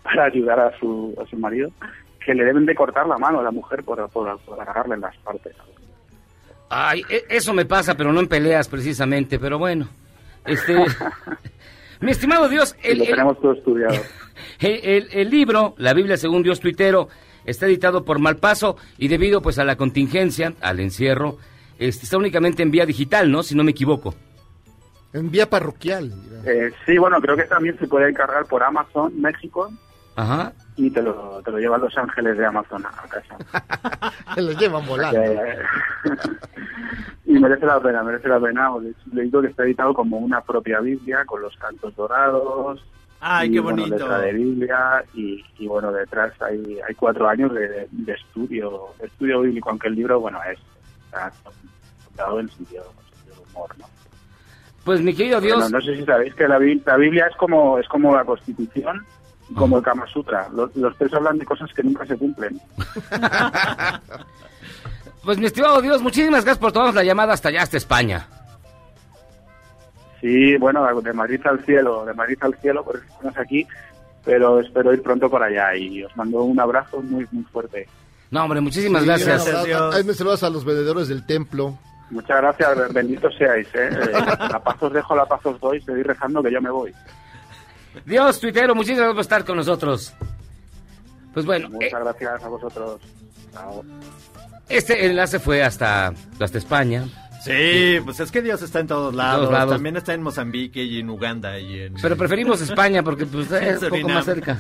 para 0.04 0.26
ayudar 0.26 0.60
a 0.60 0.78
su, 0.80 1.16
a 1.24 1.28
su 1.30 1.38
marido, 1.38 1.70
que 2.26 2.34
le 2.34 2.44
deben 2.46 2.66
de 2.66 2.76
cortar 2.76 3.08
la 3.08 3.18
mano 3.18 3.40
a 3.40 3.44
la 3.44 3.52
mujer 3.52 3.84
por, 3.84 4.08
por, 4.10 4.40
por 4.42 4.60
agarrarle 4.62 4.98
las 4.98 5.16
partes. 5.18 5.56
Ay, 6.70 7.04
e- 7.10 7.26
eso 7.30 7.54
me 7.54 7.66
pasa, 7.66 7.96
pero 7.96 8.14
no 8.14 8.20
en 8.20 8.28
peleas 8.28 8.68
precisamente, 8.70 9.40
pero 9.40 9.58
bueno. 9.58 9.90
Este, 10.46 10.76
mi 12.00 12.12
estimado 12.12 12.48
Dios, 12.50 12.76
el, 12.84 13.00
lo 13.00 13.04
el- 13.04 13.10
tenemos 13.10 13.40
todo 13.42 13.54
estudiado. 13.54 13.96
el- 14.60 14.80
el- 14.84 15.08
el 15.12 15.30
libro, 15.30 15.74
la 15.78 15.94
Biblia 15.94 16.18
según 16.18 16.44
Dios 16.44 16.60
tuitero, 16.60 17.10
está 17.46 17.66
editado 17.66 18.06
por 18.06 18.20
Malpaso 18.20 18.78
y 18.98 19.08
debido 19.08 19.42
pues 19.42 19.60
a 19.60 19.66
la 19.66 19.76
contingencia, 19.76 20.54
al 20.62 20.80
encierro, 20.80 21.38
este, 21.80 22.06
está 22.06 22.18
únicamente 22.18 22.64
en 22.64 22.72
vía 22.72 22.86
digital, 22.86 23.32
¿no? 23.32 23.44
Si 23.44 23.56
no 23.56 23.64
me 23.64 23.72
equivoco. 23.72 24.14
En 25.14 25.30
vía 25.30 25.50
parroquial. 25.50 26.14
Eh, 26.46 26.72
sí, 26.86 26.98
bueno, 26.98 27.20
creo 27.20 27.36
que 27.36 27.44
también 27.44 27.78
se 27.80 27.88
puede 27.88 28.10
encargar 28.10 28.46
por 28.46 28.64
Amazon 28.64 29.20
México 29.20 29.70
Ajá. 30.16 30.52
y 30.76 30.90
te 30.90 31.02
lo, 31.02 31.42
te 31.44 31.52
lo 31.52 31.58
lleva 31.60 31.78
a 31.78 31.80
Los 31.80 31.98
Ángeles 31.98 32.38
de 32.38 32.46
Amazon 32.46 32.86
a 32.86 33.08
casa. 33.08 34.12
Se 34.36 34.42
los 34.42 34.58
llevan 34.58 34.86
volando. 34.86 35.22
Y 37.24 37.40
merece 37.40 37.66
la 37.66 37.80
pena, 37.80 38.04
merece 38.04 38.28
la 38.28 38.42
pena. 38.42 38.70
Le 39.14 39.22
digo 39.22 39.42
que 39.42 39.48
está 39.48 39.64
editado 39.64 39.94
como 39.94 40.18
una 40.18 40.42
propia 40.42 40.82
Biblia, 40.82 41.24
con 41.26 41.42
los 41.42 41.56
cantos 41.56 41.96
dorados, 41.96 42.84
Ay, 43.22 43.50
y, 43.50 43.54
qué 43.54 43.60
bueno, 43.62 43.84
bonito. 43.84 43.98
letra 43.98 44.20
de 44.20 44.34
Biblia 44.34 45.04
y, 45.14 45.46
y, 45.60 45.68
bueno, 45.68 45.94
detrás 45.94 46.34
hay, 46.42 46.80
hay 46.86 46.96
cuatro 46.96 47.30
años 47.30 47.54
de, 47.54 47.88
de 47.90 48.14
estudio, 48.14 48.88
de 49.00 49.06
estudio 49.08 49.42
bíblico, 49.42 49.70
aunque 49.70 49.88
el 49.88 49.96
libro, 49.96 50.20
bueno, 50.20 50.40
es 50.44 50.60
está 51.06 51.32
contado 52.06 52.40
en 52.40 52.50
sentido, 52.50 52.84
en 52.84 53.16
sentido 53.16 53.36
de 53.36 53.52
humor, 53.52 53.70
¿no? 53.78 53.86
Pues 54.84 55.02
mi 55.02 55.14
querido 55.14 55.40
Dios, 55.40 55.58
Bueno, 55.60 55.78
no 55.78 55.82
sé 55.86 55.96
si 55.96 56.06
sabéis 56.06 56.34
que 56.34 56.48
la, 56.48 56.58
la 56.60 56.98
Biblia 56.98 57.28
es 57.30 57.36
como 57.38 57.78
es 57.78 57.88
como 57.88 58.16
la 58.16 58.26
Constitución 58.26 59.06
como 59.56 59.78
el 59.78 59.84
Kama 59.84 60.06
Sutra. 60.08 60.48
Los, 60.54 60.76
los 60.76 60.96
tres 60.98 61.14
hablan 61.14 61.38
de 61.38 61.46
cosas 61.46 61.72
que 61.74 61.84
nunca 61.84 62.06
se 62.06 62.18
cumplen. 62.18 62.60
pues 65.24 65.38
mi 65.38 65.46
estimado 65.46 65.82
Dios, 65.82 66.02
muchísimas 66.02 66.44
gracias 66.44 66.60
por 66.60 66.72
tomarnos 66.72 66.96
la 66.96 67.04
llamada 67.04 67.34
hasta 67.34 67.50
allá, 67.50 67.64
hasta 67.64 67.78
España. 67.78 68.28
Sí, 70.20 70.56
bueno, 70.58 70.86
de 71.02 71.14
Madrid 71.14 71.42
al 71.46 71.64
cielo, 71.66 72.06
de 72.06 72.14
Madrid 72.14 72.38
al 72.42 72.54
cielo, 72.56 72.84
por 72.84 72.96
eso 72.98 73.06
estamos 73.10 73.38
aquí, 73.38 73.66
pero 74.24 74.60
espero 74.60 74.94
ir 74.94 75.02
pronto 75.02 75.30
para 75.30 75.46
allá 75.48 75.76
y 75.76 76.04
os 76.04 76.16
mando 76.16 76.44
un 76.44 76.60
abrazo 76.60 77.02
muy, 77.02 77.28
muy 77.32 77.44
fuerte. 77.46 77.88
No, 78.30 78.44
hombre, 78.44 78.62
muchísimas 78.62 79.02
Sí, 79.02 79.08
gracias. 79.08 79.48
a- 79.48 79.62
a- 79.90 79.96
Ahí 79.96 80.04
me 80.04 80.14
saludas 80.14 80.44
a 80.44 80.50
los 80.50 80.64
vendedores 80.64 81.08
del 81.08 81.26
templo. 81.26 81.78
Muchas 82.12 82.38
gracias, 82.38 82.94
benditos 82.94 83.34
seáis. 83.38 83.68
¿eh? 83.74 83.90
Eh, 83.92 84.12
La 84.52 84.62
paz 84.64 84.82
os 84.84 84.94
dejo, 84.94 85.16
la 85.16 85.26
paz 85.26 85.44
os 85.46 85.60
doy, 85.60 85.82
seguid 85.82 86.04
rezando 86.06 86.44
que 86.44 86.52
yo 86.52 86.62
me 86.62 86.70
voy. 86.70 86.94
Dios, 88.06 88.40
tuitero, 88.40 88.76
muchísimas 88.76 89.00
gracias 89.00 89.16
por 89.16 89.22
estar 89.22 89.46
con 89.46 89.58
nosotros. 89.58 90.14
Pues 91.34 91.46
bueno, 91.46 91.70
Muchas 91.70 92.00
gracias 92.00 92.44
a 92.44 92.48
vosotros. 92.48 93.02
Chao. 93.54 93.84
este 94.70 95.06
enlace 95.06 95.40
fue 95.40 95.64
hasta, 95.64 96.14
hasta 96.40 96.58
España. 96.58 97.06
Sí, 97.44 98.00
pues 98.06 98.20
es 98.20 98.32
que 98.32 98.42
Dios 98.42 98.62
está 98.62 98.80
en 98.80 98.88
todos 98.88 99.16
lados. 99.16 99.42
todos 99.42 99.54
lados. 99.54 99.74
También 99.74 99.98
está 99.98 100.14
en 100.14 100.22
Mozambique 100.22 100.84
y 100.84 101.00
en 101.00 101.10
Uganda 101.10 101.58
y 101.58 101.82
en... 101.82 101.96
Pero 102.00 102.16
preferimos 102.16 102.62
España 102.62 103.02
porque 103.02 103.26
pues, 103.26 103.52
es 103.52 103.82
un 103.82 103.90
poco 103.90 104.10
más 104.10 104.26
cerca. 104.26 104.60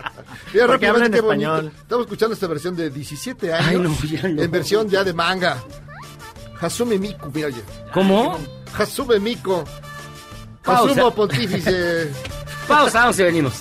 Mira, 0.52 0.66
rápidamente, 0.66 1.16
qué 1.18 1.22
bonito. 1.22 1.54
español. 1.54 1.72
Estamos 1.80 2.04
escuchando 2.04 2.34
esta 2.34 2.46
versión 2.46 2.76
de 2.76 2.90
17 2.90 3.54
años. 3.54 3.68
Ay, 3.68 3.78
no, 3.78 3.94
ya 4.04 4.28
no. 4.28 4.42
En 4.42 4.50
versión 4.50 4.88
ya 4.90 5.04
de 5.04 5.14
manga. 5.14 5.56
Hasume 6.60 6.98
Miku, 6.98 7.30
mira, 7.32 7.46
oye. 7.46 7.62
¿Cómo? 7.94 8.38
Hasume 8.76 9.18
Miku. 9.20 9.64
Pausa. 10.62 10.92
Hasumo 10.92 11.14
Pontífice. 11.14 12.12
Pausa, 12.68 13.00
vamos 13.00 13.18
y 13.18 13.22
venimos. 13.22 13.54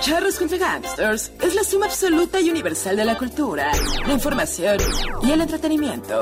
Charros 0.00 0.38
contra 0.38 0.58
Gangsters 0.58 1.32
es 1.40 1.54
la 1.54 1.64
suma 1.64 1.86
absoluta 1.86 2.40
y 2.40 2.50
universal 2.50 2.96
de 2.96 3.04
la 3.04 3.18
cultura, 3.18 3.72
la 4.06 4.12
información 4.12 4.78
y 5.22 5.32
el 5.32 5.40
entretenimiento. 5.40 6.20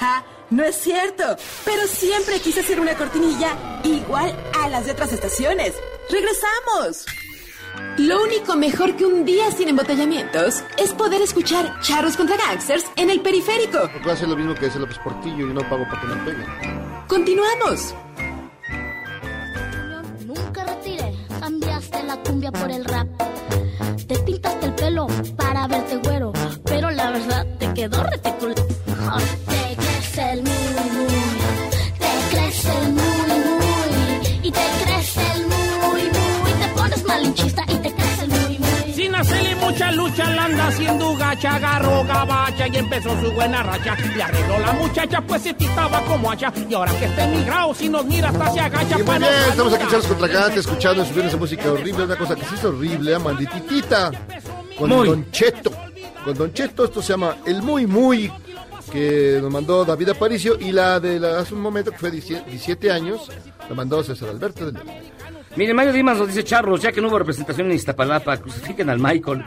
¡Ja! 0.00 0.24
No 0.50 0.64
es 0.64 0.76
cierto, 0.76 1.24
pero 1.64 1.86
siempre 1.86 2.40
quise 2.40 2.60
hacer 2.60 2.78
una 2.78 2.94
cortinilla 2.94 3.80
igual 3.84 4.36
a 4.60 4.68
las 4.68 4.84
de 4.84 4.92
otras 4.92 5.12
estaciones. 5.12 5.72
¡Regresamos! 6.10 7.06
Lo 7.98 8.22
único 8.22 8.56
mejor 8.56 8.96
que 8.96 9.04
un 9.04 9.24
día 9.24 9.50
sin 9.50 9.68
embotellamientos 9.68 10.64
es 10.78 10.92
poder 10.92 11.20
escuchar 11.20 11.78
Charros 11.80 12.16
contra 12.16 12.36
Gangsters 12.36 12.84
en 12.96 13.10
el 13.10 13.20
periférico. 13.20 13.80
Porque 13.92 14.16
ser 14.16 14.28
lo 14.28 14.36
mismo 14.36 14.54
que 14.54 14.66
ese 14.66 14.78
López 14.78 14.98
Portillo 14.98 15.50
y 15.50 15.52
no 15.52 15.60
pago 15.68 15.84
para 15.84 16.00
que 16.00 16.06
me 16.06 16.16
peguen. 16.24 16.46
Continuamos. 17.06 17.94
Nunca 20.26 20.64
retiré, 20.64 21.14
cambiaste 21.38 22.02
la 22.04 22.16
cumbia 22.22 22.50
por 22.50 22.70
el 22.70 22.84
rap. 22.84 23.08
Te 24.08 24.18
pintaste 24.20 24.66
el 24.66 24.74
pelo 24.74 25.06
para 25.36 25.66
verte 25.66 25.96
güero, 25.98 26.32
pero 26.64 26.90
la 26.90 27.10
verdad 27.10 27.46
te 27.58 27.74
quedó 27.74 28.02
reticul. 28.04 28.54
Mucha 39.72 39.92
lucha, 39.92 40.30
la 40.34 40.44
anda 40.44 40.66
haciendo 40.66 41.16
gacha, 41.16 41.54
agarró 41.54 42.04
gabacha 42.04 42.68
y 42.68 42.76
empezó 42.76 43.20
su 43.20 43.32
buena 43.32 43.62
racha. 43.62 43.96
Le 44.14 44.22
arregló 44.22 44.58
la 44.58 44.72
muchacha, 44.72 45.20
pues 45.22 45.42
se 45.42 45.50
estaba 45.50 46.00
como 46.04 46.30
hacha. 46.30 46.52
Y 46.68 46.74
ahora 46.74 46.92
que 46.98 47.06
está 47.06 47.24
emigrado, 47.24 47.74
si 47.74 47.88
nos 47.88 48.04
mira 48.04 48.28
hasta 48.28 48.52
se 48.52 48.60
agacha. 48.60 48.98
Y 48.98 49.02
muy 49.02 49.18
bien, 49.18 49.32
estamos 49.48 49.72
aquí 49.72 49.84
saluda. 49.84 49.90
Charlos 49.90 50.06
contra 50.06 50.28
Gante, 50.28 50.60
escuchando 50.60 51.02
en 51.02 51.14
sus 51.14 51.32
de 51.32 51.36
música 51.36 51.72
horrible, 51.72 52.04
una 52.04 52.16
cosa 52.16 52.36
que 52.36 52.44
sí 52.44 52.54
es 52.54 52.64
horrible, 52.64 53.18
maldititita, 53.18 54.10
con 54.78 54.90
Muy. 54.90 55.08
Don 55.08 55.30
Cheto. 55.30 55.72
Con 56.24 56.34
Don 56.34 56.52
Cheto, 56.52 56.84
esto 56.84 57.02
se 57.02 57.08
llama 57.08 57.36
El 57.46 57.62
Muy 57.62 57.86
Muy, 57.86 58.30
que 58.92 59.38
nos 59.40 59.50
mandó 59.50 59.84
David 59.84 60.10
Aparicio, 60.10 60.58
y 60.60 60.72
la 60.72 61.00
de 61.00 61.18
la, 61.18 61.38
hace 61.38 61.54
un 61.54 61.62
momento, 61.62 61.90
que 61.90 61.98
fue 61.98 62.10
17 62.10 62.50
17 62.50 62.92
años, 62.92 63.30
la 63.68 63.74
mandó 63.74 64.04
César 64.04 64.28
Alberto 64.28 64.66
de 64.66 64.72
León. 64.72 64.86
Mire, 65.56 65.74
Mario 65.74 65.92
Dimas 65.92 66.18
nos 66.18 66.28
dice 66.28 66.44
Charlos, 66.44 66.80
ya 66.80 66.92
que 66.92 67.00
no 67.00 67.08
hubo 67.08 67.18
representación 67.18 67.66
en 67.68 67.74
Iztapalapa, 67.76 68.38
crucifiquen 68.38 68.88
al 68.88 68.98
Michael 68.98 69.44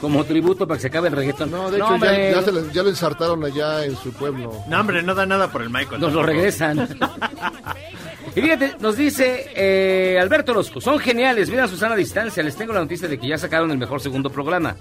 como 0.00 0.24
tributo 0.24 0.66
para 0.66 0.78
que 0.78 0.82
se 0.82 0.86
acabe 0.88 1.08
el 1.08 1.14
reggaetón. 1.16 1.50
No, 1.50 1.70
de 1.70 1.78
hecho, 1.78 1.96
ya, 1.96 2.30
ya 2.30 2.42
se 2.42 2.52
lo, 2.52 2.70
ya 2.70 2.82
lo 2.82 2.88
ensartaron 2.88 3.44
allá 3.44 3.84
en 3.84 3.96
su 3.96 4.12
pueblo. 4.12 4.52
No, 4.68 4.80
hombre, 4.80 5.02
no 5.02 5.14
da 5.14 5.26
nada 5.26 5.50
por 5.50 5.62
el 5.62 5.70
Michael. 5.70 6.00
nos 6.00 6.12
lo 6.12 6.22
regresan. 6.22 6.88
y 8.36 8.40
fíjate, 8.40 8.76
nos 8.80 8.96
dice 8.96 9.50
eh, 9.54 10.18
Alberto 10.20 10.52
Orozco, 10.52 10.80
son 10.80 10.98
geniales, 10.98 11.48
miren 11.48 11.64
a 11.64 11.68
Susana 11.68 11.94
a 11.94 11.96
distancia, 11.96 12.42
les 12.42 12.56
tengo 12.56 12.72
la 12.72 12.80
noticia 12.80 13.08
de 13.08 13.18
que 13.18 13.28
ya 13.28 13.38
sacaron 13.38 13.70
el 13.70 13.78
mejor 13.78 14.00
segundo 14.00 14.30
programa. 14.30 14.76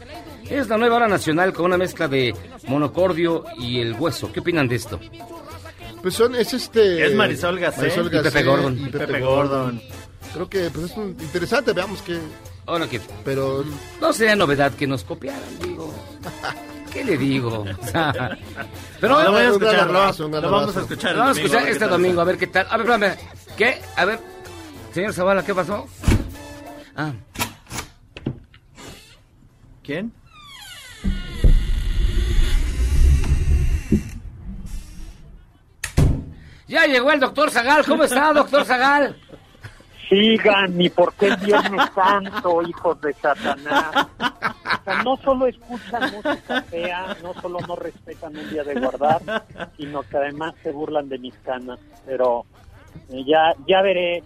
Es 0.50 0.70
la 0.70 0.78
nueva 0.78 0.98
hora 0.98 1.08
nacional 1.08 1.52
con 1.54 1.66
una 1.66 1.78
mezcla 1.78 2.08
de 2.08 2.34
monocordio 2.68 3.44
y 3.60 3.80
el 3.82 3.94
hueso. 3.94 4.32
¿Qué 4.32 4.40
opinan 4.40 4.68
de 4.68 4.76
esto? 4.76 5.00
Pues 6.02 6.14
son, 6.14 6.36
es 6.36 6.54
este... 6.54 7.06
Es 7.06 7.16
Marisol 7.16 7.60
Gacé. 7.60 7.82
Marisol 7.82 8.06
Y 8.06 8.10
Pepe 8.10 8.24
Gacé 8.24 8.44
Gordon. 8.44 8.78
y 8.78 8.84
Y 8.84 8.86
Pepe, 8.86 9.08
Pepe 9.08 9.20
Gordon. 9.20 9.80
Gordon. 9.80 9.82
Creo 10.34 10.50
que 10.50 10.70
pues, 10.70 10.92
es 10.92 10.98
un- 10.98 11.18
interesante, 11.20 11.74
veamos 11.74 12.02
que... 12.02 12.20
Ahora 12.66 12.88
que 12.88 13.00
Pero 13.24 13.64
no 14.02 14.12
sería 14.12 14.36
novedad 14.36 14.74
que 14.74 14.86
nos 14.88 15.04
copiaran, 15.06 15.42
digo. 15.64 15.94
¿Qué 16.94 17.04
le 17.06 17.18
digo? 17.18 17.64
Pero 19.00 19.24
Lo 19.24 19.32
voy 19.32 19.42
a 19.42 19.48
escuchar, 19.50 19.80
abrazo, 19.82 20.24
lo, 20.24 20.26
un 20.28 20.32
gran 20.32 20.44
lo 20.44 20.52
vamos 20.52 20.78
a 20.78 20.82
escuchar. 20.82 21.16
Vamos 21.16 21.38
a 21.38 21.42
escuchar 21.42 21.68
este 21.70 21.88
domingo, 21.88 22.20
a 22.22 22.24
está. 22.24 22.32
ver 22.32 22.38
qué 22.38 22.48
tal. 22.48 22.68
A 22.70 22.78
ver, 22.78 22.88
espérame. 22.90 23.18
¿Qué? 23.56 23.82
A 23.96 24.06
ver. 24.06 24.20
Señor 24.94 25.14
Zavala, 25.14 25.46
¿qué 25.46 25.54
pasó? 25.56 25.88
Ah, 26.96 27.14
¿Quién? 29.84 30.12
ya 36.68 36.86
llegó 36.86 37.12
el 37.12 37.20
doctor 37.20 37.50
Zagal. 37.52 37.86
¿Cómo 37.86 38.04
está, 38.04 38.34
doctor 38.34 38.66
Zagal? 38.66 39.16
Sigan, 40.10 40.78
ni 40.78 40.90
porque 40.90 41.28
es 41.28 41.42
Viernes 41.42 41.90
Santo, 41.94 42.62
hijos 42.62 43.00
de 43.02 43.14
Satanás. 43.14 44.08
O 44.18 44.84
sea, 44.84 45.04
no 45.04 45.18
solo 45.18 45.48
escuchan 45.48 46.12
música 46.12 46.62
fea, 46.64 47.18
no 47.22 47.34
solo 47.42 47.60
no 47.68 47.76
respetan 47.76 48.38
un 48.38 48.50
día 48.50 48.64
de 48.64 48.80
guardar, 48.80 49.46
sino 49.78 50.04
que 50.04 50.18
además 50.18 50.56
se 50.64 50.72
burlan 50.72 51.10
de 51.10 51.20
mis 51.20 51.36
canas. 51.38 51.80
Pero 52.06 52.46
eh, 53.10 53.24
ya 53.26 53.54
ya 53.68 53.82
veré, 53.82 54.24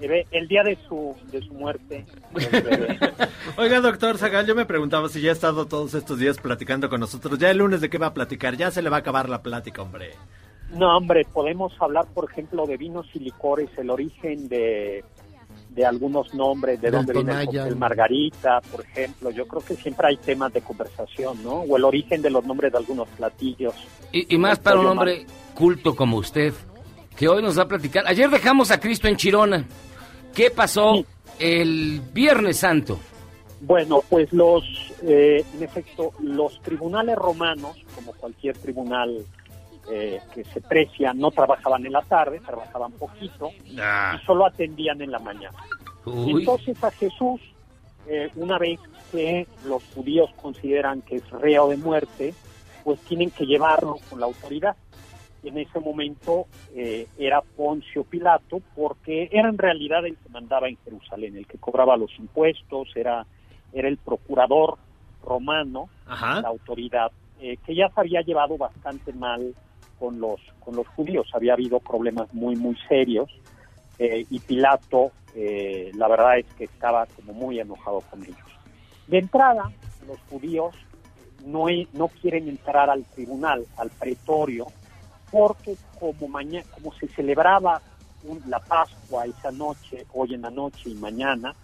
el 0.00 0.48
día 0.48 0.62
de 0.64 0.76
su 0.88 1.16
de 1.30 1.40
su 1.40 1.54
muerte. 1.54 2.04
veré. 2.32 2.98
Oiga, 3.56 3.80
doctor 3.80 4.18
Zagal, 4.18 4.46
yo 4.46 4.54
me 4.54 4.66
preguntaba 4.66 5.08
si 5.08 5.20
ya 5.20 5.30
ha 5.30 5.34
estado 5.34 5.66
todos 5.66 5.94
estos 5.94 6.18
días 6.18 6.38
platicando 6.38 6.90
con 6.90 7.00
nosotros. 7.00 7.38
Ya 7.38 7.50
el 7.50 7.58
lunes 7.58 7.80
de 7.80 7.88
qué 7.88 7.98
va 7.98 8.08
a 8.08 8.14
platicar. 8.14 8.56
Ya 8.56 8.70
se 8.70 8.82
le 8.82 8.90
va 8.90 8.96
a 8.96 9.00
acabar 9.00 9.28
la 9.28 9.42
plática, 9.42 9.82
hombre. 9.82 10.10
No, 10.74 10.96
hombre, 10.96 11.26
podemos 11.30 11.72
hablar, 11.80 12.06
por 12.14 12.30
ejemplo, 12.30 12.66
de 12.66 12.78
vinos 12.78 13.06
y 13.12 13.18
licores, 13.18 13.68
el 13.76 13.90
origen 13.90 14.48
de, 14.48 15.04
de 15.74 15.86
algunos 15.86 16.34
nombres, 16.34 16.80
de 16.80 16.90
Del 16.90 17.04
dónde 17.04 17.12
viene 17.12 17.68
el 17.68 17.76
margarita, 17.76 18.60
por 18.70 18.84
ejemplo. 18.84 19.30
Yo 19.30 19.46
creo 19.46 19.62
que 19.62 19.74
siempre 19.74 20.08
hay 20.08 20.16
temas 20.16 20.52
de 20.52 20.60
conversación, 20.60 21.42
¿no? 21.42 21.60
O 21.60 21.76
el 21.76 21.84
origen 21.84 22.22
de 22.22 22.30
los 22.30 22.44
nombres 22.44 22.72
de 22.72 22.78
algunos 22.78 23.08
platillos. 23.08 23.74
Y, 24.12 24.34
y 24.34 24.38
más 24.38 24.58
para 24.58 24.80
un 24.80 24.86
hombre 24.86 25.26
culto 25.54 25.94
como 25.94 26.16
usted, 26.18 26.52
que 27.16 27.28
hoy 27.28 27.42
nos 27.42 27.58
va 27.58 27.62
a 27.64 27.68
platicar. 27.68 28.04
Ayer 28.06 28.28
dejamos 28.30 28.70
a 28.70 28.80
Cristo 28.80 29.08
en 29.08 29.16
Chirona. 29.16 29.64
¿Qué 30.34 30.50
pasó 30.50 31.04
el 31.38 32.00
Viernes 32.12 32.58
Santo? 32.58 32.98
Bueno, 33.60 34.02
pues 34.08 34.32
los, 34.32 34.64
eh, 35.02 35.44
en 35.54 35.62
efecto, 35.62 36.10
los 36.20 36.60
tribunales 36.62 37.16
romanos, 37.16 37.76
como 37.94 38.12
cualquier 38.12 38.56
tribunal 38.58 39.24
eh, 39.90 40.20
que 40.34 40.44
se 40.44 40.60
precia, 40.60 41.12
no 41.12 41.30
trabajaban 41.30 41.84
en 41.86 41.92
la 41.92 42.02
tarde, 42.02 42.40
trabajaban 42.40 42.92
poquito 42.92 43.50
y 43.64 43.76
solo 44.24 44.46
atendían 44.46 45.02
en 45.02 45.10
la 45.10 45.18
mañana. 45.18 45.58
Y 46.06 46.10
Uy. 46.10 46.40
Entonces 46.40 46.82
a 46.82 46.90
Jesús, 46.90 47.40
eh, 48.06 48.30
una 48.36 48.58
vez 48.58 48.78
que 49.10 49.46
los 49.66 49.82
judíos 49.94 50.30
consideran 50.40 51.02
que 51.02 51.16
es 51.16 51.30
reo 51.30 51.68
de 51.68 51.76
muerte, 51.76 52.34
pues 52.84 53.00
tienen 53.00 53.30
que 53.30 53.44
llevarlo 53.44 53.98
con 54.08 54.20
la 54.20 54.26
autoridad. 54.26 54.76
En 55.42 55.58
ese 55.58 55.80
momento 55.80 56.46
eh, 56.74 57.08
era 57.18 57.42
Poncio 57.42 58.04
Pilato, 58.04 58.62
porque 58.76 59.28
era 59.32 59.48
en 59.48 59.58
realidad 59.58 60.06
el 60.06 60.16
que 60.16 60.28
mandaba 60.28 60.68
en 60.68 60.78
Jerusalén, 60.84 61.36
el 61.36 61.46
que 61.46 61.58
cobraba 61.58 61.96
los 61.96 62.16
impuestos, 62.18 62.88
era, 62.94 63.26
era 63.72 63.88
el 63.88 63.96
procurador 63.96 64.78
romano, 65.24 65.88
Ajá. 66.06 66.40
la 66.40 66.48
autoridad, 66.48 67.10
eh, 67.40 67.56
que 67.66 67.74
ya 67.74 67.88
se 67.88 68.00
había 68.00 68.22
llevado 68.22 68.56
bastante 68.56 69.12
mal 69.12 69.54
con 70.02 70.18
los, 70.20 70.40
con 70.58 70.74
los 70.74 70.88
judíos. 70.88 71.28
Había 71.32 71.52
habido 71.52 71.78
problemas 71.78 72.26
muy, 72.34 72.56
muy 72.56 72.76
serios. 72.88 73.30
eh, 74.00 74.26
y 74.28 74.40
Pilato, 74.40 75.12
eh, 75.36 75.92
la 75.94 76.08
verdad 76.08 76.38
es 76.38 76.46
que 76.58 76.64
estaba 76.64 77.06
como 77.06 77.32
muy 77.34 77.60
enojado 77.60 78.00
con 78.10 78.20
ellos. 78.24 78.50
De 79.06 79.18
entrada, 79.18 79.70
los 80.08 80.18
judíos 80.28 80.74
no, 81.46 81.66
no 81.92 82.08
quieren 82.08 82.48
entrar 82.48 82.90
al 82.90 83.04
tribunal, 83.14 83.64
al 83.76 83.90
pretorio, 83.90 84.66
porque 85.30 85.76
como 86.00 86.26
mañana, 86.26 86.66
como 86.74 86.92
se 86.94 87.06
celebraba 87.14 87.80
un- 88.24 88.42
la 88.48 88.58
Pascua 88.58 89.24
esa 89.26 89.52
noche, 89.52 90.04
hoy 90.14 90.34
en 90.34 90.42
la 90.42 90.50
noche 90.50 90.88
y 90.90 90.94
mañana, 90.94 91.54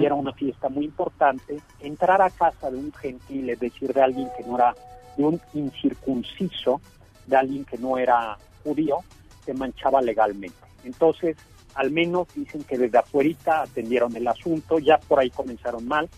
y 0.00 0.04
era 0.04 0.14
una 0.16 0.32
fiesta 0.32 0.68
muy 0.68 0.84
importante, 0.86 1.60
entrar 1.80 2.20
a 2.22 2.30
casa 2.30 2.70
de 2.72 2.76
un 2.78 2.92
gentil, 2.94 3.50
es 3.50 3.60
decir, 3.60 3.92
de 3.92 4.02
alguien 4.02 4.28
que 4.36 4.42
no 4.44 4.56
era, 4.56 4.74
de 5.16 5.24
un 5.24 5.40
incircunciso, 5.52 6.80
de 7.26 7.36
alguien 7.36 7.64
que 7.64 7.78
no 7.78 7.98
era 7.98 8.38
judío, 8.62 8.98
se 9.44 9.54
manchaba 9.54 10.00
legalmente. 10.00 10.56
Entonces, 10.84 11.36
al 11.74 11.90
menos 11.90 12.28
dicen 12.34 12.62
que 12.64 12.78
desde 12.78 12.98
afuera 12.98 13.62
atendieron 13.62 14.14
el 14.16 14.26
asunto, 14.28 14.78
ya 14.78 14.98
por 14.98 15.20
ahí 15.20 15.30
comenzaron 15.30 15.86
mal, 15.86 16.08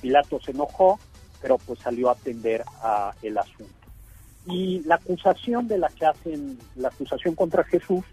Pilato 0.00 0.40
se 0.40 0.50
enojó, 0.50 0.98
pero 1.40 1.58
pues 1.58 1.78
salió 1.78 2.08
a 2.08 2.12
atender 2.12 2.64
a 2.82 3.14
el 3.22 3.38
asunto. 3.38 3.72
Y 4.46 4.80
la 4.84 4.96
acusación 4.96 5.68
de 5.68 5.78
la 5.78 5.88
que 5.88 6.04
hacen, 6.04 6.58
la 6.76 6.88
acusación 6.88 7.34
contra 7.34 7.64
Jesús 7.64 8.04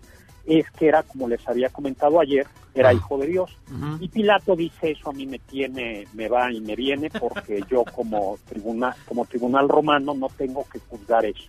es 0.45 0.70
que 0.72 0.88
era, 0.88 1.04
como 1.04 1.28
les 1.28 1.45
había 1.47 1.70
comentado 1.70 2.20
ayer, 2.20 2.47
era 2.74 2.93
hijo 2.93 3.18
de 3.18 3.28
Dios. 3.28 3.58
Y 3.99 4.08
Pilato 4.08 4.56
dice 4.56 4.91
eso 4.91 5.10
a 5.10 5.14
mí 5.14 5.26
me 5.26 5.39
tiene, 5.39 6.08
me 6.14 6.30
va 6.30 6.52
y 6.52 6.62
me 6.62 6.76
viene 6.76 7.10
porque 7.10 7.62
yo 7.70 7.84
como 7.84 8.38
tribunal, 8.47 8.95
como 9.06 9.26
tribunal 9.26 9.68
romano 9.68 10.14
no 10.14 10.30
tengo 10.30 10.66
que 10.72 10.80
juzgar 10.80 11.26
eso. 11.26 11.43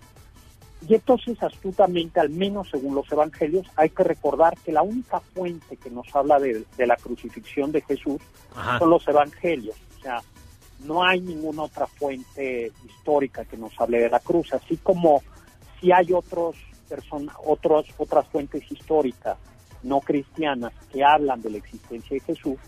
Y 0.88 0.94
entonces 0.94 1.40
astutamente, 1.42 2.18
al 2.18 2.30
menos 2.30 2.68
según 2.70 2.94
los 2.94 3.10
evangelios, 3.10 3.66
hay 3.76 3.90
que 3.90 4.02
recordar 4.02 4.56
que 4.64 4.72
la 4.72 4.82
única 4.82 5.20
fuente 5.20 5.76
que 5.76 5.90
nos 5.90 6.06
habla 6.14 6.38
de, 6.38 6.64
de 6.76 6.86
la 6.86 6.96
crucifixión 6.96 7.70
de 7.70 7.82
Jesús 7.82 8.20
Ajá. 8.54 8.78
son 8.78 8.90
los 8.90 9.06
evangelios. 9.06 9.76
O 9.98 10.02
sea, 10.02 10.20
no 10.84 11.04
hay 11.04 11.20
ninguna 11.20 11.62
otra 11.62 11.86
fuente 11.86 12.72
histórica 12.84 13.44
que 13.44 13.56
nos 13.56 13.72
hable 13.80 14.00
de 14.00 14.10
la 14.10 14.18
cruz, 14.18 14.52
así 14.52 14.76
como 14.78 15.22
si 15.80 15.92
hay 15.92 16.12
otros 16.12 16.56
persona, 16.88 17.32
otros, 17.46 17.86
otras 17.96 18.26
fuentes 18.28 18.70
históricas 18.70 19.38
no 19.82 20.00
cristianas 20.00 20.72
que 20.92 21.02
hablan 21.02 21.40
de 21.42 21.50
la 21.50 21.56
existencia 21.58 22.14
de 22.14 22.20
Jesús, 22.20 22.58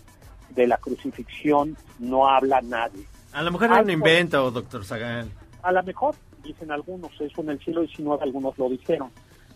de 0.49 0.67
la 0.67 0.77
crucifixión 0.77 1.77
no 1.99 2.27
habla 2.27 2.61
nadie. 2.61 3.05
A 3.33 3.41
lo 3.41 3.51
mejor 3.51 3.71
era 3.71 3.81
un 3.81 3.89
invento, 3.89 4.51
doctor 4.51 4.83
Sagan. 4.83 5.31
A 5.61 5.71
lo 5.71 5.83
mejor, 5.83 6.15
dicen 6.45 6.71
algunos, 6.71 7.11
eso 7.19 7.41
en 7.41 7.49
el 7.49 7.59
siglo 7.59 7.85
XIX 7.85 8.21
algunos 8.21 8.57
lo 8.57 8.69
dijeron. 8.69 9.11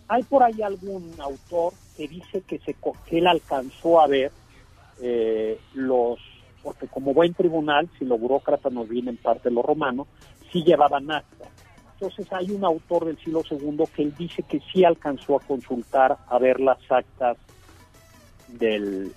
Hay 0.08 0.22
por 0.24 0.42
ahí 0.42 0.60
algún 0.62 1.12
autor 1.18 1.72
que 1.96 2.08
dice 2.08 2.42
que, 2.42 2.58
se, 2.58 2.74
que 3.06 3.18
él 3.18 3.26
alcanzó 3.26 4.00
a 4.00 4.06
ver 4.06 4.32
eh, 5.00 5.58
los, 5.74 6.18
porque 6.62 6.88
como 6.88 7.14
buen 7.14 7.32
tribunal, 7.34 7.88
si 7.98 8.04
los 8.04 8.20
burócratas 8.20 8.72
nos 8.72 8.88
vienen 8.88 9.16
parte 9.16 9.50
los 9.50 9.64
romanos, 9.64 10.08
sí 10.52 10.62
llevaban 10.62 11.10
acta. 11.10 11.46
Entonces 11.94 12.32
hay 12.32 12.50
un 12.50 12.64
autor 12.64 13.04
del 13.04 13.18
siglo 13.18 13.42
II 13.48 13.84
que 13.94 14.02
él 14.02 14.14
dice 14.16 14.42
que 14.42 14.60
sí 14.72 14.84
alcanzó 14.84 15.36
a 15.36 15.40
consultar, 15.40 16.16
a 16.28 16.38
ver 16.38 16.58
las 16.58 16.78
actas 16.90 17.36
del, 18.48 19.12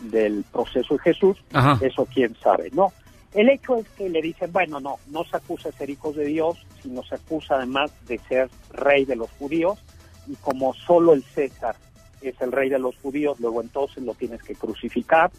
del 0.00 0.44
proceso 0.50 0.94
de 0.94 1.00
Jesús, 1.00 1.36
Ajá. 1.52 1.84
eso 1.84 2.06
quién 2.06 2.34
sabe, 2.36 2.70
¿no? 2.72 2.92
El 3.38 3.50
hecho 3.50 3.76
es 3.76 3.88
que 3.90 4.08
le 4.08 4.20
dicen, 4.20 4.50
bueno, 4.52 4.80
no, 4.80 4.96
no 5.12 5.22
se 5.22 5.36
acusa 5.36 5.68
de 5.68 5.76
ser 5.76 5.90
hijos 5.90 6.16
de 6.16 6.24
Dios, 6.24 6.58
sino 6.82 7.04
se 7.04 7.14
acusa 7.14 7.54
además 7.54 7.92
de 8.08 8.18
ser 8.18 8.50
rey 8.72 9.04
de 9.04 9.14
los 9.14 9.30
judíos, 9.30 9.78
y 10.26 10.34
como 10.34 10.74
solo 10.74 11.12
el 11.12 11.22
César 11.22 11.76
es 12.20 12.34
el 12.40 12.50
rey 12.50 12.68
de 12.68 12.80
los 12.80 12.96
judíos, 12.98 13.38
luego 13.38 13.62
entonces 13.62 14.02
lo 14.02 14.14
tienes 14.14 14.42
que 14.42 14.56
crucificar. 14.56 15.30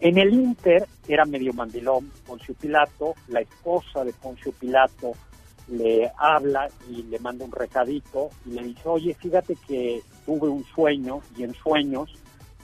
En 0.00 0.18
el 0.18 0.34
Inter 0.34 0.88
era 1.06 1.24
medio 1.24 1.52
mandilón 1.52 2.10
Poncio 2.26 2.52
Pilato, 2.54 3.14
la 3.28 3.42
esposa 3.42 4.02
de 4.02 4.12
Poncio 4.12 4.50
Pilato 4.50 5.12
le 5.68 6.10
habla 6.18 6.68
y 6.90 7.04
le 7.04 7.20
manda 7.20 7.44
un 7.44 7.52
recadito 7.52 8.30
y 8.44 8.54
le 8.54 8.64
dice, 8.64 8.88
oye, 8.88 9.14
fíjate 9.14 9.56
que 9.68 10.02
tuve 10.24 10.48
un 10.48 10.64
sueño 10.64 11.20
y 11.38 11.44
en 11.44 11.54
sueños 11.54 12.10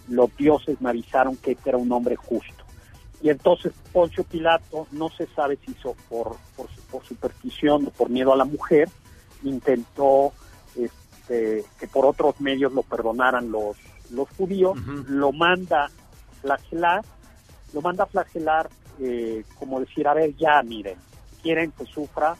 los 0.09 0.37
dioses 0.37 0.81
me 0.81 0.91
avisaron 0.91 1.37
que 1.37 1.53
este 1.53 1.69
era 1.69 1.79
un 1.79 1.93
hombre 1.93 2.17
justo. 2.17 2.62
Y 3.23 3.31
entonces 3.31 3.73
Poncio 3.93 4.25
Pilato, 4.25 4.87
no 4.91 5.09
se 5.09 5.27
sabe 5.29 5.57
si 5.65 5.71
hizo 5.73 5.95
por, 6.09 6.37
por, 6.57 6.67
por 6.91 7.05
superstición 7.05 7.87
o 7.87 7.91
por 7.91 8.11
miedo 8.11 8.33
a 8.33 8.37
la 8.37 8.45
mujer, 8.45 8.89
intentó 9.45 10.33
este, 10.77 11.65
que 11.79 11.87
por 11.87 12.05
otros 12.05 12.41
medios 12.41 12.73
lo 12.73 12.83
perdonaran 12.83 13.51
los, 13.51 13.77
los 14.11 14.29
judíos, 14.31 14.77
lo 15.09 15.33
manda 15.33 15.89
flagelar, 16.41 17.03
lo 17.73 17.81
manda 17.81 18.05
a 18.05 18.09
flagelar 18.09 18.69
eh, 19.01 19.45
como 19.59 19.81
decir, 19.81 20.07
a 20.09 20.15
ver, 20.15 20.37
ya 20.37 20.63
miren, 20.63 20.97
quieren 21.43 21.73
que 21.73 21.87
sufra, 21.87 22.37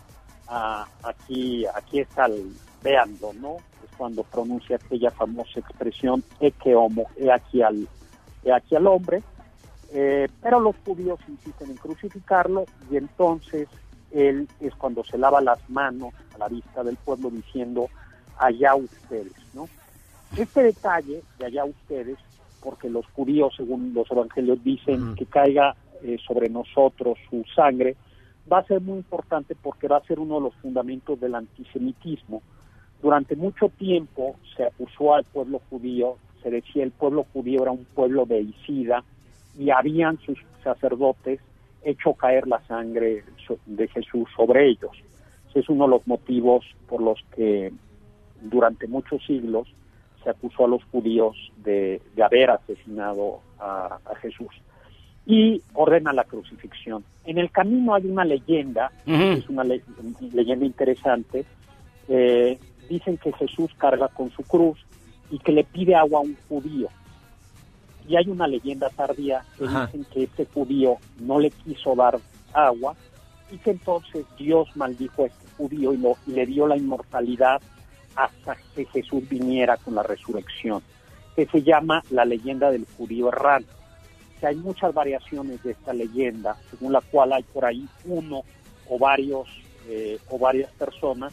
ah, 0.49 0.87
aquí, 1.03 1.65
aquí 1.67 2.01
está 2.01 2.27
el, 2.27 2.55
veanlo, 2.83 3.33
¿no? 3.35 3.57
Es 3.85 3.97
cuando 3.97 4.23
pronuncia 4.25 4.77
aquella 4.77 5.11
famosa 5.11 5.61
expresión, 5.61 6.23
e 6.41 6.53
que 6.53 6.75
homo, 6.75 7.09
he 7.17 7.31
aquí 7.31 7.63
al, 7.63 7.89
he 8.45 8.53
aquí 8.53 8.77
al 8.77 8.87
hombre, 8.87 9.23
eh, 9.95 10.27
pero 10.41 10.59
los 10.59 10.75
judíos 10.87 11.21
insisten 11.29 11.71
en 11.71 11.77
crucificarlo 11.77 12.65
y 12.91 12.97
entonces 12.97 13.69
él 14.11 14.49
es 14.61 14.75
cuando 14.75 15.05
se 15.05 15.19
lava 15.19 15.43
las 15.43 15.69
manos 15.69 16.15
a 16.35 16.39
la 16.39 16.49
vista 16.49 16.83
del 16.83 16.97
pueblo 16.97 17.31
diciendo 17.31 17.89
allá 18.39 18.75
ustedes, 18.75 19.35
¿no? 19.55 19.69
Este 20.37 20.63
detalle 20.63 21.23
de 21.39 21.47
allá 21.47 21.67
ustedes, 21.67 22.17
porque 22.63 22.89
los 22.89 23.07
judíos, 23.09 23.53
según 23.55 23.93
los 23.93 24.11
evangelios, 24.11 24.65
dicen 24.65 25.15
que 25.15 25.27
caiga 25.27 25.77
eh, 26.03 26.17
sobre 26.27 26.49
nosotros 26.49 27.19
su 27.29 27.45
sangre, 27.55 27.97
va 28.51 28.59
a 28.59 28.67
ser 28.67 28.81
muy 28.81 28.99
importante 28.99 29.55
porque 29.55 29.89
va 29.89 29.99
a 29.99 30.07
ser 30.07 30.19
uno 30.19 30.37
de 30.37 30.43
los 30.43 30.55
fundamentos 30.57 31.21
del 31.21 31.35
antisemitismo. 31.35 32.43
Durante 33.03 33.37
mucho 33.37 33.69
tiempo 33.69 34.37
se 34.57 34.65
acusó 34.65 35.15
al 35.15 35.25
pueblo 35.25 35.61
judío, 35.69 36.17
se 36.43 36.51
decía 36.51 36.83
el 36.83 36.93
pueblo 36.93 37.27
judío 37.33 37.63
era 37.63 37.73
un 37.73 37.85
pueblo 37.85 38.25
deicida 38.25 39.05
y 39.59 39.71
habían 39.71 40.19
sus 40.21 40.39
sacerdotes 40.63 41.41
hecho 41.85 42.15
caer 42.15 42.47
la 42.47 42.61
sangre 42.67 43.25
de 43.67 43.89
Jesús 43.89 44.29
sobre 44.37 44.69
ellos. 44.69 44.93
Ese 45.51 45.61
es 45.61 45.69
uno 45.69 45.85
de 45.85 45.91
los 45.91 46.07
motivos 46.07 46.65
por 46.89 47.03
los 47.03 47.19
que 47.35 47.73
durante 48.41 48.87
muchos 48.87 49.25
siglos 49.27 49.69
se 50.23 50.31
acusó 50.31 50.65
a 50.65 50.69
los 50.69 50.85
judíos 50.85 51.37
de, 51.57 52.01
de 52.15 52.23
haber 52.23 52.51
asesinado 52.51 53.41
a, 53.59 53.99
a 54.05 54.15
Jesús 54.17 54.49
y 55.27 55.61
ordena 55.75 56.13
la 56.13 56.25
crucifixión. 56.25 57.05
En 57.25 57.39
el 57.39 57.51
camino 57.51 57.95
hay 57.95 58.07
una 58.07 58.25
leyenda, 58.25 58.91
Ujú. 59.07 59.23
es 59.39 59.49
una 59.49 59.63
le- 59.65 59.83
leyenda 60.33 60.65
interesante, 60.65 61.45
eh, 62.09 62.59
dicen 62.89 63.17
que 63.19 63.33
Jesús 63.33 63.71
carga 63.79 64.09
con 64.09 64.31
su 64.31 64.43
cruz 64.43 64.79
y 65.31 65.39
que 65.39 65.53
le 65.53 65.65
pide 65.65 65.95
agua 65.95 66.19
a 66.21 66.23
un 66.23 66.37
judío. 66.49 66.89
Y 68.09 68.17
hay 68.17 68.29
una 68.29 68.47
leyenda 68.47 68.89
tardía 68.91 69.45
que 69.59 69.65
Ajá. 69.65 69.87
dicen 69.87 70.05
que 70.13 70.25
este 70.25 70.47
judío 70.47 70.97
no 71.21 71.39
le 71.39 71.51
quiso 71.51 71.95
dar 71.95 72.19
agua 72.53 72.95
y 73.51 73.59
que 73.59 73.71
entonces 73.71 74.25
Dios 74.39 74.69
maldijo 74.77 75.25
a 75.25 75.27
este 75.27 75.47
judío 75.57 75.93
y, 75.93 75.99
lo, 75.99 76.17
y 76.27 76.33
le 76.33 76.47
dio 76.47 76.67
la 76.67 76.77
inmortalidad 76.77 77.61
hasta 78.17 78.57
que 78.75 78.85
Jesús 78.87 79.29
viniera 79.29 79.77
con 79.77 79.95
la 79.95 80.03
resurrección, 80.03 80.83
que 81.37 81.47
se 81.47 81.63
llama 81.63 82.03
la 82.11 82.25
leyenda 82.25 82.71
del 82.71 82.87
judío 82.97 83.29
errante. 83.29 83.71
Que 84.41 84.49
hay 84.49 84.57
muchas 84.57 84.93
variaciones 84.93 85.63
de 85.63 85.73
esta 85.73 85.93
leyenda, 85.93 86.57
según 86.71 86.93
la 86.93 87.01
cual 87.01 87.33
hay 87.33 87.43
por 87.45 87.65
ahí 87.65 87.87
uno 88.05 88.43
o 88.89 88.99
varios 88.99 89.49
eh, 89.89 90.19
o 90.31 90.39
varias 90.39 90.71
personas 90.73 91.33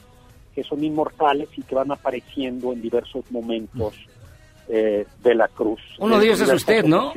que 0.56 0.64
son 0.64 0.84
inmortales 0.84 1.50
y 1.58 1.62
que 1.62 1.76
van 1.76 1.92
apareciendo 1.92 2.74
en 2.74 2.82
diversos 2.82 3.30
momentos 3.32 3.94
eh, 4.72 5.06
de 5.24 5.34
la 5.36 5.48
cruz. 5.48 5.82
Uno 5.98 6.20
de 6.20 6.28
ellos 6.28 6.42
es 6.42 6.50
usted, 6.54 6.86
¿no? 6.86 7.12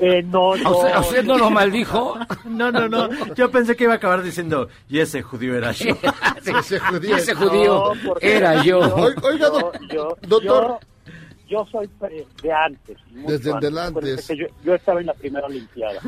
Eh, 0.00 0.22
no, 0.22 0.54
¿A 0.64 0.70
usted, 0.70 0.92
a 0.94 1.00
usted 1.00 1.24
no 1.24 1.36
lo 1.36 1.50
maldijo? 1.50 2.18
No, 2.46 2.72
no, 2.72 2.88
no. 2.88 3.34
Yo 3.34 3.50
pensé 3.50 3.76
que 3.76 3.84
iba 3.84 3.92
a 3.92 3.96
acabar 3.96 4.22
diciendo, 4.22 4.68
y 4.88 4.98
ese 5.00 5.20
judío 5.22 5.54
era 5.56 5.72
yo. 5.72 5.94
Ese 6.58 6.78
judío. 6.80 7.16
Ese 7.16 7.34
judío 7.34 7.92
No, 7.94 8.08
porque 8.08 8.36
era 8.36 8.62
yo. 8.64 8.80
Oi- 8.80 9.14
Oiga, 9.22 9.38
yo, 9.48 9.50
doc- 9.50 9.78
yo- 9.92 10.16
doctor. 10.26 10.78
Yo, 11.48 11.64
yo 11.64 11.66
soy 11.70 11.88
de 12.42 12.52
antes. 12.52 12.96
Desde 13.10 13.52
antes. 13.52 13.70
el 13.70 13.78
antes. 13.78 13.96
Acuérdese 13.98 14.34
que 14.34 14.40
Yo, 14.40 14.46
yo 14.64 14.74
estaba 14.74 15.00
en 15.00 15.06
la 15.06 15.14
primera 15.14 15.46
Olimpiada. 15.46 16.00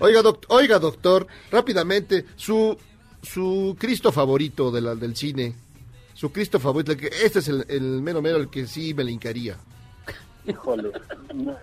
Oiga, 0.00 0.22
doc- 0.22 0.46
oiga, 0.48 0.78
doctor, 0.78 1.26
rápidamente, 1.50 2.24
su, 2.36 2.76
su 3.22 3.76
Cristo 3.78 4.12
favorito 4.12 4.70
de 4.70 4.80
la, 4.80 4.94
del 4.94 5.16
cine, 5.16 5.54
su 6.20 6.30
Cristo 6.30 6.60
favorito, 6.60 6.94
que, 6.98 7.06
este 7.06 7.38
es 7.38 7.48
el, 7.48 7.64
el 7.68 8.02
mero 8.02 8.20
mero, 8.20 8.36
el 8.36 8.50
que 8.50 8.66
sí 8.66 8.92
me 8.92 9.04
le 9.04 9.12
hincaría. 9.12 9.56
Híjole. 10.46 10.90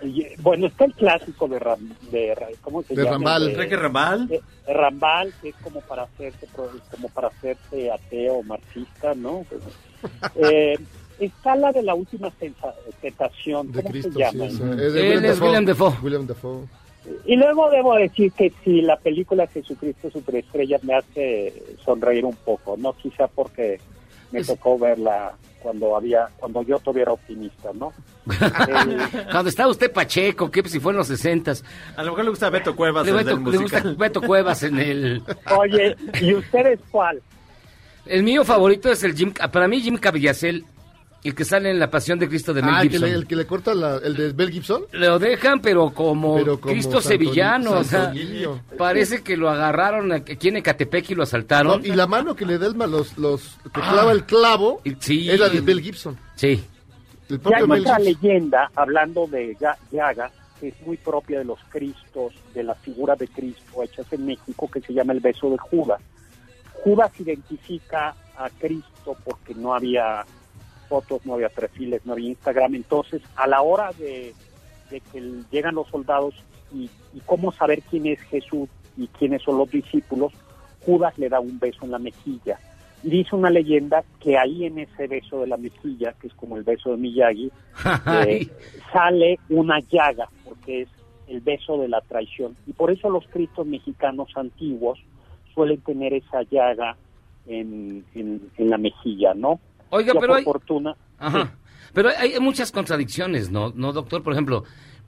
y- 0.04 0.26
Bueno, 0.42 0.66
está 0.68 0.86
el 0.86 0.94
clásico 0.94 1.48
de, 1.48 1.60
Ram- 1.60 1.96
de 2.12 2.36
¿cómo 2.62 2.82
se 2.82 2.96
De 2.96 3.04
llama? 3.04 3.12
Rambal. 3.18 3.50
Enrique 3.50 3.76
Rambal. 3.76 4.28
de- 4.28 4.42
de 4.66 4.74
Rambal, 4.74 5.34
que 5.42 5.50
es 5.50 5.56
como 5.58 5.82
para 5.82 6.04
hacerse 6.04 6.48
como 6.92 7.08
para 7.10 7.28
hacerse 7.28 7.92
ateo 7.92 8.36
o 8.36 8.44
marxista, 8.44 9.14
¿no? 9.16 9.46
Eh, 10.36 10.78
está 11.20 11.56
la 11.56 11.72
de 11.72 11.82
la 11.84 11.94
última 11.96 12.32
tentación, 13.02 13.72
De 13.72 13.82
¿cómo 13.82 13.92
Cristo, 13.92 14.12
se 14.14 14.20
llama? 14.20 14.50
sí, 14.50 14.56
es, 14.80 14.94
de 14.94 15.14
Él 15.14 15.26
es 15.26 15.40
William 15.42 15.66
Dafoe. 15.66 15.94
William 16.04 16.28
Dafoe. 16.28 16.66
Y 17.26 17.36
luego 17.36 17.70
debo 17.72 17.96
decir 17.96 18.32
que 18.34 18.52
si 18.64 18.82
la 18.82 18.98
película 18.98 19.48
Jesucristo 19.48 20.10
Superestrella 20.12 20.78
me 20.84 20.96
hace 20.96 21.54
sonreír 21.86 22.26
un 22.26 22.36
poco, 22.36 22.76
no 22.78 22.94
quizá 22.94 23.28
porque 23.28 23.80
me 24.32 24.44
tocó 24.44 24.78
verla 24.78 25.34
cuando 25.60 25.96
había 25.96 26.28
cuando 26.38 26.62
yo 26.62 26.78
todavía 26.80 27.04
era 27.04 27.12
optimista, 27.14 27.70
¿no? 27.74 27.92
Eh, 28.30 28.98
Cuando 29.32 29.50
estaba 29.50 29.70
usted 29.72 29.92
Pacheco, 29.92 30.52
que 30.52 30.68
si 30.70 30.80
fue 30.80 30.92
en 30.92 30.98
los 30.98 31.08
sesentas. 31.08 31.64
A 31.96 32.04
lo 32.04 32.12
mejor 32.12 32.26
le 32.26 32.30
gusta 32.32 32.50
Beto 32.50 32.76
Cuevas, 32.76 33.06
Le, 33.06 33.12
el 33.12 33.18
Beto- 33.18 33.38
del 33.38 33.52
le 33.52 33.58
gusta. 33.58 33.82
Beto 33.98 34.22
Cuevas 34.22 34.64
en 34.64 34.80
el... 34.80 35.24
Oye, 35.58 35.96
¿y 36.22 36.34
ustedes 36.34 36.80
cuál? 36.92 37.22
El 38.06 38.24
mío 38.24 38.44
favorito 38.46 38.92
es 38.92 39.04
el 39.04 39.16
Jim... 39.16 39.34
Para 39.34 39.68
mí 39.68 39.82
Jim 39.82 39.98
Caviezel, 39.98 40.66
el 41.28 41.36
que 41.36 41.46
sale 41.46 41.70
en 41.70 41.80
La 41.80 41.90
Pasión 41.90 42.18
de 42.20 42.28
Cristo 42.28 42.54
de 42.54 42.62
Mel 42.62 42.74
Ah, 42.74 42.82
el 42.82 42.88
que, 42.90 42.94
Gibson. 42.98 43.10
le, 43.10 43.16
el 43.16 43.28
que 43.28 43.36
le 43.36 43.46
corta 43.48 43.74
la- 43.76 43.98
el 43.98 44.16
de 44.16 44.32
Bel 44.34 44.52
Gibson. 44.52 44.84
Lo 44.92 45.20
dejan, 45.20 45.62
pero 45.62 45.92
como, 45.94 46.36
Pero 46.36 46.60
como 46.60 46.74
Cristo 46.74 47.02
Santo 47.02 47.08
sevillano. 47.10 47.72
O 47.80 47.84
sea, 47.84 48.14
parece 48.78 49.22
que 49.24 49.38
lo 49.38 49.50
agarraron 49.50 50.12
aquí 50.12 50.48
en 50.50 50.58
Ecatepec 50.58 51.10
y 51.12 51.16
lo 51.16 51.24
asaltaron. 51.24 51.82
No, 51.82 51.88
y 51.88 51.92
la 51.96 52.08
mano 52.08 52.36
que 52.36 52.46
le 52.46 52.58
da 52.58 52.68
el 52.68 52.78
los, 52.78 53.18
los 53.18 53.58
que 53.74 53.82
clava 53.82 54.12
el 54.12 54.24
clavo 54.26 54.82
sí. 55.00 55.30
es 55.30 55.40
la 55.40 55.50
de 55.50 55.62
Bel 55.62 55.82
Gibson. 55.82 56.18
Sí. 56.36 56.64
El 57.30 57.42
Y 57.44 57.54
hay 57.54 57.68
Mel 57.68 57.82
otra 57.82 57.98
Gibson. 57.98 58.04
leyenda, 58.24 58.72
hablando 58.76 59.28
de 59.28 59.58
Llaga, 59.92 60.32
que 60.60 60.70
es 60.70 60.82
muy 60.86 60.98
propia 60.98 61.40
de 61.40 61.46
los 61.46 61.60
Cristos, 61.70 62.34
de 62.54 62.64
la 62.64 62.74
figura 62.76 63.16
de 63.16 63.28
Cristo 63.28 63.84
hechas 63.84 64.06
en 64.14 64.26
México, 64.26 64.70
que 64.72 64.80
se 64.82 64.94
llama 64.94 65.14
el 65.14 65.20
beso 65.20 65.50
de 65.50 65.58
Judas. 65.58 66.00
Judas 66.84 67.12
identifica 67.20 68.16
a 68.38 68.50
Cristo 68.60 69.18
porque 69.26 69.54
no 69.56 69.74
había 69.74 70.26
fotos, 70.88 71.26
no 71.26 71.36
había 71.36 71.50
perfiles, 71.50 72.06
no 72.06 72.14
había 72.14 72.30
Instagram. 72.30 72.76
Entonces, 72.76 73.22
a 73.36 73.48
la 73.48 73.62
hora 73.62 73.92
de, 73.98 74.34
de 74.90 75.00
que 75.02 75.22
llegan 75.52 75.76
los 75.76 75.88
soldados 75.88 76.36
y, 76.74 76.90
y 77.14 77.20
cómo 77.26 77.52
saber 77.52 77.82
quién 77.90 78.06
es 78.08 78.20
Jesús 78.22 78.70
y 78.98 79.08
quiénes 79.08 79.42
son 79.44 79.58
los 79.58 79.70
discípulos, 79.70 80.34
Judas 80.86 81.18
le 81.18 81.30
da 81.30 81.40
un 81.40 81.60
beso 81.60 81.86
en 81.86 81.92
la 81.92 82.00
mejilla. 82.00 82.60
Y 83.04 83.10
dice 83.10 83.36
una 83.36 83.50
leyenda 83.50 84.04
que 84.20 84.38
ahí 84.38 84.66
en 84.66 84.80
ese 84.80 85.08
beso 85.08 85.42
de 85.42 85.48
la 85.48 85.58
mejilla, 85.58 86.14
que 86.14 86.28
es 86.28 86.34
como 86.34 86.58
el 86.58 86.64
beso 86.64 86.92
de 86.92 86.98
Miyagi, 86.98 87.52
eh, 88.28 88.48
sale 88.92 89.40
una 89.50 89.80
llaga, 89.80 90.28
porque 90.44 90.82
es 90.82 90.90
el 91.28 91.42
beso 91.42 91.78
de 91.78 91.90
la 91.90 92.02
traición. 92.02 92.56
Y 92.66 92.74
por 92.74 92.90
eso 92.90 93.10
los 93.10 93.28
cristos 93.28 93.68
mexicanos 93.68 94.30
antiguos 94.36 95.00
suelen 95.54 95.80
tener 95.82 96.14
esa 96.14 96.44
llaga 96.44 96.96
en, 97.46 98.04
en, 98.16 98.42
en 98.58 98.70
la 98.70 98.78
mejilla, 98.78 99.34
¿no? 99.34 99.60
Oiga, 99.90 100.14
pero 100.20 100.36
hay- 100.36 100.44
fortuna. 100.44 100.96
Ajá. 101.20 101.56
Pero 101.94 102.10
hay 102.18 102.40
muchas 102.40 102.72
contradicciones, 102.72 103.50
¿no, 103.50 103.72
no 103.76 103.92
doctor? 103.94 104.22
Por 104.22 104.34
ejemplo, 104.34 104.64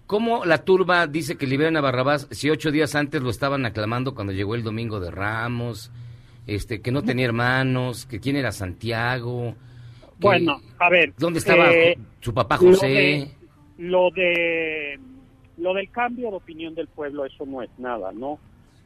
¿cómo 0.07 0.45
la 0.45 0.59
turba 0.59 1.05
dice 1.07 1.37
que 1.37 1.45
liberan 1.45 1.77
a 1.77 1.81
Barrabás 1.81 2.27
si 2.31 2.49
ocho 2.49 2.71
días 2.71 2.95
antes 2.95 3.21
lo 3.21 3.29
estaban 3.29 3.65
aclamando 3.65 4.15
cuando 4.15 4.33
llegó 4.33 4.55
el 4.55 4.63
Domingo 4.63 4.99
de 4.99 5.11
Ramos? 5.11 5.91
Este, 6.47 6.81
que 6.81 6.91
no 6.91 7.03
tenía 7.03 7.25
hermanos, 7.25 8.05
que 8.07 8.19
quién 8.19 8.35
era 8.35 8.51
Santiago. 8.51 9.53
que- 9.53 10.25
Bueno, 10.25 10.59
a 10.79 10.89
ver. 10.89 11.13
¿Dónde 11.17 11.39
estaba 11.39 11.71
eh, 11.71 11.97
su 12.21 12.33
papá 12.33 12.55
lo 12.61 12.69
José? 12.71 12.87
de- 12.87 13.31
Lo 13.77 14.09
de, 14.11 14.99
lo 15.57 15.73
del 15.75 15.89
cambio 15.91 16.31
de 16.31 16.37
opinión 16.37 16.73
del 16.75 16.87
pueblo, 16.87 17.23
eso 17.25 17.45
no 17.45 17.61
es 17.61 17.69
nada, 17.77 18.11
¿no? 18.11 18.39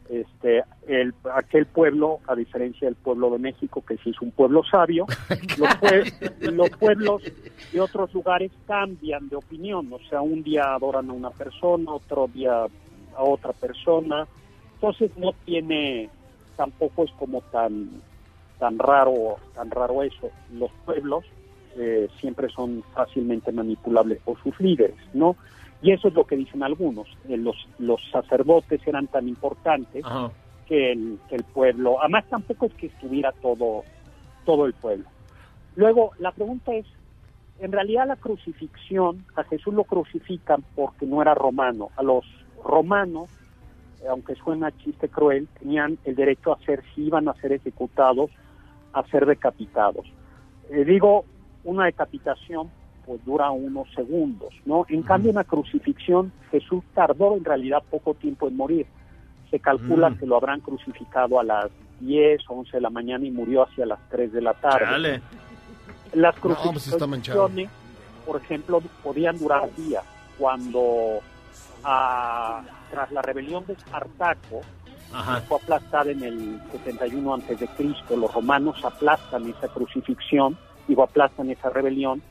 Este, 0.10 0.64
el, 0.88 1.14
aquel 1.34 1.66
pueblo, 1.66 2.20
a 2.28 2.36
diferencia 2.36 2.88
del 2.88 2.96
pueblo 2.96 3.32
de 3.32 3.40
México, 3.40 3.84
que 3.88 3.98
sí 3.98 4.10
es 4.12 4.22
un 4.22 4.32
pueblo 4.32 4.62
sabio, 4.64 5.06
los, 5.58 5.70
pue- 5.80 6.52
los 6.52 6.70
pueblos 6.72 7.22
de 7.72 7.80
otros 7.80 8.14
lugares 8.14 8.52
cambian 8.68 9.30
de 9.30 9.38
opinión, 9.38 9.92
o 9.92 10.00
sea, 10.10 10.22
un 10.22 10.44
día 10.44 10.74
adoran 10.76 11.10
a 11.10 11.14
una 11.14 11.30
persona, 11.30 11.92
otro 11.94 12.28
día 12.28 12.66
a 13.16 13.24
otra 13.24 13.54
persona, 13.54 14.28
entonces 14.76 15.10
no 15.18 15.34
tiene, 15.46 16.10
tampoco 16.58 17.06
es 17.06 17.12
como 17.12 17.42
tan 17.52 17.90
tan 18.60 18.78
raro 18.78 19.38
tan 19.56 19.72
raro 19.72 20.04
eso. 20.04 20.30
Los 20.54 20.72
pueblos 20.86 21.26
eh, 21.78 22.08
siempre 22.20 22.50
son 22.50 22.84
fácilmente 22.94 23.52
manipulables 23.52 24.20
por 24.22 24.42
sus 24.44 24.58
líderes 24.60 24.96
no 25.14 25.36
y 25.84 25.92
eso 25.92 26.08
es 26.08 26.14
lo 26.16 26.26
que 26.26 26.36
dicen 26.36 26.64
algunos 26.64 27.08
Eh, 27.30 27.38
los 27.38 27.56
los 27.78 28.02
sacerdotes 28.12 28.82
eran 28.88 29.08
tan 29.08 29.28
importantes 29.28 30.04
que 30.66 30.94
el, 30.94 31.20
que 31.30 31.36
el 31.36 31.44
pueblo 31.44 32.00
además 32.02 32.26
tampoco 32.30 32.66
es 32.66 32.74
que 32.74 32.88
estuviera 32.88 33.32
todo 33.34 33.84
todo 34.46 34.66
el 34.66 34.74
pueblo. 34.74 35.06
Luego 35.76 36.12
la 36.18 36.32
pregunta 36.32 36.74
es 36.74 36.86
en 37.60 37.72
realidad 37.72 38.08
la 38.08 38.16
crucifixión 38.16 39.26
a 39.36 39.44
Jesús 39.44 39.74
lo 39.74 39.84
crucifican 39.84 40.64
porque 40.76 41.06
no 41.06 41.22
era 41.22 41.36
romano 41.36 41.90
a 41.96 42.02
los 42.04 42.26
romanos 42.64 43.30
eh, 44.04 44.08
aunque 44.10 44.36
suena 44.36 44.72
chiste 44.72 45.08
cruel, 45.08 45.48
tenían 45.60 45.98
el 46.04 46.16
derecho 46.16 46.54
a 46.54 46.60
ser, 46.66 46.84
si 46.94 47.06
iban 47.06 47.28
a 47.28 47.34
ser 47.36 47.54
ejecutados, 47.54 48.32
a 48.92 49.04
ser 49.08 49.26
decapitados. 49.26 50.06
Eh, 50.70 50.84
digo, 50.84 51.26
una 51.64 51.86
decapitación 51.86 52.70
pues 53.06 53.24
dura 53.26 53.52
unos 53.52 53.88
segundos, 53.94 54.54
¿no? 54.66 54.86
En 54.90 55.02
cambio, 55.04 55.32
una 55.32 55.44
crucifixión, 55.44 56.32
Jesús 56.52 56.84
tardó 56.94 57.36
en 57.36 57.44
realidad 57.44 57.84
poco 57.90 58.14
tiempo 58.14 58.48
en 58.48 58.56
morir. 58.58 58.86
Se 59.52 59.60
calcula 59.60 60.10
Mm. 60.10 60.18
que 60.18 60.26
lo 60.26 60.36
habrán 60.38 60.62
crucificado 60.62 61.40
a 61.40 61.44
las 61.44 61.70
10, 62.00 62.42
11 62.48 62.78
de 62.78 62.82
la 62.82 62.90
mañana 62.90 63.26
y 63.26 63.32
murió 63.32 63.64
hacia 63.64 63.86
las 63.86 64.00
3 64.10 64.32
de 64.34 64.42
la 64.42 64.54
tarde. 64.54 65.22
Las 66.14 66.36
No, 66.36 66.42
pues 66.42 66.58
crucifixiones, 66.60 67.70
por 68.26 68.42
ejemplo, 68.42 68.82
podían 69.04 69.38
durar 69.38 69.70
días. 69.76 70.04
Cuando 70.38 71.20
ah, 71.84 72.62
tras 72.92 73.12
la 73.12 73.22
rebelión 73.22 73.66
de 73.66 73.74
Espartaco, 73.74 74.62
Ajá. 75.12 75.42
fue 75.42 75.58
aplastada 75.58 76.10
en 76.12 76.24
el 76.24 76.60
71 76.72 77.34
antes 77.36 77.60
de 77.60 77.68
Cristo, 77.68 78.16
los 78.18 78.34
romanos 78.34 78.84
aplastan 78.84 79.48
esa 79.50 79.68
crucifixión, 79.68 80.58
digo, 80.88 81.04
aplastan 81.04 81.50
esa 81.52 81.70
rebelión, 81.70 82.22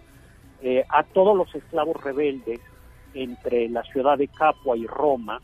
eh, 0.63 0.85
a 0.89 1.03
todos 1.03 1.37
los 1.37 1.55
esclavos 1.55 2.03
rebeldes 2.03 2.61
entre 3.15 3.69
la 3.69 3.83
ciudad 3.83 4.17
de 4.19 4.29
Capua 4.29 4.77
y 4.77 4.87
Roma, 4.87 5.41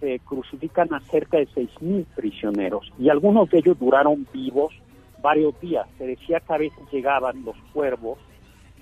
se 0.00 0.18
crucifican 0.20 0.92
a 0.92 1.00
cerca 1.00 1.38
de 1.38 1.46
6.000 1.48 2.04
prisioneros 2.14 2.90
y 2.98 3.08
algunos 3.08 3.48
de 3.50 3.58
ellos 3.58 3.78
duraron 3.78 4.26
vivos 4.32 4.74
varios 5.22 5.58
días. 5.60 5.86
Se 5.98 6.06
decía 6.06 6.40
que 6.40 6.52
a 6.52 6.58
veces 6.58 6.82
llegaban 6.92 7.44
los 7.44 7.56
cuervos 7.72 8.18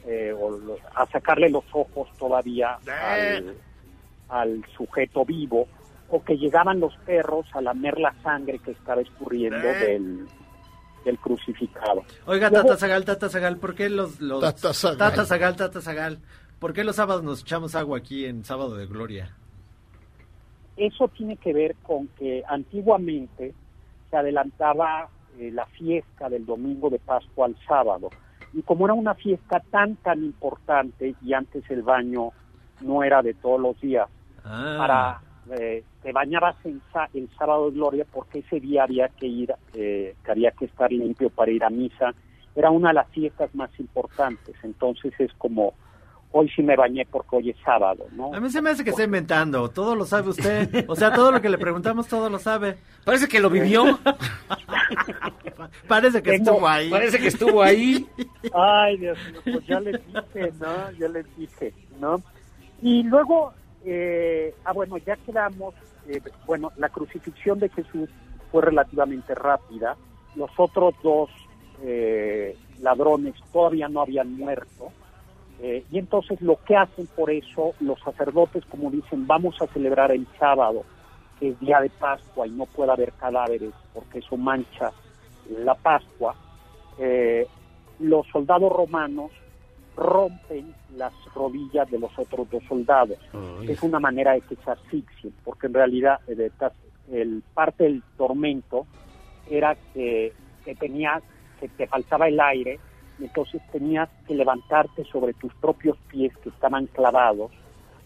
eh, 0.06 0.32
o 0.38 0.51
lo- 0.51 0.76
a 0.94 1.06
sacarle 1.06 1.48
los 1.51 1.64
ojos 1.72 2.09
todavía 2.18 2.78
al, 3.38 3.56
al 4.28 4.64
sujeto 4.76 5.24
vivo 5.24 5.66
o 6.09 6.22
que 6.22 6.36
llegaban 6.36 6.80
los 6.80 6.94
perros 7.06 7.46
a 7.55 7.60
lamer 7.62 7.98
la 7.98 8.12
sangre 8.22 8.59
que 8.59 8.72
estaba 8.72 9.01
escurriendo 9.01 9.56
del, 9.80 10.26
del 11.05 11.18
crucificado. 11.18 12.02
Oiga, 12.26 12.51
Luego- 12.51 12.68
Tata 12.68 12.78
Zagal, 12.81 13.05
Tata 13.05 13.28
Zagal, 13.28 13.56
¿por 13.59 13.74
qué 13.74 13.89
los... 13.89 14.20
los... 14.20 14.40
Tata 14.40 14.72
Zagal. 14.74 14.98
Tata 14.98 15.24
Zagal, 15.24 15.56
Tata 15.56 15.81
Zagal, 15.81 16.18
¿por 16.59 16.72
qué 16.72 16.85
los 16.85 16.97
sábados 16.97 17.22
nos 17.22 17.43
echamos 17.43 17.74
agua 17.74 17.98
aquí 17.98 18.24
en 18.26 18.44
Sábado 18.44 18.74
de 18.76 18.86
Gloria? 18.86 19.35
Eso 20.76 21.09
tiene 21.09 21.36
que 21.36 21.52
ver 21.52 21.76
con 21.82 22.09
que 22.18 22.43
antiguamente 22.48 23.55
se 24.10 24.16
adelantaba 24.16 25.09
eh, 25.39 25.51
la 25.52 25.66
fiesta 25.66 26.28
del 26.28 26.44
domingo 26.47 26.90
de 26.90 26.98
Pascua 26.98 27.47
al 27.47 27.56
sábado. 27.66 28.10
Y 28.52 28.62
como 28.62 28.85
era 28.86 28.94
una 28.94 29.14
fiesta 29.14 29.60
tan, 29.70 29.97
tan 29.97 30.24
importante 30.24 31.14
y 31.22 31.32
antes 31.32 31.68
el 31.70 31.82
baño 31.82 32.31
no 32.81 33.02
era 33.05 33.22
de 33.22 33.35
todos 33.35 33.60
los 33.60 33.81
días, 33.81 34.09
Ah. 34.44 34.74
para 34.78 35.20
eh, 35.58 35.82
te 36.02 36.12
bañabas 36.12 36.56
en 36.64 36.80
sa- 36.92 37.08
el 37.14 37.28
sábado 37.38 37.70
de 37.70 37.76
gloria 37.76 38.06
porque 38.12 38.40
ese 38.40 38.60
día 38.60 38.84
había 38.84 39.08
que 39.08 39.26
ir, 39.26 39.52
eh, 39.74 40.14
que 40.24 40.30
había 40.30 40.50
que 40.52 40.64
estar 40.66 40.90
limpio 40.92 41.30
para 41.30 41.50
ir 41.50 41.62
a 41.64 41.70
misa. 41.70 42.14
Era 42.56 42.70
una 42.70 42.88
de 42.88 42.94
las 42.94 43.08
fiestas 43.10 43.54
más 43.54 43.70
importantes. 43.80 44.54
Entonces 44.62 45.12
es 45.18 45.32
como, 45.38 45.74
hoy 46.32 46.48
sí 46.54 46.62
me 46.62 46.76
bañé 46.76 47.06
porque 47.10 47.36
hoy 47.36 47.50
es 47.50 47.56
sábado, 47.64 48.06
¿no? 48.12 48.32
A 48.34 48.40
mí 48.40 48.48
se 48.50 48.62
me 48.62 48.70
hace 48.70 48.84
que 48.84 48.90
está 48.90 49.04
inventando, 49.04 49.68
todo 49.70 49.94
lo 49.96 50.04
sabe 50.04 50.28
usted. 50.30 50.84
O 50.88 50.96
sea, 50.96 51.12
todo 51.12 51.30
lo 51.32 51.40
que 51.40 51.48
le 51.48 51.58
preguntamos, 51.58 52.06
todo 52.08 52.28
lo 52.30 52.38
sabe. 52.38 52.76
Parece 53.04 53.28
que 53.28 53.40
lo 53.40 53.50
vivió. 53.50 53.84
Parece 55.88 56.22
que 56.22 56.30
Tengo- 56.32 56.50
estuvo 56.52 56.68
ahí. 56.68 56.90
Parece 56.90 57.18
que 57.18 57.26
estuvo 57.28 57.62
ahí. 57.62 58.06
Ay, 58.54 58.96
Dios 58.98 59.18
mío, 59.30 59.40
pues 59.44 59.66
ya 59.66 59.80
les 59.80 60.00
dije, 60.06 60.52
¿no? 60.60 60.90
Ya 60.98 61.08
les 61.08 61.36
dije, 61.36 61.72
¿no? 62.00 62.16
Y 62.82 63.02
luego, 63.04 63.52
eh, 63.85 64.55
ah, 64.65 64.73
bueno, 64.73 64.97
ya 64.98 65.16
quedamos, 65.16 65.74
eh, 66.09 66.20
bueno, 66.47 66.73
la 66.77 66.89
crucifixión 66.89 67.59
de 67.59 67.69
Jesús 67.69 68.09
fue 68.51 68.62
relativamente 68.62 69.35
rápida. 69.35 69.97
Los 70.36 70.51
otros 70.56 70.94
dos 71.02 71.31
eh, 71.82 72.56
ladrones 72.81 73.35
todavía 73.52 73.89
no 73.89 74.01
habían 74.01 74.36
muerto. 74.36 74.93
Eh, 75.61 75.85
y 75.90 75.98
entonces 75.98 76.40
lo 76.40 76.59
que 76.65 76.77
hacen 76.77 77.06
por 77.15 77.31
eso 77.31 77.74
los 77.81 78.01
sacerdotes, 78.01 78.65
como 78.66 78.90
dicen, 78.90 79.27
vamos 79.27 79.61
a 79.62 79.66
celebrar 79.69 80.11
el 80.11 80.27
sábado, 80.39 80.85
que 81.39 81.51
es 81.51 81.61
día 81.61 81.81
de 81.81 81.90
Pascua 81.90 82.47
y 82.47 82.51
no 82.51 82.66
puede 82.66 82.93
haber 82.93 83.12
cadáveres 83.12 83.73
porque 83.93 84.19
eso 84.19 84.36
mancha 84.36 84.90
la 85.48 85.74
Pascua, 85.74 86.35
eh, 86.98 87.47
los 88.01 88.27
soldados 88.28 88.73
romanos 88.73 89.31
rompen 89.96 90.74
las 90.96 91.12
rodillas 91.34 91.90
de 91.90 91.98
los 91.98 92.16
otros 92.18 92.48
dos 92.50 92.62
soldados. 92.68 93.18
Es 93.68 93.82
una 93.82 94.00
manera 94.00 94.32
de 94.32 94.40
que 94.40 94.56
se 94.56 94.70
asfixien, 94.70 95.34
porque 95.44 95.66
en 95.66 95.74
realidad 95.74 96.20
eh, 96.28 96.50
el 97.12 97.42
parte 97.54 97.84
del 97.84 98.02
tormento 98.16 98.86
era 99.48 99.76
que, 99.92 100.32
que 100.64 100.74
tenías, 100.74 101.22
que 101.60 101.68
te 101.68 101.86
faltaba 101.86 102.28
el 102.28 102.40
aire, 102.40 102.78
y 103.18 103.24
entonces 103.24 103.62
tenías 103.70 104.08
que 104.26 104.34
levantarte 104.34 105.04
sobre 105.04 105.34
tus 105.34 105.54
propios 105.54 105.96
pies 106.08 106.36
que 106.38 106.48
estaban 106.48 106.86
clavados 106.86 107.52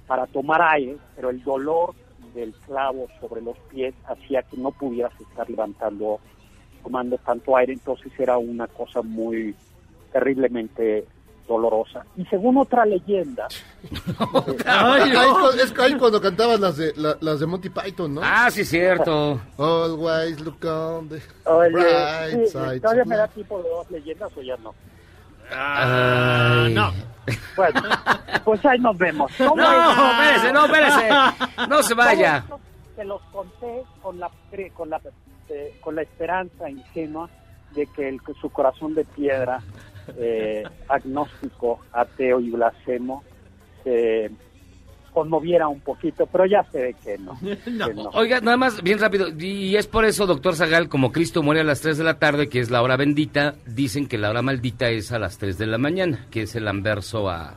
para 0.07 0.27
tomar 0.27 0.61
aire, 0.63 0.97
pero 1.17 1.31
el 1.31 1.43
dolor 1.43 1.95
del 2.35 2.53
clavo 2.67 3.09
sobre 3.21 3.41
los 3.41 3.59
pies 3.71 3.95
hacía 4.07 4.43
que 4.43 4.57
no 4.57 4.71
pudieras 4.73 5.13
estar 5.21 5.49
levantando, 5.49 6.21
tomando 6.83 7.17
tanto 7.19 7.57
aire, 7.57 7.73
entonces 7.73 8.13
era 8.19 8.37
una 8.37 8.67
cosa 8.67 9.03
muy 9.03 9.55
terriblemente 10.13 11.07
dolorosa. 11.49 12.05
Y 12.17 12.25
según 12.27 12.59
otra 12.59 12.85
leyenda, 12.85 13.49
Ay, 14.67 15.13
es, 15.61 15.73
cuando 15.99 16.21
cantaban 16.21 16.61
las 16.61 16.77
de, 16.77 16.93
la- 16.97 17.17
las 17.21 17.41
de 17.41 17.47
Monty 17.47 17.71
Python, 17.71 18.15
¿no? 18.15 18.21
Ah, 18.23 18.51
sí, 18.51 18.65
cierto. 18.65 19.41
Always 19.57 20.39
look 20.41 20.65
on 20.65 21.09
the 21.09 21.21
Oye, 21.45 21.71
bright 21.71 22.47
sí, 22.47 22.53
side. 22.53 22.81
¿todavía 22.81 23.05
me 23.05 23.17
da 23.17 23.29
tipo 23.29 23.61
de 23.63 23.69
dos 23.69 23.91
leyendas 23.91 24.31
o 24.37 24.43
ya 24.43 24.57
no? 24.59 24.75
Ay. 25.51 26.75
no. 26.75 26.93
Bueno, 27.57 27.81
pues 28.45 28.65
ahí 28.67 28.79
nos 28.79 28.97
vemos. 28.99 29.31
¿Cómo 29.39 29.57
No, 29.57 29.91
es? 29.91 29.99
espérese, 30.13 30.53
no, 30.53 30.65
espérese. 30.67 31.09
No 31.69 31.83
se 31.83 31.95
vaya. 31.95 32.45
Te 32.97 33.05
los 33.05 33.21
conté 33.33 33.83
con 34.03 34.19
la, 34.19 34.31
con 34.75 34.91
la, 34.91 35.01
eh, 35.49 35.79
con 35.81 35.95
la 35.95 36.03
esperanza 36.03 36.69
ingenua 36.69 37.29
de 37.75 37.87
que 37.87 38.09
el, 38.09 38.23
que 38.23 38.33
su 38.41 38.51
corazón 38.51 38.95
de 38.95 39.05
piedra, 39.05 39.61
eh, 40.17 40.63
agnóstico, 40.89 41.81
ateo 41.93 42.41
y 42.41 42.51
blasfemo, 42.51 43.23
se 43.85 44.31
conmoviera 45.13 45.67
un 45.69 45.81
poquito, 45.81 46.27
pero 46.27 46.47
ya 46.47 46.63
se 46.71 46.81
ve 46.81 46.95
que 47.03 47.19
no. 47.19 47.37
que 47.65 47.71
no. 47.95 48.11
Oiga, 48.15 48.41
nada 48.41 48.57
más, 48.57 48.83
bien 48.83 48.99
rápido. 48.99 49.29
Y 49.37 49.75
es 49.77 49.87
por 49.87 50.05
eso, 50.05 50.27
doctor 50.27 50.55
Zagal, 50.55 50.89
como 50.89 51.11
Cristo 51.13 51.43
muere 51.43 51.61
a 51.63 51.65
las 51.65 51.81
3 51.81 51.99
de 51.99 52.05
la 52.05 52.19
tarde, 52.19 52.49
que 52.49 52.61
es 52.61 52.71
la 52.71 52.83
hora 52.83 52.97
bendita, 52.97 53.55
dicen 53.67 54.07
que 54.07 54.19
la 54.19 54.31
hora 54.31 54.43
maldita 54.43 54.89
es 54.91 55.11
a 55.13 55.19
las 55.19 55.39
3 55.39 55.59
de 55.59 55.67
la 55.67 55.79
mañana, 55.79 56.27
que 56.31 56.43
es 56.43 56.55
el 56.55 56.69
anverso 56.69 57.29
a, 57.29 57.55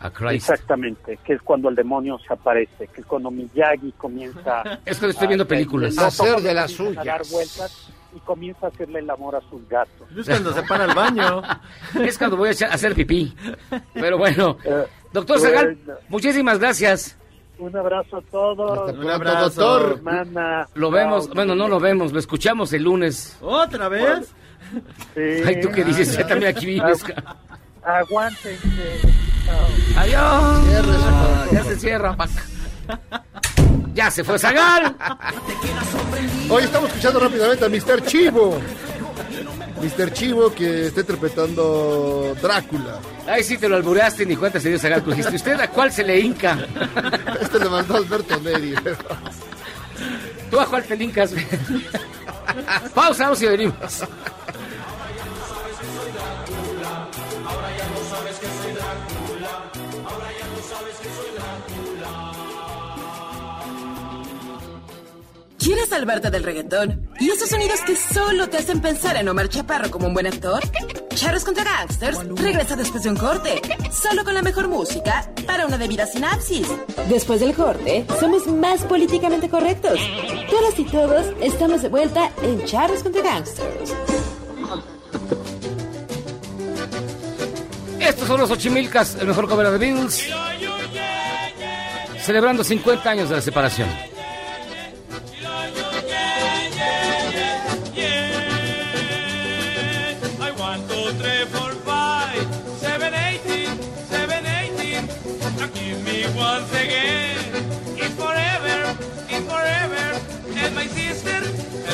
a 0.00 0.10
Christ. 0.10 0.50
Exactamente, 0.50 1.18
que 1.24 1.34
es 1.34 1.42
cuando 1.42 1.68
el 1.68 1.74
demonio 1.76 2.18
se 2.26 2.32
aparece, 2.32 2.88
que 2.88 3.00
es 3.00 3.06
cuando 3.06 3.30
Miyagi 3.30 3.92
comienza 3.92 4.62
Es 4.84 4.98
que 4.98 5.06
estoy 5.06 5.28
viendo 5.28 5.46
películas. 5.46 5.94
los 5.94 6.04
Hacer 6.04 6.40
de 6.40 6.54
las 6.54 6.72
comienzan 6.74 7.02
a 7.02 7.04
dar 7.12 7.24
suyas. 7.24 7.32
vueltas 7.32 7.92
y 8.14 8.20
comienza 8.20 8.66
a 8.66 8.68
hacerle 8.70 9.00
el 9.00 9.10
amor 9.10 9.36
a 9.36 9.40
sus 9.50 9.66
gatos. 9.68 10.08
Es 10.16 10.26
cuando 10.26 10.52
se 10.52 10.62
para 10.62 10.84
el 10.84 10.94
baño. 10.94 11.42
Es 12.00 12.18
cuando 12.18 12.36
voy 12.36 12.48
a 12.48 12.52
hacer 12.52 12.94
pipí. 12.94 13.34
Pero 13.94 14.18
bueno, 14.18 14.56
doctor 15.12 15.38
bueno. 15.38 15.56
Zagal, 15.56 15.78
muchísimas 16.08 16.58
gracias. 16.58 17.16
Un 17.58 17.76
abrazo 17.76 18.18
a 18.18 18.22
todos. 18.22 18.96
Un 18.96 19.10
abrazo, 19.10 19.50
doctor. 19.50 19.92
Hermana. 19.96 20.68
Lo 20.74 20.90
vemos, 20.90 21.28
bueno, 21.34 21.54
no 21.54 21.66
lo 21.68 21.80
vemos, 21.80 22.12
lo 22.12 22.18
escuchamos 22.18 22.72
el 22.72 22.84
lunes. 22.84 23.36
¿Otra 23.40 23.88
vez? 23.88 24.32
Sí. 25.14 25.42
Ay, 25.44 25.60
¿tú 25.60 25.68
qué 25.70 25.82
dices? 25.84 26.16
Ya 26.16 26.26
también 26.26 26.54
aquí 26.56 26.66
vives. 26.66 27.04
Aguántense. 27.82 29.00
Adiós. 29.96 30.20
Ah, 30.20 31.46
ya 31.52 31.64
se 31.64 31.76
cierra, 31.76 32.16
paca. 32.16 32.42
Ya 33.98 34.12
se 34.12 34.22
fue 34.22 34.38
Zagal. 34.38 34.94
Hoy 36.48 36.62
estamos 36.62 36.88
escuchando 36.88 37.18
rápidamente 37.18 37.64
a 37.64 37.68
Mr. 37.68 38.06
Chivo. 38.06 38.60
Mr. 39.82 40.12
Chivo 40.12 40.54
que 40.54 40.86
está 40.86 41.00
interpretando 41.00 42.36
Drácula. 42.40 43.00
Ay, 43.26 43.42
sí, 43.42 43.58
te 43.58 43.68
lo 43.68 43.74
albureaste 43.74 44.24
ni 44.24 44.36
cuenta 44.36 44.60
se 44.60 44.68
dio 44.68 44.78
Zagal. 44.78 45.04
Dijiste, 45.04 45.34
¿usted 45.34 45.58
a 45.58 45.66
cuál 45.66 45.90
se 45.90 46.04
le 46.04 46.20
hinca? 46.20 46.56
Este 47.40 47.58
le 47.58 47.68
mandó 47.68 47.96
Alberto 47.96 48.38
Neri. 48.38 48.76
¿Tú 50.48 50.60
a 50.60 50.66
cuál 50.66 50.84
te 50.84 50.94
lincas? 50.94 51.34
Pausa, 52.94 53.24
vamos 53.24 53.42
y 53.42 53.46
venimos. 53.46 54.04
¿Quieres 65.68 65.90
salvarte 65.90 66.30
del 66.30 66.44
reggaetón? 66.44 67.10
¿Y 67.20 67.28
esos 67.28 67.50
sonidos 67.50 67.82
que 67.82 67.94
solo 67.94 68.48
te 68.48 68.56
hacen 68.56 68.80
pensar 68.80 69.18
en 69.18 69.28
Omar 69.28 69.50
Chaparro 69.50 69.90
como 69.90 70.06
un 70.06 70.14
buen 70.14 70.26
actor? 70.26 70.62
Charros 71.14 71.44
contra 71.44 71.62
Gangsters 71.62 72.20
regresa 72.40 72.74
después 72.74 73.02
de 73.02 73.10
un 73.10 73.16
corte, 73.16 73.60
solo 73.92 74.24
con 74.24 74.32
la 74.32 74.40
mejor 74.40 74.68
música 74.68 75.30
para 75.46 75.66
una 75.66 75.76
debida 75.76 76.06
sinapsis. 76.06 76.66
Después 77.10 77.40
del 77.40 77.52
corte, 77.52 78.06
somos 78.18 78.46
más 78.46 78.82
políticamente 78.84 79.50
correctos. 79.50 80.00
Todas 80.48 80.78
y 80.78 80.84
todos 80.86 81.26
estamos 81.42 81.82
de 81.82 81.90
vuelta 81.90 82.32
en 82.40 82.64
Charros 82.64 83.02
contra 83.02 83.20
Gangsters. 83.20 83.94
Estos 88.00 88.26
son 88.26 88.40
los 88.40 88.50
Ochimilcas, 88.50 89.16
el 89.16 89.26
mejor 89.26 89.46
cover 89.46 89.70
de 89.70 89.76
Beatles. 89.76 90.30
Celebrando 92.22 92.64
50 92.64 93.10
años 93.10 93.28
de 93.28 93.36
la 93.36 93.42
separación. 93.42 94.17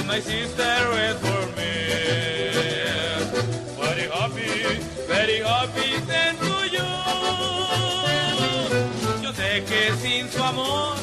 My 0.06 0.20
sister 0.20 0.90
wait 0.93 1.16
for 1.24 1.47
me. 1.56 1.72
Very 3.81 4.06
happy, 4.09 4.52
very 5.09 5.39
happy 5.40 6.01
then 6.06 6.36
to. 6.36 6.55
Yo 9.22 9.32
sé 9.32 9.64
que 9.64 9.93
sin 10.02 10.31
su 10.31 10.43
amor, 10.43 10.97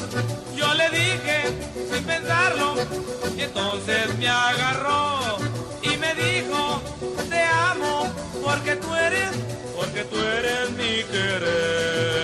yo 0.54 0.72
le 0.74 0.88
dije 0.90 1.38
sin 1.90 2.04
pensarlo. 2.04 2.74
Y 3.36 3.42
entonces 3.42 4.16
me 4.18 4.28
agarró 4.28 5.38
y 5.82 5.96
me 5.96 6.14
dijo, 6.14 6.82
te 7.28 7.42
amo 7.42 8.12
porque 8.44 8.76
tú 8.76 8.94
eres, 8.94 9.30
porque 9.76 10.04
tú 10.04 10.16
eres 10.16 10.70
mi 10.70 11.02
querer. 11.10 12.22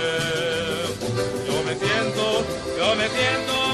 Yo 1.46 1.62
me 1.64 1.74
siento, 1.74 2.44
yo 2.78 2.94
me 2.94 3.08
siento 3.08 3.67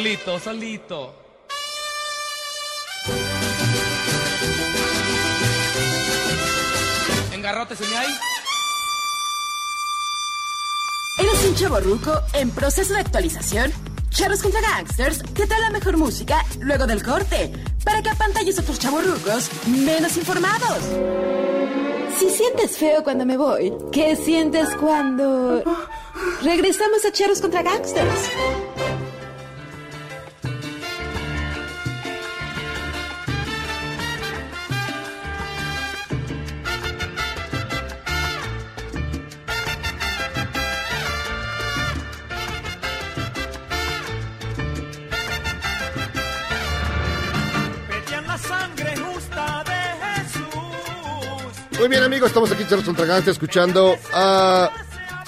solito, 0.00 0.38
solito. 0.38 1.14
Engarrótese 7.32 7.84
ahí. 7.84 8.08
¿Eres 11.18 11.44
un 11.44 11.54
chavo 11.54 11.80
ruco 11.80 12.18
en 12.32 12.50
proceso 12.50 12.94
de 12.94 13.00
actualización? 13.00 13.70
Charros 14.08 14.42
contra 14.42 14.62
Gangsters 14.62 15.22
te 15.34 15.46
trae 15.46 15.60
la 15.60 15.70
mejor 15.70 15.98
música 15.98 16.46
luego 16.60 16.86
del 16.86 17.02
corte 17.02 17.52
para 17.84 18.02
que 18.02 18.08
apantalles 18.08 18.58
a 18.58 18.62
tus 18.62 18.78
chavorrucos 18.78 19.50
menos 19.66 20.16
informados. 20.16 20.78
Si 22.18 22.30
sientes 22.30 22.78
feo 22.78 23.04
cuando 23.04 23.26
me 23.26 23.36
voy, 23.36 23.70
¿qué 23.92 24.16
sientes 24.16 24.70
cuando... 24.76 25.62
Regresamos 26.42 27.04
a 27.04 27.12
Charros 27.12 27.42
contra 27.42 27.62
Gangsters. 27.62 28.30
Muy 51.80 51.88
bien, 51.88 52.02
amigos, 52.02 52.28
estamos 52.28 52.52
aquí 52.52 52.62
en 52.62 52.68
Gangsters 52.94 53.28
escuchando 53.28 53.96
a 54.12 54.70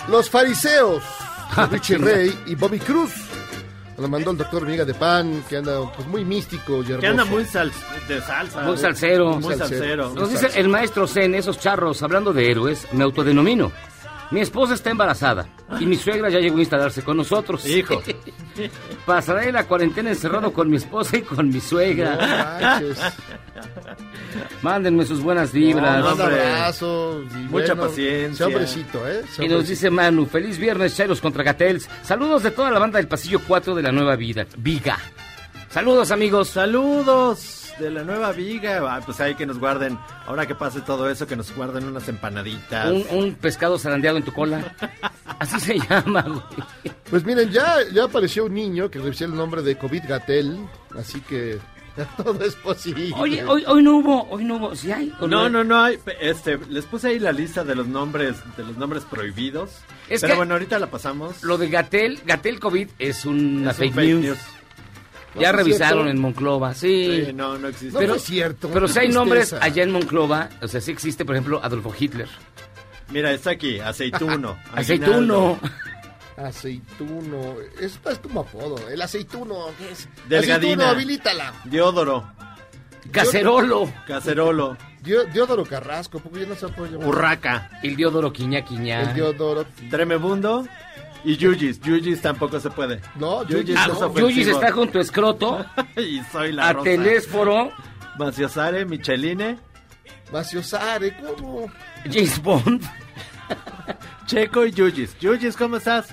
los 0.08 0.28
fariseos, 0.28 1.02
Richie 1.70 1.96
Ray 1.96 2.38
y 2.44 2.54
Bobby 2.54 2.78
Cruz. 2.78 3.10
Nos 3.96 4.10
mandó 4.10 4.32
el 4.32 4.36
doctor 4.36 4.66
Miga 4.66 4.84
de 4.84 4.92
Pan, 4.92 5.42
que 5.48 5.56
anda 5.56 5.90
pues, 5.94 6.06
muy 6.08 6.26
místico, 6.26 6.84
Que 7.00 7.06
anda 7.06 7.24
muy 7.24 7.46
sal, 7.46 7.72
de 8.06 8.20
salsa. 8.20 8.60
Muy 8.64 8.76
salsero. 8.76 9.40
Muy 9.40 9.54
salsero. 9.54 10.12
Nos 10.12 10.28
dice 10.28 10.50
el 10.56 10.68
maestro 10.68 11.06
Zen, 11.06 11.34
esos 11.34 11.58
charros, 11.58 12.02
hablando 12.02 12.34
de 12.34 12.50
héroes, 12.50 12.86
me 12.92 13.02
autodenomino. 13.02 13.72
Mi 14.32 14.40
esposa 14.40 14.72
está 14.72 14.90
embarazada 14.90 15.46
y 15.78 15.84
mi 15.84 15.94
suegra 15.96 16.30
ya 16.30 16.40
llegó 16.40 16.56
a 16.56 16.60
instalarse 16.60 17.02
con 17.02 17.18
nosotros. 17.18 17.66
Hijo. 17.66 18.02
Pasaré 19.06 19.52
la 19.52 19.64
cuarentena 19.64 20.08
encerrado 20.08 20.52
con 20.54 20.70
mi 20.70 20.78
esposa 20.78 21.18
y 21.18 21.22
con 21.22 21.50
mi 21.50 21.60
suegra. 21.60 22.80
No. 22.80 22.94
Mándenme 24.62 25.04
sus 25.04 25.20
buenas 25.20 25.52
vibras. 25.52 26.02
No, 26.02 26.14
un 26.14 26.20
abrazo. 26.22 27.22
y 27.30 27.34
Mucha 27.44 27.74
bueno, 27.74 27.82
paciencia. 27.82 28.36
sea 28.36 28.46
hombrecito, 28.46 29.06
¿eh? 29.06 29.22
Y 29.38 29.48
nos 29.48 29.68
dice 29.68 29.90
Manu, 29.90 30.24
feliz 30.24 30.56
viernes, 30.56 30.96
Chairos 30.96 31.20
contra 31.20 31.44
Gatels. 31.44 31.86
Saludos 32.02 32.42
de 32.42 32.52
toda 32.52 32.70
la 32.70 32.78
banda 32.78 32.98
del 32.98 33.08
pasillo 33.08 33.38
4 33.46 33.74
de 33.74 33.82
la 33.82 33.92
Nueva 33.92 34.16
Vida. 34.16 34.46
Viga. 34.56 34.98
Saludos, 35.68 36.10
amigos. 36.10 36.48
Saludos 36.48 37.61
de 37.82 37.90
la 37.90 38.04
nueva 38.04 38.32
viga. 38.32 38.80
Ah, 38.88 39.00
pues 39.04 39.20
hay 39.20 39.34
que 39.34 39.44
nos 39.46 39.58
guarden, 39.58 39.98
ahora 40.26 40.46
que 40.46 40.54
pase 40.54 40.80
todo 40.80 41.10
eso, 41.10 41.26
que 41.26 41.36
nos 41.36 41.54
guarden 41.54 41.84
unas 41.86 42.08
empanaditas. 42.08 42.90
Un, 42.90 43.04
un 43.10 43.34
pescado 43.34 43.78
zarandeado 43.78 44.16
en 44.18 44.24
tu 44.24 44.32
cola. 44.32 44.74
Así 45.38 45.60
se 45.60 45.78
llama, 45.78 46.22
güey. 46.22 46.40
Pues 47.10 47.24
miren, 47.24 47.50
ya, 47.50 47.76
ya 47.92 48.04
apareció 48.04 48.46
un 48.46 48.54
niño 48.54 48.90
que 48.90 48.98
recibió 48.98 49.32
el 49.32 49.38
nombre 49.38 49.62
de 49.62 49.76
COVID 49.76 50.02
Gatel, 50.08 50.58
así 50.98 51.20
que 51.20 51.58
todo 52.16 52.42
es 52.44 52.54
posible. 52.54 53.10
Oye, 53.18 53.44
hoy, 53.44 53.64
hoy 53.66 53.82
no 53.82 53.96
hubo, 53.98 54.26
hoy 54.30 54.44
no 54.44 54.56
hubo, 54.56 54.74
¿sí 54.74 54.90
hay? 54.90 55.12
¿O 55.20 55.26
No, 55.26 55.48
no, 55.50 55.62
no 55.62 55.82
hay. 55.82 55.98
Este, 56.20 56.58
les 56.70 56.86
puse 56.86 57.08
ahí 57.08 57.18
la 57.18 57.32
lista 57.32 57.64
de 57.64 57.74
los 57.74 57.86
nombres, 57.86 58.36
de 58.56 58.64
los 58.64 58.76
nombres 58.78 59.04
prohibidos. 59.04 59.70
Es 60.08 60.20
Pero 60.22 60.32
que- 60.34 60.36
bueno, 60.38 60.54
ahorita 60.54 60.78
la 60.78 60.86
pasamos. 60.86 61.42
Lo 61.42 61.58
de 61.58 61.68
Gatel, 61.68 62.20
Gatel 62.24 62.60
COVID 62.60 62.88
es 62.98 63.26
una 63.26 63.72
Es 63.72 63.78
un 63.78 63.84
fake, 63.84 63.94
fake 63.94 64.08
news. 64.08 64.24
news. 64.24 64.38
Ya 65.40 65.50
No, 65.52 65.58
revisaron 65.58 66.08
en 66.08 66.18
Monclova, 66.20 66.74
sí. 66.74 67.24
Sí, 67.26 67.32
no, 67.32 67.56
no 67.58 67.68
existe. 67.68 67.92
No, 67.94 67.98
pero 67.98 68.12
no 68.12 68.16
es 68.16 68.22
cierto. 68.24 68.68
Pero 68.72 68.86
si 68.88 68.98
hay 68.98 69.08
nombres 69.08 69.52
allá 69.54 69.82
en 69.82 69.90
Monclova, 69.90 70.48
o 70.60 70.68
sea, 70.68 70.80
sí 70.80 70.90
existe, 70.90 71.24
por 71.24 71.34
ejemplo, 71.34 71.60
Adolfo 71.62 71.94
Hitler. 71.98 72.28
Mira, 73.10 73.32
está 73.32 73.50
aquí, 73.50 73.78
aceituno. 73.80 74.58
Aceituno. 74.74 75.58
Aceituno. 76.36 77.56
Es, 77.80 77.98
es 78.10 78.18
como 78.18 78.40
apodo. 78.40 78.88
El 78.88 79.00
aceituno. 79.02 79.66
¿qué 79.78 79.90
es? 79.92 80.08
Delgadina. 80.28 80.56
Aceituno, 80.56 80.84
habilítala. 80.88 81.52
Diodoro. 81.64 82.32
Cacerolo. 83.10 83.92
Cacerolo. 84.06 84.76
Dio- 85.02 85.24
Diodoro 85.24 85.64
Carrasco, 85.64 86.20
porque 86.20 86.40
ya 86.40 86.46
no 86.46 86.54
se 86.54 86.68
puede 86.68 86.92
llamar. 86.92 87.08
Urraca. 87.08 87.70
El 87.82 87.96
Diodoro 87.96 88.32
Quiñá 88.32 88.64
Quiñá. 88.64 89.02
El 89.02 89.14
Diodoro. 89.14 89.66
Tremebundo. 89.90 90.66
Y 91.24 91.36
Yuyis. 91.36 91.80
Yuyis 91.80 92.20
tampoco 92.20 92.58
se 92.58 92.70
puede. 92.70 93.00
No, 93.16 93.44
Yuyis 93.46 93.76
Ah, 93.78 93.88
no. 93.88 94.14
Yuyis 94.18 94.48
está 94.48 94.72
junto 94.72 94.98
a 94.98 95.02
escroto, 95.02 95.64
y 95.96 96.20
soy 96.32 96.52
la 96.52 96.70
a. 96.70 96.82
Telésforo, 96.82 97.70
Maciosare, 98.18 98.84
Micheline, 98.84 99.58
Maciosare, 100.32 101.14
¿cómo? 101.18 101.66
James 102.10 102.42
Bond. 102.42 102.82
Checo 104.26 104.64
y 104.66 104.72
Yuyis. 104.72 105.16
Yuyis, 105.20 105.56
¿cómo 105.56 105.76
estás? 105.76 106.08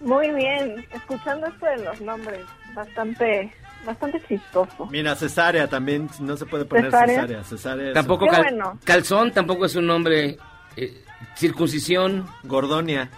Muy 0.00 0.30
bien, 0.32 0.86
escuchando 0.92 1.46
esto 1.46 1.66
de 1.66 1.84
los 1.84 2.00
nombres, 2.00 2.44
bastante, 2.74 3.52
bastante 3.84 4.22
chistoso. 4.28 4.86
Mira, 4.90 5.16
cesárea 5.16 5.66
también, 5.68 6.08
no 6.20 6.36
se 6.36 6.46
puede 6.46 6.64
poner 6.64 6.86
¿Cesárea? 6.86 7.14
cesárea. 7.22 7.44
Cesárea 7.44 7.88
es- 7.88 7.94
Tampoco 7.94 8.26
cal- 8.28 8.42
bueno. 8.42 8.78
calzón, 8.84 9.32
tampoco 9.32 9.64
es 9.66 9.74
un 9.74 9.86
nombre. 9.86 10.38
eh, 10.76 11.02
circuncisión. 11.36 12.26
Gordonia. 12.44 13.10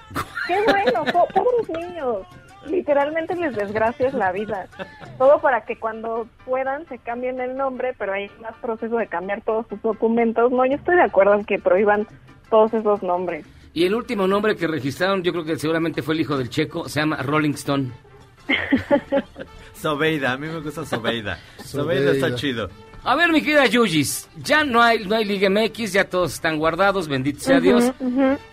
Qué 0.47 0.57
bueno, 0.65 1.05
po- 1.13 1.29
pobres 1.35 1.69
niños. 1.69 2.19
Literalmente 2.67 3.35
les 3.37 3.55
desgracias 3.55 4.13
la 4.15 4.33
vida. 4.33 4.67
Todo 5.17 5.41
para 5.41 5.65
que 5.65 5.79
cuando 5.79 6.27
puedan 6.45 6.87
se 6.89 6.99
cambien 6.99 7.41
el 7.41 7.57
nombre, 7.57 7.95
pero 7.99 8.13
hay 8.13 8.31
más 8.43 8.55
proceso 8.61 8.97
de 8.97 9.07
cambiar 9.07 9.41
todos 9.43 9.67
sus 9.69 9.81
documentos. 9.81 10.51
No, 10.51 10.67
yo 10.67 10.75
estoy 10.75 10.97
de 10.97 11.03
acuerdo 11.03 11.35
en 11.35 11.45
que 11.45 11.59
prohíban 11.59 12.07
todos 12.51 12.75
esos 12.75 13.03
nombres. 13.03 13.47
Y 13.73 13.85
el 13.87 13.95
último 13.95 14.27
nombre 14.27 14.57
que 14.57 14.67
registraron, 14.67 15.23
yo 15.23 15.33
creo 15.33 15.45
que 15.45 15.57
seguramente 15.57 16.03
fue 16.03 16.15
el 16.15 16.21
hijo 16.21 16.37
del 16.37 16.51
checo, 16.51 16.89
se 16.89 17.01
llama 17.01 17.23
Rolling 17.23 17.53
Stone. 17.53 17.91
Sobeida, 19.75 20.33
a 20.33 20.37
mí 20.37 20.49
me 20.49 20.61
gusta 20.61 20.85
Sobeida. 20.85 21.39
Sobeida. 21.63 21.65
Sobeida 21.65 22.11
está 22.13 22.35
chido. 22.35 22.69
A 23.09 23.17
ver, 23.17 23.33
mi 23.33 23.41
querida 23.41 23.65
Yuyis, 23.65 24.29
ya 24.37 24.65
no 24.65 24.83
hay, 24.83 25.07
no 25.07 25.17
hay 25.17 25.25
Liga 25.25 25.49
MX, 25.49 25.95
ya 25.95 26.05
todos 26.05 26.35
están 26.35 26.59
guardados, 26.59 27.09
bendito 27.09 27.41
sea 27.41 27.59
Dios. 27.59 27.91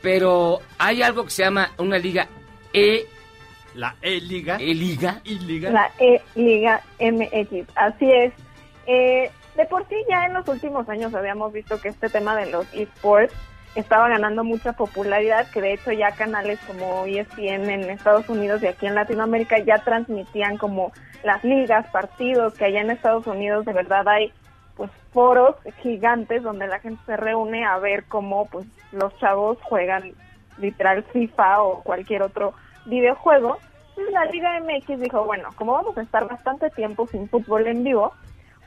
Pero 0.02 0.62
hay 0.78 1.02
algo 1.02 1.26
que 1.26 1.32
se 1.32 1.44
llama 1.44 1.72
una 1.78 1.98
liga 1.98 2.30
E, 2.72 3.06
La 3.74 3.98
E-Liga. 4.02 4.56
E-Liga. 4.56 5.20
E-Liga. 5.26 5.72
La 5.72 5.92
E-Liga 6.00 6.82
MX, 7.02 7.68
así 7.76 8.10
es. 8.10 8.32
Eh, 8.88 9.30
de 9.58 9.66
por 9.66 9.86
sí 9.90 9.96
ya 10.10 10.24
en 10.24 10.36
los 10.36 10.48
últimos 10.48 10.88
años 10.88 11.14
habíamos 11.14 11.52
visto 11.52 11.82
que 11.82 11.90
este 11.90 12.08
tema 12.08 12.38
de 12.38 12.50
los 12.50 12.66
esports 12.74 13.34
estaba 13.76 14.08
ganando 14.08 14.46
mucha 14.46 14.72
popularidad, 14.72 15.52
que 15.52 15.60
de 15.60 15.74
hecho 15.74 15.92
ya 15.92 16.12
canales 16.12 16.60
como 16.66 17.06
E 17.06 17.20
ESPN 17.20 17.70
en 17.70 17.90
Estados 17.90 18.30
Unidos 18.30 18.64
y 18.64 18.68
aquí 18.68 18.86
en 18.86 18.96
Latinoamérica 18.96 19.60
ya 19.60 19.80
transmitían 19.80 20.56
como 20.56 20.94
las 21.26 21.44
ligas, 21.44 21.86
partidos, 21.92 22.54
que 22.54 22.64
allá 22.64 22.80
en 22.80 22.92
Estados 22.92 23.28
Unidos 23.28 23.66
de 23.66 23.74
verdad 23.74 24.08
hay 24.08 24.32
pues 24.76 24.92
foros 25.14 25.56
gigantes 25.82 26.44
donde 26.44 26.68
la 26.68 26.80
gente 26.80 27.02
se 27.06 27.18
reúne 27.18 27.66
a 27.66 27.78
ver 27.78 28.06
cómo 28.06 28.48
pues 28.48 28.66
los 28.92 29.18
chavos 29.18 29.58
juegan 29.64 30.14
literal 30.58 31.04
FIFA 31.04 31.64
o 31.64 31.84
cualquier 31.84 32.22
otro 32.22 32.54
videojuego. 32.86 33.58
Entonces 33.90 34.14
la 34.14 34.26
Liga 34.26 34.60
MX 34.60 35.00
dijo, 35.00 35.24
bueno, 35.24 35.50
como 35.56 35.74
vamos 35.74 35.98
a 35.98 36.02
estar 36.02 36.28
bastante 36.28 36.70
tiempo 36.72 37.08
sin 37.08 37.30
fútbol 37.30 37.68
en 37.68 37.84
vivo, 37.84 38.14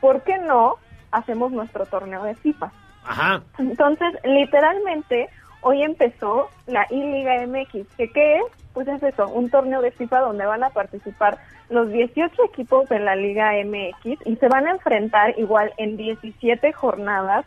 ¿por 0.00 0.22
qué 0.22 0.38
no 0.38 0.76
hacemos 1.10 1.52
nuestro 1.52 1.86
torneo 1.86 2.22
de 2.24 2.34
FIFA? 2.34 2.72
Ajá. 3.04 3.42
Entonces, 3.58 4.14
literalmente, 4.24 5.28
hoy 5.62 5.82
empezó 5.82 6.48
la 6.66 6.86
I-Liga 6.90 7.46
MX, 7.46 7.86
que 7.96 8.10
¿qué 8.10 8.36
es? 8.36 8.44
Pues 8.78 8.86
es 8.86 9.02
eso, 9.02 9.26
un 9.26 9.50
torneo 9.50 9.82
de 9.82 9.90
FIFA 9.90 10.20
donde 10.20 10.46
van 10.46 10.62
a 10.62 10.70
participar 10.70 11.36
los 11.68 11.90
18 11.90 12.44
equipos 12.44 12.88
de 12.88 13.00
la 13.00 13.16
Liga 13.16 13.50
MX 13.64 14.24
y 14.24 14.36
se 14.36 14.46
van 14.46 14.68
a 14.68 14.70
enfrentar 14.70 15.36
igual 15.36 15.72
en 15.78 15.96
17 15.96 16.72
jornadas, 16.74 17.44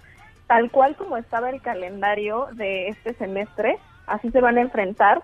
tal 0.48 0.70
cual 0.72 0.98
como 0.98 1.16
estaba 1.16 1.49
el 1.49 1.62
calendario 1.62 2.49
de 2.52 2.90
este 2.90 3.14
semestre, 3.14 3.78
así 4.08 4.30
se 4.30 4.41
van 4.41 4.58
a 4.58 4.62
enfrentar 4.62 5.24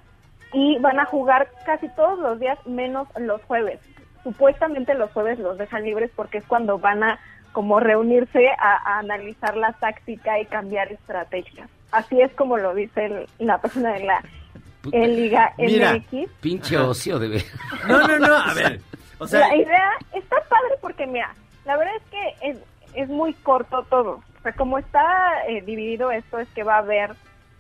y 0.54 0.80
van 0.80 0.98
a 1.02 1.04
jugar 1.04 1.50
casi 1.66 1.90
todos 1.90 2.18
los 2.20 2.40
días 2.40 2.58
menos 2.66 3.10
los 3.18 3.44
jueves. 3.44 3.82
Supuestamente 4.24 4.94
los 4.94 5.12
jueves 5.12 5.40
los 5.40 5.58
dejan 5.58 5.84
libres 5.84 6.10
porque 6.16 6.38
es 6.38 6.46
cuando 6.46 6.80
van 6.80 7.04
a 7.04 7.20
como 7.52 7.82
reunirse 7.82 8.48
a, 8.60 8.98
analizar 9.00 9.58
la 9.58 9.74
táctica 9.74 10.40
y 10.40 10.46
cambiar 10.46 10.90
estrategias. 10.90 11.70
Así 11.92 12.22
es 12.22 12.32
como 12.32 12.56
lo 12.56 12.74
dice 12.74 13.28
la 13.40 13.58
persona 13.58 13.92
de 13.92 14.06
la 14.06 14.22
eh, 14.92 15.08
Liga 15.08 15.54
Mira. 15.58 15.94
MX. 15.94 16.30
Pinche 16.42 16.78
ocio 16.78 17.20
de 17.20 17.28
ver. 17.28 17.44
No, 17.88 18.08
no, 18.08 18.20
no, 18.20 18.36
a 18.36 18.54
ver. 18.54 18.82
O 19.20 19.28
sea, 19.28 19.48
la 19.48 19.56
idea 19.56 19.92
está 20.14 20.36
padre 20.48 20.76
porque, 20.82 21.08
mira, 21.08 21.34
la 21.66 21.78
verdad 21.78 21.96
es 21.96 22.04
que 22.12 22.50
es, 22.50 22.58
es 22.94 23.10
muy 23.10 23.34
corto 23.34 23.84
todo. 23.90 24.22
O 24.40 24.42
sea, 24.44 24.54
como 24.54 24.78
está 24.78 25.46
eh, 25.48 25.62
dividido 25.62 26.12
esto, 26.12 26.40
es 26.40 26.48
que 26.50 26.64
va 26.64 26.76
a 26.76 26.80
haber 26.80 27.12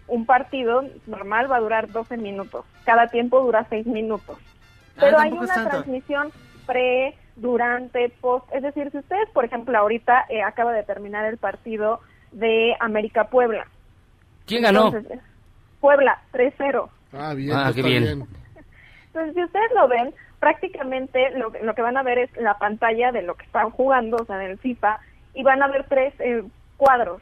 un 0.07 0.25
partido 0.25 0.83
normal, 1.05 1.51
va 1.51 1.57
a 1.57 1.61
durar 1.61 1.91
12 1.91 2.17
minutos. 2.17 2.65
Cada 2.85 3.07
tiempo 3.07 3.41
dura 3.41 3.65
6 3.69 3.87
minutos. 3.87 4.37
Ah, 4.39 4.99
Pero 4.99 5.19
hay 5.19 5.31
una 5.31 5.69
transmisión 5.69 6.31
pre, 6.65 7.15
durante, 7.35 8.09
post. 8.21 8.45
Es 8.53 8.63
decir, 8.63 8.89
si 8.91 8.97
ustedes, 8.97 9.29
por 9.29 9.45
ejemplo, 9.45 9.77
ahorita 9.77 10.25
eh, 10.29 10.41
acaba 10.41 10.73
de 10.73 10.83
terminar 10.83 11.25
el 11.25 11.37
partido 11.37 12.01
de 12.31 12.75
América 12.79 13.25
Puebla. 13.25 13.67
¿Quién 14.45 14.63
ganó? 14.63 14.87
Entonces, 14.87 15.19
Puebla, 15.79 16.21
3-0. 16.31 16.89
Ah, 17.13 17.33
bien. 17.33 17.55
Ah, 17.55 17.63
pues, 17.65 17.75
qué 17.75 17.81
está 17.81 17.89
bien. 17.89 18.27
Entonces, 19.07 19.33
si 19.35 19.43
ustedes 19.43 19.71
lo 19.75 19.87
ven, 19.87 20.13
prácticamente 20.39 21.31
lo, 21.37 21.51
que- 21.51 21.63
lo 21.63 21.73
que 21.75 21.81
van 21.81 21.97
a 21.97 22.03
ver 22.03 22.19
es 22.19 22.35
la 22.37 22.57
pantalla 22.57 23.11
de 23.11 23.21
lo 23.23 23.35
que 23.35 23.45
están 23.45 23.69
jugando, 23.71 24.17
o 24.17 24.25
sea, 24.25 24.37
del 24.37 24.57
FIFA, 24.57 24.99
y 25.33 25.43
van 25.43 25.61
a 25.63 25.67
ver 25.67 25.85
tres 25.87 26.13
eh, 26.19 26.43
cuadros. 26.77 27.21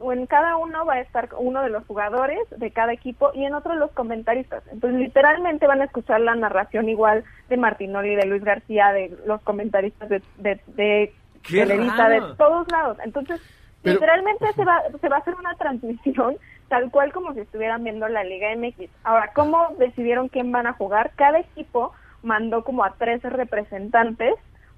O 0.00 0.12
en 0.12 0.26
cada 0.26 0.56
uno 0.56 0.84
va 0.84 0.94
a 0.94 1.00
estar 1.00 1.28
uno 1.38 1.62
de 1.62 1.70
los 1.70 1.86
jugadores 1.86 2.40
de 2.56 2.70
cada 2.72 2.92
equipo 2.92 3.30
y 3.34 3.44
en 3.44 3.54
otro 3.54 3.74
los 3.76 3.92
comentaristas. 3.92 4.64
Entonces, 4.72 4.98
literalmente 4.98 5.66
van 5.68 5.80
a 5.80 5.84
escuchar 5.84 6.20
la 6.20 6.34
narración 6.34 6.88
igual 6.88 7.22
de 7.48 7.56
Martinoli, 7.56 8.16
de 8.16 8.26
Luis 8.26 8.42
García, 8.42 8.92
de 8.92 9.16
los 9.26 9.40
comentaristas 9.42 10.08
de, 10.08 10.20
de, 10.38 10.60
de 10.68 11.14
¡Qué 11.42 11.58
Televisa, 11.66 12.08
de 12.08 12.20
todos 12.36 12.66
lados. 12.72 12.98
Entonces, 13.04 13.40
Pero- 13.82 13.94
literalmente 13.94 14.52
se 14.54 14.64
va, 14.64 14.82
se 15.00 15.08
va 15.08 15.16
a 15.16 15.20
hacer 15.20 15.34
una 15.34 15.54
transmisión 15.54 16.36
tal 16.72 16.90
cual 16.90 17.12
como 17.12 17.34
si 17.34 17.40
estuvieran 17.40 17.84
viendo 17.84 18.08
la 18.08 18.24
Liga 18.24 18.48
MX. 18.56 18.88
Ahora, 19.04 19.32
¿cómo 19.34 19.74
decidieron 19.78 20.30
quién 20.30 20.50
van 20.52 20.66
a 20.66 20.72
jugar? 20.72 21.10
Cada 21.16 21.40
equipo 21.40 21.92
mandó 22.22 22.64
como 22.64 22.82
a 22.82 22.94
13 22.94 23.28
representantes 23.28 24.32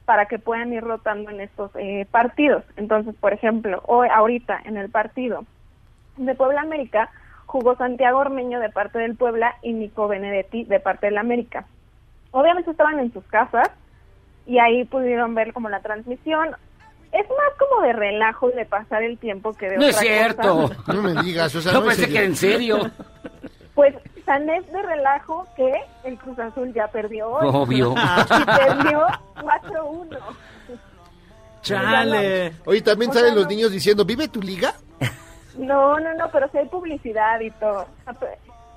para 0.04 0.26
que 0.26 0.40
puedan 0.40 0.72
ir 0.72 0.82
rotando 0.82 1.30
en 1.30 1.40
estos 1.40 1.70
eh, 1.76 2.04
partidos. 2.10 2.64
Entonces, 2.74 3.14
por 3.14 3.32
ejemplo, 3.32 3.80
hoy, 3.86 4.08
ahorita 4.12 4.60
en 4.64 4.76
el 4.76 4.90
partido 4.90 5.44
de 6.16 6.34
Puebla 6.34 6.62
América 6.62 7.10
jugó 7.46 7.76
Santiago 7.76 8.18
Ormeño 8.18 8.58
de 8.58 8.70
parte 8.70 8.98
del 8.98 9.14
Puebla 9.14 9.54
y 9.62 9.72
Nico 9.72 10.08
Benedetti 10.08 10.64
de 10.64 10.80
parte 10.80 11.06
del 11.06 11.18
América. 11.18 11.64
Obviamente 12.32 12.72
estaban 12.72 12.98
en 12.98 13.12
sus 13.12 13.22
casas 13.26 13.70
y 14.46 14.58
ahí 14.58 14.84
pudieron 14.84 15.36
ver 15.36 15.52
como 15.52 15.68
la 15.68 15.78
transmisión. 15.78 16.56
Es 17.14 17.28
más 17.28 17.52
como 17.58 17.82
de 17.82 17.92
relajo 17.92 18.50
y 18.50 18.54
de 18.54 18.66
pasar 18.66 19.02
el 19.02 19.16
tiempo 19.18 19.52
que 19.54 19.70
de 19.70 19.76
No 19.78 19.84
es 19.84 19.96
cierto. 19.96 20.42
cosa. 20.68 20.76
No 20.92 21.02
me 21.02 21.22
digas, 21.22 21.54
o 21.54 21.60
sea, 21.60 21.72
No 21.72 21.80
no, 21.80 21.86
pensé 21.86 22.08
que 22.08 22.24
en 22.24 22.36
serio. 22.36 22.90
Pues 23.74 23.92
tan 24.24 24.48
es 24.50 24.64
de 24.70 24.82
relajo 24.82 25.46
que 25.56 25.72
el 26.04 26.16
Cruz 26.16 26.38
Azul 26.38 26.72
ya 26.72 26.86
perdió 26.88 27.28
hoy. 27.28 27.48
Obvio. 27.52 27.92
Y 28.40 28.44
perdió 28.44 29.06
4-1. 29.36 30.18
Chale. 31.62 32.52
Oye, 32.66 32.82
también 32.82 33.10
O 33.10 33.12
sea, 33.14 33.22
salen 33.22 33.34
los 33.36 33.44
no- 33.44 33.50
niños 33.50 33.70
diciendo, 33.72 34.04
¿vive 34.04 34.28
tu 34.28 34.40
liga? 34.42 34.74
No, 35.56 35.98
no, 35.98 36.14
no, 36.14 36.28
pero 36.30 36.48
sí 36.50 36.58
hay 36.58 36.66
publicidad 36.66 37.40
y 37.40 37.50
todo. 37.52 37.86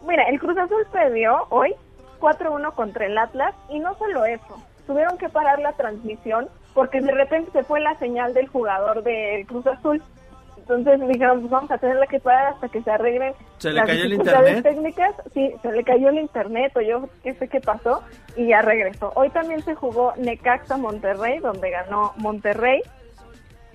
Mira, 0.08 0.24
el 0.30 0.40
Cruz 0.40 0.58
Azul 0.58 0.86
perdió 0.92 1.46
hoy 1.50 1.74
4-1 2.20 2.74
contra 2.76 3.06
el 3.08 3.18
Atlas 3.18 3.54
y 3.70 3.80
no 3.80 3.96
solo 3.98 4.26
eso, 4.26 4.62
tuvieron 4.86 5.18
que 5.18 5.28
parar 5.30 5.60
la 5.60 5.74
transmisión 5.74 6.48
porque 6.78 7.02
de 7.02 7.12
repente 7.12 7.50
se 7.54 7.64
fue 7.64 7.80
la 7.80 7.98
señal 7.98 8.36
del 8.36 8.48
jugador 8.50 9.02
del 9.02 9.48
Cruz 9.48 9.66
Azul. 9.66 10.00
Entonces 10.58 11.00
dijeron, 11.08 11.40
pues 11.40 11.50
vamos 11.50 11.72
a 11.72 11.80
tenerla 11.80 12.06
que 12.06 12.20
parar 12.20 12.54
hasta 12.54 12.70
que 12.70 12.84
se 12.84 12.92
arreglen 12.92 13.34
¿Se 13.58 13.70
le 13.70 13.78
las 13.78 13.88
cayó 13.88 14.04
el 14.04 14.14
internet? 14.14 14.62
técnicas. 14.62 15.16
Sí, 15.34 15.56
se 15.64 15.72
le 15.72 15.84
cayó 15.84 16.10
el 16.10 16.20
internet 16.20 16.72
o 16.78 16.82
yo 16.82 17.10
qué 17.24 17.34
sé 17.34 17.48
qué 17.48 17.62
pasó 17.62 18.04
y 18.36 18.50
ya 18.50 18.62
regresó. 18.62 19.12
Hoy 19.16 19.32
también 19.32 19.64
se 19.64 19.74
jugó 19.74 20.14
Necaxa 20.18 20.78
Monterrey, 20.78 21.40
donde 21.40 21.72
ganó 21.72 22.14
Monterrey 22.18 22.84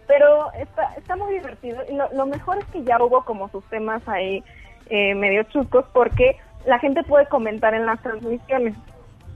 pero 0.06 0.52
está, 0.52 0.94
está 0.96 1.16
muy 1.16 1.34
divertido 1.34 1.82
y 1.90 1.94
lo, 1.94 2.08
lo 2.12 2.26
mejor 2.26 2.58
es 2.58 2.64
que 2.66 2.84
ya 2.84 3.02
hubo 3.02 3.24
como 3.24 3.48
sus 3.48 3.64
temas 3.64 4.06
ahí 4.06 4.44
eh, 4.90 5.14
medio 5.14 5.42
chuscos 5.44 5.86
porque 5.92 6.36
la 6.66 6.78
gente 6.78 7.02
puede 7.02 7.26
comentar 7.26 7.74
en 7.74 7.86
las 7.86 8.00
transmisiones 8.02 8.76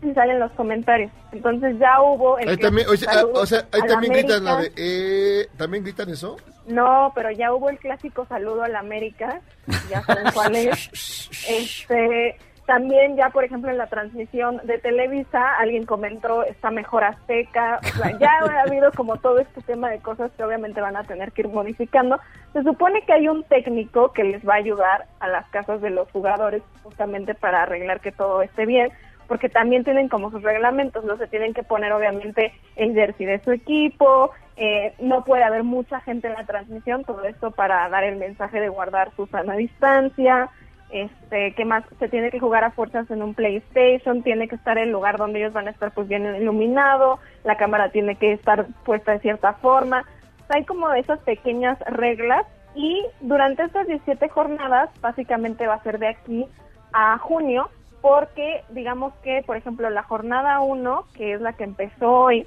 y 0.06 0.14
salen 0.14 0.38
los 0.38 0.52
comentarios. 0.52 1.10
Entonces 1.32 1.78
ya 1.78 2.00
hubo 2.00 2.38
el 2.38 2.48
Ahí 2.48 2.56
que 2.56 2.62
también, 2.62 2.86
saludos 2.96 3.42
o 3.42 3.46
sea, 3.46 3.66
ahí 3.72 3.80
también 3.88 4.12
gritan 4.12 4.44
la 4.44 4.56
de, 4.56 4.72
eh, 4.76 5.48
¿también 5.56 5.84
gritan 5.84 6.08
eso? 6.08 6.36
no 6.66 7.12
pero 7.14 7.30
ya 7.30 7.52
hubo 7.52 7.70
el 7.70 7.78
clásico 7.78 8.26
saludo 8.26 8.62
al 8.64 8.76
América 8.76 9.40
ya 9.88 10.02
saben 10.02 10.26
cuál 10.34 10.56
es. 10.56 11.30
Este 11.48 12.38
también 12.66 13.16
ya 13.16 13.30
por 13.30 13.44
ejemplo 13.44 13.70
en 13.70 13.78
la 13.78 13.86
transmisión 13.86 14.60
de 14.64 14.78
Televisa 14.78 15.54
alguien 15.58 15.86
comentó 15.86 16.42
está 16.44 16.70
mejor 16.70 17.04
Azteca 17.04 17.80
o 17.82 17.98
sea, 17.98 18.18
ya 18.18 18.30
ha 18.40 18.62
habido 18.66 18.90
como 18.92 19.16
todo 19.18 19.38
este 19.38 19.60
tema 19.62 19.90
de 19.90 20.00
cosas 20.00 20.32
que 20.36 20.42
obviamente 20.42 20.80
van 20.80 20.96
a 20.96 21.04
tener 21.04 21.32
que 21.32 21.42
ir 21.42 21.48
modificando. 21.48 22.18
Se 22.52 22.62
supone 22.62 23.02
que 23.02 23.12
hay 23.12 23.28
un 23.28 23.44
técnico 23.44 24.12
que 24.12 24.24
les 24.24 24.46
va 24.46 24.54
a 24.54 24.58
ayudar 24.58 25.06
a 25.20 25.28
las 25.28 25.48
casas 25.50 25.80
de 25.80 25.90
los 25.90 26.10
jugadores 26.10 26.62
justamente 26.82 27.34
para 27.34 27.62
arreglar 27.62 28.00
que 28.00 28.12
todo 28.12 28.42
esté 28.42 28.66
bien 28.66 28.90
porque 29.26 29.48
también 29.48 29.84
tienen 29.84 30.08
como 30.08 30.30
sus 30.30 30.42
reglamentos, 30.42 31.04
no 31.04 31.16
se 31.16 31.26
tienen 31.26 31.54
que 31.54 31.62
poner 31.62 31.92
obviamente 31.92 32.52
el 32.76 32.94
jersey 32.94 33.26
de 33.26 33.42
su 33.42 33.52
equipo, 33.52 34.30
eh, 34.56 34.94
no 34.98 35.24
puede 35.24 35.44
haber 35.44 35.64
mucha 35.64 36.00
gente 36.00 36.28
en 36.28 36.34
la 36.34 36.46
transmisión, 36.46 37.04
todo 37.04 37.24
esto 37.24 37.50
para 37.50 37.88
dar 37.88 38.04
el 38.04 38.16
mensaje 38.16 38.60
de 38.60 38.68
guardar 38.68 39.10
su 39.16 39.26
sana 39.26 39.54
distancia, 39.56 40.50
este, 40.90 41.52
¿qué 41.54 41.64
más? 41.64 41.84
Se 41.98 42.08
tiene 42.08 42.30
que 42.30 42.38
jugar 42.38 42.64
a 42.64 42.70
fuerzas 42.70 43.10
en 43.10 43.22
un 43.22 43.34
PlayStation, 43.34 44.22
tiene 44.22 44.48
que 44.48 44.54
estar 44.54 44.78
el 44.78 44.90
lugar 44.90 45.18
donde 45.18 45.40
ellos 45.40 45.52
van 45.52 45.66
a 45.66 45.72
estar 45.72 45.92
pues 45.92 46.08
bien 46.08 46.24
iluminado, 46.36 47.18
la 47.44 47.56
cámara 47.56 47.90
tiene 47.90 48.16
que 48.16 48.32
estar 48.32 48.66
puesta 48.84 49.12
de 49.12 49.18
cierta 49.18 49.54
forma, 49.54 50.04
hay 50.48 50.64
como 50.64 50.92
esas 50.92 51.18
pequeñas 51.20 51.78
reglas 51.80 52.46
y 52.74 53.04
durante 53.20 53.64
estas 53.64 53.86
17 53.86 54.28
jornadas 54.28 54.90
básicamente 55.00 55.66
va 55.66 55.74
a 55.74 55.82
ser 55.82 55.98
de 55.98 56.08
aquí 56.08 56.46
a 56.92 57.18
junio 57.18 57.68
porque 58.00 58.62
digamos 58.70 59.14
que 59.22 59.42
por 59.46 59.56
ejemplo 59.56 59.90
la 59.90 60.02
jornada 60.02 60.60
1 60.60 61.06
que 61.14 61.34
es 61.34 61.40
la 61.40 61.54
que 61.54 61.64
empezó 61.64 62.10
hoy 62.10 62.46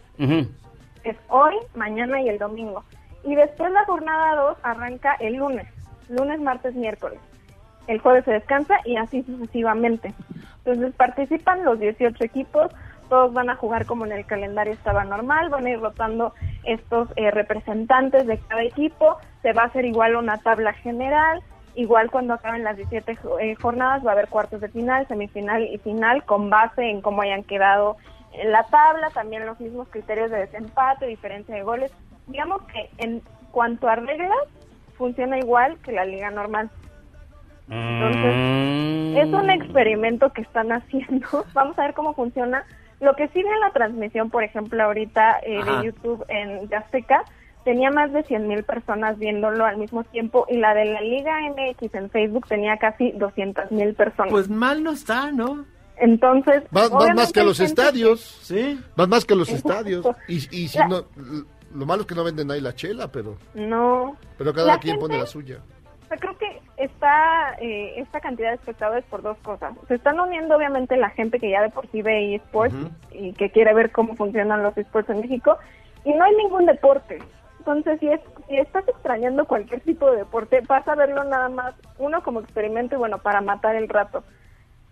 es 1.03 1.17
hoy, 1.29 1.55
mañana 1.75 2.21
y 2.21 2.29
el 2.29 2.37
domingo. 2.37 2.83
Y 3.23 3.35
después 3.35 3.71
la 3.71 3.85
jornada 3.85 4.35
2 4.35 4.57
arranca 4.63 5.15
el 5.19 5.35
lunes, 5.35 5.67
lunes, 6.09 6.39
martes, 6.41 6.75
miércoles. 6.75 7.19
El 7.87 7.99
jueves 7.99 8.25
se 8.25 8.31
descansa 8.31 8.75
y 8.85 8.97
así 8.97 9.23
sucesivamente. 9.23 10.13
Entonces 10.63 10.93
participan 10.95 11.65
los 11.65 11.79
18 11.79 12.23
equipos, 12.23 12.71
todos 13.09 13.33
van 13.33 13.49
a 13.49 13.55
jugar 13.55 13.85
como 13.85 14.05
en 14.05 14.11
el 14.11 14.25
calendario 14.25 14.73
estaba 14.73 15.03
normal, 15.03 15.49
van 15.49 15.65
a 15.65 15.71
ir 15.71 15.79
rotando 15.79 16.33
estos 16.63 17.09
eh, 17.15 17.31
representantes 17.31 18.27
de 18.27 18.37
cada 18.37 18.63
equipo, 18.63 19.17
se 19.41 19.53
va 19.53 19.63
a 19.63 19.65
hacer 19.65 19.85
igual 19.85 20.15
una 20.15 20.37
tabla 20.37 20.73
general, 20.73 21.41
igual 21.75 22.09
cuando 22.11 22.33
acaben 22.33 22.63
las 22.63 22.75
17 22.77 23.15
jo- 23.17 23.39
eh, 23.39 23.55
jornadas 23.55 24.05
va 24.05 24.09
a 24.11 24.13
haber 24.13 24.27
cuartos 24.27 24.61
de 24.61 24.69
final, 24.69 25.07
semifinal 25.07 25.63
y 25.63 25.77
final 25.79 26.23
con 26.25 26.49
base 26.49 26.83
en 26.89 27.01
cómo 27.01 27.21
hayan 27.21 27.43
quedado 27.43 27.97
en 28.33 28.51
la 28.51 28.63
tabla, 28.63 29.09
también 29.11 29.45
los 29.45 29.59
mismos 29.59 29.87
criterios 29.89 30.29
de 30.31 30.37
desempate, 30.39 31.05
diferencia 31.07 31.55
de 31.55 31.63
goles. 31.63 31.91
Digamos 32.27 32.61
que 32.63 32.89
en 32.97 33.21
cuanto 33.51 33.87
a 33.87 33.95
reglas, 33.95 34.37
funciona 34.97 35.37
igual 35.39 35.77
que 35.83 35.91
la 35.91 36.05
liga 36.05 36.29
normal. 36.29 36.69
Entonces, 37.69 38.33
es 39.27 39.33
un 39.33 39.49
experimento 39.49 40.31
que 40.31 40.41
están 40.41 40.71
haciendo. 40.71 41.45
Vamos 41.53 41.77
a 41.79 41.83
ver 41.83 41.93
cómo 41.93 42.13
funciona. 42.13 42.63
Lo 42.99 43.15
que 43.15 43.27
sigue 43.29 43.47
en 43.49 43.59
la 43.61 43.71
transmisión, 43.71 44.29
por 44.29 44.43
ejemplo, 44.43 44.83
ahorita 44.83 45.39
eh, 45.43 45.63
de 45.63 45.85
YouTube 45.85 46.25
en 46.27 46.71
Azteca, 46.73 47.23
tenía 47.65 47.91
más 47.91 48.11
de 48.13 48.23
100 48.23 48.47
mil 48.47 48.63
personas 48.63 49.17
viéndolo 49.19 49.65
al 49.65 49.77
mismo 49.77 50.03
tiempo 50.05 50.45
y 50.49 50.57
la 50.57 50.73
de 50.73 50.85
la 50.85 51.01
Liga 51.01 51.37
MX 51.49 51.93
en 51.95 52.09
Facebook 52.09 52.47
tenía 52.47 52.77
casi 52.77 53.11
200 53.11 53.71
mil 53.71 53.93
personas. 53.93 54.31
Pues 54.31 54.49
mal 54.49 54.83
no 54.83 54.91
está, 54.91 55.31
¿no? 55.31 55.65
Entonces, 55.97 56.63
Vas, 56.71 56.89
más 57.13 57.33
que 57.33 57.43
los 57.43 57.57
gente 57.57 57.81
estadios. 57.81 58.21
Sí. 58.21 58.79
Vas 58.95 59.07
más 59.09 59.25
que 59.25 59.35
los 59.35 59.49
estadios. 59.49 60.07
Y, 60.29 60.35
y 60.55 60.67
si 60.69 60.77
La- 60.79 60.87
no, 60.87 61.03
lo 61.75 61.85
malo 61.85 62.01
es 62.01 62.07
que 62.07 62.15
no 62.15 62.23
venden 62.23 62.49
ahí 62.51 62.61
la 62.61 62.73
chela, 62.73 63.09
pero, 63.11 63.35
No. 63.53 64.15
pero 64.37 64.53
cada 64.53 64.67
La 64.67 64.79
quien 64.79 64.93
gente- 64.95 65.07
pone 65.07 65.17
la 65.19 65.25
suya. 65.25 65.57
O 66.05 66.07
sea, 66.07 66.17
creo 66.17 66.35
que 66.39 66.61
está 66.77 67.55
eh, 67.61 67.93
esta 67.97 68.19
cantidad 68.21 68.49
de 68.49 68.55
espectadores 68.55 69.03
por 69.09 69.21
dos 69.21 69.37
cosas. 69.43 69.73
Se 69.87 69.95
están 69.95 70.19
uniendo 70.19 70.55
obviamente 70.55 70.95
la 70.97 71.09
gente 71.11 71.37
que 71.39 71.51
ya 71.51 71.61
de 71.61 71.69
por 71.69 71.85
sí 71.91 72.01
ve 72.01 72.33
eSports 72.35 72.73
y 73.11 73.33
que 73.33 73.51
quiere 73.51 73.73
ver 73.75 73.91
cómo 73.91 74.15
funcionan 74.15 74.63
los 74.63 74.75
eSports 74.77 75.09
en 75.11 75.19
México 75.19 75.57
y 76.05 76.13
no 76.13 76.23
hay 76.23 76.35
ningún 76.37 76.65
deporte. 76.65 77.19
Entonces, 77.71 77.99
si, 77.99 78.07
es, 78.07 78.19
si 78.47 78.57
estás 78.57 78.87
extrañando 78.87 79.45
cualquier 79.45 79.81
tipo 79.81 80.09
de 80.09 80.17
deporte, 80.17 80.61
vas 80.67 80.87
a 80.87 80.95
verlo 80.95 81.23
nada 81.23 81.49
más, 81.49 81.75
uno 81.99 82.23
como 82.23 82.39
experimento 82.39 82.95
y 82.95 82.97
bueno, 82.97 83.19
para 83.19 83.41
matar 83.41 83.75
el 83.75 83.87
rato. 83.87 84.23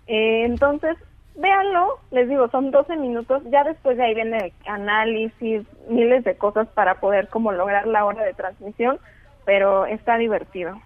Eh, 0.06 0.44
entonces, 0.46 0.96
véanlo, 1.36 2.00
les 2.12 2.30
digo, 2.30 2.50
son 2.50 2.72
12 2.72 2.96
minutos, 2.98 3.42
ya 3.52 3.64
después 3.64 3.98
de 3.98 4.04
ahí 4.04 4.14
viene 4.14 4.54
análisis, 4.68 5.64
miles 5.90 6.24
de 6.24 6.38
cosas 6.38 6.68
para 6.70 7.00
poder 7.00 7.30
como 7.30 7.52
lograr 7.52 7.88
la 7.88 8.06
hora 8.06 8.24
de 8.24 8.34
transmisión, 8.34 9.00
pero 9.46 9.86
está 9.86 10.18
divertido. 10.18 10.80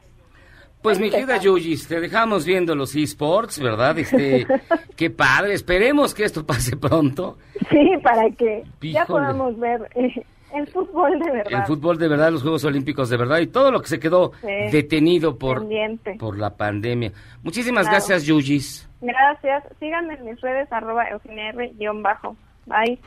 Pues 0.82 1.00
mi 1.00 1.12
querida 1.12 1.38
Yuyis, 1.38 1.88
te 1.88 2.00
dejamos 2.00 2.44
viendo 2.44 2.74
los 2.74 2.96
esports, 2.96 3.60
¿verdad? 3.60 4.00
Este, 4.00 4.48
qué 4.96 5.12
padre, 5.12 5.54
esperemos 5.54 6.14
que 6.14 6.24
esto 6.24 6.44
pase 6.46 6.76
pronto. 6.76 7.38
Sí, 7.70 7.92
para 8.02 8.30
que 8.32 8.64
ya 8.82 9.06
podamos 9.06 9.60
ver 9.60 9.88
eh, 9.94 10.26
el 10.54 10.68
fútbol 10.68 11.20
de 11.20 11.32
verdad. 11.32 11.60
El 11.62 11.66
fútbol 11.66 11.98
de 11.98 12.08
verdad, 12.08 12.32
los 12.32 12.42
Juegos 12.42 12.64
Olímpicos 12.66 13.10
de 13.10 13.18
verdad 13.18 13.40
y 13.40 13.48
todo 13.48 13.72
lo 13.72 13.82
que 13.82 13.88
se 13.88 14.00
quedó 14.00 14.32
Sí. 14.42 14.48
detenido 14.72 15.38
por, 15.38 15.60
Pendiente. 15.60 16.16
por 16.20 16.38
la 16.38 16.56
pandemia. 16.56 17.12
Muchísimas 17.44 17.84
Claro. 17.84 17.96
gracias, 17.98 18.24
Yuyis. 18.26 18.88
Gracias. 19.02 19.64
Síganme 19.80 20.14
en 20.16 20.26
mis 20.26 20.40
redes, 20.42 20.72
arroba 20.72 21.08
Eugenia 21.10 21.50
R, 21.50 21.74
guion 21.78 22.02
bajo. 22.04 22.36
Bye. 22.66 23.00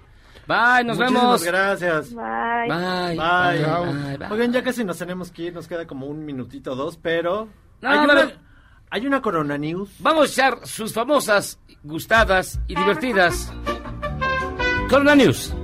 Bye, 0.46 0.84
nos 0.84 0.98
Muchísimas 0.98 1.22
vemos. 1.22 1.44
gracias. 1.44 2.14
Bye. 2.14 2.68
Bye. 2.68 3.16
Bye. 3.16 3.98
Bye, 4.04 4.16
bye. 4.18 4.28
Oigan, 4.30 4.52
ya 4.52 4.62
casi 4.62 4.84
nos 4.84 4.98
tenemos 4.98 5.30
que 5.30 5.42
ir, 5.44 5.54
nos 5.54 5.66
queda 5.68 5.86
como 5.86 6.06
un 6.06 6.24
minutito 6.26 6.72
o 6.72 6.74
dos, 6.76 6.96
pero 6.98 7.48
No, 7.80 7.88
hay, 7.88 8.06
pero- 8.06 8.12
una, 8.22 8.32
hay 8.90 9.06
una 9.06 9.22
Corona 9.22 9.56
News. 9.56 9.96
Vamos 10.00 10.22
a 10.22 10.32
echar 10.32 10.66
sus 10.66 10.92
famosas, 10.92 11.58
gustadas 11.82 12.60
y 12.66 12.74
divertidas. 12.74 13.52
Corona 14.90 15.14
News. 15.14 15.54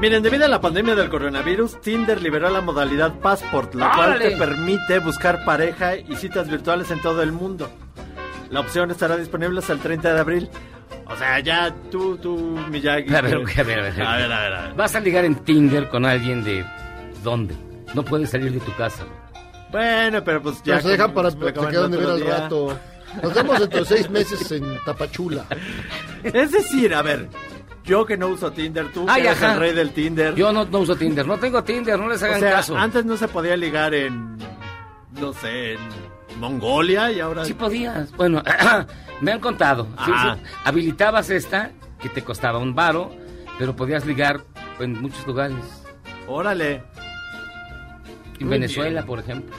Miren, 0.00 0.22
debido 0.22 0.44
a 0.44 0.48
la 0.48 0.60
pandemia 0.60 0.94
del 0.94 1.08
coronavirus, 1.08 1.80
Tinder 1.80 2.22
liberó 2.22 2.48
la 2.50 2.60
modalidad 2.60 3.18
Passport, 3.18 3.74
la 3.74 3.92
cual 3.96 4.18
te 4.20 4.36
permite 4.36 5.00
buscar 5.00 5.44
pareja 5.44 5.96
y 5.96 6.14
citas 6.14 6.48
virtuales 6.48 6.92
en 6.92 7.00
todo 7.02 7.20
el 7.20 7.32
mundo. 7.32 7.68
La 8.50 8.60
opción 8.60 8.92
estará 8.92 9.16
disponible 9.16 9.58
hasta 9.58 9.72
el 9.72 9.80
30 9.80 10.14
de 10.14 10.20
abril. 10.20 10.50
O 11.06 11.16
sea, 11.16 11.40
ya 11.40 11.74
tú, 11.90 12.16
tú, 12.16 12.36
Miyagi. 12.70 13.12
A 13.12 13.20
ver, 13.22 13.34
a 13.58 13.62
ver, 13.64 13.78
a 13.80 13.82
ver. 13.82 14.02
A 14.02 14.16
ver, 14.16 14.32
a 14.32 14.40
ver, 14.40 14.52
a 14.54 14.62
ver. 14.62 14.74
Vas 14.74 14.94
a 14.94 15.00
ligar 15.00 15.24
en 15.24 15.34
Tinder 15.34 15.88
con 15.88 16.06
alguien 16.06 16.44
de... 16.44 16.64
¿Dónde? 17.24 17.56
No 17.92 18.04
puedes 18.04 18.30
salir 18.30 18.52
de 18.52 18.60
tu 18.60 18.72
casa. 18.76 19.04
Bueno, 19.72 20.22
pero 20.22 20.40
pues 20.40 20.62
ya. 20.62 20.76
Nos 20.76 20.84
dejan 20.84 21.12
para 21.12 21.32
se 21.32 21.38
quedan 21.38 21.90
de 21.90 21.96
ver 21.96 22.10
al 22.10 22.24
rato. 22.24 22.78
Nos 23.20 23.34
vemos 23.34 23.58
dentro 23.58 23.80
de 23.80 23.84
seis 23.84 24.08
meses 24.10 24.52
en 24.52 24.78
Tapachula. 24.84 25.44
Es 26.22 26.52
decir, 26.52 26.94
a 26.94 27.02
ver, 27.02 27.28
yo 27.88 28.06
que 28.06 28.16
no 28.16 28.28
uso 28.28 28.52
Tinder, 28.52 28.92
tú 28.92 29.06
que 29.06 29.20
eres 29.20 29.42
ajá. 29.42 29.54
el 29.54 29.58
rey 29.60 29.72
del 29.74 29.90
Tinder. 29.90 30.34
Yo 30.34 30.52
no, 30.52 30.64
no 30.64 30.78
uso 30.80 30.94
Tinder. 30.94 31.26
No 31.26 31.38
tengo 31.38 31.64
Tinder, 31.64 31.98
no 31.98 32.08
les 32.08 32.22
o 32.22 32.26
hagan 32.26 32.40
sea, 32.40 32.50
caso. 32.52 32.76
antes 32.76 33.04
no 33.04 33.16
se 33.16 33.26
podía 33.28 33.56
ligar 33.56 33.94
en, 33.94 34.36
no 35.20 35.32
sé, 35.32 35.72
en 35.72 35.78
Mongolia 36.38 37.10
y 37.10 37.18
ahora... 37.20 37.44
Sí 37.44 37.54
podías. 37.54 38.12
Bueno, 38.12 38.42
me 39.20 39.32
han 39.32 39.40
contado. 39.40 39.84
Sí, 40.04 40.12
Ah. 40.14 40.36
sí. 40.38 40.50
Habilitabas 40.64 41.30
esta, 41.30 41.70
que 42.00 42.08
te 42.08 42.22
costaba 42.22 42.58
un 42.58 42.74
varo, 42.74 43.10
pero 43.58 43.74
podías 43.74 44.06
ligar 44.06 44.40
en 44.78 45.00
muchos 45.00 45.26
lugares. 45.26 45.56
Órale, 46.28 46.82
En 48.38 48.46
Muy 48.46 48.50
Venezuela, 48.58 48.90
bien. 49.00 49.06
por 49.06 49.18
ejemplo. 49.18 49.56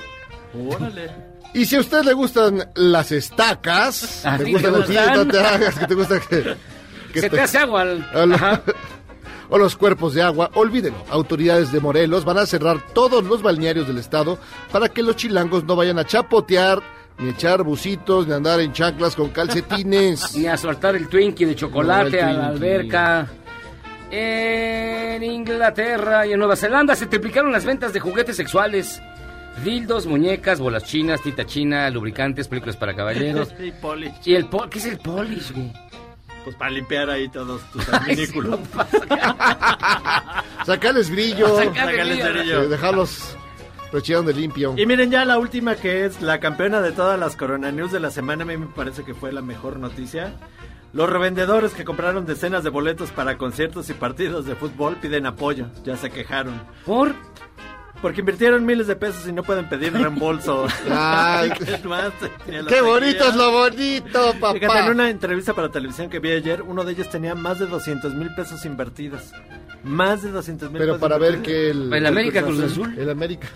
órale. 0.69 1.11
Y 1.51 1.65
si 1.65 1.77
a 1.77 1.79
usted 1.79 2.03
le 2.05 2.13
gustan 2.13 2.63
las 2.75 3.11
estacas, 3.11 4.23
¿A 4.23 4.37
le 4.37 4.45
ti 4.45 4.51
gustan 4.51 4.71
te 4.71 4.77
los 4.77 4.87
gustan? 4.87 5.13
no 5.15 5.27
te 5.27 5.39
hagas, 5.39 5.79
que 5.79 5.87
te 5.87 5.95
gusta 5.95 6.19
que, 6.19 6.55
que 7.11 7.21
Se 7.21 7.29
te 7.29 7.41
hace 7.41 7.57
agua 7.57 7.81
al... 7.81 8.33
Ajá. 8.33 8.61
o 9.49 9.57
los 9.57 9.75
cuerpos 9.75 10.13
de 10.13 10.21
agua, 10.21 10.51
olvídenlo. 10.53 11.03
Autoridades 11.09 11.71
de 11.71 11.79
Morelos 11.79 12.23
van 12.25 12.37
a 12.37 12.45
cerrar 12.45 12.81
todos 12.93 13.23
los 13.23 13.41
balnearios 13.41 13.87
del 13.87 13.97
estado 13.97 14.37
para 14.71 14.89
que 14.89 15.03
los 15.03 15.15
chilangos 15.15 15.63
no 15.63 15.75
vayan 15.75 15.99
a 15.99 16.05
chapotear, 16.05 16.81
ni 17.17 17.29
echar 17.29 17.63
bucitos, 17.63 18.27
ni 18.27 18.33
andar 18.33 18.59
en 18.59 18.71
chanclas 18.71 19.15
con 19.15 19.29
calcetines. 19.29 20.35
Ni 20.37 20.47
a 20.47 20.55
soltar 20.55 20.95
el 20.95 21.09
Twinkie 21.09 21.45
de 21.45 21.55
chocolate 21.55 22.21
No, 22.21 22.27
a 22.27 22.33
la 22.33 22.47
alberca. 22.47 23.27
En 24.11 25.21
Inglaterra 25.23 26.25
y 26.25 26.33
en 26.33 26.39
Nueva 26.39 26.55
Zelanda 26.55 26.95
se 26.95 27.05
triplicaron 27.05 27.51
las 27.51 27.65
ventas 27.65 27.93
de 27.93 27.99
juguetes 27.99 28.35
sexuales. 28.35 29.01
Dildos, 29.63 30.07
muñecas, 30.07 30.59
bolas 30.59 30.85
chinas, 30.85 31.21
tinta 31.21 31.45
china, 31.45 31.89
lubricantes, 31.89 32.47
películas 32.47 32.77
para 32.77 32.95
caballeros. 32.95 33.53
y 33.59 33.71
polish. 33.71 34.13
¿Y 34.25 34.35
el 34.35 34.45
pol 34.45 34.69
qué 34.69 34.79
es 34.79 34.85
el 34.85 34.97
polish, 34.99 35.51
güey? 35.51 35.71
Pues 36.43 36.55
para 36.55 36.71
limpiar 36.71 37.09
ahí 37.09 37.29
todos 37.29 37.61
tus 37.71 37.87
adminículos. 37.93 38.59
Sacarles 40.65 41.09
brillo, 41.09 41.57
Sacarles 41.57 42.31
brillo. 42.33 42.63
eh, 42.63 42.67
dejarlos 42.67 43.35
rechillando 43.91 44.31
de 44.31 44.39
limpio. 44.39 44.75
Y 44.77 44.85
miren 44.85 45.11
ya 45.11 45.25
la 45.25 45.37
última 45.37 45.75
que 45.75 46.05
es 46.05 46.21
la 46.21 46.39
campeona 46.39 46.81
de 46.81 46.91
todas 46.91 47.19
las 47.19 47.35
Corona 47.35 47.71
News 47.71 47.91
de 47.91 47.99
la 47.99 48.11
semana, 48.11 48.43
a 48.43 48.45
mí 48.45 48.57
me 48.57 48.67
parece 48.67 49.03
que 49.03 49.13
fue 49.13 49.31
la 49.31 49.41
mejor 49.41 49.79
noticia. 49.79 50.33
Los 50.91 51.09
revendedores 51.09 51.73
que 51.73 51.85
compraron 51.85 52.25
decenas 52.25 52.63
de 52.63 52.71
boletos 52.71 53.11
para 53.11 53.37
conciertos 53.37 53.89
y 53.89 53.93
partidos 53.93 54.45
de 54.45 54.55
fútbol 54.55 54.95
piden 54.95 55.27
apoyo, 55.27 55.67
ya 55.83 55.95
se 55.97 56.09
quejaron. 56.09 56.61
¿Por? 56.85 57.13
Porque 58.01 58.21
invirtieron 58.21 58.65
miles 58.65 58.87
de 58.87 58.95
pesos 58.95 59.27
y 59.27 59.31
no 59.33 59.43
pueden 59.43 59.67
pedir 59.67 59.91
reembolso. 59.93 60.67
Ay, 60.91 61.51
¿Qué 61.51 61.77
más? 61.87 62.11
Tenía 62.45 62.61
la 62.63 62.69
¡Qué 62.69 62.81
bonito 62.81 63.25
es 63.27 63.35
lo 63.35 63.51
bonito, 63.51 64.33
Fíjate, 64.33 64.57
en 64.57 64.67
papá! 64.67 64.89
una 64.91 65.09
entrevista 65.09 65.53
para 65.53 65.69
televisión 65.69 66.09
que 66.09 66.19
vi 66.19 66.31
ayer, 66.31 66.61
uno 66.61 66.83
de 66.85 66.93
ellos 66.93 67.09
tenía 67.09 67.35
más 67.35 67.59
de 67.59 67.67
200 67.67 68.13
mil 68.13 68.33
pesos 68.35 68.63
invertidos. 68.65 69.31
Más 69.83 70.23
de 70.23 70.31
200 70.31 70.69
mil 70.71 70.79
Pero 70.79 70.93
pesos 70.93 71.01
para 71.01 71.17
ver 71.17 71.41
que 71.41 71.71
el... 71.71 71.91
¿El 71.93 72.05
América 72.05 72.41
Cruz 72.43 72.59
Azul? 72.61 72.95
El 72.97 73.09
América. 73.09 73.47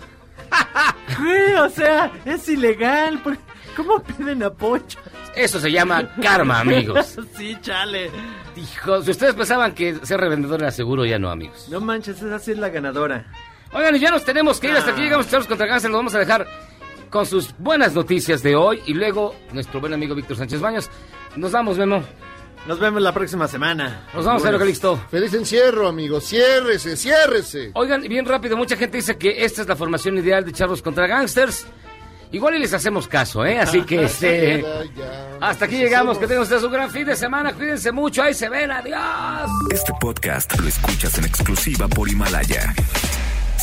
Güey, 1.18 1.54
o 1.54 1.68
sea, 1.70 2.10
es 2.24 2.48
ilegal. 2.48 3.18
¿por- 3.22 3.36
¿Cómo 3.76 4.02
piden 4.02 4.42
apoyo? 4.42 4.98
Eso 5.34 5.58
se 5.60 5.70
llama 5.70 6.08
karma, 6.22 6.60
amigos. 6.60 7.16
sí, 7.36 7.56
chale. 7.60 8.10
Hijo, 8.56 9.02
si 9.02 9.10
ustedes 9.10 9.34
pensaban 9.34 9.74
que 9.74 9.96
ser 10.06 10.20
revendedor 10.20 10.60
era 10.62 10.70
seguro, 10.70 11.04
ya 11.04 11.18
no, 11.18 11.28
amigos. 11.30 11.66
No 11.70 11.80
manches, 11.80 12.22
esa 12.22 12.38
sí 12.38 12.52
es 12.52 12.58
la 12.58 12.68
ganadora. 12.68 13.26
Oigan, 13.74 13.96
y 13.96 13.98
ya 13.98 14.10
nos 14.10 14.24
tenemos 14.24 14.60
que 14.60 14.68
ir. 14.68 14.74
Hasta 14.76 14.92
aquí 14.92 15.00
Ah. 15.00 15.04
llegamos, 15.04 15.28
Charlos 15.28 15.46
contra 15.48 15.66
Cáncer. 15.66 15.90
Lo 15.90 15.96
vamos 15.98 16.14
a 16.14 16.18
dejar 16.20 16.46
con 17.10 17.26
sus 17.26 17.54
buenas 17.58 17.92
noticias 17.94 18.42
de 18.42 18.54
hoy. 18.56 18.80
Y 18.86 18.94
luego, 18.94 19.34
nuestro 19.52 19.80
buen 19.80 19.92
amigo 19.92 20.14
Víctor 20.14 20.36
Sánchez 20.36 20.60
Baños. 20.60 20.88
Nos 21.36 21.52
vamos, 21.52 21.76
Memo. 21.78 22.02
Nos 22.66 22.78
vemos 22.80 23.02
la 23.02 23.12
próxima 23.12 23.46
semana. 23.46 24.06
Nos 24.14 24.24
vamos, 24.24 24.42
Jairo 24.42 24.58
Calixto. 24.58 24.96
Feliz 25.10 25.34
encierro, 25.34 25.86
amigos. 25.88 26.24
Ciérrese, 26.24 26.96
ciérrese. 26.96 27.72
Oigan, 27.74 28.02
y 28.04 28.08
bien 28.08 28.24
rápido, 28.24 28.56
mucha 28.56 28.74
gente 28.76 28.96
dice 28.96 29.18
que 29.18 29.44
esta 29.44 29.60
es 29.62 29.68
la 29.68 29.76
formación 29.76 30.16
ideal 30.16 30.44
de 30.46 30.52
Charlos 30.52 30.80
contra 30.80 31.06
Gangsters. 31.06 31.66
Igual 32.32 32.54
y 32.54 32.58
les 32.60 32.72
hacemos 32.72 33.06
caso, 33.06 33.44
¿eh? 33.44 33.58
Así 33.58 33.82
que, 33.82 34.04
este... 34.06 34.62
Ya, 34.62 34.84
ya. 34.96 35.38
Hasta 35.42 35.66
aquí 35.66 35.76
llegamos. 35.76 36.16
Que 36.16 36.26
tengan 36.26 36.42
ustedes 36.44 36.62
un 36.62 36.72
gran 36.72 36.90
fin 36.90 37.04
de 37.04 37.14
semana. 37.16 37.52
Cuídense 37.52 37.92
mucho. 37.92 38.22
Ahí 38.22 38.32
se 38.32 38.48
ven. 38.48 38.70
Adiós. 38.72 39.50
Este 39.70 39.92
podcast 40.00 40.58
lo 40.58 40.66
escuchas 40.66 41.18
en 41.18 41.26
exclusiva 41.26 41.86
por 41.86 42.08
Himalaya. 42.08 42.74